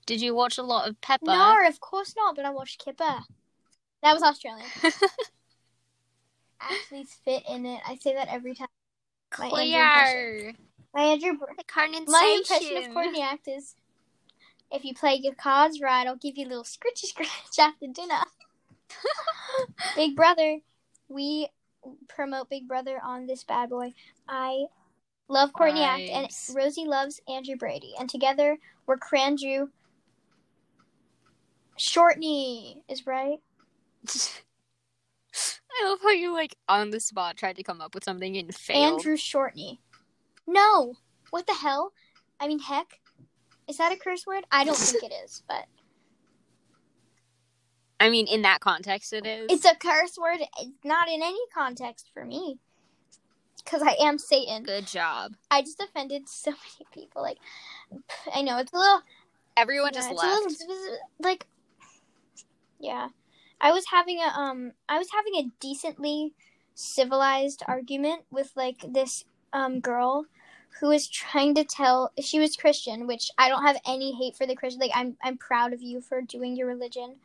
Did 0.06 0.20
you 0.20 0.34
watch 0.34 0.58
a 0.58 0.62
lot 0.62 0.88
of 0.88 1.00
Peppa? 1.00 1.24
No, 1.26 1.66
of 1.66 1.80
course 1.80 2.14
not. 2.16 2.34
But 2.36 2.44
I 2.44 2.50
watched 2.50 2.84
Kipper. 2.84 3.20
That 4.02 4.14
was 4.14 4.22
Australian. 4.22 4.68
Athletes 6.60 7.18
fit 7.24 7.42
in 7.48 7.66
it. 7.66 7.80
I 7.86 7.96
say 7.96 8.14
that 8.14 8.28
every 8.28 8.54
time. 8.54 8.68
My 9.38 9.46
Andrew 9.46 9.60
Clear. 9.62 10.54
My 10.94 11.02
Andrew. 11.02 11.38
My 12.08 12.36
impression 12.38 12.76
of 12.76 12.92
Courtney 12.92 13.22
Act 13.22 13.48
is 13.48 13.74
if 14.70 14.84
you 14.84 14.94
play 14.94 15.14
your 15.14 15.34
cards 15.34 15.80
right, 15.80 16.06
I'll 16.06 16.16
give 16.16 16.36
you 16.36 16.46
a 16.46 16.48
little 16.48 16.64
scritchy 16.64 17.06
scratch 17.06 17.28
after 17.58 17.86
dinner. 17.86 18.22
Big 19.96 20.16
Brother, 20.16 20.58
we 21.08 21.48
promote 22.08 22.50
Big 22.50 22.68
Brother 22.68 23.00
on 23.04 23.26
this 23.26 23.44
bad 23.44 23.70
boy. 23.70 23.92
I 24.28 24.64
love 25.28 25.52
Courtney 25.52 25.82
Act, 25.84 26.02
and 26.02 26.28
Rosie 26.54 26.86
loves 26.86 27.20
Andrew 27.28 27.56
Brady, 27.56 27.94
and 27.98 28.08
together 28.08 28.58
we're 28.86 28.98
Cranju. 28.98 29.68
Shortney 31.78 32.76
is 32.88 33.06
right. 33.06 33.38
I 35.74 35.88
love 35.88 35.98
how 36.02 36.10
you 36.10 36.32
like 36.32 36.56
on 36.68 36.90
the 36.90 37.00
spot 37.00 37.36
tried 37.36 37.56
to 37.56 37.62
come 37.62 37.80
up 37.80 37.94
with 37.94 38.04
something 38.04 38.36
and 38.36 38.54
failed. 38.54 39.00
Andrew 39.00 39.16
Shortney. 39.16 39.78
No, 40.46 40.94
what 41.30 41.46
the 41.46 41.54
hell? 41.54 41.92
I 42.38 42.48
mean, 42.48 42.58
heck, 42.58 43.00
is 43.68 43.78
that 43.78 43.92
a 43.92 43.96
curse 43.96 44.26
word? 44.26 44.44
I 44.50 44.64
don't 44.64 44.76
think 44.76 45.02
it 45.02 45.14
is, 45.24 45.42
but 45.48 45.64
I 48.02 48.10
mean, 48.10 48.26
in 48.26 48.42
that 48.42 48.58
context, 48.60 49.12
it 49.12 49.24
is. 49.24 49.46
It's 49.48 49.64
a 49.64 49.76
curse 49.76 50.18
word. 50.18 50.40
It's 50.40 50.84
not 50.84 51.08
in 51.08 51.22
any 51.22 51.38
context 51.54 52.10
for 52.12 52.24
me. 52.24 52.58
Because 53.64 53.80
I 53.80 53.94
am 54.00 54.18
Satan. 54.18 54.64
good 54.64 54.88
job. 54.88 55.34
I 55.52 55.62
just 55.62 55.80
offended 55.80 56.28
so 56.28 56.50
many 56.80 56.88
people. 56.92 57.22
Like, 57.22 57.38
I 58.34 58.42
know 58.42 58.58
it's 58.58 58.72
a 58.72 58.76
little. 58.76 59.02
Everyone 59.56 59.92
yeah, 59.94 60.00
just 60.00 60.10
left. 60.10 60.60
little- 60.68 60.98
like, 61.20 61.46
yeah. 62.80 63.10
I 63.62 63.72
was 63.72 63.86
having 63.92 64.18
a 64.20 64.28
um. 64.38 64.72
I 64.88 64.98
was 64.98 65.08
having 65.14 65.36
a 65.36 65.50
decently 65.60 66.34
civilized 66.74 67.62
argument 67.68 68.24
with 68.30 68.52
like 68.56 68.84
this 68.92 69.24
um 69.54 69.80
girl 69.80 70.26
who 70.80 70.88
was 70.88 71.08
trying 71.08 71.54
to 71.56 71.64
tell 71.64 72.12
she 72.20 72.40
was 72.40 72.56
Christian, 72.56 73.06
which 73.06 73.30
I 73.38 73.48
don't 73.48 73.64
have 73.66 73.78
any 73.86 74.14
hate 74.16 74.36
for 74.36 74.46
the 74.46 74.56
Christian. 74.56 74.80
Like, 74.82 74.92
I'm 74.94 75.16
I'm 75.22 75.38
proud 75.38 75.72
of 75.72 75.82
you 75.82 76.02
for 76.02 76.22
doing 76.22 76.56
your 76.56 76.68
religion. 76.68 77.16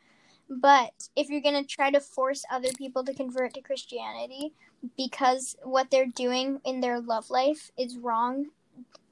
But 0.50 1.10
if 1.16 1.30
you're 1.30 1.42
gonna 1.42 1.64
try 1.64 1.90
to 1.90 2.00
force 2.00 2.44
other 2.50 2.70
people 2.78 3.04
to 3.04 3.14
convert 3.14 3.54
to 3.54 3.62
Christianity 3.62 4.52
because 4.96 5.56
what 5.64 5.90
they're 5.90 6.06
doing 6.06 6.60
in 6.64 6.80
their 6.80 7.00
love 7.00 7.30
life 7.30 7.70
is 7.78 7.98
wrong, 7.98 8.46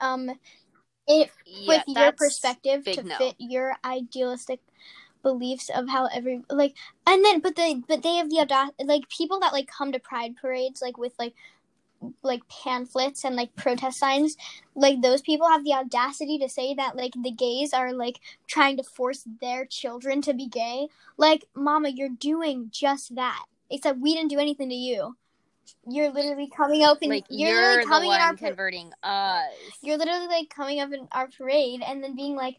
um, 0.00 0.30
if 1.06 1.32
Yeah, 1.46 1.66
with 1.68 1.84
your 1.86 2.12
perspective 2.12 2.84
to 2.92 3.02
no. 3.02 3.18
fit 3.18 3.36
your 3.38 3.76
idealistic 3.84 4.60
beliefs 5.26 5.70
of 5.74 5.88
how 5.88 6.06
every 6.06 6.42
like 6.50 6.74
and 7.06 7.24
then 7.24 7.40
but 7.40 7.56
they 7.56 7.74
but 7.88 8.02
they 8.02 8.14
have 8.16 8.30
the 8.30 8.38
audacity 8.38 8.84
like 8.84 9.08
people 9.08 9.40
that 9.40 9.52
like 9.52 9.66
come 9.66 9.90
to 9.90 9.98
pride 9.98 10.36
parades 10.40 10.80
like 10.80 10.96
with 10.98 11.12
like 11.18 11.34
like 12.22 12.42
pamphlets 12.48 13.24
and 13.24 13.36
like 13.36 13.54
protest 13.56 13.98
signs 13.98 14.36
like 14.76 15.00
those 15.00 15.22
people 15.22 15.48
have 15.48 15.64
the 15.64 15.72
audacity 15.72 16.38
to 16.38 16.48
say 16.48 16.74
that 16.74 16.96
like 16.96 17.12
the 17.22 17.30
gays 17.30 17.72
are 17.72 17.92
like 17.92 18.20
trying 18.46 18.76
to 18.76 18.82
force 18.82 19.24
their 19.40 19.64
children 19.64 20.20
to 20.22 20.34
be 20.34 20.46
gay. 20.46 20.88
Like 21.16 21.46
mama 21.54 21.88
you're 21.88 22.10
doing 22.10 22.68
just 22.70 23.14
that. 23.14 23.44
Except 23.70 23.98
we 23.98 24.14
didn't 24.14 24.30
do 24.30 24.38
anything 24.38 24.68
to 24.68 24.74
you. 24.74 25.16
You're 25.88 26.12
literally 26.12 26.48
coming 26.54 26.84
up 26.84 26.98
and 27.00 27.10
Like 27.10 27.24
you're, 27.28 27.50
you're, 27.50 27.62
literally 27.62 27.88
coming 27.88 28.12
in 28.12 28.20
our 28.20 28.36
par- 28.36 28.48
converting 28.48 28.92
us. 29.02 29.52
you're 29.82 29.96
literally 29.96 30.28
like 30.28 30.50
coming 30.50 30.80
up 30.80 30.92
in 30.92 31.08
our 31.10 31.28
parade 31.28 31.82
and 31.84 32.04
then 32.04 32.14
being 32.14 32.36
like 32.36 32.58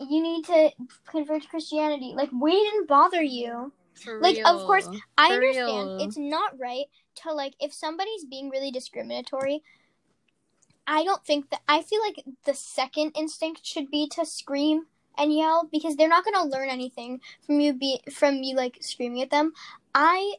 you 0.00 0.22
need 0.22 0.44
to 0.46 0.70
convert 1.06 1.42
to 1.42 1.48
christianity. 1.48 2.12
Like 2.14 2.30
we 2.32 2.52
didn't 2.52 2.88
bother 2.88 3.22
you. 3.22 3.72
For 3.94 4.20
like, 4.20 4.38
of 4.44 4.60
course, 4.66 4.88
i 5.16 5.28
For 5.28 5.34
understand. 5.34 5.88
real. 5.88 5.98
it's 6.00 6.18
not 6.18 6.58
right 6.58 6.84
to 7.22 7.32
like 7.32 7.54
if 7.60 7.72
somebody's 7.72 8.26
being 8.26 8.50
really 8.50 8.70
discriminatory 8.70 9.62
i 10.86 11.02
don't 11.02 11.24
think 11.24 11.48
that 11.48 11.62
i 11.66 11.80
feel 11.80 12.02
like 12.02 12.22
the 12.44 12.52
second 12.52 13.12
instinct 13.16 13.64
should 13.64 13.90
be 13.90 14.06
to 14.06 14.26
scream 14.26 14.84
and 15.16 15.32
yell 15.34 15.68
because 15.72 15.96
they're 15.96 16.08
not 16.08 16.24
going 16.24 16.34
to 16.34 16.44
learn 16.56 16.68
anything 16.68 17.20
from 17.44 17.60
you 17.60 17.72
be 17.72 18.00
from 18.12 18.42
you 18.42 18.54
like 18.54 18.76
screaming 18.80 19.22
at 19.22 19.30
them. 19.30 19.52
I 19.94 20.34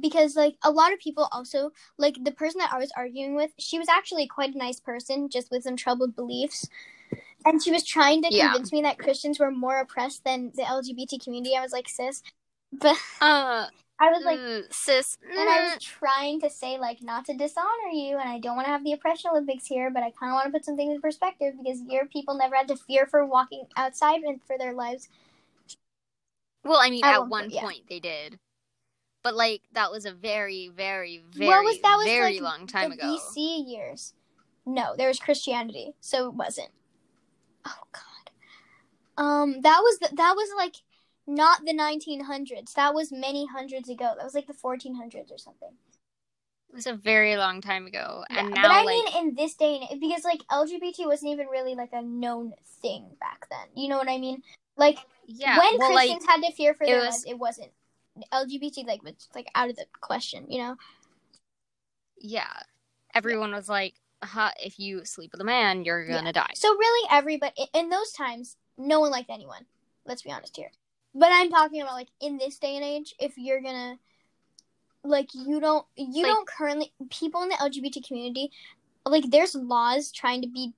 because 0.00 0.34
like 0.34 0.56
a 0.64 0.70
lot 0.70 0.92
of 0.92 0.98
people 0.98 1.28
also 1.30 1.70
like 1.98 2.16
the 2.24 2.32
person 2.32 2.58
that 2.58 2.72
i 2.72 2.78
was 2.78 2.90
arguing 2.96 3.36
with 3.36 3.52
she 3.58 3.78
was 3.78 3.88
actually 3.88 4.26
quite 4.26 4.52
a 4.52 4.58
nice 4.58 4.80
person 4.80 5.28
just 5.28 5.52
with 5.52 5.62
some 5.62 5.76
troubled 5.76 6.16
beliefs 6.16 6.68
and 7.44 7.62
she 7.62 7.70
was 7.70 7.84
trying 7.84 8.22
to 8.22 8.28
Yeah. 8.30 8.50
convince 8.52 8.72
me 8.72 8.82
that 8.82 8.98
christians 8.98 9.38
were 9.38 9.50
more 9.50 9.78
oppressed 9.78 10.24
than 10.24 10.52
the 10.54 10.62
lgbt 10.62 11.22
community 11.22 11.56
i 11.56 11.60
was 11.60 11.72
like 11.72 11.88
sis 11.88 12.22
but 12.72 12.96
Uh, 13.20 13.66
i 14.00 14.10
was 14.10 14.24
like 14.24 14.38
mm, 14.38 14.62
sis. 14.72 15.16
and 15.22 15.48
I 15.48 15.58
mm. 15.60 15.74
was 15.74 15.84
trying 15.84 16.40
to 16.40 16.50
say 16.50 16.78
like 16.78 17.00
not 17.02 17.24
to 17.26 17.34
dishonor 17.34 17.90
you, 17.92 18.18
and 18.18 18.28
I 18.28 18.38
don't 18.40 18.56
want 18.56 18.66
to 18.66 18.72
have 18.72 18.82
the 18.82 18.92
oppression 18.92 19.30
Olympics 19.30 19.66
here, 19.66 19.88
but 19.90 20.02
I 20.02 20.10
kind 20.10 20.30
of 20.32 20.34
want 20.34 20.46
to 20.46 20.50
put 20.52 20.64
some 20.64 20.76
things 20.76 20.92
in 20.94 21.00
perspective 21.00 21.54
because 21.62 21.80
your 21.88 22.06
people 22.06 22.34
never 22.36 22.56
had 22.56 22.66
to 22.68 22.76
fear 22.76 23.06
for 23.06 23.24
walking 23.24 23.64
outside 23.76 24.22
and 24.22 24.40
for 24.42 24.58
their 24.58 24.72
lives. 24.74 25.08
Well, 26.64 26.80
I 26.82 26.90
mean, 26.90 27.04
At 27.04 27.14
at 27.14 27.20
one 27.20 27.30
one 27.30 27.50
point, 27.50 27.78
yeah. 27.84 27.88
they 27.88 28.00
did, 28.00 28.38
but 29.22 29.34
like 29.34 29.62
that 29.72 29.90
was 29.92 30.06
a 30.06 30.12
very, 30.12 30.68
very, 30.74 31.22
very, 31.32 31.64
was- 31.64 31.80
that 31.82 31.96
was, 31.96 32.06
very 32.06 32.40
like, 32.40 32.42
long 32.42 32.66
time 32.66 32.90
the 32.90 32.96
ago. 32.96 33.16
BC 33.16 33.68
years, 33.70 34.12
no, 34.66 34.96
there 34.96 35.08
was 35.08 35.18
Christianity, 35.20 35.94
so 36.00 36.26
it 36.28 36.34
wasn't. 36.34 36.70
Oh 37.66 37.82
God, 37.92 39.22
um, 39.24 39.60
that 39.62 39.80
was 39.80 39.98
the, 39.98 40.08
that 40.16 40.34
was 40.36 40.48
like 40.56 40.76
not 41.26 41.64
the 41.64 41.72
1900s. 41.72 42.74
That 42.74 42.94
was 42.94 43.10
many 43.10 43.46
hundreds 43.46 43.88
ago. 43.88 44.12
That 44.16 44.24
was 44.24 44.34
like 44.34 44.46
the 44.46 44.52
1400s 44.54 45.32
or 45.32 45.38
something. 45.38 45.70
It 46.70 46.74
was 46.74 46.86
a 46.86 46.94
very 46.94 47.36
long 47.36 47.60
time 47.60 47.86
ago, 47.86 48.24
and 48.30 48.48
Yeah, 48.48 48.54
now 48.54 48.62
but 48.62 48.70
I 48.70 48.82
like 48.82 49.14
mean, 49.14 49.28
in 49.28 49.34
this 49.34 49.54
day 49.54 49.86
and 49.90 50.00
because 50.00 50.24
like 50.24 50.40
LGBT 50.50 51.06
wasn't 51.06 51.32
even 51.32 51.46
really 51.46 51.74
like 51.74 51.92
a 51.92 52.02
known 52.02 52.52
thing 52.82 53.06
back 53.20 53.46
then. 53.50 53.68
You 53.74 53.88
know 53.88 53.96
what 53.98 54.08
I 54.08 54.18
mean? 54.18 54.42
Like 54.76 54.98
yeah, 55.26 55.58
when 55.58 55.78
well, 55.78 55.94
like 55.94 56.08
Christians 56.08 56.26
had 56.26 56.42
to 56.42 56.52
fear 56.52 56.74
for 56.74 56.84
their 56.86 56.96
was- 56.96 57.04
lives, 57.06 57.24
it 57.28 57.38
wasn't 57.38 57.70
LGBT. 58.32 58.86
Like 58.86 59.02
was 59.04 59.28
like 59.34 59.46
out 59.54 59.70
of 59.70 59.76
the 59.76 59.86
question. 60.00 60.46
You 60.50 60.58
know? 60.58 60.76
yeah, 62.18 62.52
everyone 63.14 63.52
was 63.52 63.68
like, 63.68 63.94
if 64.62 64.78
you 64.78 65.04
sleep 65.04 65.32
with 65.32 65.40
a 65.40 65.44
man, 65.44 65.84
you're 65.84 66.06
gonna 66.06 66.32
die. 66.32 66.50
So 66.54 66.74
really, 66.76 67.08
everybody 67.10 67.54
in 67.72 67.88
those 67.90 68.12
times, 68.12 68.56
no 68.76 69.00
one 69.00 69.10
liked 69.10 69.30
anyone. 69.30 69.64
Let's 70.06 70.22
be 70.22 70.30
honest 70.32 70.56
here. 70.56 70.70
But 71.14 71.30
I'm 71.32 71.50
talking 71.50 71.80
about 71.80 71.94
like 71.94 72.08
in 72.20 72.38
this 72.38 72.58
day 72.58 72.76
and 72.76 72.84
age, 72.84 73.14
if 73.18 73.38
you're 73.38 73.60
gonna 73.60 73.98
like 75.02 75.28
you 75.34 75.60
don't 75.60 75.86
you 75.96 76.22
Like- 76.22 76.32
don't 76.32 76.46
currently 76.48 76.92
people 77.10 77.42
in 77.42 77.48
the 77.50 77.56
LGBT 77.56 78.06
community 78.06 78.50
like 79.06 79.30
there's 79.30 79.54
laws 79.54 80.10
trying 80.10 80.40
to 80.40 80.48
be 80.48 80.72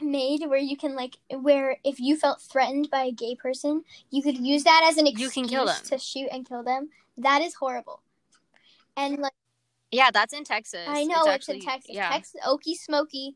made 0.00 0.40
where 0.46 0.58
you 0.58 0.76
can 0.76 0.94
like 0.96 1.16
where 1.30 1.76
if 1.84 2.00
you 2.00 2.16
felt 2.16 2.40
threatened 2.40 2.88
by 2.90 3.02
a 3.04 3.12
gay 3.12 3.34
person, 3.34 3.84
you 4.10 4.22
could 4.22 4.38
use 4.38 4.64
that 4.64 4.84
as 4.88 4.96
an 4.96 5.06
You 5.06 5.12
excuse 5.12 5.34
can 5.34 5.48
kill 5.48 5.66
them. 5.66 5.76
to 5.84 5.98
shoot 5.98 6.28
and 6.32 6.48
kill 6.48 6.62
them. 6.62 6.88
That 7.18 7.42
is 7.42 7.54
horrible. 7.54 8.00
And 8.96 9.18
like 9.18 9.32
Yeah, 9.90 10.10
that's 10.10 10.34
in 10.34 10.44
Texas. 10.44 10.86
I 10.86 11.04
know 11.04 11.20
it's, 11.20 11.28
actually, 11.28 11.58
in 11.58 11.64
Texas. 11.64 11.94
Yeah. 11.94 12.10
Texas 12.10 12.40
Okie 12.46 12.74
Smoky 12.74 13.34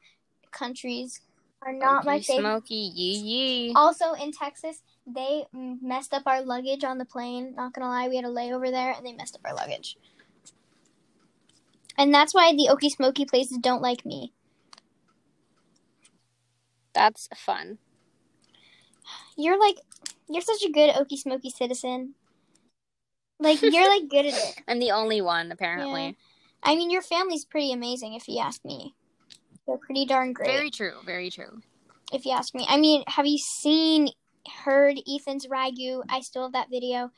countries 0.50 1.20
are 1.62 1.72
not 1.72 2.04
my 2.04 2.18
Okie 2.18 2.26
favorite. 2.26 2.42
Smoky, 2.42 2.74
yee 2.74 3.18
yee. 3.18 3.72
Also 3.74 4.12
in 4.12 4.32
Texas, 4.32 4.82
they 5.06 5.44
messed 5.52 6.12
up 6.12 6.24
our 6.26 6.42
luggage 6.42 6.84
on 6.84 6.98
the 6.98 7.04
plane. 7.04 7.54
Not 7.56 7.72
gonna 7.72 7.88
lie, 7.88 8.08
we 8.08 8.16
had 8.16 8.24
a 8.24 8.28
layover 8.28 8.70
there, 8.70 8.92
and 8.92 9.06
they 9.06 9.12
messed 9.12 9.34
up 9.34 9.42
our 9.44 9.54
luggage. 9.54 9.96
And 11.96 12.12
that's 12.12 12.34
why 12.34 12.52
the 12.52 12.68
Okie 12.70 12.90
Smoky 12.90 13.24
places 13.24 13.58
don't 13.58 13.82
like 13.82 14.04
me. 14.04 14.32
That's 16.94 17.28
fun. 17.34 17.78
You're 19.36 19.58
like, 19.58 19.76
you're 20.28 20.42
such 20.42 20.62
a 20.64 20.70
good 20.70 20.90
Okie 20.90 21.18
Smoky 21.18 21.50
citizen. 21.50 22.14
Like 23.40 23.62
you're 23.62 23.88
like 23.88 24.08
good 24.08 24.26
at 24.26 24.34
it. 24.34 24.62
I'm 24.68 24.78
the 24.78 24.90
only 24.90 25.20
one, 25.20 25.50
apparently. 25.50 26.16
I 26.62 26.76
mean, 26.76 26.90
your 26.90 27.02
family's 27.02 27.44
pretty 27.44 27.72
amazing, 27.72 28.14
if 28.14 28.28
you 28.28 28.38
ask 28.38 28.64
me. 28.64 28.94
They're 29.66 29.78
pretty 29.78 30.06
darn 30.06 30.32
great, 30.32 30.48
Very 30.48 30.70
true. 30.70 30.94
Very 31.04 31.30
true. 31.30 31.60
if 32.12 32.24
you 32.24 32.32
ask 32.32 32.54
me. 32.54 32.66
I 32.68 32.76
mean, 32.78 33.04
have 33.06 33.26
you 33.26 33.38
seen, 33.38 34.08
heard 34.64 34.98
Ethan's 35.08 35.46
ragu? 35.46 36.02
I 36.08 36.20
still 36.20 36.42
have 36.42 36.52
that 36.52 36.70
video. 36.70 37.10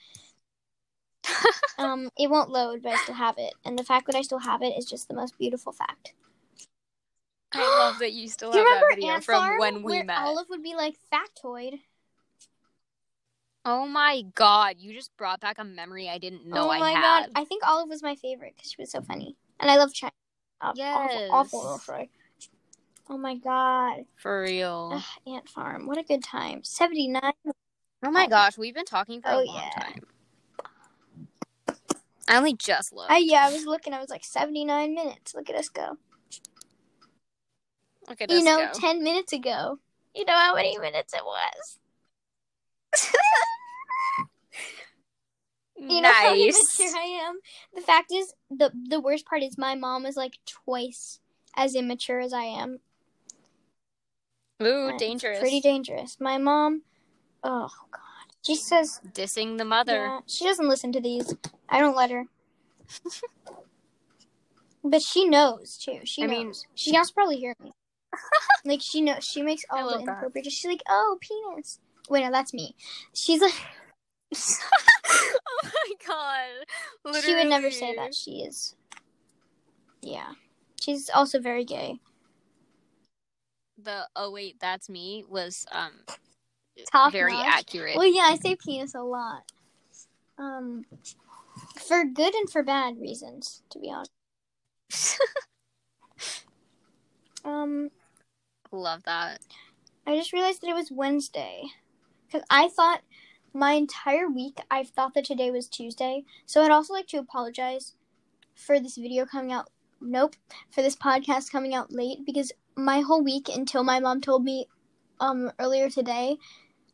um, 1.78 2.10
it 2.18 2.30
won't 2.30 2.50
load, 2.50 2.82
but 2.82 2.92
I 2.92 2.96
still 2.96 3.14
have 3.14 3.36
it, 3.38 3.54
and 3.64 3.78
the 3.78 3.84
fact 3.84 4.06
that 4.06 4.16
I 4.16 4.22
still 4.22 4.40
have 4.40 4.62
it 4.62 4.76
is 4.76 4.84
just 4.84 5.08
the 5.08 5.14
most 5.14 5.38
beautiful 5.38 5.72
fact. 5.72 6.12
I 7.54 7.60
love 7.60 7.98
that 8.00 8.12
you 8.12 8.28
still 8.28 8.52
you 8.54 8.58
have 8.58 8.80
that 8.80 8.94
video 8.94 9.12
Ant 9.12 9.24
from 9.24 9.40
Farm 9.40 9.58
when 9.58 9.82
we 9.82 9.92
where 9.92 10.04
met. 10.04 10.18
Olive 10.18 10.48
would 10.50 10.62
be 10.62 10.74
like 10.74 10.96
factoid? 11.12 11.80
Oh 13.66 13.86
my 13.86 14.22
god, 14.34 14.76
you 14.78 14.92
just 14.92 15.16
brought 15.16 15.40
back 15.40 15.58
a 15.58 15.64
memory 15.64 16.08
I 16.08 16.18
didn't 16.18 16.46
know 16.46 16.56
oh 16.56 16.70
I 16.70 16.78
had. 16.78 16.96
oh 16.96 17.00
my 17.00 17.00
had. 17.00 17.26
god, 17.26 17.30
I 17.34 17.44
think 17.44 17.66
Olive 17.66 17.88
was 17.88 18.02
my 18.02 18.14
favorite 18.16 18.54
because 18.56 18.70
she 18.70 18.76
was 18.80 18.90
so 18.90 19.00
funny, 19.00 19.36
and 19.58 19.70
I 19.70 19.76
love 19.76 19.92
China. 19.94 20.12
Awful, 20.60 20.76
Yes. 20.78 21.30
awful, 21.30 21.60
awful. 21.60 22.06
Oh 23.08 23.18
my 23.18 23.36
god, 23.36 24.04
For 24.16 24.42
real. 24.42 24.90
Ugh, 24.94 25.02
Ant 25.26 25.48
Farm, 25.48 25.86
what 25.86 25.98
a 25.98 26.02
good 26.02 26.22
time. 26.22 26.62
Seventy 26.62 27.08
nine. 27.08 27.32
Oh 28.04 28.10
my 28.10 28.26
gosh, 28.26 28.58
we've 28.58 28.74
been 28.74 28.84
talking 28.84 29.22
for 29.22 29.30
Oh, 29.30 29.42
a 29.42 29.46
long 29.46 29.56
yeah. 29.56 29.70
time. 29.70 30.02
I 32.28 32.36
only 32.36 32.54
just 32.54 32.92
looked. 32.92 33.10
I 33.10 33.18
yeah, 33.18 33.46
I 33.46 33.52
was 33.52 33.64
looking. 33.66 33.92
I 33.94 34.00
was 34.00 34.10
like 34.10 34.24
seventy 34.24 34.64
nine 34.64 34.94
minutes. 34.94 35.34
Look 35.34 35.48
at 35.48 35.56
us 35.56 35.68
go. 35.68 35.96
Look 38.08 38.20
at 38.20 38.30
you 38.30 38.38
us 38.38 38.44
know, 38.44 38.58
go. 38.58 38.70
ten 38.74 39.02
minutes 39.02 39.32
ago. 39.32 39.78
You 40.14 40.24
know 40.26 40.34
how 40.34 40.54
many 40.54 40.78
minutes 40.78 41.14
it 41.14 41.24
was. 41.24 41.78
You 45.76 46.00
know 46.00 46.12
how 46.12 46.30
nice. 46.34 46.78
immature 46.78 46.96
I 46.98 47.26
am. 47.28 47.38
The 47.74 47.80
fact 47.80 48.10
is, 48.12 48.32
the 48.50 48.70
the 48.88 49.00
worst 49.00 49.26
part 49.26 49.42
is 49.42 49.58
my 49.58 49.74
mom 49.74 50.06
is 50.06 50.16
like 50.16 50.38
twice 50.46 51.20
as 51.56 51.74
immature 51.74 52.20
as 52.20 52.32
I 52.32 52.44
am. 52.44 52.78
Ooh, 54.62 54.88
It's 54.88 54.98
dangerous. 54.98 55.40
Pretty 55.40 55.60
dangerous. 55.60 56.16
My 56.20 56.38
mom. 56.38 56.82
Oh 57.42 57.68
God. 57.90 58.00
She 58.46 58.54
says 58.54 59.00
Dissing 59.12 59.58
the 59.58 59.64
mother. 59.64 59.92
yeah, 59.92 60.20
she 60.26 60.44
doesn't 60.44 60.68
listen 60.68 60.92
to 60.92 61.00
these. 61.00 61.34
I 61.68 61.80
don't 61.80 61.96
let 61.96 62.10
her. 62.10 62.26
but 64.84 65.02
she 65.02 65.28
knows 65.28 65.76
too. 65.76 66.00
She 66.04 66.22
I 66.22 66.26
knows. 66.26 66.36
mean- 66.36 66.52
she 66.76 66.90
can 66.92 66.98
also 67.00 67.12
probably 67.12 67.36
hear 67.36 67.54
me. 67.62 67.72
like 68.64 68.80
she 68.80 69.00
knows. 69.00 69.24
She 69.24 69.42
makes 69.42 69.64
all 69.70 69.88
the 69.90 69.96
that. 69.96 70.02
inappropriate. 70.02 70.50
She's 70.52 70.70
like, 70.70 70.82
"Oh, 70.88 71.18
penis." 71.20 71.80
Wait, 72.08 72.24
no, 72.24 72.30
that's 72.30 72.52
me. 72.52 72.74
She's 73.12 73.40
like, 73.40 73.54
oh 74.34 75.60
my 75.62 75.92
god. 76.06 77.22
she 77.22 77.34
would 77.34 77.48
never 77.48 77.70
say 77.70 77.94
that. 77.96 78.14
She 78.14 78.42
is. 78.42 78.74
Yeah, 80.02 80.32
she's 80.80 81.08
also 81.10 81.40
very 81.40 81.64
gay. 81.64 81.98
The 83.82 84.06
oh 84.14 84.30
wait, 84.30 84.56
that's 84.60 84.88
me 84.88 85.24
was 85.28 85.66
um 85.72 85.92
Top 86.90 87.12
very 87.12 87.32
notch. 87.32 87.46
accurate. 87.46 87.96
Well, 87.96 88.06
yeah, 88.06 88.22
I 88.24 88.36
say 88.36 88.56
penis 88.56 88.94
a 88.94 89.00
lot. 89.00 89.42
Um, 90.38 90.84
for 91.86 92.04
good 92.04 92.34
and 92.34 92.50
for 92.50 92.62
bad 92.62 92.98
reasons, 93.00 93.62
to 93.70 93.78
be 93.78 93.90
honest. 93.90 95.20
Um, 97.44 97.90
Love 98.72 99.02
that. 99.04 99.40
I 100.06 100.16
just 100.16 100.32
realized 100.32 100.62
that 100.62 100.70
it 100.70 100.74
was 100.74 100.90
Wednesday. 100.90 101.64
Because 102.34 102.46
I 102.50 102.66
thought 102.68 103.02
my 103.52 103.74
entire 103.74 104.28
week, 104.28 104.58
I've 104.68 104.88
thought 104.88 105.14
that 105.14 105.24
today 105.24 105.52
was 105.52 105.68
Tuesday. 105.68 106.24
So 106.46 106.62
I'd 106.62 106.72
also 106.72 106.92
like 106.92 107.06
to 107.08 107.18
apologize 107.18 107.94
for 108.56 108.80
this 108.80 108.96
video 108.96 109.24
coming 109.24 109.52
out. 109.52 109.70
Nope. 110.00 110.34
For 110.68 110.82
this 110.82 110.96
podcast 110.96 111.52
coming 111.52 111.76
out 111.76 111.92
late. 111.92 112.26
Because 112.26 112.50
my 112.74 113.02
whole 113.02 113.22
week 113.22 113.48
until 113.48 113.84
my 113.84 114.00
mom 114.00 114.20
told 114.20 114.42
me 114.42 114.66
um 115.20 115.52
earlier 115.60 115.88
today, 115.88 116.38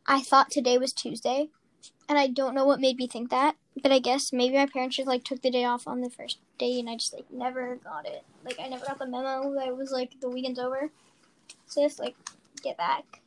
I 0.07 0.21
thought 0.21 0.51
today 0.51 0.77
was 0.77 0.93
Tuesday. 0.93 1.49
And 2.07 2.19
I 2.19 2.27
don't 2.27 2.55
know 2.55 2.67
what 2.67 2.79
made 2.79 2.99
me 2.99 3.07
think 3.07 3.31
that. 3.31 3.57
But 3.83 3.93
I 3.93 3.99
guess 3.99 4.35
maybe 4.35 4.57
my 4.57 4.67
parents 4.67 4.97
just 4.97 5.09
like 5.09 5.25
took 5.25 5.41
the 5.41 5.51
day 5.51 5.65
off 5.65 5.89
on 5.89 6.03
the 6.03 6.11
first 6.11 6.39
day 6.59 6.79
and 6.79 6.91
I 6.91 6.97
just 6.97 7.15
like 7.15 7.31
never 7.31 7.77
got 7.77 8.07
it. 8.07 8.25
Like 8.45 8.61
I 8.61 8.69
never 8.69 8.85
got 8.85 8.99
the 8.99 9.07
memo 9.07 9.55
that 9.55 9.69
it 9.69 9.77
was 9.77 9.91
like 9.91 10.21
the 10.21 10.29
weekend's 10.29 10.59
over. 10.59 10.91
So 11.65 11.83
just 11.83 11.99
like 11.99 12.15
get 12.63 12.77
back. 12.77 13.23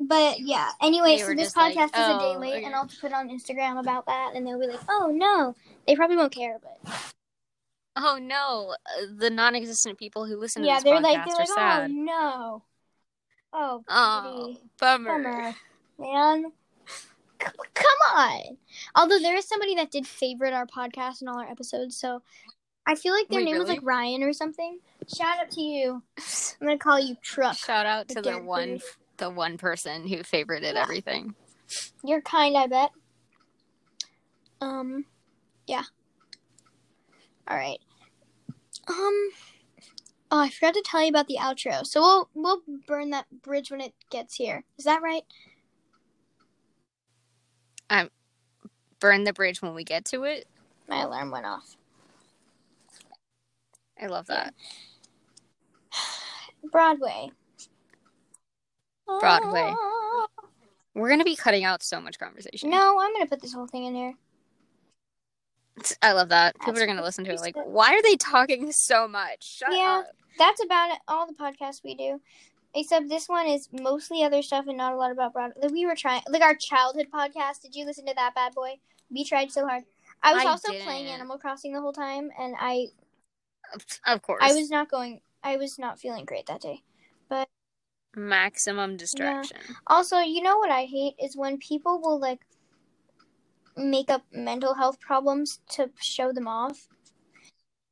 But 0.00 0.40
yeah, 0.40 0.70
anyway, 0.80 1.16
They 1.18 1.22
so 1.22 1.34
this 1.34 1.52
just 1.52 1.56
like, 1.58 1.76
podcast 1.76 1.88
is 1.88 2.06
a 2.06 2.18
day 2.18 2.34
"Oh, 2.34 2.38
late, 2.38 2.54
okay." 2.54 2.64
and 2.64 2.74
I'll 2.74 2.86
put 2.86 3.10
it 3.10 3.12
on 3.12 3.28
Instagram 3.28 3.78
about 3.78 4.06
that, 4.06 4.32
and 4.34 4.46
they'll 4.46 4.58
be 4.58 4.66
like, 4.66 4.80
"Oh 4.88 5.12
no," 5.14 5.54
they 5.86 5.94
probably 5.94 6.16
won't 6.16 6.32
care, 6.32 6.58
but 6.62 7.12
Oh 7.96 8.18
no, 8.20 8.74
uh, 8.86 9.06
the 9.18 9.28
non-existent 9.28 9.98
people 9.98 10.24
who 10.24 10.36
listen 10.38 10.64
yeah, 10.64 10.78
to 10.78 10.84
this 10.84 10.90
they're 10.90 11.00
like, 11.02 11.18
podcast 11.18 11.26
they're 11.26 11.64
are 11.64 11.80
like, 11.80 11.90
"Oh 11.90 11.92
no, 11.92 12.62
oh, 13.52 13.84
Oh, 13.88 14.56
bummer. 14.78 15.22
bummer, 15.22 15.54
man." 15.98 16.52
C- 17.42 17.46
Come 17.74 18.16
on. 18.16 18.56
Although 18.94 19.18
there 19.18 19.36
is 19.36 19.46
somebody 19.46 19.74
that 19.76 19.90
did 19.90 20.06
favorite 20.06 20.52
our 20.52 20.66
podcast 20.66 21.20
and 21.20 21.28
all 21.28 21.38
our 21.38 21.48
episodes, 21.48 21.96
so 21.96 22.22
I 22.86 22.94
feel 22.94 23.12
like 23.14 23.28
their 23.28 23.40
Wait, 23.40 23.46
name 23.46 23.58
was 23.58 23.68
like 23.68 23.80
Ryan 23.82 24.22
or 24.22 24.32
something. 24.32 24.78
Shout 25.14 25.38
out 25.40 25.50
to 25.52 25.60
you. 25.60 26.02
I'm 26.60 26.66
gonna 26.66 26.78
call 26.78 26.98
you 26.98 27.16
Truck. 27.22 27.56
Shout 27.56 27.86
out 27.86 28.08
to 28.08 28.22
the 28.22 28.38
one. 28.38 28.80
The 29.20 29.30
one 29.30 29.56
person 29.56 30.08
who 30.08 30.16
favorited 30.18 30.74
Yeah. 30.74 30.82
everything. 30.82 31.34
You're 32.02 32.22
kind, 32.22 32.56
I 32.56 32.66
bet. 32.66 32.90
Um, 34.60 35.04
yeah. 35.66 35.84
All 37.46 37.56
right. 37.56 37.78
Um. 38.88 39.30
Oh, 40.32 40.38
I 40.38 40.48
forgot 40.48 40.74
to 40.74 40.82
tell 40.84 41.02
you 41.02 41.08
about 41.08 41.26
the 41.28 41.38
outro. 41.40 41.86
So 41.86 42.00
we'll 42.00 42.30
we'll 42.34 42.62
burn 42.86 43.10
that 43.10 43.26
bridge 43.42 43.70
when 43.70 43.80
it 43.80 43.94
gets 44.10 44.34
here. 44.34 44.64
Is 44.78 44.84
that 44.84 45.02
right? 45.02 45.22
Um, 47.88 48.10
burn 49.00 49.24
the 49.24 49.32
bridge 49.32 49.60
when 49.62 49.74
we 49.74 49.84
get 49.84 50.04
to 50.06 50.24
it. 50.24 50.46
My 50.88 51.02
alarm 51.02 51.30
went 51.30 51.46
off. 51.46 51.76
I 54.00 54.06
love 54.06 54.26
that. 54.26 54.54
Broadway. 56.72 57.30
Broadway. 59.18 59.74
Ah. 59.76 60.26
We're 60.94 61.08
gonna 61.08 61.24
be 61.24 61.36
cutting 61.36 61.64
out 61.64 61.82
so 61.82 62.00
much 62.00 62.18
conversation. 62.18 62.70
No, 62.70 62.98
I'm 63.00 63.12
gonna 63.12 63.26
put 63.26 63.40
this 63.40 63.52
whole 63.52 63.66
thing 63.66 63.84
in 63.84 63.94
here. 63.94 64.14
I 66.02 66.12
love 66.12 66.28
that. 66.28 66.54
People 66.54 66.72
That's 66.74 66.82
are 66.82 66.86
gonna 66.86 67.02
listen 67.02 67.24
to 67.24 67.32
it 67.32 67.40
like, 67.40 67.56
why 67.56 67.94
are 67.94 68.02
they 68.02 68.16
talking 68.16 68.70
so 68.72 69.08
much? 69.08 69.58
Shut 69.58 69.72
Yeah. 69.72 70.00
up. 70.00 70.16
That's 70.38 70.62
about 70.62 70.90
it. 70.92 70.98
All 71.08 71.26
the 71.26 71.32
podcasts 71.34 71.82
we 71.84 71.94
do, 71.94 72.20
except 72.74 73.08
this 73.08 73.28
one 73.28 73.46
is 73.46 73.68
mostly 73.72 74.22
other 74.22 74.42
stuff 74.42 74.66
and 74.68 74.76
not 74.76 74.92
a 74.92 74.96
lot 74.96 75.10
about 75.10 75.32
Broadway. 75.32 75.62
Like 75.62 75.72
we 75.72 75.86
were 75.86 75.96
trying, 75.96 76.22
like 76.28 76.42
our 76.42 76.54
childhood 76.54 77.08
podcast. 77.12 77.62
Did 77.62 77.74
you 77.74 77.84
listen 77.86 78.06
to 78.06 78.14
that 78.14 78.34
bad 78.34 78.54
boy? 78.54 78.74
We 79.10 79.24
tried 79.24 79.50
so 79.50 79.66
hard. 79.66 79.84
I 80.22 80.34
was 80.34 80.44
I 80.44 80.48
also 80.48 80.68
playing 80.68 81.04
didn't. 81.06 81.14
Animal 81.20 81.38
Crossing 81.38 81.72
the 81.72 81.80
whole 81.80 81.92
time, 81.92 82.30
and 82.38 82.54
I 82.58 82.88
Of 84.06 84.22
course. 84.22 84.42
I 84.42 84.52
was 84.52 84.70
not 84.70 84.90
going. 84.90 85.20
I 85.42 85.56
was 85.56 85.78
not 85.78 85.98
feeling 85.98 86.24
great 86.24 86.46
that 86.46 86.60
day. 86.60 86.82
Maximum 88.14 88.96
distraction. 88.96 89.58
Also, 89.86 90.18
you 90.18 90.42
know 90.42 90.58
what 90.58 90.70
I 90.70 90.84
hate 90.84 91.14
is 91.22 91.36
when 91.36 91.58
people 91.58 92.00
will 92.00 92.18
like 92.18 92.40
make 93.76 94.10
up 94.10 94.24
mental 94.32 94.74
health 94.74 95.00
problems 95.00 95.60
to 95.70 95.90
show 96.00 96.32
them 96.32 96.48
off. 96.48 96.88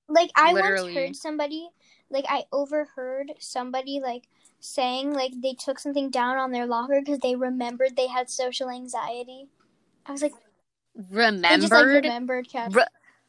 Like 0.09 0.31
I 0.37 0.53
Literally. 0.53 0.95
once 0.95 0.97
heard 0.97 1.17
somebody, 1.17 1.69
like 2.11 2.25
I 2.29 2.45
overheard 2.53 3.33
somebody 3.39 4.01
like 4.03 4.25
saying 4.61 5.13
like 5.13 5.33
they 5.41 5.55
took 5.55 5.79
something 5.79 6.11
down 6.11 6.39
on 6.39 6.51
their 6.51 6.67
locker 6.67 7.01
because 7.01 7.21
they 7.21 7.37
remembered 7.37 7.97
they 7.97 8.09
had 8.09 8.31
social 8.31 8.71
anxiety. 8.71 9.47
I 10.07 10.13
was 10.13 10.23
like, 10.23 10.33
they 10.95 11.13
just 11.59 11.71
like 11.73 11.85
Remembered. 11.85 12.05
remembered. 12.05 12.49
Re- 12.71 12.85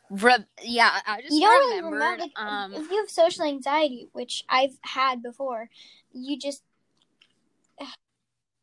re- 0.10 0.46
yeah, 0.64 1.00
I 1.06 1.22
just 1.22 1.34
you 1.34 1.42
don't 1.42 1.60
really 1.60 1.76
remembered. 1.84 2.00
remember. 2.00 2.24
Like, 2.24 2.32
um, 2.36 2.74
if 2.74 2.90
you 2.90 2.98
have 2.98 3.10
social 3.10 3.44
anxiety, 3.46 4.08
which 4.14 4.44
I've 4.50 4.78
had 4.82 5.22
before, 5.22 5.70
you 6.12 6.38
just 6.40 6.64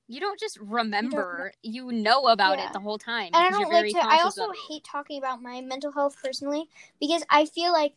you 0.08 0.20
don't 0.20 0.38
just 0.38 0.58
remember; 0.60 1.52
you 1.62 1.90
know 1.92 2.28
about 2.28 2.58
Yeah. 2.58 2.66
it 2.68 2.72
the 2.72 2.80
whole 2.80 2.98
time. 2.98 3.30
and 3.34 3.42
I 3.42 3.50
don't 3.50 3.72
like 3.72 3.92
to. 3.92 3.98
I 3.98 4.22
also 4.22 4.46
hate 4.68 4.84
talking 4.84 5.18
about 5.18 5.42
my 5.42 5.60
mental 5.60 5.92
health 5.92 6.16
personally 6.22 6.68
because 7.00 7.24
I 7.30 7.46
feel 7.46 7.72
like 7.72 7.94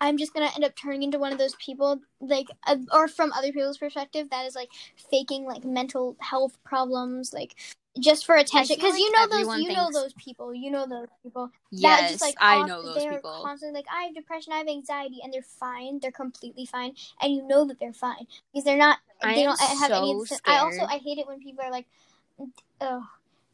I'm 0.00 0.16
just 0.16 0.32
gonna 0.34 0.50
end 0.54 0.64
up 0.64 0.74
turning 0.76 1.02
into 1.02 1.18
one 1.18 1.32
of 1.32 1.38
those 1.38 1.54
people, 1.56 2.00
like, 2.20 2.46
uh, 2.66 2.76
or 2.92 3.08
from 3.08 3.32
other 3.32 3.52
people's 3.52 3.78
perspective, 3.78 4.30
that 4.30 4.46
is 4.46 4.54
like 4.54 4.70
faking 5.10 5.44
like 5.44 5.64
mental 5.64 6.16
health 6.20 6.58
problems, 6.64 7.32
like 7.32 7.54
just 7.98 8.26
for 8.26 8.36
attention. 8.36 8.76
Because 8.76 8.98
you 8.98 9.10
know 9.12 9.26
those, 9.28 9.60
you 9.60 9.72
know 9.72 9.90
those 9.92 10.12
people, 10.14 10.54
you 10.54 10.70
know 10.70 10.86
those 10.86 11.08
people. 11.22 11.50
Yes, 11.70 12.12
just, 12.12 12.22
like, 12.22 12.36
I 12.40 12.56
off- 12.56 12.68
know 12.68 12.82
those 12.82 12.94
people. 12.94 13.10
they're 13.10 13.18
people. 13.18 13.42
constantly 13.42 13.78
like, 13.78 13.86
I 13.92 14.04
have 14.04 14.14
depression, 14.14 14.52
I 14.52 14.58
have 14.58 14.68
anxiety, 14.68 15.18
and 15.22 15.32
they're 15.32 15.42
fine. 15.42 15.98
They're 16.00 16.12
completely 16.12 16.66
fine, 16.66 16.94
and 17.20 17.32
you 17.32 17.46
know 17.46 17.66
that 17.66 17.78
they're 17.78 17.92
fine 17.92 18.26
because 18.52 18.64
they're 18.64 18.76
not. 18.76 18.98
I 19.22 19.34
they 19.34 19.44
don't 19.44 19.60
uh, 19.60 19.76
have 19.76 19.90
any. 19.90 20.12
so 20.12 20.22
Of 20.22 20.28
the, 20.28 20.40
I 20.44 20.58
also. 20.58 20.84
I 20.84 20.98
hate 20.98 21.18
it 21.18 21.26
when 21.26 21.40
people 21.40 21.64
are 21.64 21.70
like, 21.70 21.86
oh, 22.80 23.06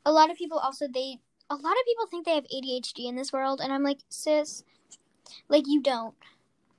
a 0.04 0.12
lot 0.12 0.30
of 0.30 0.36
people 0.36 0.58
also 0.58 0.86
they 0.86 1.18
a 1.50 1.54
lot 1.54 1.72
of 1.72 1.86
people 1.86 2.06
think 2.10 2.26
they 2.26 2.34
have 2.34 2.44
ADHD 2.44 3.06
in 3.06 3.16
this 3.16 3.32
world, 3.32 3.60
and 3.62 3.72
I'm 3.72 3.82
like, 3.82 4.00
sis, 4.08 4.64
like 5.48 5.64
you 5.66 5.80
don't. 5.80 6.14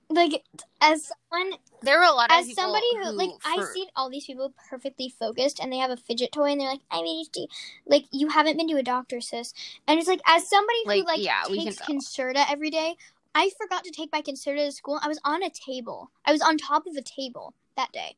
Like 0.10 0.44
as 0.82 1.12
someone 1.32 1.58
There 1.86 1.98
were 2.00 2.06
a 2.06 2.12
lot 2.12 2.32
of 2.32 2.38
people. 2.38 2.52
as 2.52 2.56
somebody 2.56 2.86
who, 2.98 3.12
like 3.12 3.30
I 3.46 3.64
see 3.74 3.88
all 3.96 4.10
these 4.10 4.26
people 4.26 4.54
perfectly 4.70 5.10
focused 5.20 5.60
and 5.60 5.72
they 5.72 5.78
have 5.78 5.92
a 5.92 5.98
fidget 5.98 6.32
toy 6.32 6.52
and 6.52 6.60
they're 6.60 6.70
like 6.70 6.82
I'm 6.92 7.06
ADHD. 7.06 7.48
Like 7.86 8.06
you 8.12 8.30
haven't 8.30 8.58
been 8.58 8.68
to 8.70 8.78
a 8.78 8.84
doctor, 8.84 9.22
sis. 9.22 9.54
And 9.88 10.00
it's 10.00 10.08
like 10.08 10.22
as 10.28 10.50
somebody 10.50 10.80
who 10.84 10.90
Like, 10.90 11.06
like 11.06 11.22
yeah, 11.24 11.44
takes. 11.48 11.80
Concerta 11.82 12.46
every 12.50 12.70
day, 12.70 12.96
I 13.34 13.52
forgot 13.62 13.84
to 13.86 13.92
take 13.92 14.12
my 14.12 14.22
Concerta 14.22 14.66
to 14.66 14.72
school. 14.72 15.00
I 15.02 15.08
was 15.08 15.20
on 15.24 15.44
a 15.44 15.50
table. 15.50 16.12
I 16.26 16.32
was 16.32 16.42
on 16.42 16.58
top 16.58 16.88
of 16.88 16.96
a 16.96 17.02
table 17.02 17.54
that 17.78 17.92
day. 17.92 18.16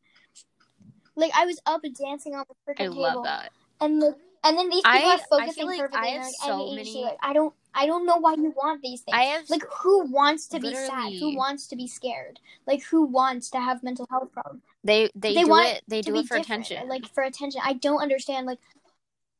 Like 1.16 1.32
I 1.36 1.46
was 1.46 1.60
up 1.66 1.82
and 1.84 1.96
dancing 1.96 2.36
on 2.36 2.46
the 2.48 2.56
freaking 2.66 2.86
I 2.86 2.88
table. 2.90 3.02
love 3.02 3.24
that. 3.24 3.52
And 3.82 4.02
the, 4.02 4.16
and 4.44 4.58
then 4.58 4.70
these 4.70 4.84
people 4.84 4.92
I- 4.92 5.16
are 5.16 5.20
I 5.20 5.24
focusing 5.30 5.54
feel 5.54 5.68
like 5.68 5.80
perfectly. 5.80 6.10
I 6.10 6.12
have 6.14 6.24
like, 6.26 6.34
so 6.36 6.72
many- 6.74 7.04
Like, 7.04 7.18
I 7.22 7.34
don't 7.34 7.54
I 7.78 7.86
don't 7.86 8.08
know 8.08 8.18
why 8.18 8.34
you 8.34 8.54
want 8.58 8.82
these 8.82 9.02
things. 9.02 9.16
I 9.16 9.24
have 9.24 9.50
like 9.50 9.64
who 9.82 10.06
wants 10.06 10.48
to 10.48 10.60
be 10.60 10.74
sad? 10.74 11.14
Who 11.20 11.36
wants 11.36 11.68
to 11.68 11.76
be 11.76 11.88
scared? 11.88 12.40
Like 12.66 12.84
who 12.84 13.06
wants 13.06 13.52
to 13.52 13.60
have 13.60 13.84
mental 13.84 14.08
health 14.10 14.32
problems? 14.34 14.64
they 14.84 15.10
they, 15.16 15.36
they 15.36 15.44
do 15.44 15.50
want 15.50 15.68
it 15.68 15.84
they 15.88 16.02
do 16.02 16.16
it 16.16 16.28
for 16.28 16.38
different, 16.38 16.46
attention. 16.46 16.90
Like 16.90 17.06
for 17.14 17.24
attention. 17.24 17.62
I 17.64 17.74
don't 17.74 18.02
understand. 18.02 18.48
Like 18.48 18.60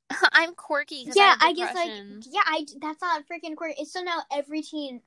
I'm 0.34 0.54
quirky. 0.54 1.08
yeah, 1.16 1.36
I, 1.40 1.50
I 1.50 1.54
guess 1.54 1.74
like 1.74 1.92
yeah, 2.30 2.42
I 2.46 2.66
that's 2.80 3.02
not 3.02 3.24
freaking 3.28 3.56
quirky. 3.56 3.82
It's 3.82 3.92
so 3.92 4.02
now 4.02 4.20
every 4.32 4.62
teen 4.62 5.02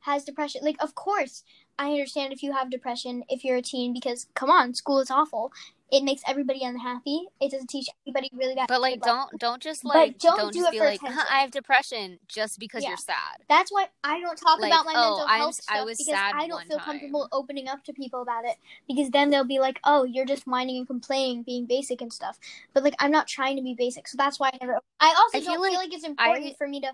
has 0.00 0.24
depression. 0.24 0.60
Like 0.62 0.76
of 0.80 0.94
course 0.94 1.42
I 1.78 1.90
understand 1.90 2.32
if 2.32 2.44
you 2.44 2.52
have 2.52 2.70
depression 2.70 3.24
if 3.28 3.44
you're 3.44 3.56
a 3.56 3.62
teen 3.62 3.92
because 3.92 4.28
come 4.34 4.50
on, 4.50 4.74
school 4.74 5.00
is 5.00 5.10
awful. 5.10 5.52
It 5.92 6.02
makes 6.04 6.22
everybody 6.26 6.64
unhappy. 6.64 7.26
It 7.40 7.50
doesn't 7.50 7.68
teach 7.68 7.86
anybody 8.06 8.30
really 8.32 8.54
that. 8.54 8.66
But 8.68 8.80
like, 8.80 9.02
don't 9.02 9.38
don't 9.38 9.62
just 9.62 9.84
But 9.84 9.94
like 9.94 10.18
don't 10.18 10.38
don't, 10.38 10.52
do 10.52 10.60
just 10.60 10.68
it 10.68 10.72
be 10.72 10.78
for 10.78 10.86
like, 10.86 11.00
"Huh, 11.04 11.24
I 11.30 11.40
have 11.40 11.50
depression 11.50 12.18
just 12.28 12.58
because 12.58 12.82
Yeah. 12.82 12.90
you're 12.90 12.96
sad. 12.96 13.44
That's 13.48 13.70
why 13.70 13.88
I 14.02 14.18
don't 14.20 14.36
talk 14.38 14.58
Like, 14.58 14.72
about 14.72 14.86
my 14.86 14.94
oh, 14.96 15.08
mental 15.10 15.26
I'm 15.26 15.38
health 15.40 15.54
stuff 15.56 15.76
I 15.76 15.82
was 15.84 15.98
because 15.98 16.14
I 16.14 16.46
don't 16.48 16.64
feel 16.66 16.78
time. 16.78 16.84
comfortable 16.86 17.28
opening 17.30 17.68
up 17.68 17.84
to 17.84 17.92
people 17.92 18.22
about 18.22 18.44
it 18.46 18.56
because 18.88 19.10
then 19.10 19.28
they'll 19.30 19.44
be 19.44 19.58
like, 19.60 19.80
"Oh, 19.84 20.04
you're 20.04 20.24
just 20.24 20.46
whining 20.46 20.78
and 20.78 20.86
complaining, 20.86 21.42
being 21.42 21.66
basic 21.66 22.00
and 22.00 22.12
stuff." 22.12 22.38
But 22.72 22.84
like, 22.84 22.94
I'm 22.98 23.10
not 23.10 23.28
trying 23.28 23.56
to 23.56 23.62
be 23.62 23.74
basic, 23.74 24.08
so 24.08 24.16
that's 24.16 24.40
why 24.40 24.48
I 24.52 24.58
never. 24.62 24.80
I 25.00 25.08
also 25.18 25.38
I 25.38 25.40
don't 25.40 25.52
feel 25.52 25.62
feel 25.62 25.78
like 25.78 25.88
like 25.88 25.92
it's 25.94 26.04
important 26.04 26.46
I- 26.52 26.54
for 26.56 26.66
me 26.68 26.80
to 26.80 26.92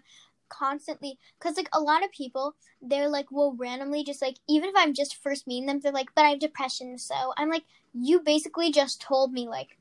constantly 0.49 1.19
because 1.39 1.57
like 1.57 1.69
a 1.73 1.81
lot 1.81 2.05
of 2.05 2.11
people 2.13 2.55
they're 2.83 3.09
like 3.09 3.31
will 3.31 3.55
randomly 3.57 4.05
just 4.05 4.23
like 4.23 4.37
even 4.49 4.69
if 4.69 4.75
i'm 4.77 4.95
just 4.95 5.23
first 5.23 5.47
meeting 5.47 5.67
them 5.67 5.81
they're 5.81 5.93
like 5.93 6.09
but 6.15 6.25
i 6.25 6.31
have 6.31 6.39
depression 6.39 6.99
so 6.99 7.33
i'm 7.37 7.49
like 7.49 7.65
you 7.95 8.21
basically 8.21 8.71
just 8.71 9.01
told 9.01 9.33
me 9.33 9.49
like 9.49 9.77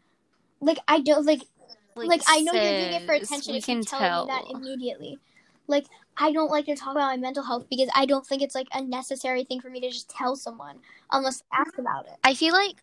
like 0.61 0.79
i 0.87 0.99
don't 0.99 1.25
like 1.25 1.43
like, 2.05 2.21
I 2.27 2.41
know 2.41 2.53
you're 2.53 2.63
doing 2.63 2.93
it 2.93 3.05
for 3.05 3.13
attention 3.13 3.53
We 3.53 3.59
if 3.59 3.65
can 3.65 3.77
you 3.77 3.83
tell 3.83 3.99
tell. 3.99 4.25
me 4.25 4.31
that 4.31 4.43
immediately. 4.51 5.19
Like 5.67 5.85
I 6.17 6.31
don't 6.31 6.51
like 6.51 6.65
to 6.65 6.75
talk 6.75 6.91
about 6.91 7.11
my 7.11 7.17
mental 7.17 7.43
health 7.43 7.65
because 7.69 7.89
I 7.95 8.05
don't 8.05 8.25
think 8.25 8.41
it's 8.41 8.55
like 8.55 8.67
a 8.73 8.81
necessary 8.81 9.43
thing 9.43 9.61
for 9.61 9.69
me 9.69 9.81
to 9.81 9.89
just 9.89 10.09
tell 10.09 10.35
someone 10.35 10.79
unless 11.11 11.39
they 11.39 11.45
ask 11.53 11.77
about 11.77 12.05
it. 12.05 12.17
I 12.23 12.33
feel 12.33 12.53
like, 12.53 12.77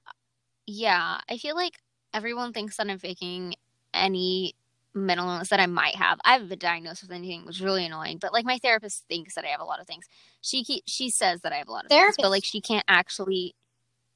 yeah, 0.66 1.20
I 1.28 1.38
feel 1.38 1.56
like 1.56 1.74
everyone 2.12 2.52
thinks 2.52 2.76
that 2.76 2.88
I'm 2.88 2.98
faking 2.98 3.54
any 3.92 4.54
mental 4.94 5.28
illness 5.28 5.48
that 5.48 5.60
I 5.60 5.66
might 5.66 5.96
have. 5.96 6.20
I 6.24 6.32
haven't 6.34 6.48
been 6.48 6.58
diagnosed 6.58 7.02
with 7.02 7.10
anything, 7.10 7.44
which 7.46 7.56
is 7.56 7.62
really 7.62 7.84
annoying. 7.84 8.18
But 8.20 8.32
like 8.32 8.44
my 8.44 8.58
therapist 8.58 9.04
thinks 9.08 9.34
that 9.34 9.44
I 9.44 9.48
have 9.48 9.60
a 9.60 9.64
lot 9.64 9.80
of 9.80 9.86
things. 9.86 10.06
She 10.40 10.62
keep, 10.64 10.84
she 10.86 11.10
says 11.10 11.40
that 11.42 11.52
I 11.52 11.56
have 11.56 11.68
a 11.68 11.72
lot 11.72 11.84
of 11.84 11.88
things, 11.90 12.14
but 12.18 12.30
like 12.30 12.44
she 12.44 12.60
can't 12.60 12.84
actually. 12.88 13.54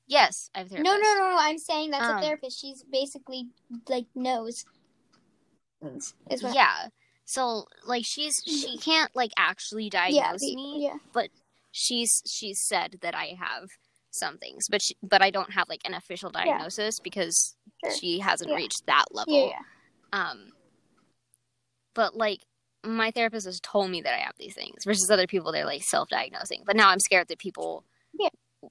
Yes, 0.07 0.51
I 0.55 0.61
have 0.61 0.73
a 0.73 0.79
No, 0.79 0.91
therapist. 0.91 1.03
no, 1.03 1.15
no, 1.25 1.31
no. 1.31 1.37
I'm 1.39 1.59
saying 1.59 1.91
that's 1.91 2.05
Um, 2.07 2.19
a 2.19 2.23
therapist. 2.23 2.61
She's 2.61 2.83
basically 2.91 3.49
like 3.89 4.07
knows. 4.15 4.65
Is 6.31 6.43
what 6.43 6.55
Yeah. 6.55 6.89
So 7.25 7.67
like 7.87 8.05
she's 8.05 8.43
she 8.45 8.79
can't 8.79 9.15
like 9.15 9.33
actually 9.37 9.85
yeah, 9.93 10.09
diagnose 10.09 10.41
the- 10.41 10.57
me. 10.57 10.85
yeah. 11.15 11.23
She's 11.71 12.23
she's 12.27 12.61
said 12.61 12.99
that 13.03 13.15
I 13.15 13.37
have 13.39 13.69
some 14.11 14.39
things, 14.39 14.67
but 14.69 14.81
she, 14.83 14.97
but 15.03 15.21
I 15.23 15.31
don't 15.31 15.53
have 15.53 15.69
like 15.69 15.83
an 15.85 15.95
official 15.95 16.31
diagnosis 16.31 16.99
because 16.99 17.55
Sure. 17.85 17.95
she 17.95 18.19
hasn't 18.21 18.51
Yeah. 18.51 18.57
reached 18.57 18.87
that 18.87 19.05
level. 19.13 19.33
Yeah, 19.51 19.51
yeah. 19.51 19.61
Um, 20.31 20.53
but 21.99 22.15
like 22.15 22.43
my 22.87 23.11
therapist 23.11 23.45
has 23.45 23.59
told 23.59 23.91
me 23.91 24.01
that 24.03 24.15
I 24.15 24.19
have 24.19 24.35
these 24.39 24.55
things 24.55 24.85
versus 24.85 25.11
other 25.11 25.27
people 25.27 25.51
they're 25.51 25.65
like 25.66 25.83
self-diagnosing. 25.83 26.62
But 26.65 26.77
now 26.77 26.91
I'm 26.91 27.01
scared 27.01 27.27
that 27.27 27.41
people 27.41 27.85
Yeah. 28.16 28.29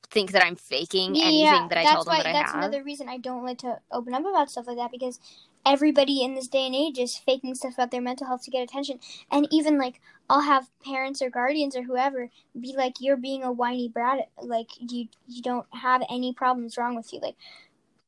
think 0.10 0.32
that 0.32 0.46
I'm 0.46 0.56
faking 0.56 1.18
Yeah, 1.18 1.28
anything 1.28 1.68
that 1.68 1.78
I 1.78 1.84
that's 1.84 1.92
tell 1.92 2.06
them 2.06 2.14
why 2.14 2.24
that 2.24 2.28
I 2.28 2.32
that's 2.32 2.54
have. 2.54 2.64
another 2.64 2.84
reason 2.86 3.10
I 3.10 3.18
don't 3.18 3.44
like 3.44 3.58
to 3.60 3.80
open 3.92 4.14
up 4.14 4.22
about 4.26 4.50
stuff 4.50 4.66
like 4.66 4.78
that 4.78 4.92
because 4.92 5.20
everybody 5.66 6.24
in 6.24 6.36
this 6.36 6.48
day 6.48 6.66
and 6.68 6.74
age 6.74 6.98
is 6.98 7.18
faking 7.18 7.54
stuff 7.56 7.74
about 7.74 7.92
their 7.92 8.02
mental 8.02 8.28
health 8.28 8.44
to 8.46 8.52
get 8.52 8.64
attention. 8.64 9.02
And 9.30 9.46
even 9.52 9.78
like 9.78 10.00
I'll 10.30 10.42
have 10.42 10.70
parents 10.86 11.22
or 11.22 11.30
guardians 11.30 11.76
or 11.76 11.84
whoever 11.84 12.30
be 12.58 12.76
like, 12.78 12.94
"You're 13.02 13.18
being 13.18 13.44
a 13.44 13.52
whiny 13.52 13.90
brat. 13.90 14.30
Like 14.42 14.70
you 14.80 15.10
you 15.28 15.42
don't 15.42 15.68
have 15.74 16.02
any 16.10 16.32
problems 16.32 16.78
wrong 16.78 16.96
with 16.96 17.12
you." 17.12 17.20
Like 17.20 17.36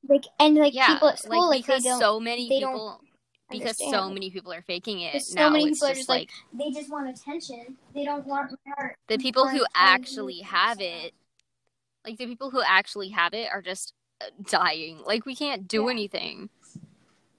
like 0.07 0.23
and 0.39 0.55
like 0.55 0.73
yeah, 0.73 0.93
people 0.93 1.09
at 1.09 1.19
school 1.19 1.49
like, 1.49 1.61
because 1.61 1.83
they 1.83 1.89
don't 1.89 1.99
so 1.99 2.21
many 2.21 2.47
they 2.49 2.61
don't 2.61 2.71
people 2.71 3.01
because 3.51 3.77
so 3.77 4.09
many 4.09 4.29
people 4.29 4.53
are 4.53 4.61
faking 4.61 5.01
it 5.01 5.21
so 5.23 5.35
now. 5.35 5.49
many 5.49 5.69
it's 5.69 5.79
people 5.79 5.91
are 5.91 5.95
just 5.95 6.09
like, 6.09 6.29
like, 6.53 6.73
they 6.73 6.79
just 6.79 6.91
want 6.91 7.09
attention. 7.09 7.77
They 7.93 8.05
don't 8.05 8.25
want 8.25 8.51
my 8.51 8.73
heart. 8.77 8.95
the 9.07 9.17
people 9.17 9.47
who 9.47 9.59
to 9.59 9.65
tell 9.73 9.87
you 9.87 9.93
actually 9.93 10.39
have 10.41 10.79
it, 10.81 11.13
like 12.05 12.17
the 12.17 12.25
people 12.25 12.49
who 12.49 12.61
actually 12.61 13.09
have 13.09 13.33
it, 13.33 13.49
are 13.51 13.61
just 13.61 13.93
uh, 14.21 14.25
dying. 14.49 14.99
Like 15.05 15.25
we 15.25 15.35
can't 15.35 15.67
do 15.67 15.85
Yeah. 15.85 15.91
anything. 15.91 16.49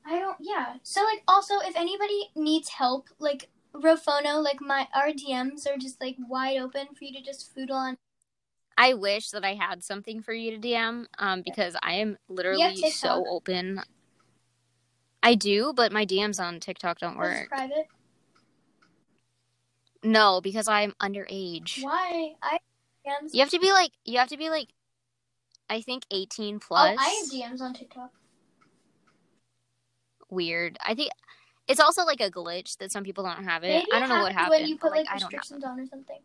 I 0.06 0.18
don't. 0.18 0.36
Yeah. 0.40 0.74
So 0.82 1.02
like, 1.04 1.22
also, 1.28 1.54
if 1.60 1.76
anybody 1.76 2.30
needs 2.34 2.68
help, 2.70 3.08
like 3.18 3.48
Rofono, 3.74 4.42
like 4.42 4.60
my 4.60 4.88
our 4.94 5.08
DMs 5.08 5.66
are 5.68 5.78
just 5.78 6.00
like 6.00 6.16
wide 6.28 6.58
open 6.58 6.88
for 6.98 7.04
you 7.04 7.12
to 7.12 7.22
just 7.22 7.54
foodle 7.54 7.72
on. 7.72 7.96
I 8.76 8.94
wish 8.94 9.30
that 9.30 9.44
I 9.44 9.54
had 9.54 9.84
something 9.84 10.22
for 10.22 10.32
you 10.32 10.52
to 10.52 10.58
DM, 10.58 11.04
um, 11.18 11.42
because 11.42 11.76
I 11.82 11.94
am 11.94 12.16
literally 12.28 12.76
so 12.90 13.24
open. 13.28 13.82
I 15.22 15.34
do, 15.34 15.72
but 15.74 15.92
my 15.92 16.06
DMs 16.06 16.40
on 16.40 16.60
TikTok 16.60 16.98
don't 16.98 17.10
It's 17.12 17.18
work. 17.18 17.48
private. 17.48 17.88
No, 20.02 20.40
because 20.40 20.66
I'm 20.66 20.92
underage. 20.92 21.82
Why? 21.82 22.34
I 22.42 22.58
DMs. 23.06 23.32
You 23.32 23.40
have 23.40 23.50
to 23.50 23.58
be 23.58 23.72
like 23.72 23.92
you 24.04 24.18
have 24.18 24.28
to 24.28 24.36
be 24.36 24.50
like 24.50 24.68
I 25.68 25.80
think 25.82 26.04
18 26.10 26.58
plus. 26.58 26.96
Oh. 26.98 27.02
I 27.02 27.08
have 27.08 27.30
DMs 27.30 27.60
on 27.60 27.74
TikTok. 27.74 28.10
Weird. 30.30 30.78
I 30.84 30.94
think 30.94 31.10
it's 31.68 31.80
also 31.80 32.04
like 32.04 32.20
a 32.20 32.30
glitch 32.30 32.78
that 32.78 32.90
some 32.90 33.04
people 33.04 33.24
don't 33.24 33.44
have 33.44 33.62
it. 33.62 33.68
Maybe 33.68 33.86
I 33.92 34.00
don't 34.00 34.10
it 34.10 34.14
know 34.14 34.22
what 34.22 34.32
happens 34.32 34.54
happened. 34.54 34.62
when 34.62 34.68
you 34.68 34.76
but, 34.76 34.88
put 34.88 34.96
like, 34.96 35.06
I 35.08 35.18
don't 35.18 35.32
have 35.32 35.32
restrictions 35.32 35.64
on 35.64 35.80
or 35.80 35.86
something. 35.86 36.18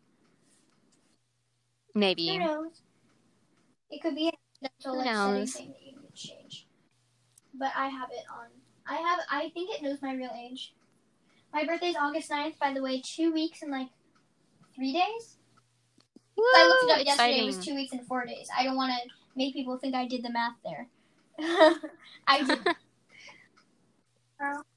Maybe. 1.94 2.28
Who 2.28 2.38
knows? 2.38 2.82
It 3.90 4.02
could 4.02 4.14
be 4.14 4.32
accidental 4.62 5.02
Who 5.02 5.38
like 5.38 5.48
thing 5.48 5.68
that 5.68 5.82
you 5.84 5.92
need 5.92 6.08
to 6.08 6.12
change. 6.12 6.66
But 7.54 7.72
I 7.76 7.88
have 7.88 8.10
it 8.10 8.24
on. 8.30 8.46
I 8.88 8.96
have. 8.96 9.20
I 9.30 9.50
think 9.50 9.70
it 9.70 9.82
knows 9.82 10.02
my 10.02 10.14
real 10.14 10.30
age. 10.38 10.74
My 11.52 11.64
birthday's 11.64 11.96
August 11.96 12.30
9th, 12.30 12.58
by 12.58 12.72
the 12.72 12.82
way. 12.82 13.02
Two 13.04 13.32
weeks 13.32 13.62
and 13.62 13.70
like 13.70 13.88
three 14.74 14.92
days. 14.92 15.36
I 16.38 16.66
looked 16.68 16.84
it 16.84 17.00
up 17.00 17.06
yesterday. 17.06 17.40
It 17.40 17.46
was 17.46 17.64
two 17.64 17.74
weeks 17.74 17.92
and 17.92 18.06
four 18.06 18.26
days. 18.26 18.48
I 18.56 18.64
don't 18.64 18.76
want 18.76 18.92
to 18.92 19.10
make 19.36 19.54
people 19.54 19.78
think 19.78 19.94
I 19.94 20.06
did 20.06 20.22
the 20.22 20.30
math 20.30 20.56
there. 20.64 20.88
I 22.26 22.42
did. 22.42 22.58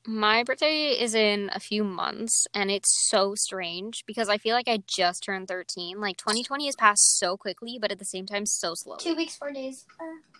My 0.07 0.43
birthday 0.43 0.91
is 0.91 1.13
in 1.13 1.51
a 1.53 1.59
few 1.59 1.83
months, 1.83 2.47
and 2.53 2.71
it's 2.71 3.09
so 3.09 3.35
strange 3.35 4.05
because 4.07 4.29
I 4.29 4.37
feel 4.37 4.55
like 4.55 4.69
I 4.69 4.79
just 4.87 5.23
turned 5.23 5.49
13. 5.49 5.99
Like 5.99 6.15
2020 6.17 6.65
has 6.65 6.75
passed 6.77 7.19
so 7.19 7.35
quickly, 7.35 7.77
but 7.79 7.91
at 7.91 7.99
the 7.99 8.05
same 8.05 8.25
time, 8.25 8.45
so 8.45 8.73
slow. 8.73 8.95
Two 8.95 9.15
weeks, 9.15 9.35
four 9.35 9.51
days. 9.51 9.85
Uh, 9.99 10.38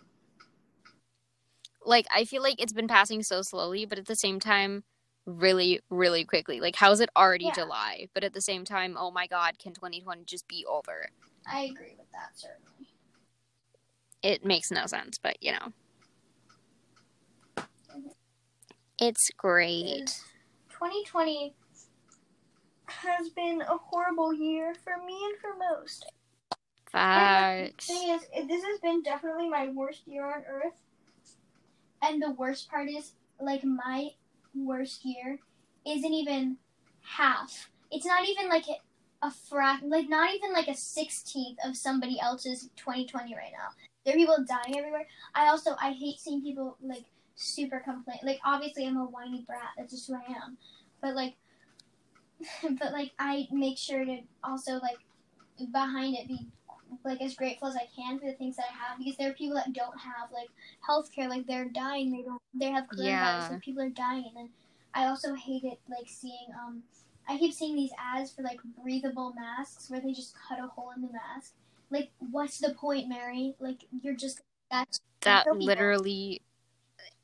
Like 1.84 2.06
I 2.14 2.24
feel 2.24 2.42
like 2.42 2.60
it's 2.60 2.72
been 2.72 2.88
passing 2.88 3.22
so 3.22 3.42
slowly, 3.42 3.84
but 3.84 3.98
at 3.98 4.06
the 4.06 4.14
same 4.14 4.40
time, 4.40 4.84
really, 5.26 5.80
really 5.90 6.24
quickly. 6.24 6.60
Like 6.60 6.76
how's 6.76 7.00
it 7.00 7.10
already 7.16 7.46
Yeah. 7.46 7.52
July? 7.52 8.08
But 8.14 8.24
at 8.24 8.32
the 8.32 8.40
same 8.40 8.64
time, 8.64 8.96
oh 8.98 9.10
my 9.10 9.26
God, 9.26 9.58
can 9.58 9.72
2020 9.72 10.24
just 10.24 10.46
be 10.48 10.64
over? 10.66 11.08
I 11.50 11.62
agree 11.62 11.94
with 11.98 12.10
that, 12.12 12.30
certainly. 12.34 12.88
It 14.22 14.44
makes 14.44 14.70
no 14.70 14.86
sense, 14.86 15.18
but 15.18 15.36
you 15.42 15.52
know, 15.52 15.72
it's 18.98 19.30
great. 19.36 20.04
Is 20.04 20.22
2020 20.68 21.54
has 22.86 23.28
been 23.30 23.62
a 23.62 23.76
horrible 23.76 24.34
year 24.34 24.74
for 24.74 24.96
me 25.04 25.18
and 25.24 25.38
for 25.40 25.56
most. 25.56 26.12
Facts. 26.90 27.86
the 27.86 27.94
thing 27.94 28.10
is, 28.10 28.48
this 28.48 28.64
has 28.64 28.80
been 28.80 29.02
definitely 29.02 29.48
my 29.48 29.68
worst 29.68 30.06
year 30.06 30.26
on 30.26 30.42
earth. 30.48 30.74
And 32.02 32.22
the 32.22 32.30
worst 32.30 32.70
part 32.70 32.88
is, 32.88 33.12
like, 33.40 33.64
my 33.64 34.10
worst 34.54 35.04
year 35.04 35.38
isn't 35.86 36.12
even 36.12 36.56
half. 37.02 37.70
It's 37.90 38.06
not 38.06 38.28
even 38.28 38.48
like 38.48 38.64
a, 39.22 39.28
frac, 39.28 39.80
like, 39.84 40.08
not 40.08 40.34
even 40.34 40.52
like 40.52 40.68
a 40.68 40.72
16th 40.72 41.56
of 41.64 41.76
somebody 41.76 42.18
else's 42.20 42.70
2020 42.76 43.34
right 43.34 43.52
now. 43.52 43.68
There 44.04 44.14
are 44.14 44.16
people 44.16 44.44
dying 44.48 44.78
everywhere. 44.78 45.06
I 45.34 45.48
also, 45.48 45.76
I 45.80 45.92
hate 45.92 46.18
seeing 46.18 46.42
people, 46.42 46.76
like, 46.82 47.04
super 47.40 47.80
complain. 47.80 48.18
Like 48.22 48.38
obviously 48.44 48.86
I'm 48.86 48.98
a 48.98 49.04
whiny 49.04 49.44
brat. 49.46 49.70
That's 49.76 49.92
just 49.92 50.06
who 50.06 50.14
I 50.14 50.32
am. 50.44 50.58
But 51.00 51.14
like, 51.14 51.34
but 52.78 52.92
like 52.92 53.12
I 53.18 53.48
make 53.50 53.78
sure 53.78 54.04
to 54.04 54.18
also 54.44 54.74
like 54.74 54.98
behind 55.72 56.16
it 56.16 56.28
be 56.28 56.46
like 57.04 57.20
as 57.22 57.34
grateful 57.34 57.68
as 57.68 57.76
I 57.76 57.88
can 57.94 58.18
for 58.18 58.26
the 58.26 58.34
things 58.34 58.56
that 58.56 58.66
I 58.70 58.88
have 58.88 58.98
because 58.98 59.16
there 59.16 59.30
are 59.30 59.34
people 59.34 59.56
that 59.56 59.72
don't 59.72 59.98
have 59.98 60.30
like 60.32 60.48
healthcare. 60.88 61.28
Like 61.28 61.46
they're 61.46 61.66
dying. 61.66 62.10
They 62.12 62.22
don't. 62.22 62.42
They 62.54 62.70
have 62.70 62.84
coronavirus. 62.84 63.04
Yeah. 63.04 63.48
Like 63.50 63.60
people 63.62 63.82
are 63.82 63.88
dying. 63.88 64.32
And 64.36 64.48
I 64.94 65.06
also 65.06 65.34
hate 65.34 65.64
it 65.64 65.78
like 65.88 66.08
seeing 66.08 66.48
um. 66.62 66.82
I 67.28 67.38
keep 67.38 67.52
seeing 67.52 67.76
these 67.76 67.92
ads 67.96 68.32
for 68.32 68.42
like 68.42 68.58
breathable 68.82 69.32
masks 69.34 69.88
where 69.88 70.00
they 70.00 70.12
just 70.12 70.34
cut 70.48 70.58
a 70.58 70.66
hole 70.66 70.90
in 70.96 71.02
the 71.02 71.12
mask. 71.12 71.52
Like, 71.88 72.10
what's 72.18 72.58
the 72.58 72.74
point, 72.74 73.08
Mary? 73.08 73.54
Like, 73.60 73.84
you're 74.02 74.14
just 74.14 74.40
that's 74.70 75.00
That 75.22 75.44
people. 75.44 75.58
literally 75.58 76.40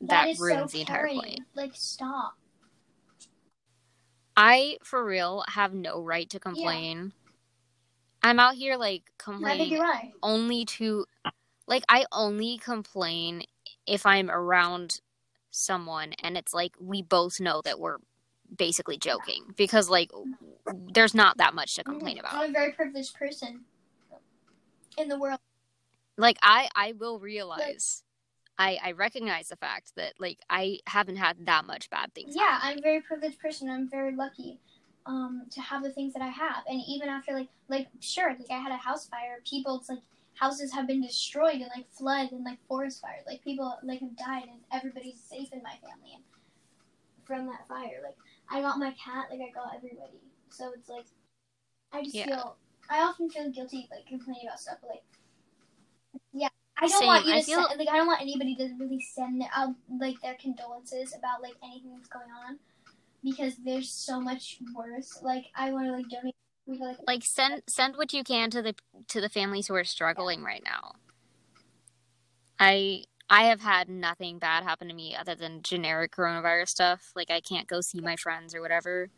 that, 0.00 0.28
is 0.28 0.38
ruins 0.38 0.72
so 0.72 0.76
the 0.76 0.80
entire 0.82 1.08
point. 1.08 1.40
Like, 1.54 1.72
stop. 1.74 2.34
I 4.36 4.76
for 4.84 5.04
real 5.04 5.44
have 5.48 5.72
no 5.72 6.02
right 6.02 6.28
to 6.30 6.38
complain. 6.38 7.12
I'm 8.26 8.40
out 8.40 8.54
here 8.54 8.76
like 8.76 9.04
complaining 9.18 9.80
only 10.20 10.64
to 10.64 11.06
like 11.68 11.84
I 11.88 12.06
only 12.10 12.58
complain 12.58 13.44
if 13.86 14.04
I'm 14.04 14.30
around 14.30 15.00
someone 15.52 16.12
and 16.24 16.36
it's 16.36 16.52
like 16.52 16.74
we 16.80 17.02
both 17.02 17.38
know 17.38 17.62
that 17.64 17.78
we're 17.78 17.98
basically 18.54 18.98
joking 18.98 19.44
because 19.56 19.88
like 19.88 20.10
there's 20.92 21.14
not 21.14 21.38
that 21.38 21.54
much 21.54 21.76
to 21.76 21.82
mm-hmm. 21.82 21.92
complain 21.92 22.18
about. 22.18 22.34
I'm 22.34 22.50
a 22.50 22.52
very 22.52 22.72
privileged 22.72 23.14
person 23.14 23.60
in 24.98 25.08
the 25.08 25.18
world. 25.18 25.38
Like 26.16 26.38
I 26.42 26.68
I 26.74 26.94
will 26.98 27.20
realize 27.20 28.02
I 28.58 28.78
I 28.82 28.92
recognize 28.92 29.50
the 29.50 29.56
fact 29.56 29.92
that 29.94 30.14
like 30.18 30.40
I 30.50 30.80
haven't 30.88 31.16
had 31.16 31.46
that 31.46 31.64
much 31.64 31.90
bad 31.90 32.12
things. 32.12 32.34
Yeah, 32.34 32.58
I'm 32.60 32.78
a 32.78 32.82
very 32.82 33.02
privileged 33.02 33.38
person. 33.38 33.70
I'm 33.70 33.88
very 33.88 34.16
lucky 34.16 34.58
um, 35.06 35.42
to 35.50 35.60
have 35.60 35.82
the 35.82 35.90
things 35.92 36.12
that 36.14 36.22
I 36.22 36.28
have. 36.28 36.64
And 36.68 36.82
even 36.86 37.08
after 37.08 37.32
like 37.32 37.48
like 37.68 37.88
sure, 38.00 38.30
like 38.30 38.50
I 38.50 38.58
had 38.58 38.72
a 38.72 38.76
house 38.76 39.08
fire. 39.08 39.38
People's 39.48 39.88
like 39.88 40.00
houses 40.34 40.72
have 40.74 40.86
been 40.86 41.00
destroyed 41.00 41.54
and 41.54 41.70
like 41.74 41.90
flood 41.90 42.32
and 42.32 42.44
like 42.44 42.58
forest 42.68 43.00
fire. 43.00 43.22
Like 43.26 43.42
people 43.42 43.78
like 43.82 44.00
have 44.00 44.16
died 44.16 44.44
and 44.50 44.60
everybody's 44.72 45.20
safe 45.20 45.52
in 45.52 45.62
my 45.62 45.74
family 45.82 46.14
and 46.14 46.24
from 47.24 47.46
that 47.46 47.66
fire. 47.68 48.00
Like 48.02 48.16
I 48.50 48.60
got 48.60 48.78
my 48.78 48.90
cat, 48.92 49.26
like 49.30 49.40
I 49.40 49.50
got 49.52 49.74
everybody. 49.74 50.20
So 50.50 50.72
it's 50.76 50.88
like 50.88 51.06
I 51.92 52.02
just 52.02 52.14
Yeah. 52.14 52.26
feel 52.26 52.56
I 52.90 53.00
often 53.02 53.30
feel 53.30 53.50
guilty 53.50 53.88
like 53.90 54.06
complaining 54.06 54.46
about 54.46 54.60
stuff, 54.60 54.78
but 54.80 54.90
like 54.90 55.04
yeah. 56.32 56.48
I 56.78 56.86
don't 56.88 56.98
Same. 56.98 57.06
want 57.06 57.24
you 57.26 57.32
to 57.32 57.38
I 57.38 57.42
feel- 57.42 57.66
send, 57.68 57.78
like 57.78 57.88
I 57.88 57.96
don't 57.96 58.06
want 58.06 58.20
anybody 58.20 58.54
to 58.56 58.68
really 58.78 59.00
send 59.00 59.42
out 59.54 59.74
like 59.98 60.20
their 60.20 60.34
condolences 60.34 61.14
about 61.16 61.40
like 61.42 61.54
anything 61.62 61.94
that's 61.96 62.08
going 62.08 62.30
on 62.46 62.58
because 63.26 63.56
there's 63.64 63.90
so 63.90 64.20
much 64.20 64.58
worse. 64.74 65.18
Like 65.20 65.46
I 65.56 65.72
want 65.72 65.86
to 65.86 65.92
like 65.92 66.08
donate 66.08 66.36
like 66.68 66.96
Like 67.06 67.24
send 67.24 67.62
send 67.68 67.96
what 67.96 68.12
you 68.12 68.22
can 68.22 68.50
to 68.50 68.62
the 68.62 68.74
to 69.08 69.20
the 69.20 69.28
families 69.28 69.66
who 69.66 69.74
are 69.74 69.84
struggling 69.84 70.42
right 70.44 70.62
now. 70.64 70.92
I 72.60 73.02
I 73.28 73.44
have 73.44 73.60
had 73.60 73.88
nothing 73.88 74.38
bad 74.38 74.62
happen 74.62 74.86
to 74.88 74.94
me 74.94 75.16
other 75.16 75.34
than 75.34 75.62
generic 75.62 76.14
coronavirus 76.14 76.68
stuff. 76.68 77.10
Like 77.16 77.30
I 77.30 77.40
can't 77.40 77.66
go 77.66 77.80
see 77.80 78.00
my 78.00 78.14
friends 78.14 78.54
or 78.54 78.60
whatever. 78.60 79.10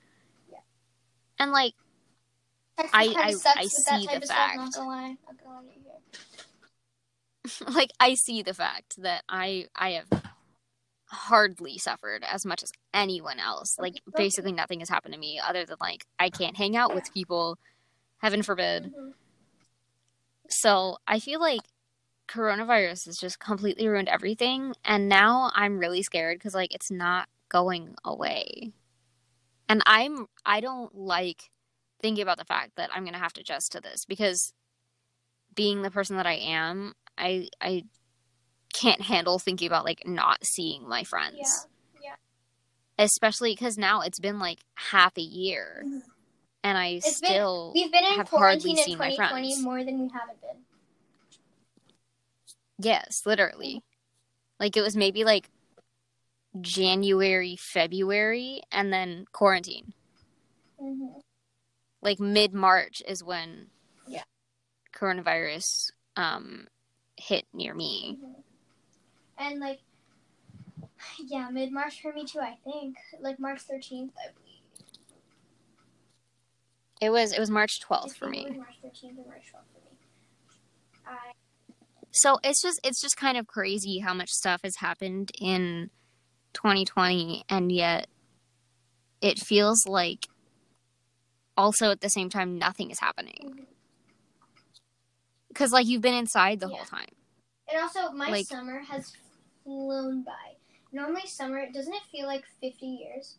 Yeah. 0.50 0.58
And 1.38 1.52
like 1.52 1.74
I- 2.78 3.14
I- 3.18 3.34
I 3.56 3.66
see 3.66 4.06
the 4.06 4.20
fact. 4.22 4.56
Lie, 4.58 4.64
not 4.64 4.74
gonna 4.74 4.88
lie 4.88 5.62
to 5.62 5.78
you 5.78 5.84
here. 7.66 7.68
like 7.74 7.90
I 8.00 8.14
see 8.14 8.40
the 8.42 8.54
fact 8.54 9.02
that 9.02 9.24
I 9.28 9.66
I 9.76 9.90
have 9.90 10.08
hardly 11.10 11.78
suffered 11.78 12.22
as 12.24 12.44
much 12.44 12.62
as 12.62 12.72
anyone 12.92 13.38
else. 13.38 13.76
Like 13.78 14.00
basically 14.16 14.52
nothing 14.52 14.80
has 14.80 14.88
happened 14.88 15.14
to 15.14 15.20
me 15.20 15.40
other 15.40 15.64
than 15.64 15.76
like 15.80 16.04
I 16.18 16.30
can't 16.30 16.56
hang 16.56 16.76
out 16.76 16.94
with 16.94 17.12
people, 17.12 17.58
heaven 18.18 18.42
forbid. 18.42 18.92
Mhm. 18.94 19.14
So 20.48 20.98
I 21.06 21.18
feel 21.18 21.40
like 21.40 21.62
coronavirus 22.28 23.06
has 23.06 23.16
just 23.18 23.38
completely 23.38 23.88
ruined 23.88 24.08
everything 24.08 24.74
and 24.84 25.08
now 25.08 25.50
I'm 25.54 25.78
really 25.78 26.02
scared 26.02 26.40
cuz 26.40 26.54
like 26.54 26.74
it's 26.74 26.90
not 26.90 27.28
going 27.48 27.96
away. 28.04 28.72
And 29.68 29.82
I'm 29.86 30.26
I 30.44 30.60
don't 30.60 30.94
like 30.94 31.50
thinking 32.00 32.22
about 32.22 32.38
the 32.38 32.44
fact 32.44 32.76
that 32.76 32.90
I'm 32.94 33.02
going 33.02 33.14
to 33.14 33.18
have 33.18 33.32
to 33.34 33.40
adjust 33.40 33.72
to 33.72 33.80
this 33.80 34.04
because 34.04 34.52
being 35.54 35.82
the 35.82 35.90
person 35.90 36.16
that 36.16 36.26
I 36.26 36.34
am, 36.34 36.94
I 37.16 37.48
I 37.60 37.84
can't 38.72 39.02
handle 39.02 39.38
thinking 39.38 39.66
about 39.66 39.84
like 39.84 40.06
not 40.06 40.44
seeing 40.44 40.88
my 40.88 41.04
friends. 41.04 41.66
Yeah. 42.02 42.14
Especially 42.98 43.54
cuz 43.56 43.78
now 43.78 44.00
it's 44.02 44.18
been 44.20 44.38
like 44.38 44.60
half 44.74 45.16
a 45.16 45.22
year 45.22 45.82
Mhm. 45.86 46.02
and 46.64 46.78
I 46.78 46.86
It's 47.02 47.20
been- 47.20 47.30
still 47.30 47.72
We've 47.74 47.90
been 47.92 48.04
in 48.04 48.14
have 48.14 48.28
hardly 48.28 48.38
quarantine 48.38 48.78
in 48.78 48.84
seen 48.84 48.98
my 48.98 49.10
2020 49.10 49.48
friends. 49.52 49.62
more 49.64 49.84
than 49.84 50.00
we 50.02 50.08
haven't 50.12 50.40
been. 50.40 50.64
Yes, 52.78 53.22
literally. 53.26 53.82
Like 54.60 54.76
it 54.76 54.82
was 54.82 54.96
maybe 54.96 55.24
like 55.24 55.50
January, 56.60 57.56
February, 57.56 58.62
and 58.72 58.92
then 58.92 59.26
quarantine. 59.32 59.92
Mm-hmm. 60.80 61.18
Like 62.02 62.20
mid 62.20 62.52
March 62.54 63.02
is 63.06 63.22
when 63.24 63.70
Yeah. 64.06 64.24
coronavirus 64.92 65.90
um 66.16 66.68
hit 67.16 67.46
near 67.52 67.74
me. 67.74 68.18
Mm-hmm. 68.20 68.40
And 69.38 69.60
like, 69.60 69.80
yeah, 71.26 71.48
mid 71.50 71.72
March 71.72 72.00
for 72.02 72.12
me 72.12 72.24
too. 72.24 72.40
I 72.40 72.58
think 72.64 72.96
like 73.20 73.38
March 73.38 73.60
13th. 73.60 74.10
I 74.18 74.32
believe. 74.34 74.54
It 77.00 77.10
was 77.10 77.32
it 77.32 77.38
was 77.38 77.50
March 77.50 77.80
twelfth 77.80 78.16
for 78.16 78.28
me. 78.28 78.44
March 78.56 78.74
13th 78.84 79.10
and 79.18 79.26
March 79.26 79.44
12th 79.54 79.70
for 79.72 79.80
me. 79.84 79.98
I 81.06 81.32
So 82.10 82.38
it's 82.42 82.60
just 82.60 82.80
it's 82.82 83.00
just 83.00 83.16
kind 83.16 83.38
of 83.38 83.46
crazy 83.46 84.00
how 84.00 84.12
much 84.14 84.30
stuff 84.30 84.60
has 84.64 84.76
happened 84.76 85.30
in 85.40 85.90
2020 86.54 87.44
and 87.48 87.70
yet 87.70 88.08
it 89.20 89.38
feels 89.38 89.86
like 89.86 90.26
also 91.56 91.90
at 91.92 92.00
the 92.00 92.08
same 92.10 92.28
time 92.30 92.58
nothing 92.58 92.90
is 92.90 92.98
happening. 92.98 93.36
Mhm. 93.60 93.66
Cuz 95.54 95.70
like 95.72 95.86
you've 95.86 96.02
been 96.02 96.14
inside 96.14 96.58
the 96.58 96.68
Yeah. 96.68 96.76
whole 96.78 96.84
time. 96.86 97.08
and 97.70 97.82
also 97.82 98.10
my 98.12 98.30
Like- 98.30 98.46
summer 98.46 98.80
has 98.80 99.12
flown 99.68 100.22
by. 100.22 100.56
Normally 100.92 101.26
summer 101.26 101.66
doesn't 101.70 101.92
it 101.92 102.02
feel 102.10 102.26
like 102.26 102.44
50 102.60 102.86
years? 102.86 103.36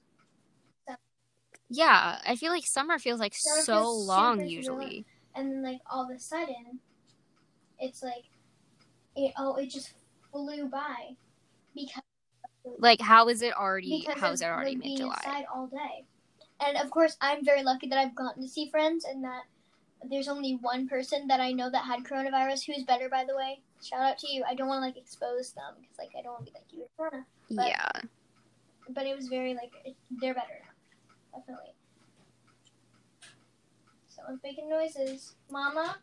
Yeah, 1.71 2.19
I 2.25 2.35
feel 2.35 2.51
like 2.51 2.65
summer 2.65 2.97
feels 2.99 3.19
like 3.19 3.33
Summer 3.35 3.61
so 3.61 3.73
feels 3.75 4.07
long 4.07 4.45
usually. 4.47 5.05
and 5.35 5.51
then 5.51 5.63
like 5.63 5.81
all 5.89 6.03
of 6.03 6.15
a 6.15 6.19
sudden 6.19 6.79
it's 7.79 8.01
like 8.03 8.25
it 9.15 9.33
oh 9.37 9.55
it 9.55 9.67
just 9.69 9.93
flew 10.31 10.67
by 10.67 11.15
because 11.75 12.01
Like 12.79 13.01
how 13.01 13.27
is 13.29 13.41
it 13.41 13.55
already 13.55 14.07
how 14.15 14.31
is 14.31 14.41
it 14.41 14.45
already 14.45 14.75
like, 14.75 14.83
mid 14.85 14.97
July? 14.97 15.45
all 15.53 15.67
day 15.67 16.05
and 16.59 16.77
of 16.77 16.89
course 16.89 17.15
i'm 17.21 17.45
very 17.45 17.63
lucky 17.63 17.87
that 17.87 17.99
i've 17.99 18.15
gotten 18.15 18.41
to 18.41 18.49
see 18.49 18.69
friends 18.69 19.05
and 19.05 19.23
that 19.23 19.43
there's 20.09 20.27
only 20.27 20.57
one 20.61 20.87
person 20.87 21.27
that 21.27 21.39
i 21.39 21.51
know 21.51 21.69
that 21.69 21.83
had 21.85 22.03
coronavirus 22.03 22.65
who's 22.65 22.83
better 22.83 23.09
by 23.09 23.25
the 23.25 23.35
way. 23.35 23.59
Shout 23.83 24.01
out 24.01 24.17
to 24.19 24.31
you. 24.31 24.43
I 24.47 24.55
don't 24.55 24.67
want 24.67 24.81
to 24.81 24.85
like 24.87 24.97
expose 24.97 25.51
them 25.51 25.75
because 25.81 25.97
like 25.97 26.11
i 26.17 26.21
don't 26.21 26.33
want 26.33 26.45
to 26.45 26.51
be 26.51 26.57
like 26.57 26.71
you 26.71 26.85
corona 26.97 27.25
but- 27.51 27.67
Yeah. 27.67 27.89
but 28.89 29.05
it 29.05 29.15
was 29.15 29.27
very 29.27 29.53
like 29.53 29.71
it, 29.85 29.95
they're 30.21 30.33
better 30.33 30.59
now 31.33 31.39
definitely 31.39 31.73
someone's 34.19 34.43
making 34.43 34.69
noises. 34.69 35.35
Mama? 35.49 35.97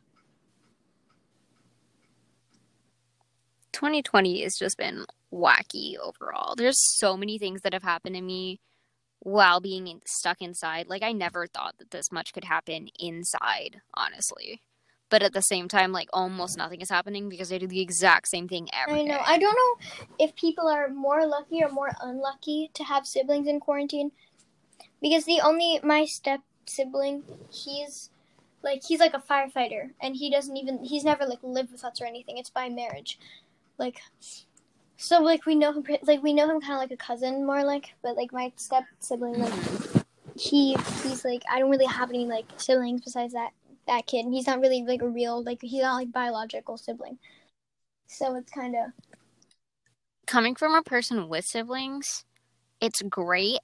2020 3.72 4.42
has 4.42 4.56
just 4.56 4.78
been 4.78 5.04
wacky 5.32 5.96
overall. 5.98 6.54
There's 6.56 6.78
so 6.98 7.16
many 7.16 7.38
things 7.38 7.60
that 7.62 7.74
have 7.74 7.82
happened 7.82 8.14
to 8.16 8.22
me 8.22 8.58
while 9.20 9.60
being 9.60 9.86
in, 9.86 10.00
stuck 10.06 10.40
inside. 10.40 10.88
Like 10.88 11.02
I 11.02 11.12
never 11.12 11.46
thought 11.46 11.76
that 11.78 11.90
this 11.90 12.12
much 12.12 12.32
could 12.32 12.44
happen 12.44 12.88
inside, 12.98 13.80
honestly. 13.94 14.62
But 15.08 15.22
at 15.22 15.32
the 15.32 15.42
same 15.42 15.68
time, 15.68 15.92
like 15.92 16.08
almost 16.12 16.58
nothing 16.58 16.80
is 16.80 16.90
happening 16.90 17.28
because 17.28 17.48
they 17.48 17.58
do 17.58 17.68
the 17.68 17.80
exact 17.80 18.28
same 18.28 18.48
thing 18.48 18.68
every 18.72 19.00
I 19.00 19.02
day. 19.02 19.08
know. 19.08 19.20
I 19.24 19.38
don't 19.38 19.54
know 19.54 19.86
if 20.18 20.34
people 20.34 20.66
are 20.68 20.88
more 20.88 21.26
lucky 21.26 21.62
or 21.62 21.70
more 21.70 21.92
unlucky 22.00 22.70
to 22.74 22.84
have 22.84 23.06
siblings 23.06 23.46
in 23.46 23.60
quarantine. 23.60 24.10
Because 25.00 25.24
the 25.24 25.40
only 25.42 25.78
my 25.84 26.06
step 26.06 26.40
sibling, 26.66 27.22
he's 27.50 28.10
like 28.62 28.82
he's 28.84 28.98
like 28.98 29.14
a 29.14 29.18
firefighter 29.20 29.90
and 30.00 30.16
he 30.16 30.28
doesn't 30.30 30.56
even 30.56 30.82
he's 30.82 31.04
never 31.04 31.24
like 31.24 31.38
lived 31.42 31.70
with 31.70 31.84
us 31.84 32.00
or 32.00 32.06
anything. 32.06 32.36
It's 32.38 32.50
by 32.50 32.68
marriage. 32.68 33.18
Like 33.78 34.00
so 34.96 35.20
like 35.20 35.46
we 35.46 35.54
know 35.54 35.72
him 35.72 35.84
like 36.02 36.22
we 36.22 36.32
know 36.32 36.48
him 36.48 36.60
kind 36.60 36.74
of 36.74 36.78
like 36.78 36.90
a 36.90 36.96
cousin 36.96 37.44
more 37.46 37.64
like, 37.64 37.94
but 38.02 38.16
like 38.16 38.32
my 38.32 38.52
step 38.56 38.84
sibling 38.98 39.38
like 39.38 39.52
he 40.38 40.74
he's 41.02 41.24
like 41.24 41.42
I 41.50 41.58
don't 41.58 41.70
really 41.70 41.86
have 41.86 42.10
any 42.10 42.26
like 42.26 42.46
siblings 42.56 43.02
besides 43.02 43.32
that 43.34 43.50
that 43.86 44.06
kid. 44.06 44.24
And 44.24 44.34
he's 44.34 44.46
not 44.46 44.60
really 44.60 44.82
like 44.82 45.02
a 45.02 45.08
real 45.08 45.42
like 45.42 45.60
he's 45.62 45.82
not 45.82 45.96
like 45.96 46.12
biological 46.12 46.76
sibling. 46.76 47.18
So 48.06 48.34
it's 48.36 48.50
kind 48.50 48.74
of 48.74 48.92
coming 50.26 50.54
from 50.54 50.74
a 50.74 50.82
person 50.82 51.28
with 51.28 51.44
siblings, 51.44 52.24
it's 52.80 53.02
great 53.02 53.58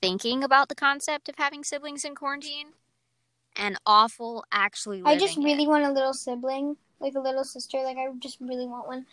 thinking 0.00 0.44
about 0.44 0.68
the 0.68 0.74
concept 0.74 1.28
of 1.28 1.34
having 1.38 1.64
siblings 1.64 2.04
in 2.04 2.14
quarantine 2.14 2.68
and 3.56 3.76
awful 3.86 4.44
actually 4.52 5.02
I 5.04 5.18
just 5.18 5.36
really 5.36 5.64
it. 5.64 5.68
want 5.68 5.84
a 5.84 5.92
little 5.92 6.14
sibling, 6.14 6.76
like 7.00 7.14
a 7.14 7.20
little 7.20 7.44
sister. 7.44 7.82
Like 7.82 7.96
I 7.96 8.06
just 8.18 8.38
really 8.40 8.66
want 8.66 8.86
one, 8.86 9.06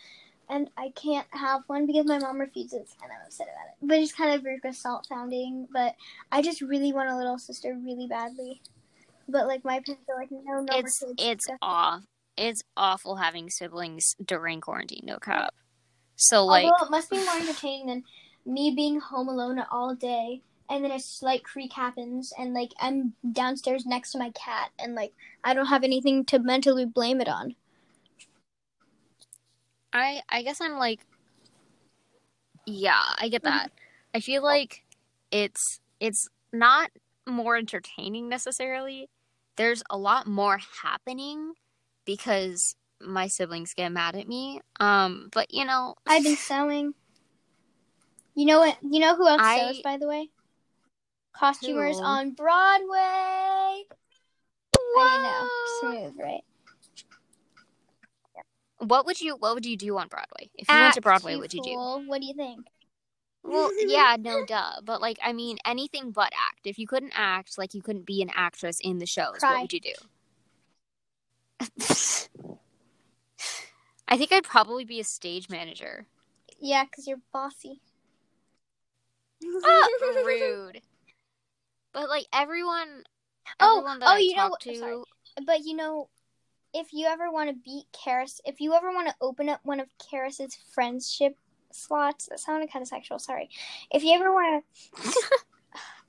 and 0.50 0.70
I 0.76 0.90
can't 0.94 1.26
have 1.30 1.62
one 1.66 1.86
because 1.86 2.06
my 2.06 2.18
mom 2.18 2.40
refuses, 2.40 2.96
and 3.02 3.10
I'm 3.12 3.26
upset 3.26 3.48
about 3.48 3.68
it. 3.68 3.74
But 3.82 3.98
it's 3.98 4.12
kind 4.12 4.34
of 4.34 4.42
Veruca 4.42 4.74
Salt 4.74 5.06
sounding. 5.06 5.68
But 5.72 5.94
I 6.32 6.42
just 6.42 6.60
really 6.60 6.92
want 6.92 7.10
a 7.10 7.16
little 7.16 7.38
sister 7.38 7.78
really 7.82 8.06
badly. 8.06 8.60
But 9.28 9.46
like 9.46 9.64
my 9.64 9.80
parents 9.80 10.08
are 10.08 10.16
like, 10.16 10.30
no, 10.30 10.60
no, 10.60 10.78
it's 10.78 11.02
it's 11.18 11.46
off 11.62 12.02
it's 12.36 12.62
awful 12.76 13.16
having 13.16 13.50
siblings 13.50 14.16
during 14.24 14.60
quarantine 14.60 15.02
no 15.04 15.18
cap 15.18 15.52
so 16.16 16.46
like 16.46 16.64
Although 16.64 16.86
it 16.86 16.90
must 16.90 17.10
be 17.10 17.18
more 17.18 17.36
entertaining 17.36 17.86
than 17.86 18.04
me 18.46 18.72
being 18.74 19.00
home 19.00 19.28
alone 19.28 19.62
all 19.70 19.94
day, 19.94 20.42
and 20.68 20.84
then 20.84 20.90
a 20.90 21.00
slight 21.00 21.44
creak 21.44 21.72
happens, 21.72 22.32
and 22.38 22.54
like 22.54 22.72
I'm 22.78 23.14
downstairs 23.32 23.86
next 23.86 24.12
to 24.12 24.18
my 24.18 24.30
cat, 24.30 24.70
and 24.78 24.94
like 24.94 25.12
I 25.44 25.54
don't 25.54 25.66
have 25.66 25.84
anything 25.84 26.24
to 26.26 26.38
mentally 26.38 26.84
blame 26.84 27.20
it 27.20 27.28
on. 27.28 27.54
I 29.92 30.20
i 30.28 30.42
guess 30.42 30.60
i'm 30.60 30.76
like 30.76 31.00
yeah 32.66 33.02
i 33.18 33.28
get 33.28 33.42
that 33.42 33.70
i 34.14 34.20
feel 34.20 34.42
like 34.42 34.84
it's 35.30 35.80
it's 35.98 36.28
not 36.52 36.90
more 37.26 37.56
entertaining 37.56 38.28
necessarily 38.28 39.08
there's 39.56 39.82
a 39.90 39.96
lot 39.96 40.26
more 40.26 40.58
happening 40.82 41.52
because 42.04 42.74
my 43.00 43.26
siblings 43.26 43.72
get 43.74 43.90
mad 43.90 44.14
at 44.14 44.28
me 44.28 44.60
um 44.78 45.28
but 45.32 45.52
you 45.52 45.64
know 45.64 45.94
I've 46.10 46.24
been 46.24 46.36
sewing. 46.36 46.94
You 48.34 48.46
know 48.46 48.58
what? 48.58 48.76
You 48.82 49.00
know 49.00 49.14
who 49.16 49.28
else 49.28 49.40
I- 49.42 49.72
sews, 49.72 49.80
by 49.82 49.96
the 49.96 50.08
way? 50.08 50.30
Costumers 51.32 51.98
Who? 51.98 52.04
on 52.04 52.32
Broadway. 52.32 53.84
I 54.96 55.22
know, 55.22 55.92
smooth, 55.92 56.14
right? 56.18 56.42
What 58.80 59.06
would 59.06 59.20
you 59.20 59.36
what 59.36 59.54
would 59.54 59.66
you 59.66 59.76
do 59.76 59.98
on 59.98 60.08
broadway 60.08 60.50
if 60.54 60.68
you 60.68 60.74
went 60.74 60.94
to 60.94 61.00
broadway 61.00 61.34
what 61.34 61.42
would 61.42 61.54
you 61.54 61.62
do. 61.62 61.74
What 62.06 62.20
do 62.20 62.26
you 62.26 62.34
think? 62.34 62.66
Well, 63.42 63.70
yeah, 63.78 64.16
no 64.18 64.44
duh. 64.44 64.80
But 64.84 65.00
like, 65.00 65.18
I 65.24 65.32
mean, 65.32 65.58
anything 65.64 66.10
but 66.10 66.32
act. 66.34 66.60
If 66.66 66.78
you 66.78 66.86
couldn't 66.86 67.12
act, 67.14 67.56
like 67.58 67.74
you 67.74 67.82
couldn't 67.82 68.06
be 68.06 68.22
an 68.22 68.30
actress 68.34 68.80
in 68.82 68.98
the 68.98 69.06
shows, 69.06 69.38
Cry. 69.38 69.52
what 69.52 69.62
would 69.62 69.72
you 69.72 69.80
do? 69.80 69.94
I 74.08 74.16
think 74.16 74.32
I'd 74.32 74.44
probably 74.44 74.84
be 74.84 74.98
a 75.00 75.04
stage 75.04 75.48
manager. 75.48 76.06
Yeah, 76.58 76.84
because 76.84 77.06
you're 77.06 77.20
bossy. 77.32 77.80
Ah, 79.64 79.88
rude. 80.26 80.82
But 81.92 82.08
like 82.08 82.26
everyone, 82.32 83.04
Oh, 83.58 83.78
everyone 83.78 84.02
oh, 84.02 84.06
I 84.06 84.18
you 84.18 84.36
know 84.36 84.56
to, 84.60 84.76
sorry. 84.76 85.02
But 85.46 85.64
you 85.64 85.74
know, 85.74 86.08
if 86.72 86.92
you 86.92 87.06
ever 87.06 87.30
want 87.30 87.50
to 87.50 87.56
beat 87.64 87.86
Karis, 87.92 88.40
if 88.44 88.60
you 88.60 88.74
ever 88.74 88.90
want 88.90 89.08
to 89.08 89.14
open 89.20 89.48
up 89.48 89.60
one 89.64 89.80
of 89.80 89.88
Karis's 89.98 90.56
friendship 90.72 91.36
slots, 91.72 92.26
that 92.26 92.40
sounded 92.40 92.70
kind 92.72 92.82
of 92.82 92.88
sexual. 92.88 93.18
Sorry. 93.18 93.48
If 93.90 94.02
you 94.04 94.14
ever 94.14 94.32
want 94.32 94.64
to, 94.64 95.02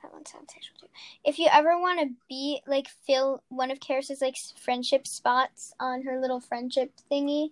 that 0.04 0.14
one 0.14 0.26
sounds 0.26 0.54
sexual 0.54 0.78
too. 0.80 0.88
If 1.24 1.40
you 1.40 1.48
ever 1.52 1.80
want 1.80 2.00
to 2.02 2.16
beat 2.30 2.62
like 2.68 2.88
fill 3.06 3.44
one 3.50 3.72
of 3.72 3.80
Karis's 3.80 4.22
like 4.22 4.38
friendship 4.64 5.08
spots 5.08 5.74
on 5.80 6.04
her 6.04 6.20
little 6.20 6.40
friendship 6.40 6.92
thingy, 7.12 7.52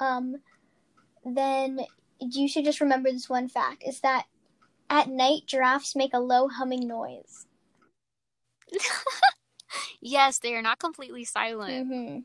um, 0.00 0.36
then 1.24 1.80
you 2.18 2.48
should 2.48 2.64
just 2.64 2.80
remember 2.80 3.10
this 3.12 3.28
one 3.28 3.48
fact: 3.48 3.84
is 3.86 4.00
that 4.00 4.26
at 4.90 5.08
night 5.08 5.42
giraffes 5.46 5.96
make 5.96 6.14
a 6.14 6.20
low 6.20 6.48
humming 6.48 6.86
noise. 6.86 7.46
yes, 10.00 10.38
they 10.38 10.54
are 10.54 10.62
not 10.62 10.78
completely 10.78 11.24
silent. 11.24 11.86
hmm 11.86 12.18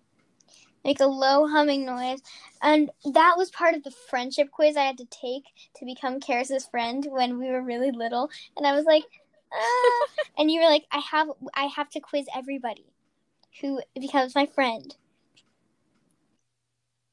Make 0.84 1.00
a 1.02 1.06
low 1.08 1.48
humming 1.48 1.86
noise. 1.86 2.22
And 2.62 2.92
that 3.14 3.36
was 3.38 3.52
part 3.52 3.76
of 3.76 3.84
the 3.84 3.92
friendship 3.92 4.52
quiz 4.52 4.78
I 4.78 4.84
had 4.84 4.98
to 5.00 5.06
take 5.06 5.44
to 5.76 5.86
become 5.86 6.20
Karis's 6.20 6.66
friend 6.66 7.06
when 7.10 7.40
we 7.40 7.50
were 7.50 7.62
really 7.62 7.92
little. 7.92 8.30
And 8.56 8.66
I 8.66 8.74
was 8.74 8.86
like, 8.86 9.04
ah. 9.54 10.06
and 10.38 10.50
you 10.50 10.62
were 10.62 10.68
like, 10.68 10.86
I 10.92 11.00
have 11.00 11.30
I 11.54 11.66
have 11.66 11.90
to 11.92 12.00
quiz 12.00 12.28
everybody 12.34 12.86
who 13.62 13.82
becomes 14.00 14.36
my 14.36 14.46
friend. 14.46 14.96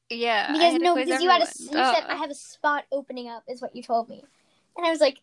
Yeah, 0.09 0.53
Because 0.53 0.75
no, 0.79 0.95
because 0.95 1.21
you 1.21 1.29
had 1.29 1.41
a 1.41 1.47
you 1.59 1.83
said 1.85 2.03
I 2.07 2.15
have 2.15 2.29
a 2.29 2.35
spot 2.35 2.85
opening 2.91 3.27
up 3.27 3.43
is 3.49 3.61
what 3.61 3.75
you 3.75 3.81
told 3.83 4.09
me. 4.09 4.23
And 4.77 4.85
I 4.85 4.89
was 4.91 5.01
like, 5.01 5.19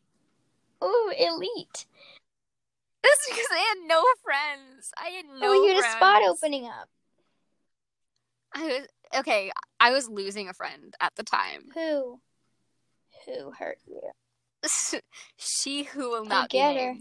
Ooh, 0.82 1.12
elite. 1.16 1.86
That's 3.02 3.26
because 3.28 3.46
I 3.50 3.58
had 3.58 3.88
no 3.88 4.04
friends. 4.22 4.90
I 4.96 5.08
had 5.10 5.24
no. 5.26 5.38
Friends. 5.38 5.44
Oh, 5.44 5.66
you 5.66 5.74
had 5.74 5.84
a 5.84 5.90
spot 5.96 6.22
opening 6.28 6.66
up. 6.66 6.88
I 8.54 8.64
was 8.64 8.86
okay. 9.18 9.50
I 9.80 9.90
was 9.90 10.08
losing 10.08 10.48
a 10.48 10.54
friend 10.54 10.94
at 11.00 11.14
the 11.16 11.22
time. 11.22 11.64
Who? 11.74 12.20
Who 13.26 13.50
hurt 13.52 13.78
you? 13.86 14.00
she 15.36 15.84
who 15.84 16.10
will 16.10 16.24
not 16.24 16.50
be 16.50 16.58
get 16.58 16.76
her. 16.76 16.94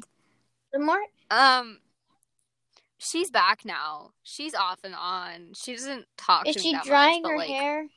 The 0.73 0.79
more 0.79 1.01
Um, 1.29 1.79
she's 2.97 3.29
back 3.29 3.65
now. 3.65 4.11
She's 4.23 4.55
off 4.55 4.79
and 4.83 4.95
on. 4.95 5.53
She 5.55 5.73
doesn't 5.73 6.05
talk 6.17 6.47
is 6.47 6.55
she 6.55 6.77
drying 6.85 7.23
much, 7.23 7.31
her 7.31 7.37
like, 7.37 7.49
hair? 7.49 7.87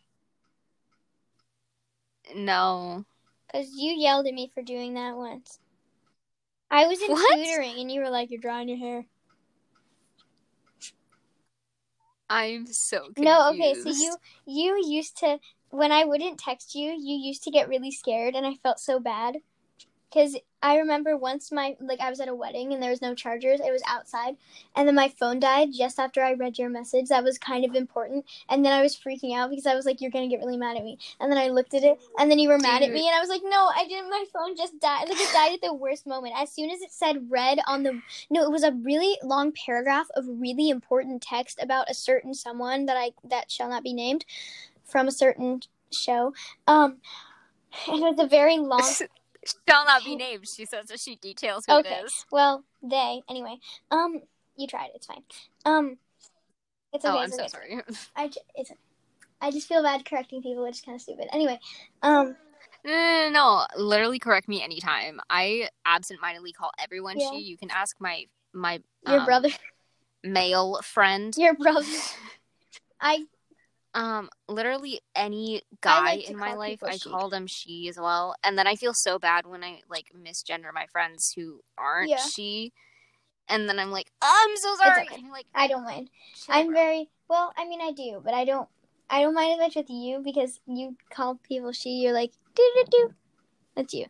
No. 2.35 3.05
Because 3.47 3.69
you 3.75 3.93
yelled 3.93 4.27
at 4.27 4.35
me 4.35 4.51
for 4.53 4.63
doing 4.63 4.95
that 4.95 5.15
once. 5.15 5.59
I 6.75 6.87
was 6.89 7.01
in 7.01 7.13
What? 7.13 7.39
tutoring 7.39 7.79
and 7.79 7.91
you 7.91 8.01
were 8.01 8.11
like, 8.11 8.31
You're 8.31 8.41
drying 8.41 8.69
your 8.69 8.79
hair. 8.79 9.07
I'm 12.29 12.67
so 12.67 13.01
confused. 13.01 13.25
No, 13.25 13.51
okay, 13.51 13.75
so 13.75 13.91
you 13.91 14.17
you 14.47 14.83
used 14.85 15.17
to 15.19 15.39
when 15.71 15.93
I 15.93 16.05
wouldn't 16.05 16.39
text 16.41 16.75
you, 16.75 16.91
you 16.91 17.17
used 17.17 17.45
to 17.45 17.51
get 17.53 17.69
really 17.69 17.93
scared 17.93 18.35
and 18.35 18.45
I 18.45 18.55
felt 18.55 18.81
so 18.81 18.99
bad. 18.99 19.37
Cause 20.15 20.37
I 20.63 20.79
remember 20.79 21.17
once 21.17 21.51
my 21.51 21.77
like 21.81 22.01
I 22.01 22.09
was 22.09 22.21
at 22.21 22.29
a 22.29 22.35
wedding 22.35 22.73
and 22.73 22.81
there 22.81 22.91
was 22.91 23.03
no 23.03 23.17
chargers, 23.17 23.61
it 23.61 23.73
was 23.73 23.83
outside, 23.87 24.37
and 24.77 24.87
then 24.87 24.95
my 24.95 25.09
phone 25.09 25.41
died 25.41 25.71
just 25.75 25.99
after 25.99 26.23
I 26.23 26.35
read 26.35 26.57
your 26.57 26.71
message. 26.71 27.09
That 27.09 27.25
was 27.25 27.37
kind 27.37 27.65
of 27.65 27.75
important. 27.75 28.25
And 28.49 28.65
then 28.65 28.73
I 28.73 28.81
was 28.81 28.97
freaking 28.97 29.37
out 29.37 29.51
because 29.51 29.67
I 29.67 29.75
was 29.75 29.85
like, 29.85 30.01
You're 30.01 30.13
gonna 30.13 30.29
get 30.29 30.39
really 30.39 30.57
mad 30.57 30.77
at 30.77 30.85
me. 30.85 30.99
And 31.19 31.31
then 31.31 31.39
I 31.39 31.49
looked 31.49 31.75
at 31.75 31.83
it 31.83 31.99
and 32.19 32.31
then 32.31 32.39
you 32.39 32.49
were 32.49 32.59
mad 32.59 32.83
at 32.83 32.93
me 32.93 33.07
and 33.07 33.15
I 33.15 33.21
was 33.21 33.29
like, 33.29 33.43
No, 33.45 33.71
I 33.77 33.87
didn't 33.89 34.09
my 34.09 34.25
phone 34.33 34.57
just 34.57 34.81
died. 34.81 35.09
Like 35.09 35.19
it 35.21 35.33
died 35.33 35.53
at 35.53 35.61
the 35.61 35.75
worst 35.75 36.07
moment. 36.07 36.35
As 36.37 36.53
soon 36.53 36.71
as 36.71 36.81
it 36.81 36.93
said 36.93 37.29
red 37.29 37.59
on 37.67 37.83
the 37.83 38.01
no, 38.31 38.45
it 38.45 38.53
was 38.53 38.63
a 38.63 38.73
really 38.73 39.19
long 39.23 39.53
paragraph 39.53 40.07
of 40.15 40.25
really 40.29 40.71
important 40.71 41.23
text 41.23 41.59
about 41.61 41.91
a 41.91 41.95
certain 41.95 42.35
someone 42.35 42.87
that 42.87 42.97
I 42.97 43.11
that 43.29 43.51
shall 43.51 43.69
not 43.69 43.83
be 43.83 43.93
named 43.93 44.25
from 44.85 45.09
a 45.09 45.13
certain 45.13 45.61
show. 45.93 46.33
Um 46.69 46.99
and 47.89 48.03
it 48.03 48.17
was 48.17 48.25
a 48.25 48.29
very 48.29 48.59
long 48.59 48.95
shall 49.69 49.85
not 49.85 50.05
be 50.05 50.17
named. 50.25 50.49
She 50.49 50.65
says 50.65 50.87
that 50.87 51.01
she 51.01 51.17
details 51.17 51.65
who 51.67 51.75
Okay. 51.75 51.89
it 52.01 52.05
is. 52.07 52.25
well, 52.31 52.65
they 52.83 53.23
anyway. 53.29 53.57
Um 53.91 54.21
you 54.57 54.67
tried, 54.67 54.91
it's 54.95 55.07
fine. 55.07 55.23
Um 55.65 55.99
it's 56.93 57.05
okay. 57.05 57.15
oh, 57.15 57.19
I'm 57.19 57.27
it's 57.27 57.37
so 57.37 57.47
sorry. 57.49 57.81
I 58.17 58.29
j- 58.29 58.41
it's. 58.55 58.71
I 59.41 59.51
just 59.51 59.67
feel 59.69 59.83
bad 59.83 60.05
correcting 60.07 60.43
people, 60.43 60.63
which 60.63 60.77
is 60.77 60.81
kind 60.81 60.95
of 60.95 61.03
stupid. 61.03 61.27
Anyway, 61.33 61.59
um 62.03 62.37
No, 62.85 62.93
no, 62.93 63.29
no, 63.29 63.31
no. 63.31 63.83
Literally 63.83 64.19
correct 64.19 64.49
me 64.49 64.63
anytime. 64.63 65.21
I 65.29 65.69
absentmindedly 65.85 66.53
call 66.53 66.71
everyone 66.79 67.19
Yeah. 67.19 67.31
she. 67.31 67.39
You 67.39 67.57
can 67.57 67.71
ask 67.71 67.97
my 68.01 68.27
my 68.53 68.81
your 69.07 69.21
um, 69.21 69.25
brother 69.27 69.49
male 70.23 70.81
friend. 70.83 71.35
your 71.37 71.55
brother 71.55 71.87
I 73.01 73.25
Um, 73.95 74.29
literally 74.49 75.01
any 75.15 75.63
guy 75.81 76.17
like 76.17 76.31
in 76.31 76.37
my 76.37 76.55
life, 76.55 76.83
I 76.83 76.97
she. 76.97 77.09
call 77.09 77.29
them 77.29 77.47
she 77.47 77.89
as 77.89 77.97
well, 77.97 78.35
and 78.43 78.59
then 78.59 78.67
I 78.67 78.75
feel 78.75 78.93
so 78.93 79.21
bad 79.21 79.47
when 79.47 79.63
I 79.63 79.83
like 79.89 80.07
misgender 80.13 80.75
my 80.75 80.87
friends 80.91 81.33
who 81.35 81.61
aren't 81.79 82.11
Yeah. 82.11 82.17
she, 82.17 82.73
and 83.49 83.69
then 83.69 83.79
I'm 83.79 83.93
like, 83.93 84.11
oh, 84.21 84.47
I'm 84.49 84.57
so 84.57 84.75
sorry. 84.83 85.07
okay. 85.07 85.23
Like, 85.31 85.47
I 85.55 85.69
don't 85.69 85.85
mind. 85.85 86.11
I'm 86.49 86.67
bro." 86.67 86.75
very 86.75 87.09
well. 87.29 87.53
I 87.57 87.69
mean, 87.69 87.81
I 87.81 87.93
do, 87.93 88.21
but 88.25 88.35
I 88.35 88.45
don't. 88.45 88.69
I 89.09 89.23
don't 89.23 89.35
mind 89.35 89.53
as 89.53 89.59
much 89.59 89.77
with 89.77 89.91
you 89.91 90.21
because 90.25 90.59
you 90.67 90.97
call 91.11 91.37
people 91.37 91.71
she. 91.71 91.91
You're 91.91 92.15
like 92.15 92.33
do 92.57 92.71
do 92.75 92.85
do. 92.91 93.15
That's 93.77 93.95
you. 93.95 94.07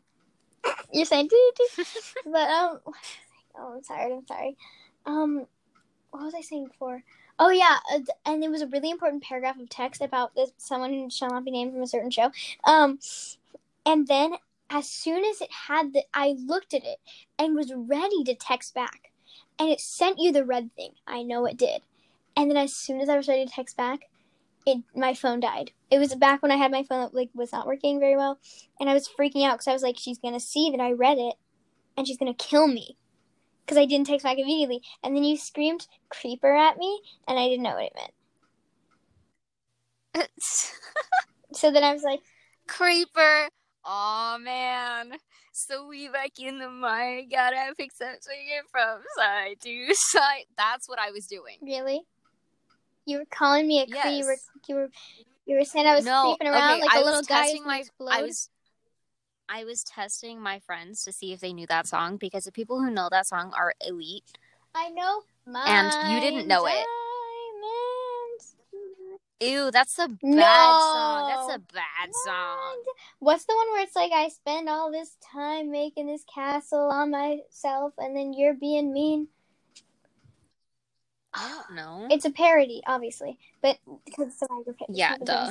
You're 0.93 1.05
saying 1.05 1.29
do 1.29 1.53
do 1.57 1.69
do. 1.77 1.85
But 2.25 2.49
um, 2.49 2.79
oh, 3.59 3.75
I'm 3.75 3.83
tired. 3.83 4.13
I'm 4.13 4.27
sorry. 4.27 4.57
Um, 5.05 5.47
what 6.11 6.23
was 6.23 6.35
I 6.35 6.41
saying 6.41 6.69
before? 6.69 7.03
Oh 7.39 7.51
yeah, 7.51 7.79
uh, 7.93 8.01
and 8.25 8.45
it 8.45 8.51
was 8.51 8.63
a 8.63 8.67
really 8.69 8.91
important 8.91 9.23
paragraph 9.23 9.59
of 9.59 9.69
text 9.69 10.01
about 10.01 10.35
this 10.35 10.53
someone 10.57 10.93
who 10.93 11.11
shall 11.11 11.31
not 11.31 11.45
be 11.45 11.51
named 11.51 11.73
from 11.73 11.83
a 11.83 11.87
certain 11.87 12.11
show. 12.11 12.31
Um, 12.65 13.01
and 13.85 14.07
then 14.07 14.35
as 14.71 14.89
soon 14.89 15.25
as 15.25 15.41
it 15.41 15.51
had 15.51 15.93
the, 15.93 16.05
I 16.15 16.37
looked 16.39 16.75
at 16.75 16.85
it 16.85 16.99
and 17.39 17.57
was 17.57 17.73
ready 17.75 18.23
to 18.25 18.35
text 18.35 18.75
back, 18.75 19.11
and 19.59 19.69
it 19.69 19.81
sent 19.81 20.21
you 20.21 20.33
the 20.33 20.45
red 20.45 20.75
thing. 20.77 20.93
I 21.07 21.23
know 21.23 21.45
it 21.45 21.57
did. 21.57 21.83
And 22.37 22.51
then 22.51 22.57
as 22.57 22.75
soon 22.75 23.01
as 23.01 23.09
I 23.09 23.17
was 23.17 23.29
ready 23.29 23.47
to 23.47 23.53
text 23.53 23.77
back, 23.77 24.09
it 24.65 24.79
my 24.95 25.13
phone 25.15 25.41
died. 25.41 25.73
It 25.91 25.99
was 25.99 26.15
back 26.15 26.41
when 26.41 26.53
I 26.53 26.57
had 26.57 26.71
my 26.71 26.85
phone 26.85 27.01
that 27.01 27.15
like 27.15 27.31
was 27.35 27.53
not 27.53 27.67
working 27.67 27.99
very 27.99 28.17
well, 28.17 28.39
and 28.79 28.89
I 28.89 28.95
was 28.95 29.09
freaking 29.09 29.45
out 29.45 29.55
because 29.55 29.69
I 29.69 29.73
was 29.73 29.83
like, 29.83 29.97
she's 29.99 30.19
gonna 30.19 30.41
see 30.41 30.71
that 30.71 30.81
I 30.81 30.93
read 30.93 31.19
it, 31.19 31.35
and 31.97 32.07
she's 32.07 32.19
gonna 32.19 32.35
kill 32.35 32.69
me 32.69 32.97
because 33.65 33.79
I 33.79 33.87
didn't 33.87 34.07
text 34.07 34.25
back 34.25 34.39
immediately. 34.39 34.83
And 35.03 35.17
then 35.17 35.25
you 35.25 35.37
screamed 35.37 35.87
"creeper" 36.09 36.55
at 36.55 36.77
me, 36.79 37.01
and 37.27 37.39
I 37.39 37.49
didn't 37.49 37.63
know 37.63 37.75
what 37.75 37.85
it 37.85 37.93
meant. 37.95 38.13
So 41.53 41.71
then 41.71 41.85
I 41.85 41.93
was 41.93 42.03
like, 42.03 42.21
Creeper. 42.67 43.49
Oh 43.85 44.39
man. 44.41 45.13
So 45.53 45.87
we 45.87 46.09
back 46.09 46.33
in 46.39 46.59
the 46.59 46.69
mic, 46.69 47.31
gotta 47.31 47.73
swing 47.77 48.47
it 48.59 48.65
from 48.71 49.01
side 49.17 49.61
to 49.61 49.95
side. 49.95 50.45
That's 50.57 50.89
what 50.89 50.99
I 50.99 51.11
was 51.11 51.27
doing. 51.27 51.59
really? 51.63 52.03
You 53.07 53.19
were 53.19 53.25
calling 53.31 53.69
me 53.69 53.83
a 53.83 53.87
creeper. 53.87 54.09
You 54.09 54.25
were 54.25 54.33
Yes. 54.33 54.49
you 54.69 54.75
were 54.75 54.89
you 55.47 55.57
were 55.59 55.65
saying 55.65 55.87
I 55.87 55.95
was 55.95 56.07
no, 56.07 56.37
creeping 56.37 56.49
around 56.49 56.73
okay, 56.73 56.81
like 56.81 56.91
I 56.91 57.01
a 57.01 57.05
little 57.05 57.23
guy 57.23 57.55
my. 57.65 57.85
I 58.11 58.23
was 58.23 58.49
I 59.55 59.63
was 59.63 59.85
testing 59.85 60.41
my 60.41 60.59
friends 60.59 61.05
to 61.05 61.13
see 61.13 61.33
if 61.33 61.39
they 61.39 61.53
knew 61.53 61.69
that 61.69 61.87
song 61.87 62.17
because 62.17 62.43
the 62.43 62.51
people 62.51 62.81
who 62.81 62.91
know 62.91 63.07
that 63.13 63.29
song 63.29 63.53
are 63.57 63.73
elite. 63.87 64.25
I 64.75 64.91
know. 64.91 65.23
And 65.47 65.93
you 66.11 66.19
didn't 66.19 66.49
know 66.49 66.67
it. 66.67 66.85
Ew, 69.39 69.71
that's 69.71 69.97
a 70.01 70.09
bad 70.09 70.23
No. 70.23 70.79
song. 70.93 71.27
That's 71.29 71.49
a 71.55 71.59
bad 71.73 72.13
song. 72.25 72.83
What's 73.21 73.45
the 73.45 73.55
one 73.55 73.69
where 73.71 73.85
it's 73.85 73.95
like 73.95 74.11
I 74.11 74.29
spend 74.29 74.69
all 74.69 74.91
this 74.91 75.17
time 75.33 75.71
making 75.71 76.09
this 76.09 76.25
castle 76.25 76.91
on 76.91 77.13
myself 77.13 77.93
and 77.99 78.17
then 78.17 78.33
you're 78.33 78.55
being 78.55 78.93
mean? 78.93 79.29
I 81.35 81.49
don't 81.49 81.75
know. 81.77 82.09
It's 82.11 82.25
a 82.25 82.31
parody, 82.31 82.83
obviously, 82.87 83.39
but 83.61 83.79
because 84.05 84.29
it's 84.29 84.43
a 84.43 84.47
Tiger 84.47 84.75
Yeah, 84.89 85.17
duh. 85.25 85.51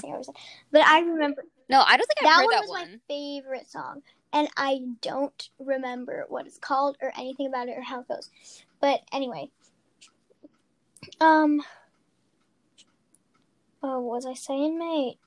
But 0.72 0.82
I 0.82 1.02
remember 1.02 1.44
no, 1.70 1.82
I 1.82 1.98
don't 1.98 2.08
think 2.08 2.20
I've 2.22 2.26
that 2.26 2.36
heard 2.38 2.46
one 2.46 2.52
that 2.52 2.62
was 2.62 2.70
one. 2.70 2.92
my 2.92 2.98
favorite 3.08 3.70
song, 3.70 4.02
and 4.32 4.48
I 4.58 4.82
don't 5.02 5.50
remember 5.60 6.26
what 6.30 6.46
it's 6.46 6.58
called 6.58 6.98
or 7.02 7.12
anything 7.18 7.48
about 7.48 7.68
it 7.68 7.78
or 7.78 7.82
how 7.82 8.02
it 8.02 8.08
goes. 8.08 8.30
But 8.80 9.02
anyway, 9.12 9.50
um, 11.20 11.62
oh, 13.82 14.00
what 14.00 14.16
was 14.16 14.26
I 14.26 14.34
saying, 14.34 14.78
mate? 14.78 15.18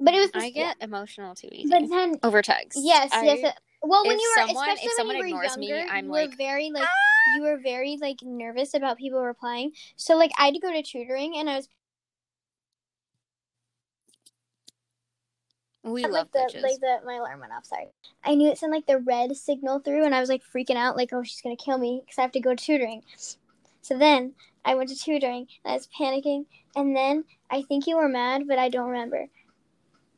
But 0.00 0.14
it 0.14 0.18
was. 0.20 0.30
I 0.34 0.50
get 0.50 0.76
emotional 0.80 1.34
too 1.34 1.48
easy. 1.52 1.70
But 1.70 1.88
then 1.88 2.16
over 2.22 2.42
text. 2.42 2.78
Yes, 2.82 3.10
I- 3.12 3.24
yes. 3.24 3.54
Well, 3.86 4.04
when 4.04 4.16
if 4.16 4.20
you 4.20 4.34
were, 4.36 4.46
someone- 4.46 4.68
if 4.68 4.74
especially 4.74 4.96
someone 4.96 5.18
when 5.18 5.28
you 5.28 5.34
were 5.34 5.42
ignores 5.44 5.56
me, 5.58 5.68
younger, 5.68 5.92
I'm 5.92 6.06
you 6.06 6.12
like, 6.12 6.30
were 6.30 6.36
very 6.36 6.70
like 6.70 6.84
ah! 6.84 7.36
you 7.36 7.42
were 7.42 7.58
very 7.58 7.96
like 8.00 8.18
nervous 8.22 8.74
about 8.74 8.98
people 8.98 9.20
replying. 9.20 9.72
So 9.96 10.16
like 10.16 10.32
I 10.38 10.46
had 10.46 10.54
to 10.54 10.60
go 10.60 10.72
to 10.72 10.82
tutoring, 10.82 11.36
and 11.36 11.48
I 11.48 11.56
was 11.56 11.68
We 15.84 16.02
had, 16.02 16.10
love 16.10 16.28
like 16.34 16.52
the 16.52 16.60
like 16.60 16.80
the 16.80 16.98
my 17.06 17.14
alarm 17.14 17.40
went 17.40 17.52
off. 17.52 17.64
Sorry, 17.64 17.86
I 18.24 18.34
knew 18.34 18.50
it 18.50 18.58
sent 18.58 18.72
like 18.72 18.86
the 18.86 18.98
red 18.98 19.36
signal 19.36 19.78
through, 19.78 20.04
and 20.04 20.14
I 20.14 20.20
was 20.20 20.28
like 20.28 20.42
freaking 20.42 20.76
out, 20.76 20.96
like 20.96 21.12
oh 21.12 21.22
she's 21.22 21.40
gonna 21.40 21.56
kill 21.56 21.78
me 21.78 22.02
because 22.04 22.18
I 22.18 22.22
have 22.22 22.32
to 22.32 22.40
go 22.40 22.54
to 22.54 22.64
tutoring. 22.64 23.02
So 23.82 23.96
then 23.96 24.34
I 24.64 24.74
went 24.74 24.88
to 24.90 24.96
tutoring, 24.96 25.46
and 25.64 25.72
I 25.72 25.74
was 25.74 25.88
panicking, 25.98 26.46
and 26.74 26.96
then 26.96 27.24
I 27.50 27.62
think 27.62 27.86
you 27.86 27.96
were 27.96 28.08
mad, 28.08 28.42
but 28.48 28.58
I 28.58 28.68
don't 28.68 28.90
remember. 28.90 29.26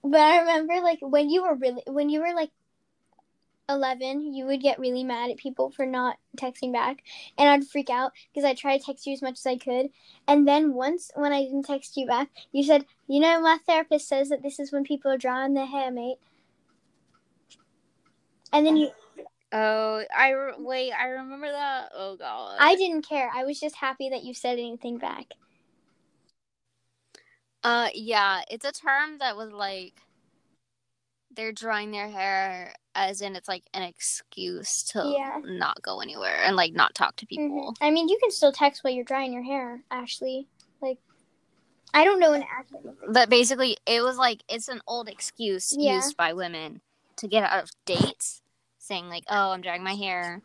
But 0.03 0.21
I 0.21 0.39
remember 0.39 0.81
like 0.81 1.01
when 1.03 1.29
you 1.29 1.43
were 1.43 1.55
really 1.55 1.83
when 1.87 2.09
you 2.09 2.21
were 2.21 2.35
like 2.35 2.51
11 3.69 4.33
you 4.35 4.47
would 4.47 4.61
get 4.61 4.79
really 4.79 5.05
mad 5.05 5.31
at 5.31 5.37
people 5.37 5.71
for 5.71 5.85
not 5.85 6.17
texting 6.37 6.73
back 6.73 7.03
and 7.37 7.49
i'd 7.49 7.69
freak 7.69 7.91
out 7.91 8.13
because 8.33 8.45
i 8.45 8.55
tried 8.55 8.79
to 8.79 8.85
text 8.85 9.07
you 9.07 9.13
as 9.13 9.23
much 9.23 9.35
as 9.35 9.47
i 9.47 9.57
could 9.57 9.89
and 10.27 10.47
then 10.49 10.73
once 10.75 11.11
when 11.15 11.33
i 11.33 11.43
didn't 11.43 11.65
text 11.65 11.97
you 11.97 12.07
back 12.07 12.29
you 12.53 12.63
said 12.63 12.85
you 13.07 13.21
know 13.21 13.41
my 13.41 13.59
therapist 13.67 14.09
says 14.09 14.29
that 14.29 14.43
this 14.43 14.59
is 14.59 14.73
when 14.73 14.85
people 14.85 15.11
are 15.11 15.19
drawing 15.19 15.55
their 15.55 15.67
hair 15.67 15.91
mate 15.91 16.19
and 18.53 18.67
then 18.67 18.77
you 18.77 18.91
oh, 19.53 20.03
I 20.15 20.31
re- 20.31 20.53
wait. 20.59 20.93
I 20.93 21.07
remember 21.07 21.51
that. 21.51 21.91
Oh 21.95 22.17
god. 22.17 22.57
i 22.61 22.75
didn't 22.77 23.09
care 23.09 23.31
i 23.35 23.45
was 23.45 23.59
just 23.61 23.77
happy 23.77 24.09
that 24.11 24.25
you 24.25 24.35
said 24.35 24.59
anything 24.59 24.99
back 24.99 25.27
Uh, 27.65 27.89
yeah. 27.93 28.43
It's 28.51 28.65
a 28.65 28.73
term 28.73 29.19
that 29.19 29.37
was 29.37 29.51
like 29.51 29.95
they're 31.39 31.53
drying 31.53 31.93
their 31.93 32.09
hair, 32.09 32.75
as 32.97 33.21
in 33.21 33.37
it's 33.37 33.47
like 33.47 33.63
an 33.73 33.83
excuse 33.85 34.83
to 34.83 35.05
Yeah. 35.17 35.41
not 35.45 35.81
go 35.83 36.01
anywhere 36.01 36.43
and 36.43 36.57
like 36.57 36.73
not 36.73 36.97
talk 36.97 37.15
to 37.17 37.27
people. 37.27 37.49
Mhm. 37.49 37.77
i 37.81 37.91
mean 37.93 38.09
you 38.09 38.19
can 38.21 38.33
still 38.33 38.51
text 38.51 38.83
while 38.83 38.93
you're 38.93 39.05
drying 39.05 39.33
your 39.33 39.45
hair 39.45 39.85
ashley 39.89 40.49
like 40.83 40.99
i 41.95 42.03
don't 42.05 42.19
know 42.19 42.33
an 42.33 42.43
actual 42.43 42.97
But 43.09 43.31
basically, 43.31 43.77
it 43.87 44.03
was 44.03 44.17
like 44.19 44.43
it's 44.49 44.67
an 44.67 44.81
old 44.89 45.09
excuse 45.09 45.77
Yeah. 45.79 45.95
used 45.97 46.17
by 46.17 46.33
women 46.33 46.81
to 47.19 47.29
get 47.29 47.45
out 47.45 47.63
of 47.63 47.71
dates, 47.87 48.43
saying 48.79 49.09
like, 49.09 49.25
"Oh, 49.29 49.51
I'm 49.53 49.61
drying 49.61 49.85
my 49.85 49.95
hair." 49.95 50.43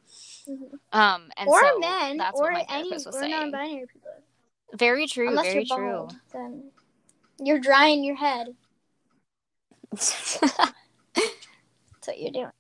Mhm. 0.48 0.78
Um, 0.91 1.32
and 1.38 1.49
or 1.49 1.60
so 1.60 1.80
men 1.80 2.18
that's 2.18 2.40
or 2.40 2.44
what 2.44 2.53
my 2.53 2.65
any 2.70 2.94
or 2.94 2.99
saying. 2.99 3.32
non-binary 3.32 3.88
people 3.88 4.11
Very 4.74 5.07
true. 5.07 5.30
unless 5.30 5.45
very 5.48 5.65
you're 5.65 5.78
true. 5.78 5.98
bald 5.98 6.15
then 6.32 6.72
you're 7.40 7.60
drying 7.60 8.03
your 8.03 8.15
head 8.15 8.56
that's 12.06 12.08
what 12.08 12.20
you're 12.20 12.32
doing 12.32 12.52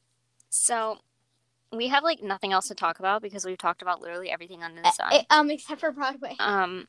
so 0.49 0.97
we 1.73 1.87
have 1.87 2.03
like 2.03 2.21
nothing 2.21 2.53
else 2.53 2.67
to 2.67 2.75
talk 2.75 2.99
about 2.99 3.21
because 3.21 3.45
we've 3.45 3.57
talked 3.57 3.81
about 3.81 4.01
literally 4.01 4.29
everything 4.29 4.63
under 4.63 4.81
the 4.81 4.91
sun. 4.91 5.11
Eh, 5.11 5.23
um, 5.29 5.49
except 5.49 5.81
for 5.81 5.91
Broadway, 5.91 6.35
um, 6.39 6.87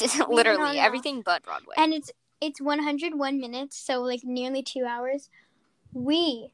literally 0.28 0.78
everything 0.78 1.22
but 1.22 1.42
Broadway. 1.42 1.74
and 1.76 1.94
it's 1.94 2.10
it's 2.40 2.60
101 2.60 3.40
minutes, 3.40 3.78
so 3.78 4.00
like 4.00 4.20
nearly 4.24 4.62
two 4.62 4.84
hours. 4.84 5.30
We 5.92 6.50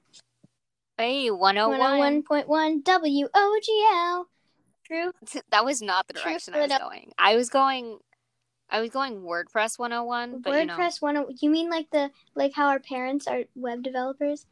hey, 0.98 1.30
101. 1.30 2.22
101.1 2.22 2.82
WOGL. 2.84 4.24
True. 4.86 5.12
That 5.50 5.64
was 5.64 5.82
not 5.82 6.06
the 6.06 6.14
True 6.14 6.32
direction 6.32 6.54
I 6.54 6.60
was 6.60 6.78
going. 6.78 7.12
I 7.18 7.36
was 7.36 7.48
going. 7.48 7.98
I 8.72 8.80
was 8.80 8.88
going 8.88 9.20
WordPress 9.20 9.78
101, 9.78 10.40
but 10.40 10.58
you 10.58 10.64
know, 10.64 10.76
WordPress 10.78 11.00
10. 11.00 11.26
You 11.40 11.50
mean 11.50 11.68
like 11.68 11.90
the 11.90 12.10
like 12.34 12.54
how 12.54 12.68
our 12.68 12.80
parents 12.80 13.26
are 13.26 13.42
web 13.54 13.82
developers? 13.82 14.46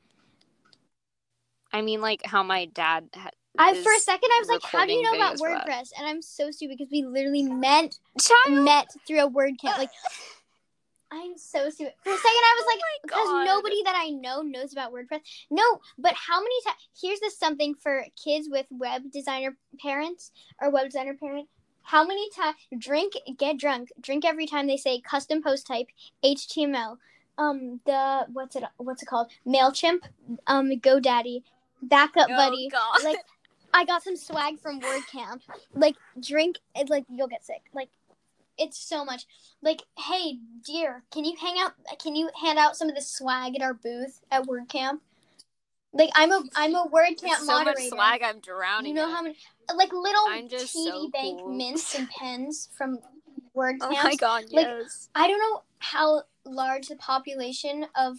I 1.72 1.80
mean 1.80 2.02
like 2.02 2.20
how 2.26 2.42
my 2.42 2.66
dad 2.66 3.08
had. 3.14 3.32
I 3.58 3.72
for 3.72 3.92
a 3.92 3.98
second 3.98 4.30
I 4.30 4.38
was 4.40 4.48
like, 4.48 4.62
how 4.62 4.84
do 4.84 4.92
you 4.92 5.02
know 5.02 5.14
about. 5.14 5.38
WordPress? 5.38 5.92
And 5.98 6.06
I'm 6.06 6.20
so 6.20 6.50
stupid 6.50 6.76
because 6.76 6.92
we 6.92 7.02
literally 7.02 7.44
met 7.44 7.98
Child! 8.20 8.62
met 8.62 8.88
through 9.06 9.24
a 9.24 9.30
WordCamp. 9.30 9.78
Like 9.78 9.90
I'm 11.10 11.38
so 11.38 11.70
stupid. 11.70 11.94
For 12.04 12.12
a 12.12 12.16
second 12.16 12.24
I 12.26 12.56
was 12.58 12.64
oh 12.64 12.72
like, 12.72 12.80
Oh 12.80 13.00
because 13.02 13.46
nobody 13.46 13.82
that 13.84 13.94
I 13.96 14.10
know 14.10 14.42
knows 14.42 14.72
about 14.72 14.92
WordPress. 14.92 15.20
No, 15.50 15.80
but 15.98 16.12
how 16.12 16.40
many 16.40 16.54
times? 16.66 16.76
Here's 17.00 17.20
this 17.20 17.38
something 17.38 17.74
for 17.74 18.04
kids 18.22 18.48
with 18.50 18.66
web 18.70 19.10
designer 19.10 19.56
parents 19.82 20.30
or 20.60 20.70
web 20.70 20.84
designer 20.84 21.16
parent. 21.18 21.48
How 21.82 22.04
many 22.06 22.28
times 22.30 22.56
drink, 22.78 23.14
get 23.36 23.58
drunk, 23.58 23.90
drink 24.00 24.24
every 24.24 24.46
time 24.46 24.66
they 24.66 24.76
say 24.76 25.00
custom 25.00 25.42
post 25.42 25.66
type, 25.66 25.88
HTML, 26.24 26.98
um, 27.38 27.80
the 27.86 28.26
what's 28.32 28.56
it 28.56 28.64
what's 28.76 29.02
it 29.02 29.06
called, 29.06 29.30
Mailchimp, 29.46 30.00
um, 30.46 30.70
GoDaddy, 30.70 31.42
Backup 31.82 32.28
Oh, 32.30 32.36
Buddy. 32.36 32.68
God. 32.70 33.02
Like 33.04 33.18
I 33.72 33.84
got 33.84 34.02
some 34.02 34.16
swag 34.16 34.60
from 34.60 34.80
WordCamp. 34.80 35.40
Like 35.74 35.96
drink, 36.20 36.58
it 36.74 36.90
like 36.90 37.04
you'll 37.08 37.28
get 37.28 37.44
sick. 37.44 37.62
Like 37.74 37.88
it's 38.58 38.78
so 38.78 39.04
much. 39.04 39.24
Like, 39.62 39.82
hey, 39.98 40.38
dear, 40.64 41.02
can 41.10 41.24
you 41.24 41.34
hang 41.40 41.56
out? 41.58 41.72
Can 41.98 42.14
you 42.14 42.28
hand 42.40 42.58
out 42.58 42.76
some 42.76 42.88
of 42.88 42.94
the 42.94 43.00
swag 43.00 43.56
at 43.56 43.62
our 43.62 43.74
booth 43.74 44.20
at 44.30 44.44
WordCamp? 44.44 45.00
Like, 45.92 46.10
I'm 46.14 46.30
a 46.30 46.42
I'm 46.54 46.74
a 46.74 46.86
WordCamp 46.86 47.36
so 47.38 47.46
moderator. 47.46 47.80
much 47.80 47.88
swag, 47.88 48.22
I'm 48.22 48.40
drowning. 48.40 48.90
You 48.90 48.94
know 48.94 49.08
in 49.08 49.14
how 49.14 49.22
many 49.22 49.36
like 49.74 49.92
little 49.92 50.26
TD 50.28 50.66
so 50.68 51.08
Bank 51.10 51.40
cool. 51.40 51.52
mints 51.56 51.94
and 51.98 52.08
pens 52.18 52.68
from 52.76 52.98
WordCamp. 53.56 53.78
Oh 53.82 53.90
my 54.04 54.14
god, 54.14 54.44
Like, 54.52 54.66
yes. 54.66 55.08
I 55.14 55.26
don't 55.26 55.38
know 55.40 55.62
how 55.78 56.22
large 56.44 56.88
the 56.88 56.96
population 56.96 57.86
of 57.96 58.18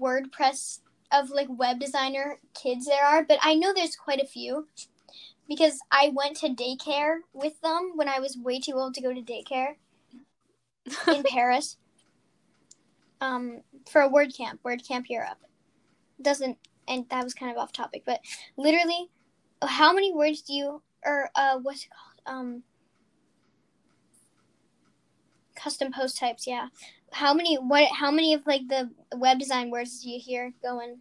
WordPress 0.00 0.80
of 1.12 1.30
like 1.30 1.48
web 1.50 1.78
designer 1.80 2.38
kids 2.54 2.86
there 2.86 3.04
are, 3.04 3.24
but 3.24 3.38
I 3.42 3.54
know 3.54 3.72
there's 3.74 3.96
quite 3.96 4.20
a 4.20 4.26
few 4.26 4.68
because 5.48 5.80
I 5.90 6.12
went 6.14 6.36
to 6.38 6.48
daycare 6.48 7.16
with 7.32 7.60
them 7.62 7.92
when 7.96 8.08
I 8.08 8.20
was 8.20 8.38
way 8.38 8.60
too 8.60 8.74
old 8.74 8.94
to 8.94 9.02
go 9.02 9.12
to 9.12 9.20
daycare 9.20 9.74
in 11.08 11.22
Paris. 11.28 11.76
Um, 13.20 13.62
for 13.88 14.00
a 14.02 14.08
WordCamp, 14.08 14.58
WordCamp 14.64 15.08
Europe. 15.08 15.38
Doesn't 16.20 16.58
and 16.88 17.08
that 17.10 17.24
was 17.24 17.34
kind 17.34 17.52
of 17.52 17.58
off 17.58 17.72
topic, 17.72 18.02
but 18.04 18.20
literally, 18.56 19.10
how 19.62 19.92
many 19.92 20.12
words 20.12 20.42
do 20.42 20.54
you 20.54 20.82
or 21.04 21.30
uh 21.34 21.58
what's 21.58 21.84
it 21.84 21.90
called? 21.90 22.36
Um, 22.36 22.62
custom 25.54 25.92
post 25.92 26.18
types. 26.18 26.46
Yeah, 26.46 26.68
how 27.12 27.34
many? 27.34 27.56
What? 27.56 27.90
How 27.92 28.10
many 28.10 28.34
of 28.34 28.46
like 28.46 28.68
the 28.68 28.90
web 29.16 29.38
design 29.38 29.70
words 29.70 30.02
do 30.02 30.10
you 30.10 30.20
hear 30.20 30.52
going? 30.62 31.00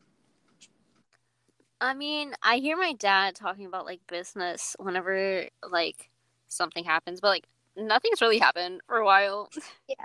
I 1.79 1.95
mean, 1.95 2.35
I 2.43 2.57
hear 2.57 2.77
my 2.77 2.93
dad 2.93 3.35
talking 3.35 3.65
about 3.65 3.85
like 3.85 4.01
business 4.07 4.75
whenever 4.77 5.47
like 5.67 6.11
something 6.47 6.83
happens, 6.83 7.19
but 7.21 7.29
like 7.29 7.47
nothing's 7.75 8.21
really 8.21 8.37
happened 8.37 8.81
for 8.87 8.97
a 8.97 9.05
while. 9.05 9.49
Yeah. 9.87 9.95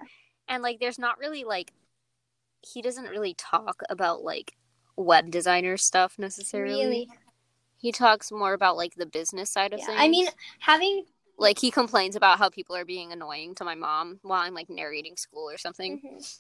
And 0.48 0.62
like 0.62 0.80
there's 0.80 0.98
not 0.98 1.18
really 1.18 1.44
like 1.44 1.72
he 2.62 2.82
doesn't 2.82 3.04
really 3.04 3.34
talk 3.34 3.82
about 3.90 4.22
like 4.22 4.54
web 4.97 5.31
designer 5.31 5.77
stuff 5.77 6.18
necessarily. 6.18 6.85
Really? 6.85 7.09
He 7.78 7.93
talks 7.93 8.32
more 8.32 8.52
about 8.55 8.77
like 8.77 8.94
the 8.94 9.06
business 9.06 9.51
side 9.51 9.73
of 9.73 9.81
Yeah. 9.81 9.86
things. 9.86 9.98
I 10.01 10.09
mean, 10.09 10.28
having 10.60 11.05
like 11.39 11.59
he 11.59 11.70
complains 11.70 12.16
about 12.16 12.39
how 12.39 12.48
people 12.48 12.74
are 12.74 12.85
being 12.86 13.12
annoying 13.12 13.55
to 13.56 13.64
my 13.64 13.74
mom 13.74 14.18
while 14.23 14.40
I'm 14.40 14.55
like 14.55 14.70
narrating 14.70 15.16
school 15.16 15.51
or 15.51 15.59
something. 15.59 16.01
Mhm. 16.01 16.39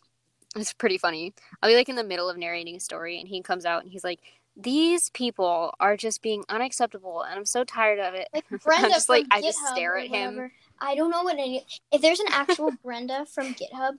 It's 0.56 0.72
pretty 0.72 0.96
funny. 0.96 1.34
I'll 1.62 1.68
be 1.70 1.76
like 1.76 1.90
in 1.90 1.96
the 1.96 2.04
middle 2.04 2.30
of 2.30 2.38
narrating 2.38 2.76
a 2.76 2.80
story 2.80 3.20
and 3.20 3.28
he 3.28 3.42
comes 3.42 3.66
out 3.66 3.82
and 3.82 3.92
he's 3.92 4.04
like, 4.04 4.20
These 4.56 5.10
people 5.10 5.74
are 5.80 5.98
just 5.98 6.22
being 6.22 6.42
unacceptable 6.48 7.20
and 7.20 7.34
I'm 7.38 7.44
so 7.44 7.62
tired 7.62 7.98
of 7.98 8.14
it. 8.14 8.28
like 8.32 8.48
Brenda 8.64 8.88
just 8.88 9.06
from 9.06 9.16
like- 9.16 9.26
I 9.30 9.42
just 9.42 9.58
stare 9.66 9.98
at 9.98 10.08
him. 10.08 10.50
I 10.80 10.94
don't 10.94 11.10
know 11.10 11.22
what 11.24 11.34
any. 11.34 11.66
If 11.92 12.00
there's 12.00 12.20
an 12.20 12.28
actual 12.30 12.70
Brenda 12.82 13.26
from 13.26 13.54
GitHub, 13.54 13.98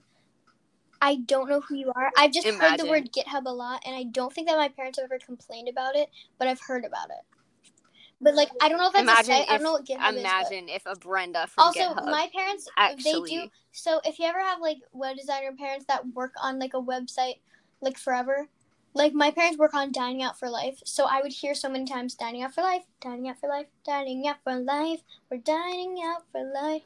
I 1.00 1.16
don't 1.16 1.48
know 1.48 1.60
who 1.60 1.76
you 1.76 1.92
are. 1.94 2.10
I've 2.16 2.32
just 2.32 2.46
heard 2.46 2.78
the 2.78 2.86
word 2.86 3.12
GitHub 3.12 3.46
a 3.46 3.50
lot, 3.50 3.82
and 3.86 3.94
I 3.94 4.04
don't 4.04 4.32
think 4.32 4.48
that 4.48 4.56
my 4.56 4.68
parents 4.68 4.98
have 4.98 5.04
ever 5.04 5.18
complained 5.18 5.68
about 5.68 5.94
it, 5.96 6.08
but 6.38 6.48
I've 6.48 6.60
heard 6.60 6.84
about 6.84 7.10
it. 7.10 7.72
But 8.20 8.34
like, 8.34 8.50
I 8.60 8.68
don't 8.68 8.78
know 8.78 8.88
if 8.88 8.92
that's 8.94 9.02
Imagine 9.02 9.32
a 9.34 9.38
site. 9.38 9.48
I 9.48 9.52
don't 9.54 9.62
know 9.62 9.72
what 9.72 9.86
GitHub 9.86 10.14
is. 10.14 10.20
Imagine 10.20 10.68
if 10.68 10.82
a 10.86 10.96
Brenda 10.96 11.46
from 11.46 11.64
also, 11.64 11.80
GitHub 11.80 12.04
my 12.06 12.28
parents 12.34 12.68
actually 12.76 13.30
they 13.30 13.44
do. 13.44 13.50
So 13.70 14.00
if 14.04 14.18
you 14.18 14.26
ever 14.26 14.40
have 14.40 14.60
like 14.60 14.78
web 14.92 15.16
designer 15.16 15.52
parents 15.56 15.84
that 15.86 16.04
work 16.14 16.32
on 16.42 16.58
like 16.58 16.74
a 16.74 16.82
website 16.82 17.38
like 17.80 17.96
forever, 17.96 18.48
like 18.92 19.12
my 19.12 19.30
parents 19.30 19.56
work 19.56 19.72
on 19.72 19.92
Dining 19.92 20.24
Out 20.24 20.36
for 20.36 20.50
Life, 20.50 20.80
so 20.84 21.04
I 21.04 21.20
would 21.22 21.30
hear 21.32 21.54
so 21.54 21.68
many 21.68 21.84
times 21.84 22.16
Dining 22.16 22.42
Out 22.42 22.54
for 22.54 22.62
Life, 22.62 22.82
Dining 23.00 23.28
Out 23.28 23.38
for 23.38 23.48
Life, 23.48 23.66
Dining 23.86 24.26
Out 24.26 24.38
for 24.42 24.58
Life, 24.58 25.00
we're 25.30 25.38
dining 25.38 25.98
out 26.04 26.24
for 26.32 26.42
life. 26.52 26.82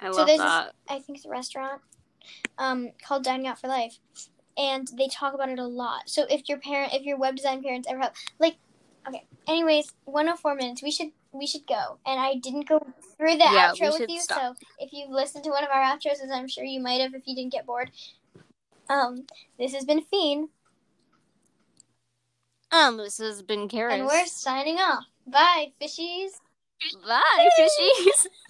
I 0.00 0.10
So 0.10 0.16
love 0.18 0.26
there's 0.28 0.38
this- 0.38 0.46
that. 0.46 0.74
I 0.88 0.98
think 0.98 1.18
it's 1.18 1.26
a 1.26 1.30
restaurant 1.30 1.82
um, 2.58 2.90
called 3.02 3.24
Dining 3.24 3.46
Out 3.46 3.60
for 3.60 3.68
Life, 3.68 3.98
and 4.56 4.88
they 4.96 5.08
talk 5.08 5.34
about 5.34 5.48
it 5.48 5.58
a 5.58 5.66
lot. 5.66 6.08
So 6.08 6.26
if 6.30 6.48
your 6.48 6.58
parent, 6.58 6.94
if 6.94 7.02
your 7.02 7.18
web 7.18 7.36
design 7.36 7.62
parents 7.62 7.88
ever 7.90 8.00
have 8.00 8.12
like, 8.38 8.56
okay. 9.08 9.24
Anyways, 9.46 9.92
104 10.06 10.54
minutes. 10.54 10.82
We 10.82 10.90
should 10.90 11.10
we 11.32 11.46
should 11.46 11.66
go. 11.66 11.98
And 12.06 12.18
I 12.20 12.36
didn't 12.36 12.68
go 12.68 12.78
through 13.16 13.32
the 13.36 13.44
Yeah, 13.50 13.72
outro 13.72 13.98
with 13.98 14.08
you, 14.08 14.20
stop. 14.20 14.38
so 14.56 14.66
if 14.78 14.92
you 14.92 15.06
listened 15.10 15.44
to 15.44 15.50
one 15.50 15.64
of 15.64 15.70
our 15.70 15.82
outros, 15.82 16.22
as 16.22 16.30
I'm 16.32 16.48
sure 16.48 16.64
you 16.64 16.80
might 16.80 17.00
have 17.00 17.12
if 17.14 17.22
you 17.26 17.34
didn't 17.34 17.52
get 17.52 17.66
bored. 17.66 17.90
Um, 18.88 19.26
this 19.58 19.74
has 19.74 19.84
been 19.84 20.02
Phine, 20.12 20.48
Um, 22.70 22.96
this 22.98 23.18
has 23.18 23.42
been 23.42 23.68
Karis. 23.68 23.92
and 23.94 24.06
we're 24.06 24.26
signing 24.26 24.76
off. 24.78 25.04
Bye, 25.26 25.72
fishies. 25.80 26.30
Bye, 27.06 27.48
fishies. 27.58 28.26